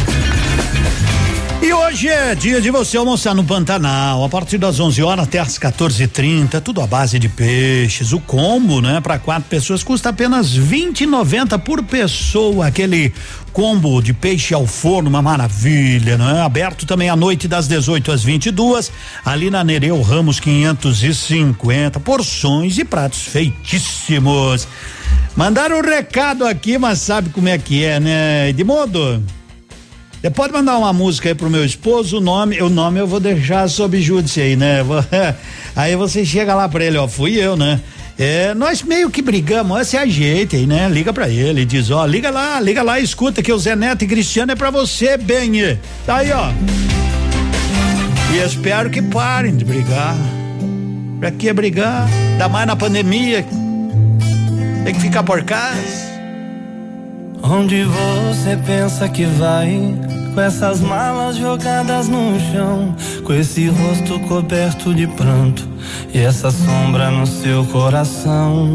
E 1.63 1.71
hoje 1.71 2.07
é 2.07 2.33
dia 2.33 2.59
de 2.59 2.71
você 2.71 2.97
almoçar 2.97 3.35
no 3.35 3.43
Pantanal, 3.43 4.23
a 4.23 4.27
partir 4.27 4.57
das 4.57 4.79
11 4.79 5.03
horas 5.03 5.25
até 5.25 5.37
as 5.37 5.59
14:30, 5.59 6.59
tudo 6.59 6.81
à 6.81 6.87
base 6.87 7.19
de 7.19 7.29
peixes. 7.29 8.13
O 8.13 8.19
combo, 8.19 8.81
né, 8.81 8.99
para 8.99 9.19
quatro 9.19 9.47
pessoas 9.47 9.83
custa 9.83 10.09
apenas 10.09 10.57
20,90 10.57 11.59
por 11.59 11.83
pessoa. 11.83 12.65
Aquele 12.65 13.13
combo 13.53 14.01
de 14.01 14.11
peixe 14.11 14.55
ao 14.55 14.65
forno, 14.65 15.07
uma 15.07 15.21
maravilha, 15.21 16.17
não 16.17 16.35
é? 16.35 16.41
Aberto 16.41 16.87
também 16.87 17.09
à 17.09 17.15
noite 17.15 17.47
das 17.47 17.67
18 17.67 18.11
às 18.11 18.23
22, 18.23 18.91
ali 19.23 19.51
na 19.51 19.63
Nereu 19.63 20.01
Ramos 20.01 20.39
550, 20.39 21.99
porções 21.99 22.79
e 22.79 22.83
pratos 22.83 23.21
feitíssimos. 23.27 24.67
Mandaram 25.35 25.77
um 25.77 25.81
recado 25.81 26.43
aqui, 26.43 26.79
mas 26.79 26.97
sabe 26.99 27.29
como 27.29 27.47
é 27.47 27.59
que 27.59 27.83
é, 27.83 27.99
né? 27.99 28.49
Edmundo? 28.49 29.23
Você 30.21 30.29
pode 30.29 30.53
mandar 30.53 30.77
uma 30.77 30.93
música 30.93 31.29
aí 31.29 31.35
pro 31.35 31.49
meu 31.49 31.65
esposo, 31.65 32.19
o 32.19 32.21
nome, 32.21 32.61
o 32.61 32.69
nome 32.69 32.99
eu 32.99 33.07
vou 33.07 33.19
deixar 33.19 33.67
sob 33.67 33.99
júdice 33.99 34.39
aí, 34.39 34.55
né? 34.55 34.77
Aí 35.75 35.95
você 35.95 36.23
chega 36.23 36.53
lá 36.53 36.67
pra 36.69 36.83
ele, 36.83 36.97
ó, 36.97 37.07
fui 37.07 37.39
eu, 37.39 37.55
né? 37.55 37.79
É, 38.19 38.53
nós 38.53 38.83
meio 38.83 39.09
que 39.09 39.21
brigamos, 39.21 39.87
se 39.87 39.97
ajeite 39.97 40.57
aí, 40.57 40.67
né? 40.67 40.87
Liga 40.89 41.13
pra 41.13 41.29
ele, 41.29 41.65
diz, 41.65 41.89
ó, 41.89 42.05
liga 42.05 42.29
lá, 42.29 42.59
liga 42.59 42.83
lá, 42.83 42.99
escuta 42.99 43.41
que 43.41 43.51
o 43.51 43.57
Zé 43.57 43.75
Neto 43.75 44.03
e 44.03 44.07
Cristiano 44.07 44.51
é 44.51 44.55
pra 44.55 44.69
você, 44.69 45.17
bem. 45.17 45.79
Tá 46.05 46.17
aí, 46.17 46.31
ó. 46.31 46.51
E 48.33 48.37
espero 48.45 48.89
que 48.89 49.01
parem 49.01 49.55
de 49.55 49.65
brigar. 49.65 50.15
Pra 51.19 51.31
que 51.31 51.51
brigar? 51.51 52.07
Ainda 52.33 52.49
mais 52.49 52.67
na 52.67 52.75
pandemia. 52.75 53.43
Tem 54.83 54.93
que 54.93 55.01
ficar 55.01 55.23
por 55.23 55.41
casa. 55.43 56.10
Onde 57.43 57.83
você 57.83 58.57
pensa 58.65 59.09
que 59.09 59.25
vai? 59.25 59.95
Com 60.33 60.41
essas 60.41 60.79
malas 60.79 61.35
jogadas 61.35 62.07
no 62.07 62.39
chão, 62.51 62.95
com 63.23 63.33
esse 63.33 63.67
rosto 63.67 64.19
coberto 64.21 64.93
de 64.93 65.05
pranto 65.07 65.67
e 66.13 66.19
essa 66.19 66.51
sombra 66.51 67.11
no 67.11 67.25
seu 67.27 67.65
coração. 67.65 68.69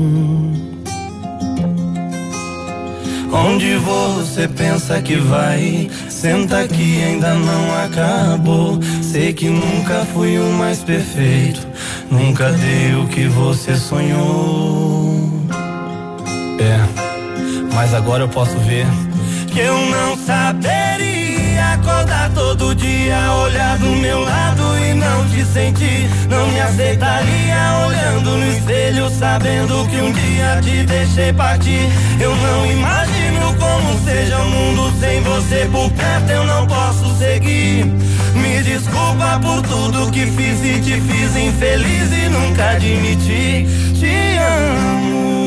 Onde 3.33 3.77
você 3.77 4.49
pensa 4.49 5.01
que 5.01 5.17
vai? 5.17 5.91
Senta 6.09 6.67
que 6.67 7.03
ainda 7.03 7.35
não 7.35 7.85
acabou. 7.85 8.79
Sei 9.03 9.33
que 9.33 9.49
nunca 9.49 10.07
fui 10.13 10.39
o 10.39 10.53
mais 10.53 10.79
perfeito, 10.81 11.67
nunca 12.11 12.51
dei 12.53 12.95
o 12.95 13.07
que 13.09 13.27
você 13.29 13.77
sonhou. 13.77 15.31
É, 16.59 17.06
mas 17.77 17.93
agora 17.93 18.23
eu 18.23 18.29
posso 18.29 18.57
ver 18.61 18.87
que 19.53 19.61
eu 19.61 19.79
não 19.91 20.17
saberia 20.17 21.75
acordar 21.75 22.31
todo 22.33 22.75
dia, 22.75 23.31
olhar 23.33 23.77
do 23.77 23.91
meu 23.97 24.21
lado 24.21 24.63
e 24.79 24.95
não 24.95 25.29
te 25.29 25.45
sentir. 25.45 26.09
Não 26.31 26.49
me 26.49 26.59
aceitaria 26.59 27.87
olhando 27.87 28.31
no 28.31 28.51
espelho, 28.51 29.11
sabendo 29.11 29.87
que 29.91 29.97
um 29.97 30.11
dia 30.11 30.59
te 30.63 30.87
deixei 30.87 31.35
partir. 31.35 31.87
Eu 32.19 32.35
não 32.35 32.67
imagino 32.73 33.55
como 33.61 34.05
seja 34.07 34.39
o 34.39 34.49
mundo 34.49 34.93
sem 34.99 35.21
você 35.21 35.69
por 35.71 35.91
perto, 35.93 36.31
eu 36.31 36.45
não 36.47 36.67
posso 36.67 37.15
seguir. 37.19 37.85
Me 38.35 38.63
desculpa 38.63 39.39
por 39.43 39.61
tudo 39.61 40.11
que 40.11 40.25
fiz 40.25 40.65
e 40.65 40.81
te 40.81 40.99
fiz 40.99 41.37
infeliz 41.37 42.11
e 42.11 42.29
nunca 42.31 42.71
admiti. 42.71 43.67
Te 44.01 44.39
amo. 44.39 45.46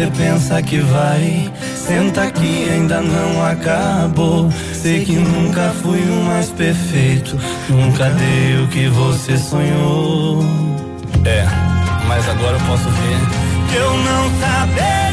Você 0.00 0.10
pensa 0.16 0.62
que 0.62 0.78
vai? 0.78 1.52
Senta 1.76 2.30
que 2.30 2.70
ainda 2.70 3.02
não 3.02 3.44
acabou. 3.44 4.50
Sei 4.72 5.04
que 5.04 5.12
nunca 5.12 5.74
fui 5.82 6.00
o 6.00 6.24
mais 6.24 6.48
perfeito. 6.50 7.38
Nunca 7.68 8.08
dei 8.08 8.64
o 8.64 8.68
que 8.68 8.88
você 8.88 9.36
sonhou. 9.36 10.42
É, 11.26 11.44
mas 12.08 12.26
agora 12.30 12.56
eu 12.56 12.66
posso 12.66 12.88
ver 12.88 13.70
que 13.70 13.76
eu 13.76 13.92
não 13.98 14.30
saberia 14.40 15.09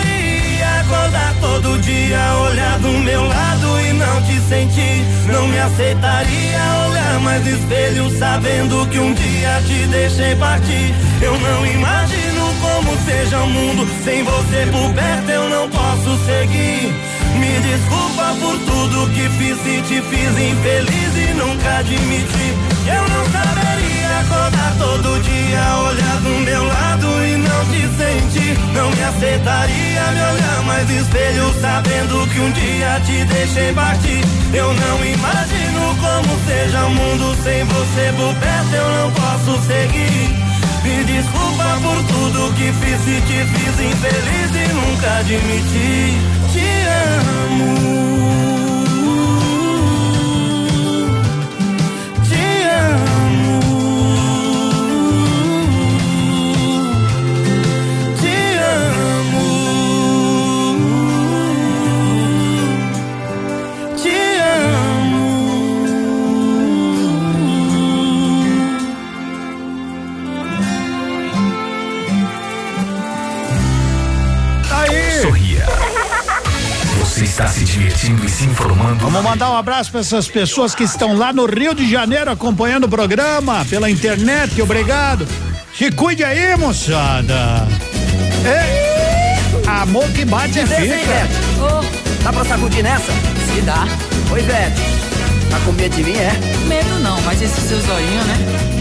acordar 0.87 1.35
todo 1.41 1.79
dia, 1.81 2.19
olhar 2.49 2.79
do 2.79 2.89
meu 2.89 3.27
lado 3.27 3.81
e 3.81 3.93
não 3.93 4.21
te 4.23 4.39
sentir. 4.47 5.05
Não 5.31 5.47
me 5.47 5.59
aceitaria 5.59 6.59
olhar 6.87 7.19
mais 7.19 7.43
no 7.43 7.49
espelho, 7.51 8.17
sabendo 8.17 8.87
que 8.87 8.99
um 8.99 9.13
dia 9.13 9.61
te 9.65 9.87
deixei 9.87 10.35
partir. 10.35 10.95
Eu 11.21 11.37
não 11.39 11.65
imagino 11.65 12.53
como 12.61 12.97
seja 13.05 13.39
o 13.39 13.49
mundo 13.49 13.87
sem 14.03 14.23
você 14.23 14.67
por 14.71 14.93
perto, 14.93 15.29
eu 15.29 15.49
não 15.49 15.69
posso 15.69 16.17
seguir. 16.25 16.93
Me 17.37 17.59
desculpa 17.61 18.35
por 18.39 18.57
tudo 18.59 19.09
que 19.13 19.29
fiz 19.37 19.57
e 19.65 19.81
te 19.81 20.01
fiz 20.01 20.29
infeliz 20.29 21.29
e 21.29 21.33
nunca 21.33 21.77
admiti. 21.77 22.53
Eu 22.87 23.07
não 23.09 23.31
saberia 23.31 23.76
acordar 24.19 24.73
todo 24.77 25.21
dia, 25.21 25.75
olhar 25.89 26.17
do 26.21 26.29
meu 26.45 26.63
lado 26.63 27.07
e 27.25 27.37
não 27.37 27.65
te 27.65 27.81
sentir. 27.97 28.57
Não 28.73 28.89
me 28.91 29.03
aceitaria 29.03 30.01
me 30.11 30.21
olhar 30.33 30.63
mais 30.65 30.89
espelho, 30.89 31.53
sabendo 31.61 32.27
que 32.27 32.39
um 32.39 32.51
dia 32.51 32.99
te 33.05 33.25
deixei 33.25 33.73
partir. 33.73 34.21
Eu 34.53 34.73
não 34.73 35.05
imagino 35.05 35.95
como 36.01 36.39
seja 36.47 36.85
o 36.85 36.89
mundo 36.91 37.35
sem 37.43 37.63
você 37.65 38.13
por 38.17 38.33
perto, 38.35 38.73
eu 38.73 38.89
não 38.99 39.11
posso 39.11 39.61
seguir. 39.65 40.47
Me 40.83 41.03
desculpa 41.03 41.79
por 41.81 42.03
tudo 42.03 42.53
que 42.55 42.71
fiz 42.71 43.01
e 43.07 43.21
te 43.21 43.43
fiz 43.45 43.79
infeliz 43.79 44.51
e 44.55 44.73
nunca 44.73 45.17
admiti. 45.17 46.17
Te 46.53 46.65
amo. 47.49 48.26
Está 77.37 77.47
se 77.49 77.63
divertindo 77.65 78.25
e 78.25 78.29
se 78.29 78.45
informando. 78.45 78.95
Vamos 78.95 79.21
mandar 79.21 79.51
um 79.51 79.55
abraço 79.55 79.91
para 79.91 79.99
essas 79.99 80.27
pessoas 80.27 80.73
que 80.73 80.83
estão 80.83 81.15
lá 81.15 81.31
no 81.31 81.45
Rio 81.45 81.75
de 81.75 81.87
Janeiro 81.87 82.31
acompanhando 82.31 82.85
o 82.85 82.89
programa 82.89 83.63
pela 83.65 83.87
internet. 83.91 84.59
Obrigado. 84.59 85.27
Se 85.77 85.91
cuide 85.91 86.23
aí, 86.23 86.57
moçada. 86.57 87.67
É. 88.43 89.37
Amor 89.67 90.09
que 90.13 90.25
bate 90.25 90.57
é 90.57 90.65
fica. 90.65 91.27
Oh. 91.61 92.23
Dá 92.23 92.33
pra 92.33 92.43
sacudir 92.43 92.81
nessa? 92.81 93.11
Se 93.53 93.61
dá. 93.61 93.87
Oi, 94.31 94.41
velho. 94.41 94.73
Tá 95.51 95.59
com 95.63 95.71
medo 95.73 95.95
de 95.95 96.03
mim, 96.03 96.17
é? 96.17 96.33
Medo 96.67 96.99
não, 97.01 97.21
mas 97.21 97.39
esse 97.39 97.61
seu 97.61 97.79
zoinho, 97.81 98.23
né? 98.23 98.37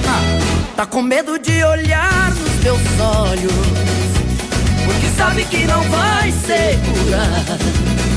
Ah. 0.09 0.73
Tá 0.74 0.87
com 0.87 1.03
medo 1.03 1.39
de 1.39 1.62
olhar 1.62 2.31
nos 2.31 2.53
teus 2.62 2.81
olhos. 3.01 3.53
Porque 4.87 5.09
sabe 5.15 5.45
que 5.45 5.66
não 5.66 5.83
vai 5.91 6.33
segurar. 6.33 8.15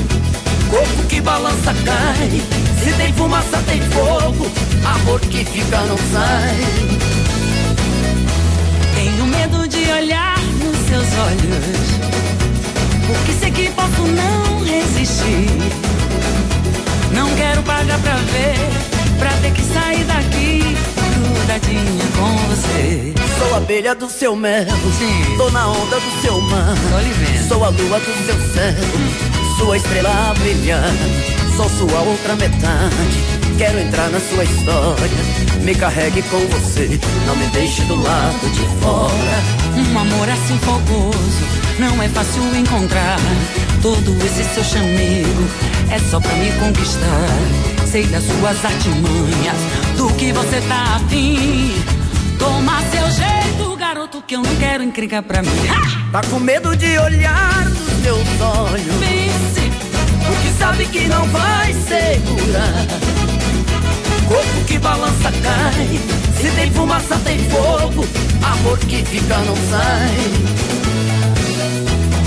Corpo 0.70 1.02
que 1.08 1.20
balança 1.20 1.74
cai. 1.84 2.42
Se 2.82 2.92
tem 2.94 3.12
fumaça, 3.14 3.58
tem 3.66 3.80
fogo. 3.90 4.50
Amor 4.84 5.20
que 5.20 5.44
fica, 5.44 5.80
não 5.82 5.96
sai. 5.96 6.56
Tenho 8.94 9.26
medo 9.26 9.68
de 9.68 9.90
olhar 9.90 10.38
nos 10.62 10.76
seus 10.88 11.08
olhos. 11.18 12.10
Porque 13.06 13.32
sei 13.32 13.50
que 13.50 13.70
posso 13.70 14.02
não 14.02 14.64
resistir. 14.64 15.48
Não 17.12 17.28
quero 17.34 17.62
pagar 17.64 17.98
pra 17.98 18.14
ver, 18.14 19.18
pra 19.18 19.30
ter 19.42 19.52
que 19.52 19.62
sair 19.62 20.04
daqui 20.04 20.76
grudadinha 21.50 22.04
com 22.16 22.36
você. 22.48 23.14
Sou 23.38 23.56
abelha 23.56 23.94
do 23.94 24.08
seu 24.08 24.36
mel, 24.36 24.66
Sim. 24.98 25.36
tô 25.36 25.50
na 25.50 25.68
onda 25.68 25.98
do 25.98 26.22
seu 26.22 26.40
mar. 26.42 26.76
Sou 27.48 27.64
a 27.64 27.68
lua 27.68 27.98
do 27.98 28.26
seu 28.26 28.36
céu, 28.54 28.74
sua 29.60 29.76
estrela 29.76 30.34
brilhante. 30.38 31.36
Sou 31.54 31.68
sua 31.68 32.00
outra 32.00 32.34
metade. 32.36 33.40
Quero 33.58 33.78
entrar 33.78 34.08
na 34.08 34.18
sua 34.18 34.42
história. 34.42 35.62
Me 35.62 35.74
carregue 35.74 36.22
com 36.22 36.38
você, 36.46 36.98
não 37.26 37.36
me 37.36 37.46
deixe 37.48 37.82
do 37.82 37.96
lado 37.96 38.50
de 38.50 38.62
fora. 38.80 39.42
Um 39.76 39.98
amor 39.98 40.28
assim 40.30 40.58
fogoso, 40.58 41.44
não 41.78 42.02
é 42.02 42.08
fácil 42.08 42.42
encontrar. 42.56 43.18
Todo 43.82 44.16
esse 44.24 44.44
seu 44.54 44.64
chamego 44.64 45.48
é 45.90 45.98
só 45.98 46.18
pra 46.18 46.34
me 46.36 46.50
conquistar. 46.52 47.28
Sei 47.86 48.06
das 48.06 48.24
suas 48.24 48.64
artimanhas, 48.64 49.56
do 49.96 50.08
que 50.14 50.32
você 50.32 50.60
tá 50.62 50.96
afim. 50.96 51.74
Toma 52.38 52.80
seu 52.90 53.10
jeito, 53.10 53.76
garoto, 53.76 54.22
que 54.26 54.36
eu 54.36 54.42
não 54.42 54.56
quero 54.56 54.82
encrencar 54.82 55.22
pra 55.22 55.42
mim. 55.42 55.50
Tá 56.10 56.22
com 56.30 56.40
medo 56.40 56.74
de 56.74 56.98
olhar 56.98 57.70
meus 58.00 58.40
olhos. 58.40 58.94
Pense, 58.98 59.70
porque 60.26 60.50
sabe 60.58 60.84
que 60.86 61.06
não 61.08 61.26
vai 61.28 61.72
segurar. 61.72 62.86
Corpo 64.28 64.64
que 64.66 64.78
balança 64.78 65.32
cai. 65.42 66.00
Se 66.40 66.50
tem 66.52 66.70
fumaça, 66.70 67.16
tem 67.24 67.38
fogo. 67.50 68.06
Amor 68.42 68.78
que 68.78 69.04
fica, 69.04 69.36
não 69.38 69.56
sai. 69.70 70.60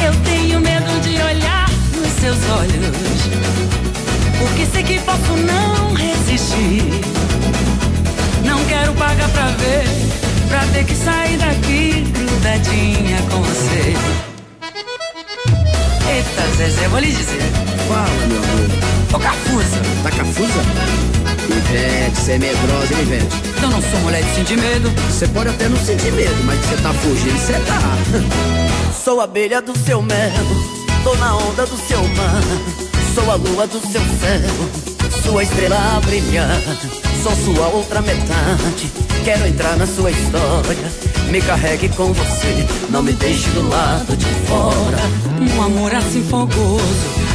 Eu 0.06 0.14
tenho 0.24 0.60
medo 0.60 1.02
de 1.02 1.22
olhar 1.22 1.70
nos 1.96 2.12
seus 2.20 2.38
olhos. 2.52 2.96
Porque 4.40 4.66
sei 4.66 4.84
que 4.84 5.00
posso 5.00 5.34
não 5.38 5.94
resistir. 5.94 6.84
Não 8.46 8.64
quero 8.66 8.94
pagar 8.94 9.30
pra 9.30 9.48
ver. 9.48 9.86
Pra 10.50 10.66
ter 10.74 10.86
que 10.86 10.96
sair 10.96 11.38
daqui 11.38 12.06
grudadinha 12.14 13.22
com 13.32 13.42
você. 13.42 14.33
Eita, 16.10 16.56
Zezé, 16.58 16.88
vou 16.88 17.00
lhe 17.00 17.12
dizer. 17.12 17.42
Fala, 17.88 18.28
meu 18.28 18.38
amor. 18.38 18.94
Ô, 19.14 19.20
Cafusa. 19.20 19.94
Tá 20.04 20.12
cafusa? 20.12 20.60
Ivete, 21.50 22.18
você 22.18 22.32
é 22.34 22.40
medrosa, 22.40 22.94
hein, 22.94 23.02
Ivete? 23.02 23.36
Eu 23.62 23.70
não 23.70 23.82
sou 23.82 24.00
mulher 24.02 24.24
de 24.24 24.36
sentir 24.36 24.58
medo. 24.58 24.90
Você 25.10 25.28
pode 25.28 25.50
até 25.50 25.70
não 25.70 25.78
sentir 25.78 26.12
medo, 26.12 26.44
mas 26.44 26.60
que 26.60 26.68
você 26.68 26.78
tá 26.82 26.94
fugindo, 26.94 27.38
você 27.38 27.54
tá. 27.54 27.80
Sou 29.04 29.22
abelha 29.22 29.62
do 29.62 29.78
seu 29.78 30.02
mel, 30.02 30.32
tô 31.04 31.16
na 31.16 31.36
onda 31.36 31.66
do 31.66 31.78
seu 31.78 32.02
mar. 32.10 32.42
Sou 33.14 33.30
a 33.32 33.36
lua 33.36 33.68
do 33.68 33.80
seu 33.80 34.02
céu, 34.02 34.93
sua 35.22 35.44
estrela 35.44 36.02
brilhante. 36.06 36.90
Sou 37.22 37.32
sua 37.36 37.68
outra 37.68 38.02
metade, 38.02 38.92
quero 39.24 39.48
entrar 39.48 39.78
na 39.78 39.88
sua 39.88 40.12
história. 40.12 40.92
Me 41.30 41.42
carregue 41.42 41.88
com 41.90 42.12
você, 42.12 42.68
não 42.90 43.02
me 43.02 43.14
deixe 43.14 43.50
do 43.52 43.70
lado 43.70 44.18
de 44.18 44.26
fora. 44.48 44.98
Um 45.40 45.62
amor 45.62 45.96
assim 45.96 46.24
fogoso, 46.24 46.84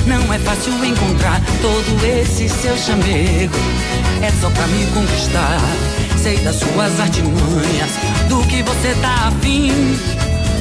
não 0.06 0.32
é 0.32 0.38
fácil 0.40 0.72
encontrar 0.84 1.40
todo 1.62 2.06
esse 2.06 2.48
seu 2.48 2.76
chamego. 2.76 3.56
É 4.22 4.30
só 4.40 4.50
pra 4.50 4.66
me 4.66 4.84
conquistar. 4.86 5.60
Sei 6.22 6.36
das 6.38 6.56
suas 6.56 7.00
artimanhas, 7.00 7.90
do 8.28 8.40
que 8.48 8.62
você 8.62 8.94
tá 9.00 9.28
afim. 9.28 9.72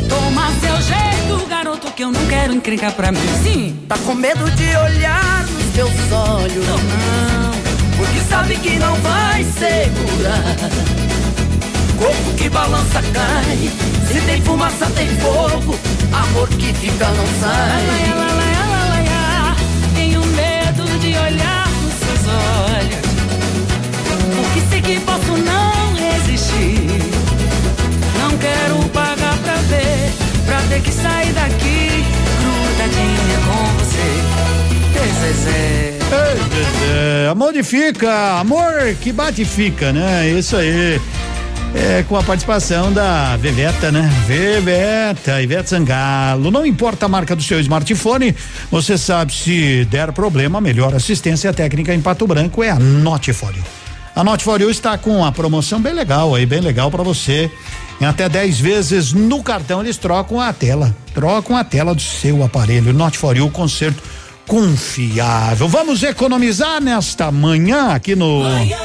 Toma 0.07 0.49
seu 0.61 0.81
jeito, 0.81 1.47
garoto, 1.49 1.91
que 1.91 2.03
eu 2.03 2.11
não 2.11 2.25
quero 2.27 2.53
encrencar 2.53 2.93
pra 2.93 3.11
mim. 3.11 3.19
Sim. 3.43 3.77
Tá 3.87 3.97
com 3.97 4.13
medo 4.13 4.49
de 4.51 4.77
olhar 4.77 5.45
nos 5.47 5.66
teus 5.77 6.11
olhos. 6.11 6.67
Não, 6.67 6.77
não. 6.77 7.51
Porque 7.97 8.19
sabe 8.27 8.55
que 8.55 8.79
não 8.79 8.95
vai 8.95 9.43
segurar. 9.43 10.55
Corpo 11.99 12.33
que 12.35 12.49
balança 12.49 12.99
cai. 13.13 13.69
Se 14.07 14.19
tem 14.21 14.41
fumaça, 14.41 14.87
tem 14.95 15.07
fogo. 15.17 15.77
Amor 16.11 16.47
que 16.49 16.73
fica, 16.73 17.07
não 17.09 17.27
sai. 17.39 17.85
Laia, 17.85 18.15
laia, 18.15 18.65
laia. 18.89 19.55
Tenho 19.93 20.25
medo 20.25 20.99
de 20.99 21.09
olhar 21.09 21.69
nos 21.83 21.93
seus 21.93 22.27
olhos. 22.27 23.05
Porque 24.35 24.61
sei 24.71 24.81
que 24.81 24.99
posso 25.01 25.37
não 25.37 25.93
resistir. 25.93 27.01
Não 28.19 28.35
quero 28.39 28.89
pagar 28.89 29.37
pra 29.43 29.55
ver. 29.69 30.11
Pra 30.43 30.59
ter 30.69 30.81
que 30.81 30.91
sair 30.91 31.33
daqui 31.33 32.16
Zezé. 35.19 35.99
Ei, 35.99 36.37
Zezé, 36.49 37.29
amor 37.29 37.53
de 37.53 37.63
fica, 37.63 38.39
amor 38.39 38.95
que 39.01 39.11
bate 39.11 39.43
fica, 39.45 39.91
né? 39.91 40.29
Isso 40.29 40.55
aí. 40.55 40.99
É, 41.75 42.03
com 42.07 42.15
a 42.15 42.23
participação 42.23 42.91
da 42.91 43.35
Veveta, 43.37 43.91
né? 43.91 44.09
Veveta, 44.25 45.41
Ivete 45.41 45.69
Zangalo. 45.69 46.49
Não 46.49 46.65
importa 46.65 47.05
a 47.05 47.09
marca 47.09 47.35
do 47.35 47.43
seu 47.43 47.59
smartphone, 47.59 48.33
você 48.71 48.97
sabe 48.97 49.33
se 49.33 49.85
der 49.85 50.11
problema, 50.11 50.61
melhor 50.61 50.95
assistência 50.95 51.53
técnica 51.53 51.93
em 51.93 52.01
Pato 52.01 52.25
Branco 52.25 52.63
é 52.63 52.69
a 52.69 52.79
Notifório. 52.79 53.63
A 54.15 54.23
Notifório 54.23 54.69
está 54.69 54.97
com 54.97 55.17
uma 55.17 55.31
promoção 55.31 55.79
bem 55.79 55.93
legal 55.93 56.33
aí, 56.33 56.45
bem 56.45 56.61
legal 56.61 56.89
para 56.89 57.03
você. 57.03 57.51
Em 58.01 58.05
até 58.05 58.27
10 58.27 58.59
vezes 58.59 59.13
no 59.13 59.43
cartão 59.43 59.81
eles 59.81 59.97
trocam 59.97 60.39
a 60.39 60.51
tela, 60.51 60.95
trocam 61.13 61.55
a 61.55 61.63
tela 61.63 61.93
do 61.93 62.01
seu 62.01 62.43
aparelho. 62.43 62.93
Notifório, 62.93 63.47
conserto 63.51 64.01
confiável. 64.47 65.67
Vamos 65.67 66.01
economizar 66.01 66.81
nesta 66.81 67.29
manhã 67.31 67.89
aqui 67.89 68.15
no. 68.15 68.43
Manhã 68.43 68.77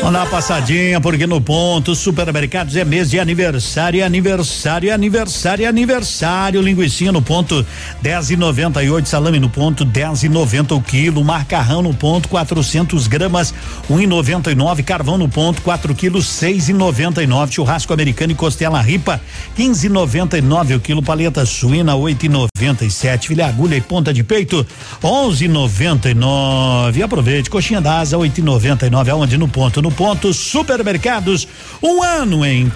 Vamos 0.00 0.14
dar 0.14 0.20
uma 0.20 0.26
passadinha, 0.26 1.00
porque 1.00 1.26
no 1.26 1.40
ponto 1.40 1.94
supermercados 1.94 2.74
é 2.74 2.84
mês 2.84 3.10
de 3.10 3.20
aniversário, 3.20 4.04
aniversário, 4.04 4.92
aniversário, 4.92 5.68
aniversário. 5.68 6.62
Linguiça 6.62 7.12
no 7.12 7.20
ponto 7.20 7.64
10 8.00 8.30
e 8.30 8.36
98, 8.36 9.08
salame 9.08 9.38
no 9.38 9.50
ponto 9.50 9.84
10 9.84 10.24
e 10.24 10.28
90 10.28 10.74
o 10.74 10.80
quilo, 10.80 11.22
macarrão 11.22 11.82
no 11.82 11.92
ponto 11.92 12.28
400 12.28 13.06
gramas, 13.06 13.54
um 13.88 14.00
e 14.00 14.06
99, 14.06 14.82
carvão 14.82 15.18
no 15.18 15.28
ponto 15.28 15.60
4 15.62 15.94
quilos, 15.94 16.26
seis 16.26 16.68
e 16.68 16.72
99, 16.72 17.52
churrasco 17.52 17.92
americano 17.92 18.32
e 18.32 18.34
costela 18.34 18.80
ripa 18.80 19.20
15 19.54 19.86
e 19.86 19.90
99 19.90 20.74
o 20.74 20.80
quilo, 20.80 21.02
paleta 21.02 21.44
suína 21.44 21.94
8 21.94 22.26
e 22.26 22.28
97, 22.28 23.28
filé 23.28 23.44
agulha 23.44 23.76
e 23.76 23.80
ponta 24.00 24.14
de 24.14 24.24
peito 24.24 24.66
11 25.04 25.44
e 25.44 25.48
99. 25.48 27.02
Aproveite, 27.02 27.50
coxinha 27.50 27.80
da 27.80 28.00
asa 28.00 28.16
8 28.16 28.38
e 28.38 28.42
99, 28.42 29.10
aonde 29.10 29.36
no 29.36 29.46
ponto, 29.46 29.82
no 29.82 29.92
ponto 29.92 30.32
supermercados, 30.32 31.46
um 31.82 32.02
ano 32.02 32.44
em 32.44 32.72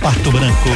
Pato 0.00 0.32
Branco. 0.32 0.68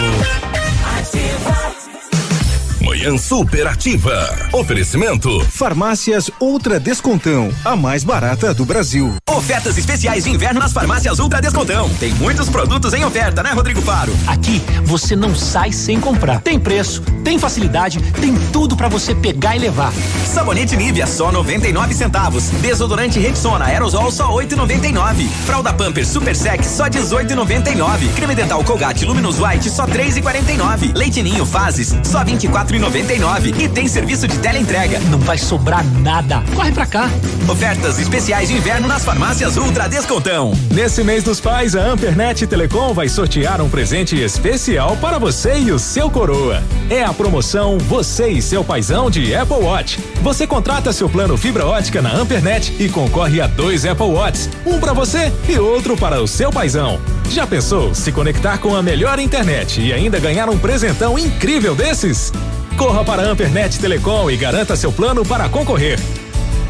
Manhã 2.99 3.17
superativa. 3.17 4.49
Oferecimento. 4.53 5.41
Farmácias 5.53 6.29
Ultra 6.41 6.81
Descontão, 6.81 7.49
a 7.65 7.77
mais 7.77 8.03
barata 8.03 8.53
do 8.53 8.65
Brasil. 8.65 9.15
Ofertas 9.31 9.79
especiais 9.79 10.25
de 10.25 10.31
inverno 10.31 10.59
nas 10.59 10.73
farmácias 10.73 11.21
Ultra 11.21 11.41
Descontão. 11.41 11.89
Tem 12.01 12.13
muitos 12.15 12.49
produtos 12.49 12.93
em 12.93 13.05
oferta, 13.05 13.41
né, 13.41 13.53
Rodrigo 13.53 13.81
Faro? 13.83 14.13
Aqui 14.27 14.61
você 14.83 15.15
não 15.15 15.33
sai 15.33 15.71
sem 15.71 16.01
comprar. 16.01 16.41
Tem 16.41 16.59
preço, 16.59 17.01
tem 17.23 17.39
facilidade, 17.39 18.01
tem 18.21 18.35
tudo 18.53 18.77
para 18.77 18.89
você 18.89 19.15
pegar 19.15 19.55
e 19.55 19.61
levar. 19.61 19.93
Sabonete 20.27 20.77
Nivea 20.77 21.07
só 21.07 21.31
99 21.31 21.95
centavos. 21.95 22.49
Desodorante 22.61 23.21
Rexona 23.21 23.67
Aerosol 23.67 24.11
só 24.11 24.29
8,99. 24.35 25.29
Fralda 25.47 25.73
Pampers 25.73 26.09
Super 26.09 26.35
Sec 26.35 26.65
só 26.65 26.89
18,99. 26.89 28.13
Creme 28.17 28.35
dental 28.35 28.65
Colgate 28.65 29.05
Luminous 29.05 29.39
White 29.39 29.71
só 29.71 29.87
3,49. 29.87 30.97
Leite 30.97 31.23
Ninho 31.23 31.47
Fases 31.47 31.95
só 32.03 32.25
24,99. 32.25 32.88
99 32.89 33.53
e 33.59 33.69
tem 33.69 33.87
serviço 33.87 34.27
de 34.27 34.39
teleentrega. 34.39 34.99
Não 35.11 35.19
vai 35.19 35.37
sobrar 35.37 35.85
nada. 36.01 36.43
Corre 36.55 36.73
pra 36.73 36.87
cá. 36.87 37.11
Ofertas 37.47 37.99
especiais 37.99 38.49
de 38.49 38.55
inverno 38.55 38.89
nas 38.89 39.05
farmácias 39.05 39.59
Ultra 39.59 39.87
Descontão. 39.87 40.53
Nesse 40.71 41.05
mês 41.05 41.23
dos 41.23 41.39
pais, 41.39 41.77
a 41.77 41.83
Ampernet 41.83 42.47
Telecom 42.47 42.95
vai 42.95 43.07
sortear 43.07 43.61
um 43.61 43.69
presente 43.69 44.19
especial 44.19 44.97
para 44.97 45.19
você 45.19 45.59
e 45.59 45.71
o 45.71 45.79
seu 45.79 46.11
coroa. 46.11 46.63
É 46.89 47.05
a 47.05 47.13
promoção 47.13 47.77
Você 47.77 48.29
e 48.29 48.41
seu 48.41 48.65
paizão 48.65 49.11
de 49.11 49.35
Apple 49.35 49.57
Watch. 49.57 50.01
Você 50.23 50.47
contrata 50.47 50.91
seu 50.91 51.11
plano 51.11 51.37
fibra 51.37 51.67
ótica 51.67 52.01
na 52.01 52.15
Ampernet 52.15 52.75
e 52.83 52.89
concorre 52.89 53.43
a 53.43 53.47
dois 53.47 53.85
Apple 53.85 54.07
Watches, 54.07 54.49
um 54.65 54.81
para 54.81 54.95
você 54.95 55.31
e 55.47 55.59
outro 55.59 55.95
para 55.95 56.23
o 56.23 56.27
seu 56.27 56.51
paizão. 56.51 56.99
Já 57.29 57.47
pensou 57.47 57.95
se 57.95 58.11
conectar 58.11 58.57
com 58.57 58.75
a 58.75 58.83
melhor 58.83 59.19
internet 59.19 59.79
e 59.79 59.93
ainda 59.93 60.19
ganhar 60.19 60.49
um 60.49 60.59
presentão 60.59 61.19
incrível 61.19 61.75
desses? 61.75 62.33
Corra 62.79 63.05
para 63.05 63.23
a 63.23 63.27
Ampernet 63.27 63.79
Telecom 63.81 64.31
e 64.31 64.37
garanta 64.37 64.77
seu 64.77 64.93
plano 64.93 65.27
para 65.27 65.49
concorrer. 65.49 65.99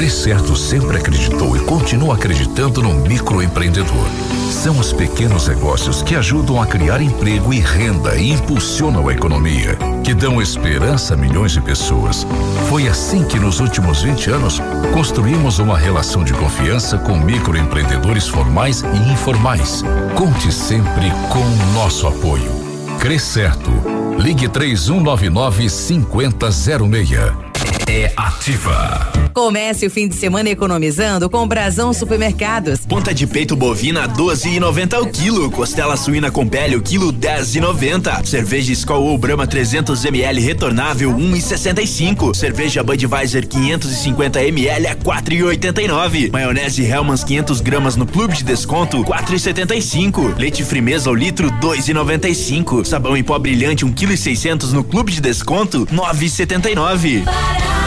Crescerto 0.00 0.56
sempre 0.56 0.96
acreditou 0.96 1.54
e 1.54 1.60
continua 1.60 2.14
acreditando 2.14 2.80
no 2.80 2.94
microempreendedor. 2.94 4.06
São 4.50 4.78
os 4.78 4.94
pequenos 4.94 5.46
negócios 5.46 6.00
que 6.00 6.14
ajudam 6.14 6.58
a 6.58 6.64
criar 6.66 7.02
emprego 7.02 7.52
e 7.52 7.60
renda 7.60 8.16
e 8.16 8.30
impulsionam 8.30 9.08
a 9.08 9.12
economia, 9.12 9.76
que 10.02 10.14
dão 10.14 10.40
esperança 10.40 11.12
a 11.12 11.16
milhões 11.18 11.52
de 11.52 11.60
pessoas. 11.60 12.26
Foi 12.70 12.88
assim 12.88 13.24
que 13.24 13.38
nos 13.38 13.60
últimos 13.60 14.00
20 14.00 14.30
anos 14.30 14.58
construímos 14.94 15.58
uma 15.58 15.76
relação 15.76 16.24
de 16.24 16.32
confiança 16.32 16.96
com 16.96 17.18
microempreendedores 17.18 18.26
formais 18.26 18.80
e 18.80 19.12
informais. 19.12 19.84
Conte 20.16 20.50
sempre 20.50 21.10
com 21.28 21.40
o 21.40 21.72
nosso 21.74 22.06
apoio. 22.06 22.50
Crescerto. 22.98 23.70
Ligue 24.16 24.48
3199 24.48 25.68
5006 25.68 27.49
é 27.90 28.12
ativa. 28.16 29.10
Comece 29.34 29.86
o 29.86 29.90
fim 29.90 30.06
de 30.06 30.14
semana 30.14 30.48
economizando 30.48 31.28
com 31.28 31.38
o 31.42 31.46
Brasão 31.46 31.92
Supermercados. 31.92 32.86
Ponta 32.86 33.12
de 33.12 33.26
peito 33.26 33.56
bovina 33.56 34.08
12,90 34.08 35.00
o 35.00 35.06
quilo. 35.08 35.50
Costela 35.50 35.96
suína 35.96 36.30
com 36.30 36.46
pele 36.46 36.76
o 36.76 36.82
quilo 36.82 37.12
10,90. 37.12 38.24
Cerveja 38.24 38.72
Skol 38.72 39.02
ou 39.02 39.18
Brahma 39.18 39.46
300 39.46 40.04
ml 40.04 40.40
retornável 40.40 41.12
1,65. 41.12 42.34
Cerveja 42.34 42.82
Budweiser 42.84 43.46
550 43.46 44.44
ml 44.44 44.86
a 44.86 44.94
4,89. 44.94 46.30
Maionese 46.30 46.84
Hellmann's 46.84 47.24
500 47.24 47.60
gramas 47.60 47.96
no 47.96 48.06
clube 48.06 48.36
de 48.36 48.44
desconto 48.44 49.02
4,75. 49.02 50.38
Leite 50.38 50.64
Frimeza 50.64 51.08
ao 51.08 51.14
litro 51.14 51.50
2,95. 51.60 52.84
Sabão 52.84 53.16
em 53.16 53.24
pó 53.24 53.38
brilhante 53.38 53.84
1 53.84 53.92
kg 53.92 54.16
600 54.16 54.72
no 54.72 54.84
clube 54.84 55.10
de 55.10 55.20
desconto 55.20 55.86
9,79. 55.86 57.79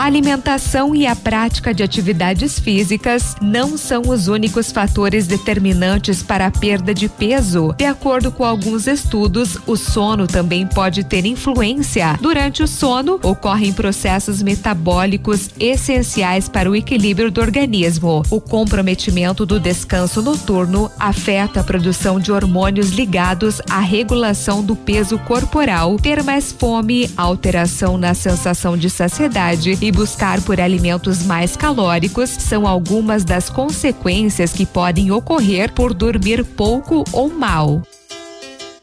A 0.00 0.04
alimentação 0.04 0.94
e 0.94 1.06
a 1.06 1.14
prática 1.14 1.74
de 1.74 1.82
atividades 1.82 2.58
físicas 2.58 3.36
não 3.38 3.76
são 3.76 4.00
os 4.08 4.28
únicos 4.28 4.72
fatores 4.72 5.26
determinantes 5.26 6.22
para 6.22 6.46
a 6.46 6.50
perda 6.50 6.94
de 6.94 7.06
peso. 7.06 7.74
De 7.76 7.84
acordo 7.84 8.32
com 8.32 8.42
alguns 8.42 8.86
estudos, 8.86 9.58
o 9.66 9.76
sono 9.76 10.26
também 10.26 10.66
pode 10.66 11.04
ter 11.04 11.26
influência. 11.26 12.18
Durante 12.18 12.62
o 12.62 12.66
sono, 12.66 13.20
ocorrem 13.22 13.74
processos 13.74 14.42
metabólicos 14.42 15.50
essenciais 15.60 16.48
para 16.48 16.70
o 16.70 16.74
equilíbrio 16.74 17.30
do 17.30 17.42
organismo. 17.42 18.22
O 18.30 18.40
comprometimento 18.40 19.44
do 19.44 19.60
descanso 19.60 20.22
noturno 20.22 20.90
afeta 20.98 21.60
a 21.60 21.64
produção 21.64 22.18
de 22.18 22.32
hormônios 22.32 22.88
ligados 22.88 23.60
à 23.68 23.80
regulação 23.80 24.64
do 24.64 24.74
peso 24.74 25.18
corporal, 25.18 25.98
ter 25.98 26.22
mais 26.22 26.50
fome, 26.50 27.10
alteração 27.18 27.98
na 27.98 28.14
sensação 28.14 28.78
de 28.78 28.88
saciedade 28.88 29.76
e 29.78 29.89
buscar 29.90 30.40
por 30.42 30.60
alimentos 30.60 31.22
mais 31.24 31.56
calóricos 31.56 32.30
são 32.30 32.66
algumas 32.66 33.24
das 33.24 33.48
consequências 33.48 34.52
que 34.52 34.66
podem 34.66 35.10
ocorrer 35.10 35.72
por 35.72 35.94
dormir 35.94 36.44
pouco 36.44 37.04
ou 37.12 37.28
mal. 37.28 37.82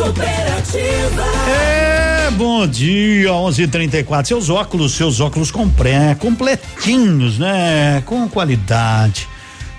Superativa. 0.00 1.24
É, 1.46 2.30
bom 2.30 2.66
dia, 2.66 3.32
11:34. 3.32 4.26
Seus 4.26 4.48
óculos, 4.48 4.92
seus 4.94 5.20
óculos 5.20 5.50
compré, 5.50 6.14
completinhos, 6.14 7.38
né? 7.38 8.02
Com 8.06 8.26
qualidade 8.26 9.28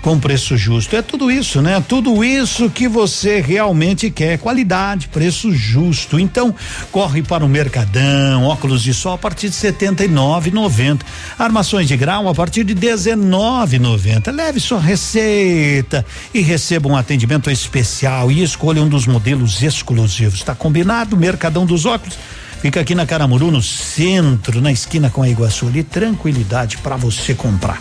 com 0.02 0.18
preço 0.18 0.56
justo. 0.56 0.96
É 0.96 1.00
tudo 1.00 1.30
isso, 1.30 1.62
né? 1.62 1.82
Tudo 1.88 2.24
isso 2.24 2.68
que 2.68 2.88
você 2.88 3.40
realmente 3.40 4.10
quer, 4.10 4.38
qualidade, 4.38 5.08
preço 5.08 5.52
justo. 5.52 6.18
Então, 6.18 6.54
corre 6.90 7.22
para 7.22 7.44
o 7.44 7.48
Mercadão, 7.48 8.44
óculos 8.44 8.82
de 8.82 8.92
sol 8.92 9.14
a 9.14 9.18
partir 9.18 9.48
de 9.48 9.54
79,90. 9.54 11.00
Armações 11.38 11.86
de 11.86 11.96
grau 11.96 12.28
a 12.28 12.34
partir 12.34 12.64
de 12.64 12.74
19,90. 12.74 14.34
Leve 14.34 14.58
sua 14.58 14.80
receita 14.80 16.04
e 16.34 16.40
receba 16.40 16.88
um 16.88 16.96
atendimento 16.96 17.50
especial 17.50 18.30
e 18.30 18.42
escolha 18.42 18.82
um 18.82 18.88
dos 18.88 19.06
modelos 19.06 19.62
exclusivos. 19.62 20.42
Tá 20.42 20.54
combinado? 20.54 21.16
Mercadão 21.16 21.64
dos 21.64 21.86
óculos 21.86 22.18
Fica 22.62 22.80
aqui 22.80 22.94
na 22.94 23.04
Caramuru, 23.04 23.50
no 23.50 23.60
centro, 23.60 24.60
na 24.60 24.70
esquina 24.70 25.10
com 25.10 25.20
a 25.20 25.28
Iguaçu 25.28 25.66
ali, 25.66 25.82
tranquilidade 25.82 26.78
para 26.78 26.94
você 26.94 27.34
comprar. 27.34 27.80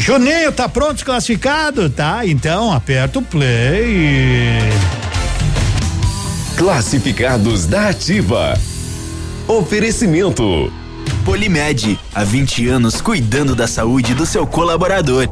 Juninho, 0.00 0.50
tá 0.50 0.66
pronto, 0.66 1.04
classificado? 1.04 1.90
Tá, 1.90 2.24
então 2.24 2.72
aperta 2.72 3.18
o 3.18 3.22
play. 3.22 4.58
Classificados 6.56 7.66
da 7.66 7.90
Ativa. 7.90 8.58
Oferecimento. 9.46 10.72
Polimed, 11.22 12.00
há 12.14 12.24
20 12.24 12.66
anos 12.68 13.02
cuidando 13.02 13.54
da 13.54 13.68
saúde 13.68 14.14
do 14.14 14.24
seu 14.24 14.46
colaborador. 14.46 15.28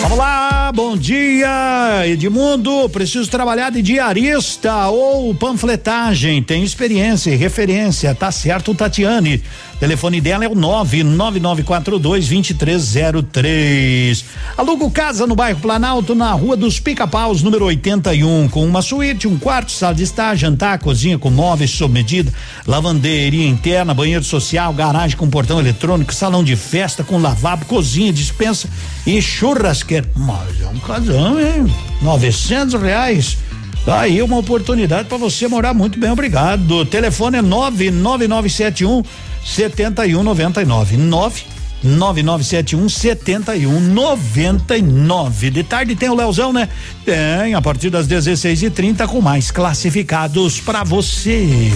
Vamos 0.00 0.18
lá, 0.18 0.70
bom 0.72 0.96
dia, 0.96 2.06
Edmundo. 2.06 2.88
Preciso 2.88 3.28
trabalhar 3.28 3.70
de 3.70 3.82
diarista 3.82 4.86
ou 4.86 5.34
panfletagem. 5.34 6.40
Tem 6.42 6.62
experiência 6.62 7.30
e 7.30 7.36
referência, 7.36 8.14
tá 8.14 8.30
certo, 8.30 8.74
Tatiane? 8.74 9.42
Telefone 9.78 10.22
dela 10.22 10.44
é 10.44 10.48
o 10.48 10.54
99942 10.54 12.28
2303. 12.28 14.24
Alugo 14.56 14.90
casa 14.90 15.26
no 15.26 15.36
bairro 15.36 15.60
Planalto, 15.60 16.14
na 16.14 16.32
Rua 16.32 16.56
dos 16.56 16.80
Pica-Paus, 16.80 17.42
número 17.42 17.66
81, 17.66 18.48
com 18.48 18.64
uma 18.64 18.80
suíte, 18.80 19.28
um 19.28 19.38
quarto, 19.38 19.70
sala 19.70 19.94
de 19.94 20.02
estar, 20.02 20.34
jantar, 20.34 20.78
cozinha 20.78 21.18
com 21.18 21.28
móveis 21.28 21.72
sob 21.72 21.92
medida, 21.92 22.32
lavanderia 22.66 23.46
interna, 23.46 23.92
banheiro 23.92 24.24
social, 24.24 24.72
garagem 24.72 25.16
com 25.16 25.28
portão 25.28 25.60
eletrônico, 25.60 26.14
salão 26.14 26.42
de 26.42 26.56
festa 26.56 27.04
com 27.04 27.18
lavabo, 27.18 27.66
cozinha, 27.66 28.10
dispensa 28.12 28.70
e 29.06 29.20
churrasqueira. 29.20 30.08
Mas 30.16 30.58
é 30.62 30.68
um 30.68 30.78
casão, 30.78 31.38
hein? 31.38 31.70
900 32.00 32.80
reais. 32.80 33.36
Tá 33.84 34.00
aí 34.00 34.20
uma 34.20 34.38
oportunidade 34.38 35.06
para 35.08 35.18
você 35.18 35.46
morar 35.46 35.72
muito 35.72 35.98
bem, 35.98 36.10
obrigado. 36.10 36.84
Telefone 36.86 37.36
é 37.36 37.42
99971 37.42 39.04
7199. 39.46 41.46
99971 41.82 42.88
7199. 42.88 45.50
De 45.50 45.62
tarde 45.62 45.94
tem 45.94 46.08
o 46.08 46.14
Leozão, 46.14 46.50
né? 46.52 46.68
Tem, 47.04 47.54
a 47.54 47.62
partir 47.62 47.90
das 47.90 48.08
16h30 48.08 49.06
com 49.06 49.20
mais 49.20 49.50
classificados 49.50 50.58
para 50.60 50.82
você. 50.82 51.70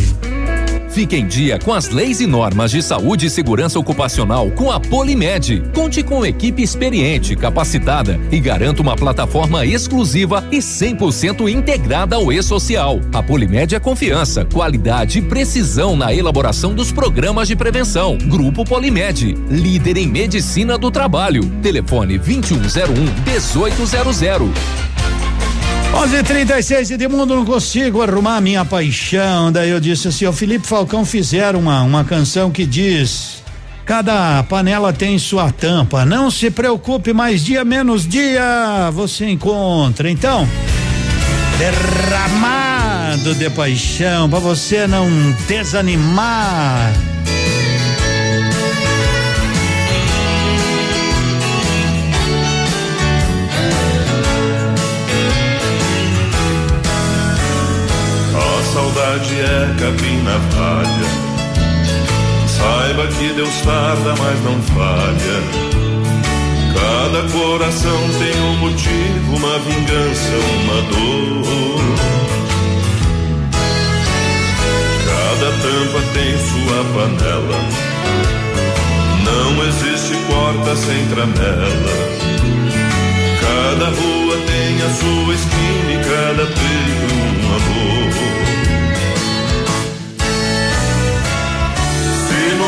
Fique 0.91 1.17
em 1.17 1.27
dia 1.27 1.59
com 1.59 1.73
as 1.73 1.89
leis 1.89 2.21
e 2.21 2.27
normas 2.27 2.73
de 2.73 2.83
saúde 2.83 3.27
e 3.27 3.31
segurança 3.31 3.79
ocupacional 3.79 4.51
com 4.51 4.71
a 4.71 4.81
Polimed. 4.81 5.63
Conte 5.73 6.03
com 6.03 6.27
equipe 6.27 6.63
experiente, 6.63 7.37
capacitada 7.37 8.19
e 8.31 8.41
garanta 8.41 8.83
uma 8.83 8.97
plataforma 8.97 9.65
exclusiva 9.65 10.45
e 10.51 10.59
100% 10.59 11.49
integrada 11.49 12.17
ao 12.17 12.33
e-social. 12.33 13.01
A 13.13 13.23
Polimed 13.23 13.75
é 13.75 13.81
confiança, 13.81 14.45
qualidade 14.45 15.21
e 15.21 15.23
precisão 15.23 15.97
na 15.97 16.13
elaboração 16.13 16.75
dos 16.75 16.91
programas 16.91 17.47
de 17.47 17.55
prevenção. 17.55 18.19
Grupo 18.19 18.65
Polimed, 18.65 19.37
líder 19.49 19.97
em 19.97 20.09
medicina 20.09 20.77
do 20.77 20.91
trabalho. 20.91 21.45
Telefone 21.63 22.19
2101 22.19 22.95
1800. 23.25 25.00
11:36 25.93 26.91
Edmundo 26.93 27.35
não 27.35 27.45
consigo 27.45 28.03
arrumar 28.03 28.41
minha 28.41 28.65
paixão. 28.65 29.51
Daí 29.51 29.71
eu 29.71 29.81
disse 29.81 30.09
assim: 30.09 30.27
o 30.27 30.33
Felipe 30.33 30.67
Falcão 30.67 31.05
fizeram 31.05 31.61
uma 31.61 31.83
uma 31.83 32.05
canção 32.05 32.51
que 32.51 32.65
diz 32.65 33.41
Cada 33.91 34.45
panela 34.45 34.93
tem 34.93 35.19
sua 35.19 35.51
tampa. 35.51 36.05
Não 36.05 36.31
se 36.31 36.49
preocupe, 36.49 37.13
mais 37.13 37.45
dia 37.45 37.65
menos 37.65 38.07
dia 38.07 38.89
você 38.93 39.29
encontra. 39.29 40.09
Então, 40.09 40.49
derramado 41.59 43.35
de 43.35 43.51
paixão 43.51 44.31
para 44.31 44.39
você 44.39 44.87
não 44.87 45.09
desanimar. 45.49 47.10
Saudade 59.01 59.41
é 59.41 59.75
capim 59.81 60.23
na 60.23 60.39
palha. 60.55 61.09
Saiba 62.47 63.07
que 63.07 63.33
Deus 63.33 63.55
tarda, 63.65 64.15
mas 64.19 64.45
não 64.45 64.61
falha. 64.75 65.39
Cada 66.75 67.23
coração 67.33 68.01
tem 68.19 68.43
um 68.43 68.57
motivo, 68.59 69.37
uma 69.37 69.59
vingança, 69.61 70.37
uma 70.61 70.83
dor. 70.91 71.81
Cada 75.07 75.51
tampa 75.63 76.01
tem 76.13 76.39
sua 76.39 76.85
panela. 76.95 77.59
Não 79.25 79.67
existe 79.67 80.15
porta 80.27 80.77
sem 80.77 81.07
tramela. 81.07 81.95
Cada 83.41 83.87
rua 83.87 84.37
tem 84.47 84.83
a 84.83 84.91
sua 84.91 85.35
esquina 85.35 85.91
e 85.93 85.97
cada 86.05 86.47
peito 86.47 87.40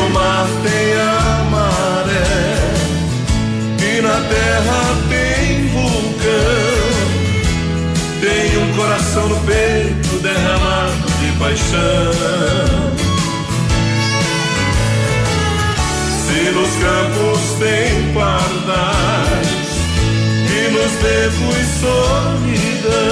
no 0.03 0.09
mar 0.09 0.47
tem 0.63 0.93
a 0.95 1.43
maré 1.49 2.63
e 3.79 4.01
na 4.01 4.19
terra 4.33 4.81
tem 5.09 5.67
vulcão. 5.67 6.93
Tem 8.19 8.57
um 8.57 8.73
coração 8.75 9.27
no 9.29 9.39
peito 9.41 10.19
derramado 10.21 11.09
de 11.19 11.31
paixão. 11.39 12.11
Se 16.25 16.51
nos 16.51 16.73
campos 16.83 17.41
tem 17.59 18.13
pardais 18.13 19.47
e 20.49 20.71
nos 20.71 20.91
dedos 21.01 21.63
solidão. 21.79 23.03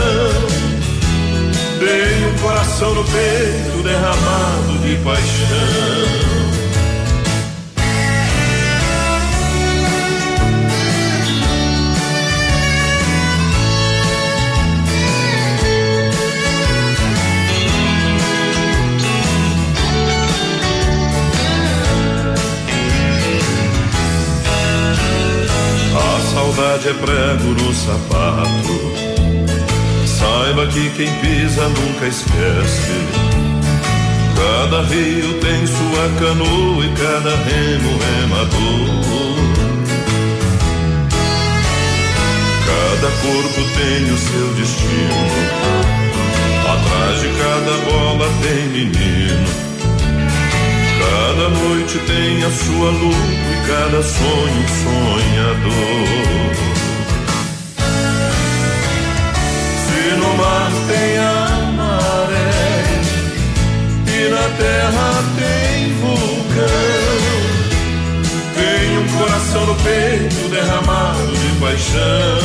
Tem 1.80 2.28
um 2.28 2.38
coração 2.40 2.94
no 2.94 3.04
peito 3.04 3.84
derramado 3.84 4.78
de 4.80 4.96
paixão. 5.04 6.31
É 26.64 26.94
prego 26.94 27.54
no 27.54 27.74
sapato. 27.74 28.78
Saiba 30.06 30.68
que 30.68 30.90
quem 30.92 31.12
pisa 31.20 31.68
nunca 31.70 32.06
esquece. 32.06 32.92
Cada 34.36 34.84
rio 34.84 35.40
tem 35.40 35.66
sua 35.66 36.10
canoa 36.20 36.86
e 36.86 36.90
cada 36.90 37.36
remo 37.36 37.98
remador. 37.98 39.02
Cada 42.68 43.12
corpo 43.22 43.62
tem 43.78 44.12
o 44.12 44.18
seu 44.18 44.54
destino. 44.54 45.32
Atrás 46.68 47.22
de 47.22 47.28
cada 47.40 47.92
bola 47.92 48.30
tem 48.44 48.68
menino. 48.70 49.71
Cada 51.12 51.50
noite 51.50 52.00
tem 52.08 52.42
a 52.42 52.50
sua 52.50 52.90
luz 52.90 53.18
e 53.18 53.68
cada 53.68 54.02
sonho 54.02 54.66
sonhador. 54.82 56.56
Se 59.84 60.16
no 60.16 60.34
mar 60.38 60.72
tem 60.88 61.18
a 61.18 61.72
maré 61.76 63.02
e 64.08 64.30
na 64.30 64.48
terra 64.58 65.12
tem 65.38 65.94
vulcão, 65.96 67.20
tem 68.56 68.98
um 68.98 69.08
coração 69.20 69.66
no 69.66 69.76
peito 69.76 70.48
derramado 70.50 71.28
de 71.28 71.60
paixão. 71.60 72.40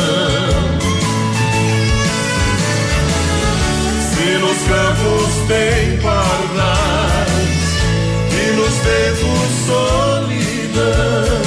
Se 4.11 4.37
nos 4.39 4.57
campos 4.67 5.31
tem 5.47 5.97
pardais 6.01 7.06
nos 8.57 8.73
dedos 8.79 9.49
solidão. 9.67 11.41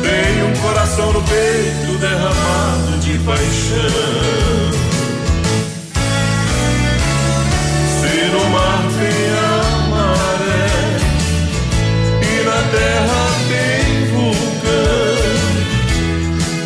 Tem 0.00 0.44
um 0.44 0.52
coração 0.62 1.12
no 1.12 1.22
peito 1.22 1.98
derramado 1.98 2.98
de 3.00 3.18
paixão. 3.18 4.70
Se 7.98 8.14
no 8.30 8.44
mar 8.50 8.82
tem 8.98 9.22
a 9.34 9.50
maré 9.90 10.70
e 12.22 12.44
na 12.44 12.60
terra 12.70 13.22
tem 13.48 13.82
vulcão, 14.12 15.40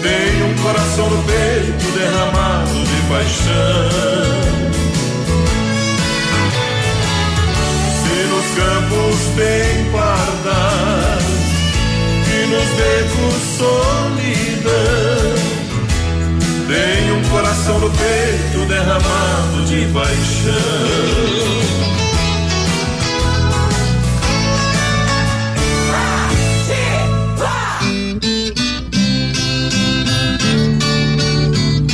tem 0.02 0.42
um 0.42 0.54
coração 0.62 1.08
no 1.08 1.22
peito 1.22 1.86
derramado 1.96 2.74
de 2.84 2.98
paixão. 3.08 4.55
Campos 8.56 9.16
tem 9.36 9.84
pardais 9.92 11.24
e 12.32 12.46
nos 12.46 12.68
becos 12.76 13.34
solidão. 13.58 14.96
Tem 16.66 17.12
um 17.12 17.22
coração 17.28 17.78
no 17.78 17.90
peito 17.90 18.66
derramado 18.66 19.64
de 19.66 19.86
paixão. 19.92 21.06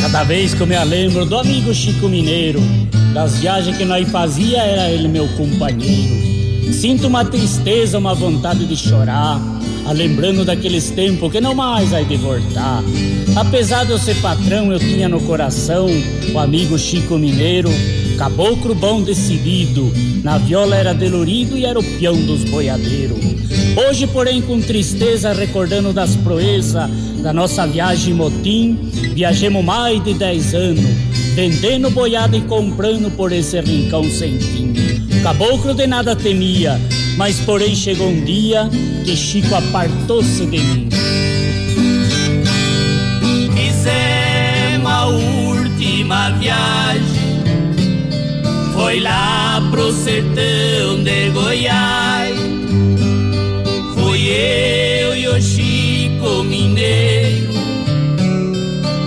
Cada 0.01 0.25
vez 0.25 0.55
que 0.55 0.61
eu 0.61 0.67
me 0.67 0.79
lembro 0.85 1.25
do 1.25 1.39
amigo 1.39 1.75
Chico 1.75 2.09
Mineiro, 2.09 2.61
das 3.15 3.39
viagens 3.39 3.77
que 3.77 3.85
nós 3.85 4.11
fazia, 4.11 4.59
era 4.59 4.91
ele 4.91 5.09
meu 5.09 5.27
companheiro. 5.29 6.22
Sinto 6.71 7.07
uma 7.07 7.25
tristeza, 7.25 7.99
uma 7.99 8.15
vontade 8.15 8.67
de 8.67 8.77
chorar, 8.77 9.41
a 9.87 9.93
lembrando 9.93 10.45
daqueles 10.45 10.91
tempos 10.91 11.33
que 11.33 11.41
não 11.41 11.55
mais 11.55 11.91
vai 11.91 12.05
de 12.05 12.17
voltar. 12.17 12.83
Apesar 13.35 13.85
de 13.85 13.93
eu 13.93 13.99
ser 13.99 14.17
patrão, 14.21 14.71
eu 14.71 14.79
tinha 14.79 15.09
no 15.09 15.21
coração 15.21 15.87
o 16.33 16.39
amigo 16.39 16.79
Chico 16.79 17.19
Mineiro, 17.19 17.71
caboclo 18.19 18.75
bom 18.75 19.03
decidido, 19.03 19.93
na 20.23 20.39
viola 20.39 20.77
era 20.77 20.93
delorido 20.93 21.57
e 21.57 21.65
era 21.65 21.79
o 21.79 21.85
peão 21.99 22.15
dos 22.23 22.45
boiadeiros. 22.45 23.19
Hoje, 23.77 24.07
porém, 24.07 24.41
com 24.43 24.61
tristeza, 24.61 25.33
recordando 25.33 25.93
das 25.93 26.15
proezas 26.17 26.91
Da 27.23 27.33
nossa 27.33 27.67
viagem 27.67 28.13
motim, 28.13 28.77
viajemos 29.15 29.65
mais 29.65 30.03
de 30.03 30.15
10 30.15 30.55
anos, 30.55 30.85
vendendo 31.35 31.89
boiada 31.91 32.37
e 32.37 32.41
comprando 32.43 33.11
por 33.17 33.33
esse 33.33 33.61
rincão 33.61 34.05
sem 34.11 34.39
fim. 34.41 34.73
Caboclo 35.23 35.73
de 35.73 35.87
nada 35.87 36.17
temia, 36.17 36.81
mas 37.17 37.39
porém 37.39 37.77
chegou 37.77 38.09
um 38.09 38.25
dia 38.25 38.69
que 39.05 39.17
Chico 39.17 39.55
apartou-se 39.55 40.45
de 40.47 40.59
mim. 40.59 40.89
Fizemos 43.55 44.91
a 44.91 45.07
última 45.07 46.31
viagem, 46.31 47.45
foi 48.75 48.99
lá 48.99 49.63
pro 49.71 49.93
sertão 49.93 51.05
de 51.05 51.31
Goiás. 51.31 52.37
Fui 53.95 54.29
eu 54.29 55.17
e 55.17 55.29
o 55.29 55.41
Chico 55.41 56.43
Mineiro, 56.43 57.53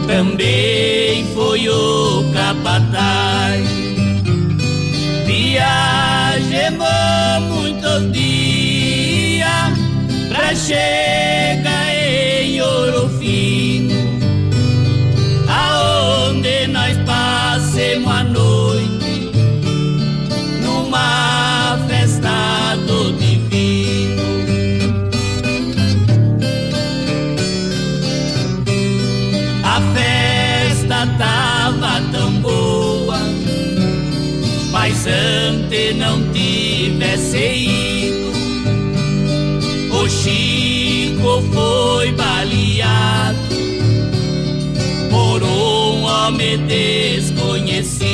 também 0.07 1.25
foi 1.33 1.67
o 1.67 2.23
capataz. 2.33 3.84
Viajemos 5.55 6.85
muitos 7.47 8.11
dias 8.11 9.71
pra 10.27 10.53
chegar 10.53 11.95
em 11.95 12.61
Ouro 12.61 13.07
Fino, 13.17 13.95
aonde 15.47 16.67
nós 16.67 16.97
passemos 17.05 18.11
a 18.11 18.23
noite 18.25 19.31
numa 20.61 21.79
festa 21.87 22.75
do 22.85 23.13
divino. 23.13 24.23
A 29.63 29.79
festa 29.93 31.07
tava 31.17 32.01
tão 32.11 32.29
boa, 32.41 33.19
mas 34.73 35.07
antes 35.75 35.95
não 35.97 36.31
tivesse 36.31 37.37
ido. 37.37 38.31
O 39.91 40.09
Chico 40.09 41.43
foi 41.53 42.11
baleado 42.13 43.37
por 45.09 45.43
um 45.43 46.03
homem 46.03 46.57
desconhecido. 46.65 48.05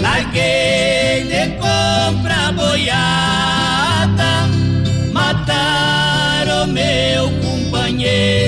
Larguei 0.00 1.24
de 1.28 1.50
compra 1.56 2.52
boiada, 2.52 4.48
mataram 5.12 6.66
meu 6.68 7.30
companheiro. 7.40 8.41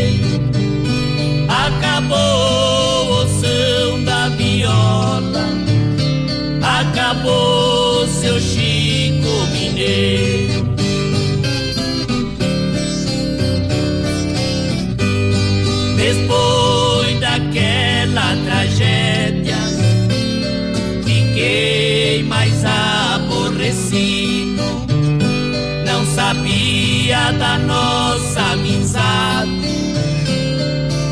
Sabia 27.05 27.33
da 27.33 27.59
nossa 27.59 28.41
amizade, 28.53 29.51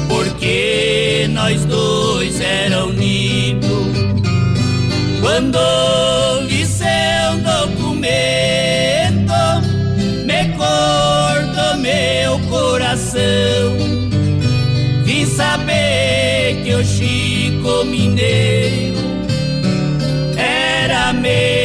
porque 0.08 1.28
nós 1.30 1.64
dois 1.66 2.40
era 2.40 2.86
unidos. 2.86 3.70
Quando 5.20 5.58
vi 6.48 6.64
seu 6.64 6.86
documento, 7.44 9.34
me 10.24 10.48
cortou 10.56 11.76
meu 11.78 12.38
coração. 12.48 13.76
Vim 15.04 15.26
saber 15.26 16.62
que 16.64 16.74
o 16.74 16.84
Chico 16.84 17.84
Mineiro 17.84 18.98
era 20.38 21.12
meu 21.12 21.61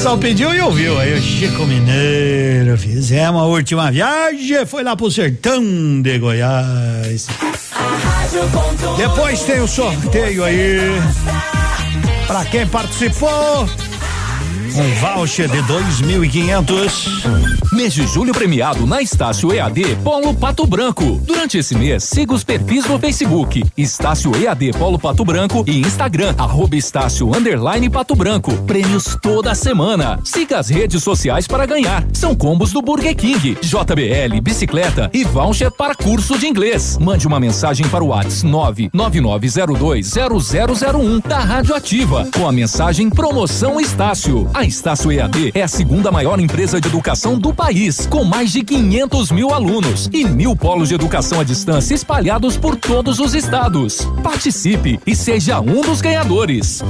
pessoal 0.00 0.16
pediu 0.16 0.54
e 0.54 0.60
ouviu 0.62 0.98
aí 0.98 1.12
o 1.12 1.20
Chico 1.20 1.66
Mineiro. 1.66 2.78
Fizemos 2.78 3.42
a 3.42 3.44
última 3.44 3.92
viagem, 3.92 4.64
foi 4.64 4.82
lá 4.82 4.96
pro 4.96 5.10
sertão 5.10 6.00
de 6.00 6.18
Goiás. 6.18 7.26
Depois 8.96 9.42
tem 9.42 9.60
o 9.60 9.68
sorteio 9.68 10.42
aí. 10.42 10.78
Pra 12.26 12.46
quem 12.46 12.66
participou, 12.66 13.68
um 14.74 15.16
voucher 15.16 15.50
de 15.50 15.60
dois 15.64 16.00
mil 16.00 16.24
e 16.24 16.30
quinhentos. 16.30 17.04
Mês 17.72 17.94
de 17.94 18.04
julho 18.04 18.32
premiado 18.32 18.84
na 18.84 19.00
Estácio 19.00 19.52
EAD 19.52 19.94
Polo 20.02 20.34
Pato 20.34 20.66
Branco. 20.66 21.20
Durante 21.24 21.56
esse 21.56 21.76
mês, 21.76 22.02
siga 22.02 22.34
os 22.34 22.42
perfis 22.42 22.84
no 22.84 22.98
Facebook 22.98 23.64
Estácio 23.76 24.32
EAD 24.34 24.72
Polo 24.72 24.98
Pato 24.98 25.24
Branco 25.24 25.62
e 25.68 25.78
Instagram 25.78 26.34
arroba 26.36 26.74
Estácio 26.74 27.28
Underline 27.28 27.88
Pato 27.88 28.16
Branco. 28.16 28.52
Prêmios 28.64 29.16
toda 29.22 29.54
semana. 29.54 30.18
Siga 30.24 30.58
as 30.58 30.68
redes 30.68 31.04
sociais 31.04 31.46
para 31.46 31.64
ganhar. 31.64 32.04
São 32.12 32.34
combos 32.34 32.72
do 32.72 32.82
Burger 32.82 33.14
King, 33.14 33.56
JBL, 33.62 34.40
bicicleta 34.42 35.08
e 35.14 35.22
voucher 35.22 35.70
para 35.70 35.94
curso 35.94 36.36
de 36.36 36.48
inglês. 36.48 36.98
Mande 37.00 37.24
uma 37.24 37.38
mensagem 37.38 37.86
para 37.86 38.02
o 38.02 38.08
WhatsApp 38.08 38.90
999020001 38.92 41.22
da 41.24 41.38
Rádio 41.38 41.76
Ativa 41.76 42.28
com 42.34 42.48
a 42.48 42.52
mensagem 42.52 43.08
Promoção 43.08 43.80
Estácio. 43.80 44.50
A 44.52 44.64
Estácio 44.64 45.12
EAD 45.12 45.52
é 45.54 45.62
a 45.62 45.68
segunda 45.68 46.10
maior 46.10 46.40
empresa 46.40 46.80
de 46.80 46.88
educação 46.88 47.38
do 47.38 47.59
país, 47.60 48.06
com 48.06 48.24
mais 48.24 48.50
de 48.52 48.62
500 48.62 49.30
mil 49.30 49.52
alunos 49.52 50.08
e 50.14 50.24
mil 50.24 50.56
polos 50.56 50.88
de 50.88 50.94
educação 50.94 51.38
à 51.40 51.44
distância 51.44 51.94
espalhados 51.94 52.56
por 52.56 52.74
todos 52.74 53.18
os 53.18 53.34
estados. 53.34 54.08
Participe 54.22 54.98
e 55.06 55.14
seja 55.14 55.60
um 55.60 55.82
dos 55.82 56.00
ganhadores. 56.00 56.82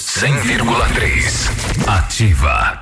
100,3 0.00 1.50
Ativa. 1.86 2.78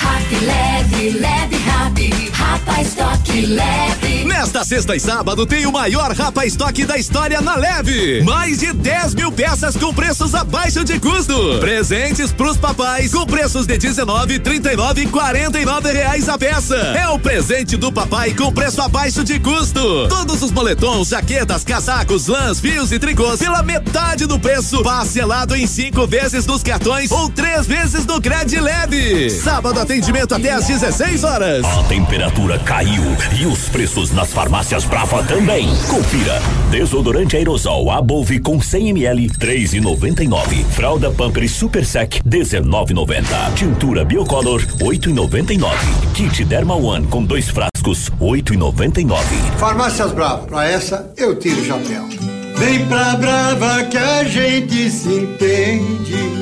Happy 0.00 0.44
leve, 0.44 1.10
leve, 1.18 1.56
happy. 1.68 2.30
Rapa 2.32 2.80
estoque 2.80 3.46
leve. 3.46 3.99
Nesta 4.24 4.64
sexta 4.64 4.96
e 4.96 5.00
sábado 5.00 5.46
tem 5.46 5.66
o 5.66 5.72
maior 5.72 6.12
Rapa 6.12 6.44
Estoque 6.44 6.84
da 6.84 6.98
história 6.98 7.40
na 7.40 7.54
Leve. 7.54 8.22
Mais 8.22 8.58
de 8.58 8.72
10 8.72 9.14
mil 9.14 9.30
peças 9.30 9.76
com 9.76 9.94
preços 9.94 10.34
abaixo 10.34 10.82
de 10.82 10.98
custo. 10.98 11.58
Presentes 11.60 12.32
pros 12.32 12.56
papais 12.56 13.12
com 13.12 13.24
preços 13.24 13.66
de 13.66 13.78
19, 13.78 14.40
39 14.40 15.02
e 15.02 15.06
49 15.06 15.92
reais 15.92 16.28
a 16.28 16.36
peça. 16.36 16.74
É 16.74 17.08
o 17.08 17.18
presente 17.18 17.76
do 17.76 17.92
papai 17.92 18.34
com 18.34 18.52
preço 18.52 18.82
abaixo 18.82 19.22
de 19.22 19.38
custo. 19.38 20.08
Todos 20.08 20.42
os 20.42 20.50
moletons, 20.50 21.08
jaquetas, 21.08 21.62
casacos, 21.62 22.26
lãs, 22.26 22.58
fios 22.58 22.90
e 22.90 22.98
tricôs 22.98 23.38
pela 23.38 23.62
metade 23.62 24.26
do 24.26 24.40
preço. 24.40 24.82
Parcelado 24.82 25.54
em 25.54 25.66
cinco 25.66 26.06
vezes 26.06 26.46
nos 26.46 26.62
cartões 26.62 27.12
ou 27.12 27.28
três 27.28 27.66
vezes 27.66 28.04
no 28.06 28.20
Cred 28.20 28.58
Leve. 28.58 29.30
Sábado 29.30 29.78
atendimento 29.78 30.34
até 30.34 30.50
às 30.50 30.66
16 30.66 31.22
horas. 31.22 31.64
A 31.64 31.82
temperatura 31.84 32.58
caiu 32.58 33.04
e 33.38 33.46
os 33.46 33.68
preços 33.68 33.99
nas 34.08 34.32
farmácias 34.32 34.86
Brava 34.86 35.22
também. 35.24 35.68
Confira. 35.88 36.40
Desodorante 36.70 37.36
aerosol 37.36 37.90
Above 37.90 38.40
com 38.40 38.58
100 38.58 38.88
ml 38.88 39.28
3,99. 39.28 40.64
Fralda 40.70 41.10
Pampers 41.10 41.50
Super 41.50 41.84
Sec 41.84 42.22
19,90. 42.26 43.52
Tintura 43.54 44.02
Biocolor 44.02 44.62
8,99. 44.78 45.74
Kit 46.14 46.42
Derma 46.46 46.74
One 46.74 47.06
com 47.08 47.22
dois 47.22 47.50
frascos 47.50 48.10
8,99. 48.18 49.18
Farmácias 49.58 50.12
Brava, 50.12 50.46
pra 50.46 50.66
essa 50.66 51.12
eu 51.18 51.38
tiro 51.38 51.60
o 51.60 51.64
chapéu. 51.66 52.08
Vem 52.56 52.86
pra 52.86 53.16
Brava 53.16 53.84
que 53.84 53.98
a 53.98 54.24
gente 54.24 54.90
se 54.90 55.08
entende. 55.08 56.40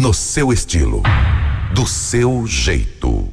No 0.00 0.14
seu 0.14 0.52
estilo, 0.52 1.02
do 1.74 1.86
seu 1.86 2.46
jeito. 2.46 3.28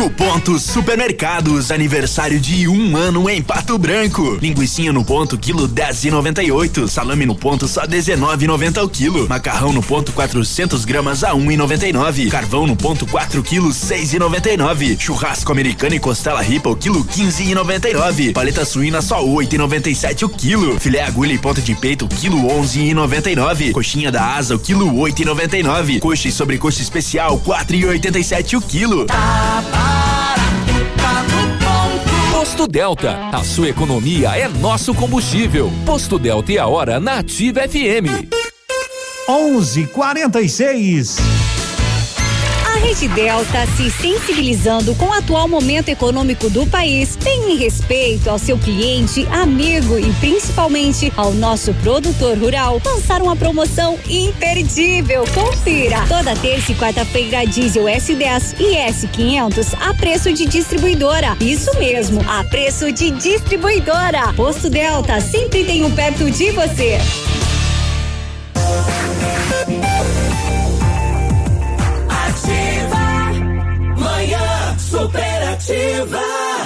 No 0.00 0.08
ponto 0.08 0.58
Supermercados, 0.58 1.70
aniversário 1.70 2.40
de 2.40 2.66
um 2.66 2.96
ano 2.96 3.28
em 3.28 3.42
Pato 3.42 3.76
Branco. 3.76 4.38
Linguicinha 4.40 4.94
no 4.94 5.04
ponto, 5.04 5.36
quilo 5.36 5.68
10,98. 5.68 6.88
Salame 6.88 7.26
no 7.26 7.34
ponto, 7.34 7.68
só 7.68 7.82
19,90 7.82 8.82
o 8.82 8.88
quilo. 8.88 9.28
Macarrão 9.28 9.74
no 9.74 9.82
ponto, 9.82 10.10
400 10.12 10.86
gramas 10.86 11.22
a 11.22 11.32
1,99. 11.32 12.30
Carvão 12.30 12.66
no 12.66 12.74
ponto, 12.74 13.06
4 13.06 13.42
quilos, 13.42 13.76
6,99. 13.76 14.98
Churrasco 14.98 15.52
americano 15.52 15.94
e 15.94 16.00
costela 16.00 16.40
ripa, 16.40 16.70
o 16.70 16.76
quilo 16.76 17.04
15,99. 17.04 18.32
Paleta 18.32 18.64
suína 18.64 19.02
só 19.02 19.22
8,97 19.22 20.22
o 20.22 20.30
quilo. 20.30 20.80
Filé 20.80 21.02
agulha 21.02 21.34
e 21.34 21.38
ponta 21.38 21.60
de 21.60 21.74
peito, 21.74 22.08
quilo 22.08 22.38
11,99. 22.44 23.72
Coxinha 23.72 24.10
da 24.10 24.34
asa, 24.34 24.56
o 24.56 24.58
quilo 24.58 24.90
8,99. 24.94 26.00
Coxa 26.00 26.28
e 26.28 26.32
sobrecoxa 26.32 26.80
especial, 26.80 27.38
4,87 27.40 28.56
o 28.56 28.62
quilo. 28.62 29.06
Posto 32.32 32.66
Delta, 32.66 33.30
a 33.32 33.42
sua 33.42 33.70
economia 33.70 34.36
é 34.36 34.46
nosso 34.46 34.94
combustível. 34.94 35.72
Posto 35.86 36.18
Delta 36.18 36.52
e 36.52 36.58
a 36.58 36.66
hora 36.66 37.00
na 37.00 37.18
Ativa 37.18 37.62
FM. 37.62 38.28
11:46. 39.26 41.16
Rede 42.82 43.08
Delta, 43.08 43.66
se 43.76 43.90
sensibilizando 43.90 44.94
com 44.94 45.06
o 45.06 45.12
atual 45.12 45.46
momento 45.46 45.90
econômico 45.90 46.48
do 46.48 46.66
país, 46.66 47.14
tem 47.14 47.52
em 47.52 47.56
respeito 47.56 48.30
ao 48.30 48.38
seu 48.38 48.56
cliente, 48.56 49.26
amigo 49.30 49.98
e 49.98 50.10
principalmente 50.14 51.12
ao 51.14 51.32
nosso 51.34 51.74
produtor 51.74 52.38
rural, 52.38 52.80
lançar 52.84 53.20
uma 53.20 53.36
promoção 53.36 53.98
imperdível. 54.08 55.24
Confira! 55.34 56.06
Toda 56.08 56.34
terça 56.36 56.72
e 56.72 56.74
quarta-feira, 56.74 57.44
diesel 57.44 57.84
S10 57.84 58.54
e 58.58 58.74
S500 58.90 59.74
a 59.78 59.92
preço 59.92 60.32
de 60.32 60.46
distribuidora. 60.46 61.36
Isso 61.38 61.70
mesmo, 61.78 62.22
a 62.26 62.42
preço 62.44 62.90
de 62.90 63.10
distribuidora. 63.10 64.32
Posto 64.32 64.70
Delta, 64.70 65.20
sempre 65.20 65.64
tem 65.64 65.84
um 65.84 65.90
perto 65.90 66.30
de 66.30 66.50
você. 66.52 66.98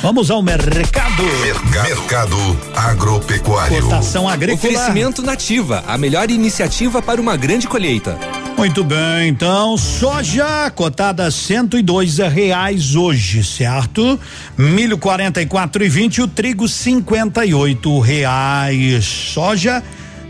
Vamos 0.02 0.30
ao 0.30 0.42
mercado. 0.42 1.22
Mercado 1.70 2.36
agropecuário. 2.74 3.82
Cotação 3.82 4.28
agrícola. 4.28 4.58
Oferecimento 4.58 5.22
nativa, 5.22 5.82
a 5.86 5.96
melhor 5.96 6.30
iniciativa 6.30 7.00
para 7.00 7.20
uma 7.20 7.36
grande 7.36 7.66
colheita. 7.66 8.18
Muito 8.56 8.84
bem, 8.84 9.28
então 9.28 9.76
soja 9.76 10.70
cotada 10.70 11.30
cento 11.30 11.76
e 11.78 11.82
dois 11.82 12.18
reais 12.18 12.94
hoje, 12.94 13.42
certo? 13.42 14.20
Milho 14.56 14.96
quarenta 14.98 15.40
e 15.42 15.46
quatro 15.46 15.82
e 15.82 15.88
vinte, 15.88 16.20
o 16.20 16.28
trigo 16.28 16.68
cinquenta 16.68 17.44
e 17.44 17.54
oito 17.54 17.98
reais. 17.98 19.04
Soja 19.04 19.82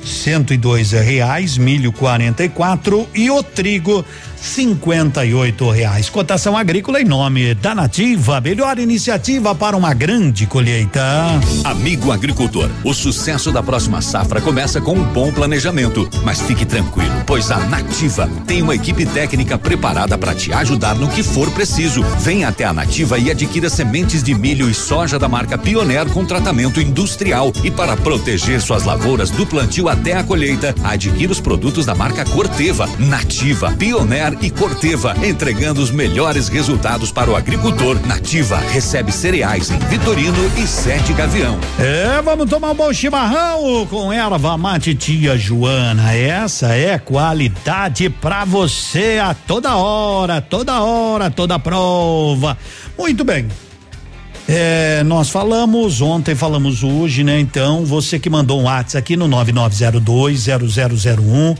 cento 0.02 0.54
e 0.54 0.56
dois 0.56 0.92
reais, 0.92 1.58
milho 1.58 1.92
quarenta 1.92 2.44
e 2.44 2.48
quatro 2.48 3.08
e 3.14 3.30
o 3.30 3.42
trigo 3.42 4.04
cinquenta 4.44 5.24
e 5.24 5.32
oito 5.32 5.70
reais. 5.70 6.10
Cotação 6.10 6.56
agrícola 6.56 7.00
em 7.00 7.04
nome 7.04 7.54
da 7.54 7.74
Nativa, 7.74 8.40
melhor 8.40 8.78
iniciativa 8.78 9.54
para 9.54 9.76
uma 9.76 9.94
grande 9.94 10.46
colheita. 10.46 11.02
Amigo 11.64 12.12
agricultor, 12.12 12.68
o 12.84 12.92
sucesso 12.92 13.50
da 13.50 13.62
próxima 13.62 14.02
safra 14.02 14.40
começa 14.42 14.80
com 14.80 14.92
um 14.92 15.02
bom 15.02 15.32
planejamento. 15.32 16.08
Mas 16.22 16.42
fique 16.42 16.66
tranquilo, 16.66 17.10
pois 17.26 17.50
a 17.50 17.58
Nativa 17.58 18.28
tem 18.46 18.60
uma 18.60 18.74
equipe 18.74 19.06
técnica 19.06 19.56
preparada 19.56 20.18
para 20.18 20.34
te 20.34 20.52
ajudar 20.52 20.94
no 20.94 21.08
que 21.08 21.22
for 21.22 21.50
preciso. 21.50 22.02
Venha 22.20 22.48
até 22.48 22.64
a 22.64 22.72
Nativa 22.72 23.18
e 23.18 23.30
adquira 23.30 23.70
sementes 23.70 24.22
de 24.22 24.34
milho 24.34 24.68
e 24.68 24.74
soja 24.74 25.18
da 25.18 25.28
marca 25.28 25.56
Pioneer 25.56 26.06
com 26.10 26.24
tratamento 26.24 26.80
industrial. 26.80 27.50
E 27.64 27.70
para 27.70 27.96
proteger 27.96 28.60
suas 28.60 28.84
lavouras 28.84 29.30
do 29.30 29.46
plantio 29.46 29.88
até 29.88 30.18
a 30.18 30.22
colheita, 30.22 30.74
adquira 30.84 31.32
os 31.32 31.40
produtos 31.40 31.86
da 31.86 31.94
marca 31.94 32.26
Corteva, 32.26 32.86
Nativa, 32.98 33.72
Pioneer 33.72 34.33
e 34.40 34.48
Corteva, 34.50 35.14
entregando 35.24 35.80
os 35.82 35.90
melhores 35.90 36.48
resultados 36.48 37.12
para 37.12 37.30
o 37.30 37.36
agricultor. 37.36 37.98
Nativa 38.06 38.56
recebe 38.58 39.12
cereais 39.12 39.70
em 39.70 39.78
Vitorino 39.78 40.50
e 40.56 40.66
Sete 40.66 41.12
Gavião. 41.12 41.58
É, 41.78 42.22
vamos 42.22 42.48
tomar 42.48 42.70
um 42.72 42.74
bom 42.74 42.90
chimarrão 42.92 43.86
com 43.86 44.12
erva 44.12 44.56
mate 44.56 44.94
tia 44.94 45.36
Joana. 45.36 46.14
Essa 46.14 46.74
é 46.74 46.98
qualidade 46.98 48.08
pra 48.10 48.44
você 48.44 49.20
a 49.22 49.34
toda 49.34 49.76
hora, 49.76 50.40
toda 50.40 50.82
hora, 50.82 51.30
toda 51.30 51.58
prova. 51.58 52.56
Muito 52.98 53.24
bem. 53.24 53.46
É, 54.46 55.02
nós 55.04 55.30
falamos 55.30 56.02
ontem, 56.02 56.34
falamos 56.34 56.82
hoje, 56.82 57.24
né? 57.24 57.40
Então, 57.40 57.86
você 57.86 58.18
que 58.18 58.28
mandou 58.28 58.60
um 58.60 58.64
WhatsApp 58.64 58.98
aqui 58.98 59.16
no 59.16 59.26
99020001 59.28 61.56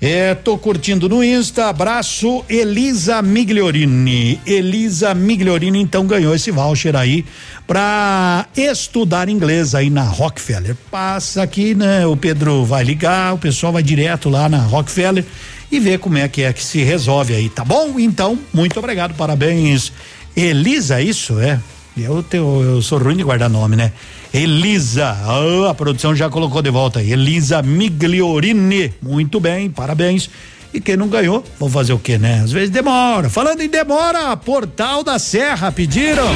É, 0.03 0.35
tô 0.35 0.57
curtindo 0.57 1.11
no 1.11 1.23
Insta. 1.23 1.67
Abraço, 1.67 2.43
Elisa 2.49 3.21
Migliorini. 3.21 4.41
Elisa 4.47 5.15
Migliorini, 5.15 5.79
então, 5.79 6.07
ganhou 6.07 6.35
esse 6.35 6.51
voucher 6.51 6.97
aí 6.97 7.23
para 7.67 8.47
estudar 8.57 9.29
inglês 9.29 9.75
aí 9.75 9.91
na 9.91 10.05
Rockefeller. 10.05 10.75
Passa 10.91 11.43
aqui, 11.43 11.75
né? 11.75 12.07
O 12.07 12.17
Pedro 12.17 12.65
vai 12.65 12.83
ligar, 12.83 13.35
o 13.35 13.39
pessoal 13.39 13.75
vai 13.75 13.83
direto 13.83 14.31
lá 14.31 14.49
na 14.49 14.61
Rockefeller 14.61 15.23
e 15.71 15.79
ver 15.79 15.99
como 15.99 16.17
é 16.17 16.27
que 16.29 16.43
é 16.43 16.53
que 16.53 16.65
se 16.65 16.83
resolve 16.83 17.35
aí, 17.35 17.51
tá 17.51 17.63
bom? 17.63 18.01
Então, 18.01 18.39
muito 18.55 18.79
obrigado, 18.79 19.15
parabéns. 19.15 19.93
Elisa, 20.37 21.01
isso 21.01 21.39
é? 21.41 21.59
Eu, 21.97 22.23
teu, 22.23 22.63
eu 22.63 22.83
sou 22.83 22.99
ruim 22.99 23.17
de 23.17 23.23
guardar 23.23 23.51
nome, 23.51 23.77
né? 23.77 23.93
Elisa, 24.33 25.09
ah, 25.09 25.71
a 25.71 25.75
produção 25.75 26.15
já 26.15 26.31
colocou 26.31 26.63
de 26.63 26.71
volta. 26.71 27.03
Elisa 27.03 27.61
Migliorini, 27.63 28.95
muito 29.03 29.41
bem, 29.41 29.69
parabéns. 29.69 30.31
E 30.73 30.81
quem 30.81 30.97
não 30.97 31.09
ganhou, 31.09 31.45
vou 31.59 31.69
fazer 31.69 31.93
o 31.93 31.99
quê, 31.99 32.17
né? 32.17 32.43
Às 32.45 32.53
vezes 32.53 32.71
demora. 32.71 33.29
Falando 33.29 33.61
em 33.61 33.69
demora, 33.69 34.37
Portal 34.37 35.03
da 35.03 35.19
Serra 35.19 35.73
pediram. 35.73 36.29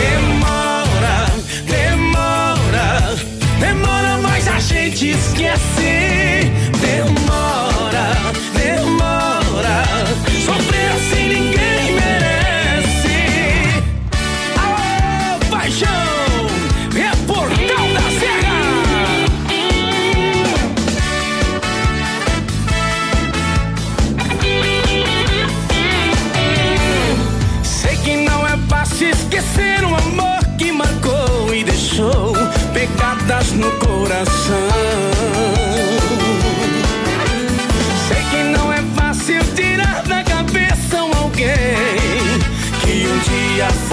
Demora, 0.00 1.26
demora, 1.64 3.16
demora, 3.60 4.18
mas 4.20 4.48
a 4.48 4.58
gente 4.58 5.10
esquece. 5.10 5.93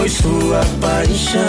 Foi 0.01 0.09
sua 0.09 0.61
paixão. 0.79 1.41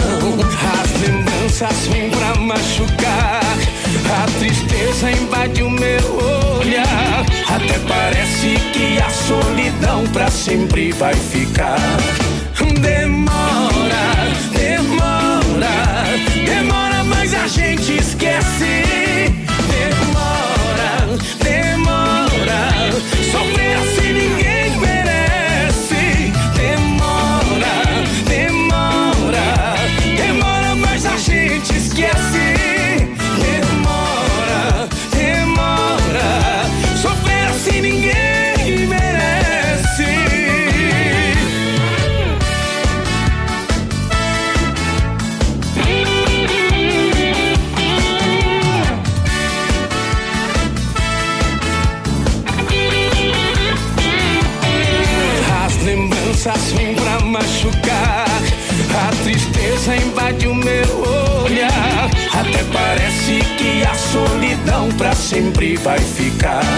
As 0.82 1.00
lembranças 1.00 1.86
vêm 1.86 2.10
pra 2.10 2.34
machucar, 2.34 3.40
a 3.40 4.26
tristeza 4.38 5.10
invade 5.10 5.62
o 5.62 5.70
meu 5.70 6.18
olhar. 6.60 7.24
Até 7.48 7.78
parece 7.88 8.56
que 8.74 8.98
a 9.00 9.08
solidão 9.08 10.06
pra 10.12 10.30
sempre 10.30 10.92
vai 10.92 11.14
ficar. 11.14 11.78
Demora, 12.82 13.41
vai 65.82 65.98
ficar. 65.98 66.71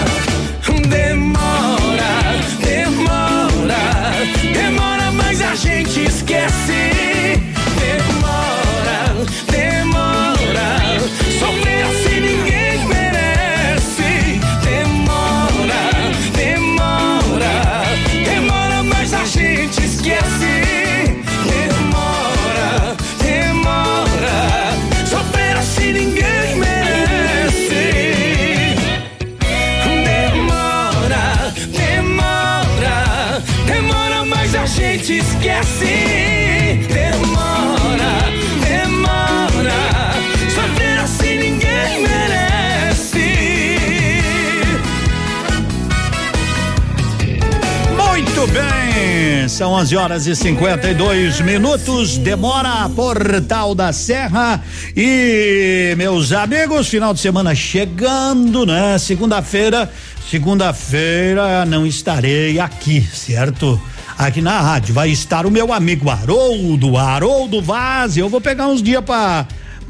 11 49.75 49.97
horas 49.97 50.25
e 50.25 50.33
52 50.33 51.41
minutos. 51.41 52.17
Demora 52.17 52.87
Portal 52.95 53.75
da 53.75 53.91
Serra. 53.91 54.63
E, 54.95 55.93
meus 55.97 56.31
amigos, 56.31 56.87
final 56.87 57.13
de 57.13 57.19
semana 57.19 57.53
chegando, 57.53 58.65
né? 58.65 58.97
Segunda-feira, 58.97 59.91
segunda-feira 60.31 61.65
não 61.65 61.85
estarei 61.85 62.57
aqui, 62.57 63.01
certo? 63.01 63.79
Aqui 64.17 64.41
na 64.41 64.61
rádio 64.61 64.93
vai 64.93 65.09
estar 65.09 65.45
o 65.45 65.51
meu 65.51 65.73
amigo 65.73 66.09
Haroldo, 66.09 66.95
Haroldo 66.95 67.61
Vaz. 67.61 68.15
Eu 68.15 68.29
vou 68.29 68.39
pegar 68.39 68.67
uns 68.67 68.81
dias 68.81 69.03
pra 69.03 69.45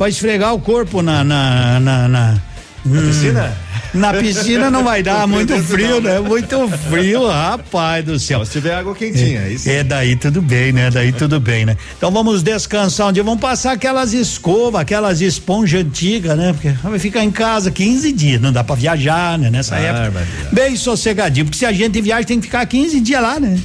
esfregar 0.08 0.56
o 0.56 0.60
corpo 0.60 1.04
na. 1.04 1.24
na, 1.24 1.80
na, 1.80 2.08
na 2.08 2.42
na 2.86 3.02
piscina? 3.02 3.58
Na 3.94 4.14
piscina 4.14 4.70
não 4.70 4.84
vai 4.84 5.02
dar, 5.02 5.26
muito 5.28 5.58
frio, 5.64 6.02
né? 6.02 6.20
Muito 6.20 6.68
frio, 6.90 7.28
rapaz 7.28 8.06
do 8.06 8.20
céu. 8.20 8.46
Se 8.46 8.54
tiver 8.54 8.76
água 8.76 8.94
quentinha, 8.94 9.40
é, 9.40 9.46
aí 9.46 9.58
sim. 9.58 9.72
é 9.72 9.84
daí 9.84 10.16
tudo 10.16 10.42
bem, 10.42 10.72
né? 10.72 10.92
Daí 10.92 11.12
tudo 11.12 11.40
bem, 11.40 11.66
né? 11.66 11.78
Então 11.98 12.12
vamos 12.12 12.44
descansar 12.44 13.08
um 13.08 13.12
dia, 13.12 13.24
vamos 13.24 13.40
passar 13.40 13.72
aquelas 13.72 14.14
escovas, 14.14 14.82
aquelas 14.82 15.22
esponjas 15.22 15.82
antigas, 15.82 16.38
né? 16.38 16.54
Porque 16.54 16.70
vai 16.84 17.00
ficar 17.00 17.24
em 17.24 17.32
casa 17.32 17.72
15 17.72 18.12
dias, 18.12 18.42
não 18.42 18.52
dá 18.52 18.64
pra 18.64 18.76
viajar, 18.76 19.38
né? 19.40 19.50
Nessa 19.50 19.78
época. 19.78 20.26
Bem 20.52 20.76
sossegadinho, 20.76 21.46
porque 21.46 21.58
se 21.58 21.66
a 21.66 21.72
gente 21.72 22.00
viaja 22.02 22.28
tem 22.28 22.40
que 22.40 22.48
ficar 22.48 22.66
15 22.66 23.00
dias 23.00 23.22
lá, 23.22 23.40
né? 23.40 23.60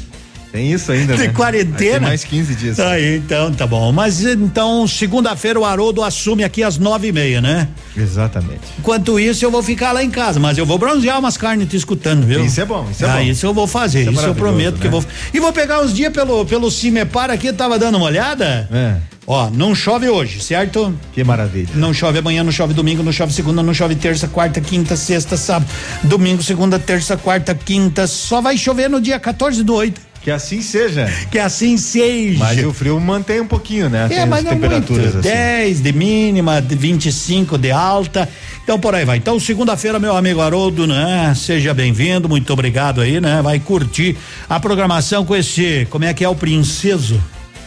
Tem 0.52 0.72
isso 0.72 0.90
ainda, 0.90 1.16
Tem 1.16 1.28
né? 1.28 1.32
quarentena. 1.32 1.76
Ter 1.92 2.00
mais 2.00 2.24
15 2.24 2.54
dias. 2.56 2.80
Aí, 2.80 3.16
então, 3.18 3.52
tá 3.52 3.66
bom. 3.66 3.92
Mas 3.92 4.24
então, 4.24 4.86
segunda-feira 4.86 5.60
o 5.60 5.64
Haroldo 5.64 6.02
assume 6.02 6.42
aqui 6.42 6.62
às 6.62 6.76
nove 6.76 7.08
e 7.08 7.12
meia, 7.12 7.40
né? 7.40 7.68
Exatamente. 7.96 8.60
Enquanto 8.78 9.18
isso, 9.20 9.44
eu 9.44 9.50
vou 9.50 9.62
ficar 9.62 9.92
lá 9.92 10.02
em 10.02 10.10
casa, 10.10 10.40
mas 10.40 10.58
eu 10.58 10.66
vou 10.66 10.76
bronzear 10.76 11.18
umas 11.18 11.36
carnes 11.36 11.68
te 11.68 11.76
escutando, 11.76 12.26
viu? 12.26 12.44
Isso 12.44 12.60
é 12.60 12.64
bom, 12.64 12.88
isso 12.90 13.04
é 13.04 13.08
ah, 13.08 13.16
bom. 13.16 13.20
isso 13.20 13.46
eu 13.46 13.54
vou 13.54 13.66
fazer, 13.66 14.00
Isso 14.00 14.10
é 14.10 14.12
isso, 14.12 14.26
eu 14.26 14.34
prometo 14.34 14.78
que 14.80 14.86
eu 14.86 14.90
né? 14.90 14.98
vou. 15.00 15.04
E 15.32 15.38
vou 15.38 15.52
pegar 15.52 15.80
uns 15.80 15.94
dias 15.94 16.12
pelo, 16.12 16.44
pelo 16.44 16.70
Cimepar 16.70 17.30
aqui, 17.30 17.52
tava 17.52 17.78
dando 17.78 17.96
uma 17.96 18.06
olhada. 18.06 18.68
É. 18.72 18.96
Ó, 19.26 19.48
não 19.50 19.74
chove 19.76 20.08
hoje, 20.08 20.40
certo? 20.42 20.92
Que 21.12 21.22
maravilha. 21.22 21.68
Não 21.74 21.94
chove 21.94 22.18
amanhã, 22.18 22.42
não 22.42 22.50
chove 22.50 22.74
domingo, 22.74 23.02
não 23.04 23.12
chove 23.12 23.32
segunda, 23.32 23.62
não 23.62 23.72
chove 23.72 23.94
terça, 23.94 24.26
quarta, 24.26 24.60
quinta, 24.60 24.96
sexta, 24.96 25.36
sábado, 25.36 25.70
domingo, 26.02 26.42
segunda, 26.42 26.80
terça, 26.80 27.16
quarta, 27.16 27.54
quinta. 27.54 28.08
Só 28.08 28.40
vai 28.40 28.56
chover 28.56 28.90
no 28.90 29.00
dia 29.00 29.20
14 29.20 29.62
do 29.62 29.74
8. 29.74 30.09
Que 30.22 30.30
assim 30.30 30.60
seja. 30.60 31.10
Que 31.30 31.38
assim 31.38 31.76
seja. 31.78 32.38
Mas 32.38 32.62
o 32.64 32.72
frio 32.74 33.00
mantém 33.00 33.40
um 33.40 33.46
pouquinho, 33.46 33.88
né? 33.88 34.04
É, 34.04 34.08
Tem 34.08 34.26
mas 34.26 34.40
as 34.40 34.44
não 34.44 34.52
muito. 34.52 34.62
temperaturas 34.62 35.16
assim. 35.16 35.28
10 35.28 35.80
de 35.80 35.92
mínima, 35.92 36.60
de 36.60 36.74
25 36.74 37.56
de 37.56 37.70
alta. 37.70 38.28
Então 38.62 38.78
por 38.78 38.94
aí 38.94 39.04
vai. 39.04 39.16
Então 39.16 39.40
segunda-feira, 39.40 39.98
meu 39.98 40.14
amigo 40.14 40.40
Haroldo, 40.40 40.86
né? 40.86 41.32
Seja 41.34 41.72
bem-vindo, 41.72 42.28
muito 42.28 42.52
obrigado 42.52 43.00
aí, 43.00 43.18
né? 43.20 43.40
Vai 43.42 43.58
curtir 43.58 44.16
a 44.48 44.60
programação 44.60 45.24
com 45.24 45.34
esse, 45.34 45.86
como 45.90 46.04
é 46.04 46.12
que 46.12 46.22
é 46.22 46.28
o 46.28 46.34
princeso? 46.34 47.20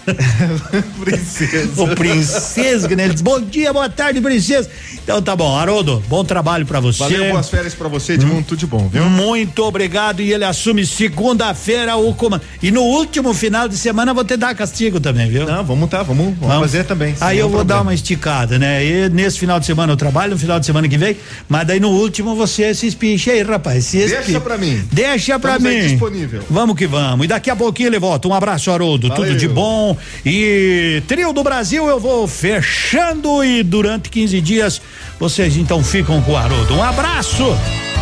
princesa. 1.03 1.81
O 1.81 1.95
princesa, 1.95 2.87
que 2.87 2.95
né? 2.95 3.05
Ele 3.05 3.13
diz, 3.13 3.21
bom 3.21 3.39
dia, 3.41 3.71
boa 3.73 3.89
tarde, 3.89 4.19
princesa. 4.21 4.69
Então 5.03 5.21
tá 5.21 5.35
bom, 5.35 5.55
Haroldo, 5.57 6.03
bom 6.07 6.23
trabalho 6.23 6.65
pra 6.65 6.79
você. 6.79 6.99
Valeu, 6.99 7.31
boas 7.31 7.49
férias 7.49 7.73
pra 7.73 7.87
você, 7.87 8.13
Edmundo, 8.13 8.43
tudo 8.43 8.59
de 8.59 8.65
bom, 8.67 8.87
viu? 8.87 9.03
Muito 9.05 9.63
obrigado 9.63 10.21
e 10.21 10.31
ele 10.31 10.45
assume 10.45 10.85
segunda-feira 10.85 11.95
o 11.97 12.13
comando. 12.13 12.41
E 12.61 12.71
no 12.71 12.81
último 12.81 13.33
final 13.33 13.67
de 13.67 13.77
semana 13.77 14.13
vou 14.13 14.23
te 14.23 14.37
dar 14.37 14.55
castigo 14.55 14.99
também, 14.99 15.29
viu? 15.29 15.45
Não, 15.45 15.63
vamos 15.63 15.89
tá, 15.89 16.03
vamos, 16.03 16.37
vamos, 16.37 16.59
fazer 16.59 16.83
também. 16.85 17.15
Aí 17.19 17.37
eu 17.39 17.47
vou 17.49 17.59
dar 17.59 17.75
problema. 17.75 17.81
uma 17.91 17.93
esticada, 17.93 18.57
né? 18.59 18.83
E 18.85 19.09
nesse 19.09 19.39
final 19.39 19.59
de 19.59 19.65
semana 19.65 19.91
eu 19.93 19.97
trabalho, 19.97 20.31
no 20.33 20.39
final 20.39 20.59
de 20.59 20.65
semana 20.65 20.87
que 20.87 20.97
vem, 20.97 21.17
mas 21.49 21.67
daí 21.67 21.79
no 21.79 21.89
último 21.89 22.35
você 22.35 22.73
se 22.73 22.87
espicha 22.87 23.31
aí, 23.31 23.41
rapaz. 23.43 23.85
Se 23.85 23.97
Deixa 23.97 24.19
espi- 24.21 24.39
pra 24.39 24.57
mim. 24.57 24.83
Deixa 24.91 25.39
pra 25.39 25.57
Estamos 25.57 25.75
mim. 25.77 25.87
disponível. 25.89 26.43
Vamos 26.49 26.75
que 26.77 26.87
vamos. 26.87 27.25
E 27.25 27.27
daqui 27.27 27.49
a 27.49 27.55
pouquinho 27.55 27.87
ele 27.89 27.99
volta. 27.99 28.27
Um 28.27 28.33
abraço, 28.33 28.71
Haroldo. 28.71 29.09
Valeu. 29.09 29.25
Tudo 29.25 29.37
de 29.37 29.47
bom. 29.47 29.92
E 30.25 31.01
Trio 31.07 31.33
do 31.33 31.43
Brasil 31.43 31.87
eu 31.87 31.99
vou 31.99 32.27
fechando 32.27 33.43
e 33.43 33.63
durante 33.63 34.09
15 34.09 34.41
dias 34.41 34.81
vocês 35.19 35.57
então 35.57 35.83
ficam 35.83 36.21
com 36.21 36.33
o 36.33 36.37
Haroldo. 36.37 36.75
Um 36.75 36.83
abraço. 36.83 37.55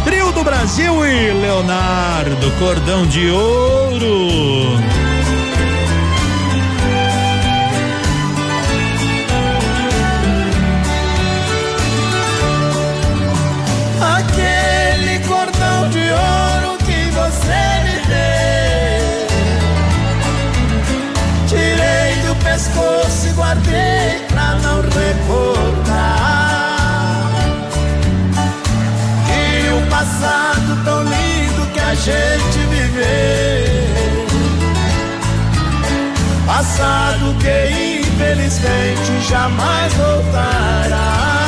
Trio 0.04 0.32
do 0.32 0.44
Brasil 0.44 1.06
e 1.06 1.32
Leonardo 1.32 2.52
Cordão 2.58 3.06
de 3.06 3.30
Ouro. 3.30 4.80
Aquele 14.18 15.20
cordão 15.28 15.90
de 15.90 16.00
ouro 16.00 16.78
que 16.80 17.12
você 17.12 17.81
guardei 23.34 24.20
pra 24.30 24.56
não 24.56 24.82
recordar. 24.82 25.92
E 29.30 29.74
o 29.74 29.90
passado 29.90 30.84
tão 30.84 31.04
lindo 31.04 31.66
que 31.74 31.80
a 31.80 31.96
gente 31.96 32.58
viveu. 32.70 33.72
Passado 36.46 37.36
que 37.40 38.02
infelizmente 38.02 39.28
jamais 39.28 39.94
voltará. 39.94 41.41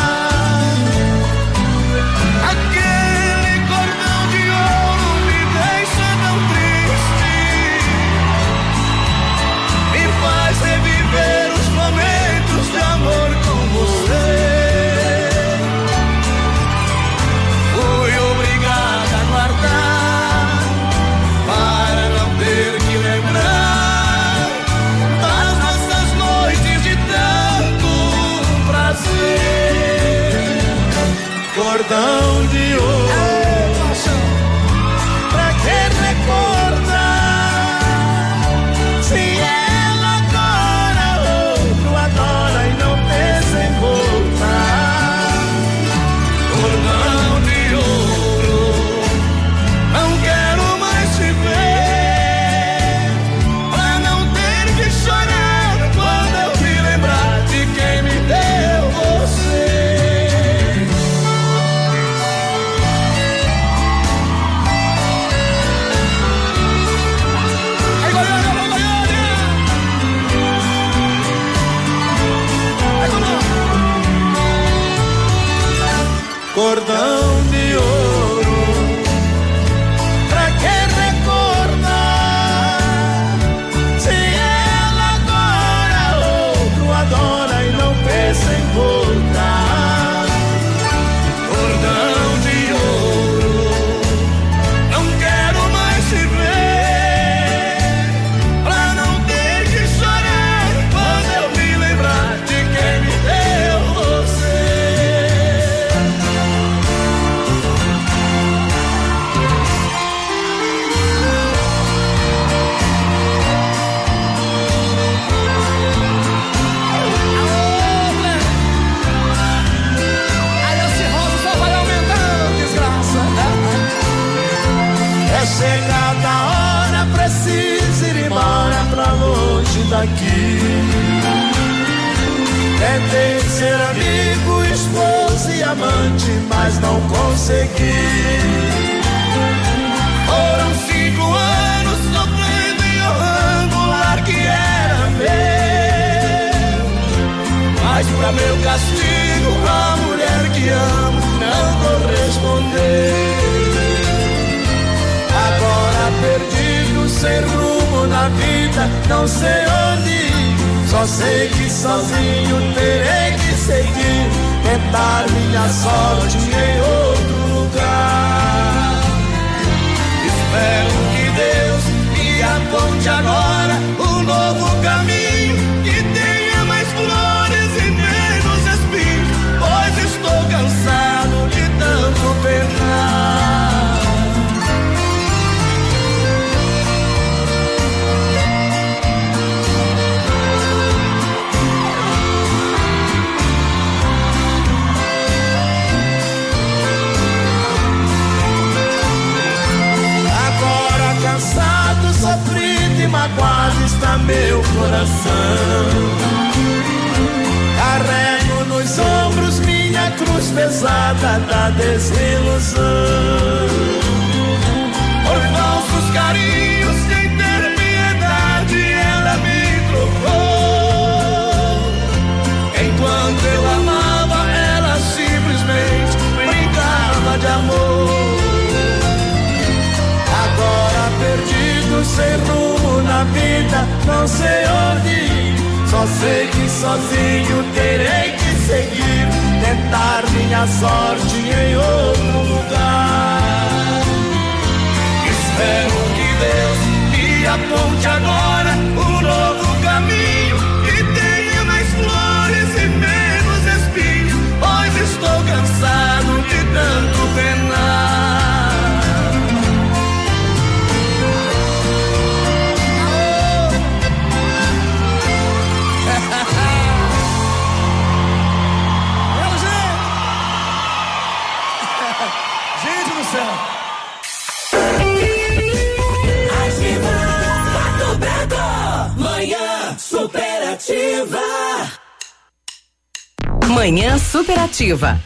Cordão 31.84 32.43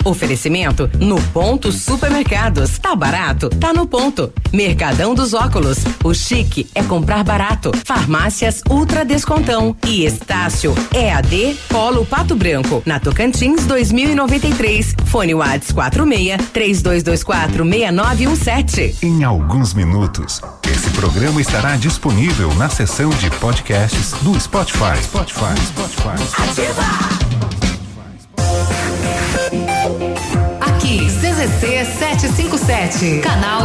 Oferecimento 0.08 0.90
no 1.00 1.22
ponto 1.34 1.69
supermercados. 1.69 2.80
Tá 2.80 2.95
barato? 2.95 3.50
Tá 3.50 3.74
no 3.74 3.86
ponto. 3.86 4.32
Mercadão 4.53 5.14
dos 5.14 5.34
óculos. 5.34 5.80
O 6.02 6.14
chique 6.14 6.69
é 6.74 6.82
comprar 6.82 7.26
barato. 7.26 7.74
Farmácias 7.84 8.61
Ultra 8.69 9.03
Descontão 9.03 9.76
e 9.86 10.06
Estácio 10.06 10.74
EAD 10.95 11.58
Polo 11.68 12.06
Pato 12.06 12.38
Branco. 12.38 12.82
Na 12.86 13.02
Tocantins 13.02 13.66
2093. 13.66 14.95
Fone 15.08 15.36
Whats 15.36 15.74
46 15.74 16.52
3224 16.53 17.66
6917. 17.66 18.95
Em 19.06 19.26
alguns 19.26 19.74
minutos, 19.74 20.40
esse 20.72 20.90
programa 20.92 21.42
estará 21.42 21.76
disponível 21.76 22.53
na 22.56 22.69
seção 22.69 23.10
de 23.10 23.30
podcasts 23.32 24.14
do 24.22 24.40
Spotify. 24.40 25.03
Spotify. 25.03 25.53
Spotify. 25.68 26.44
Ativa! 26.44 27.26
CZC 31.38 31.85
757, 31.85 33.22
canal 33.22 33.48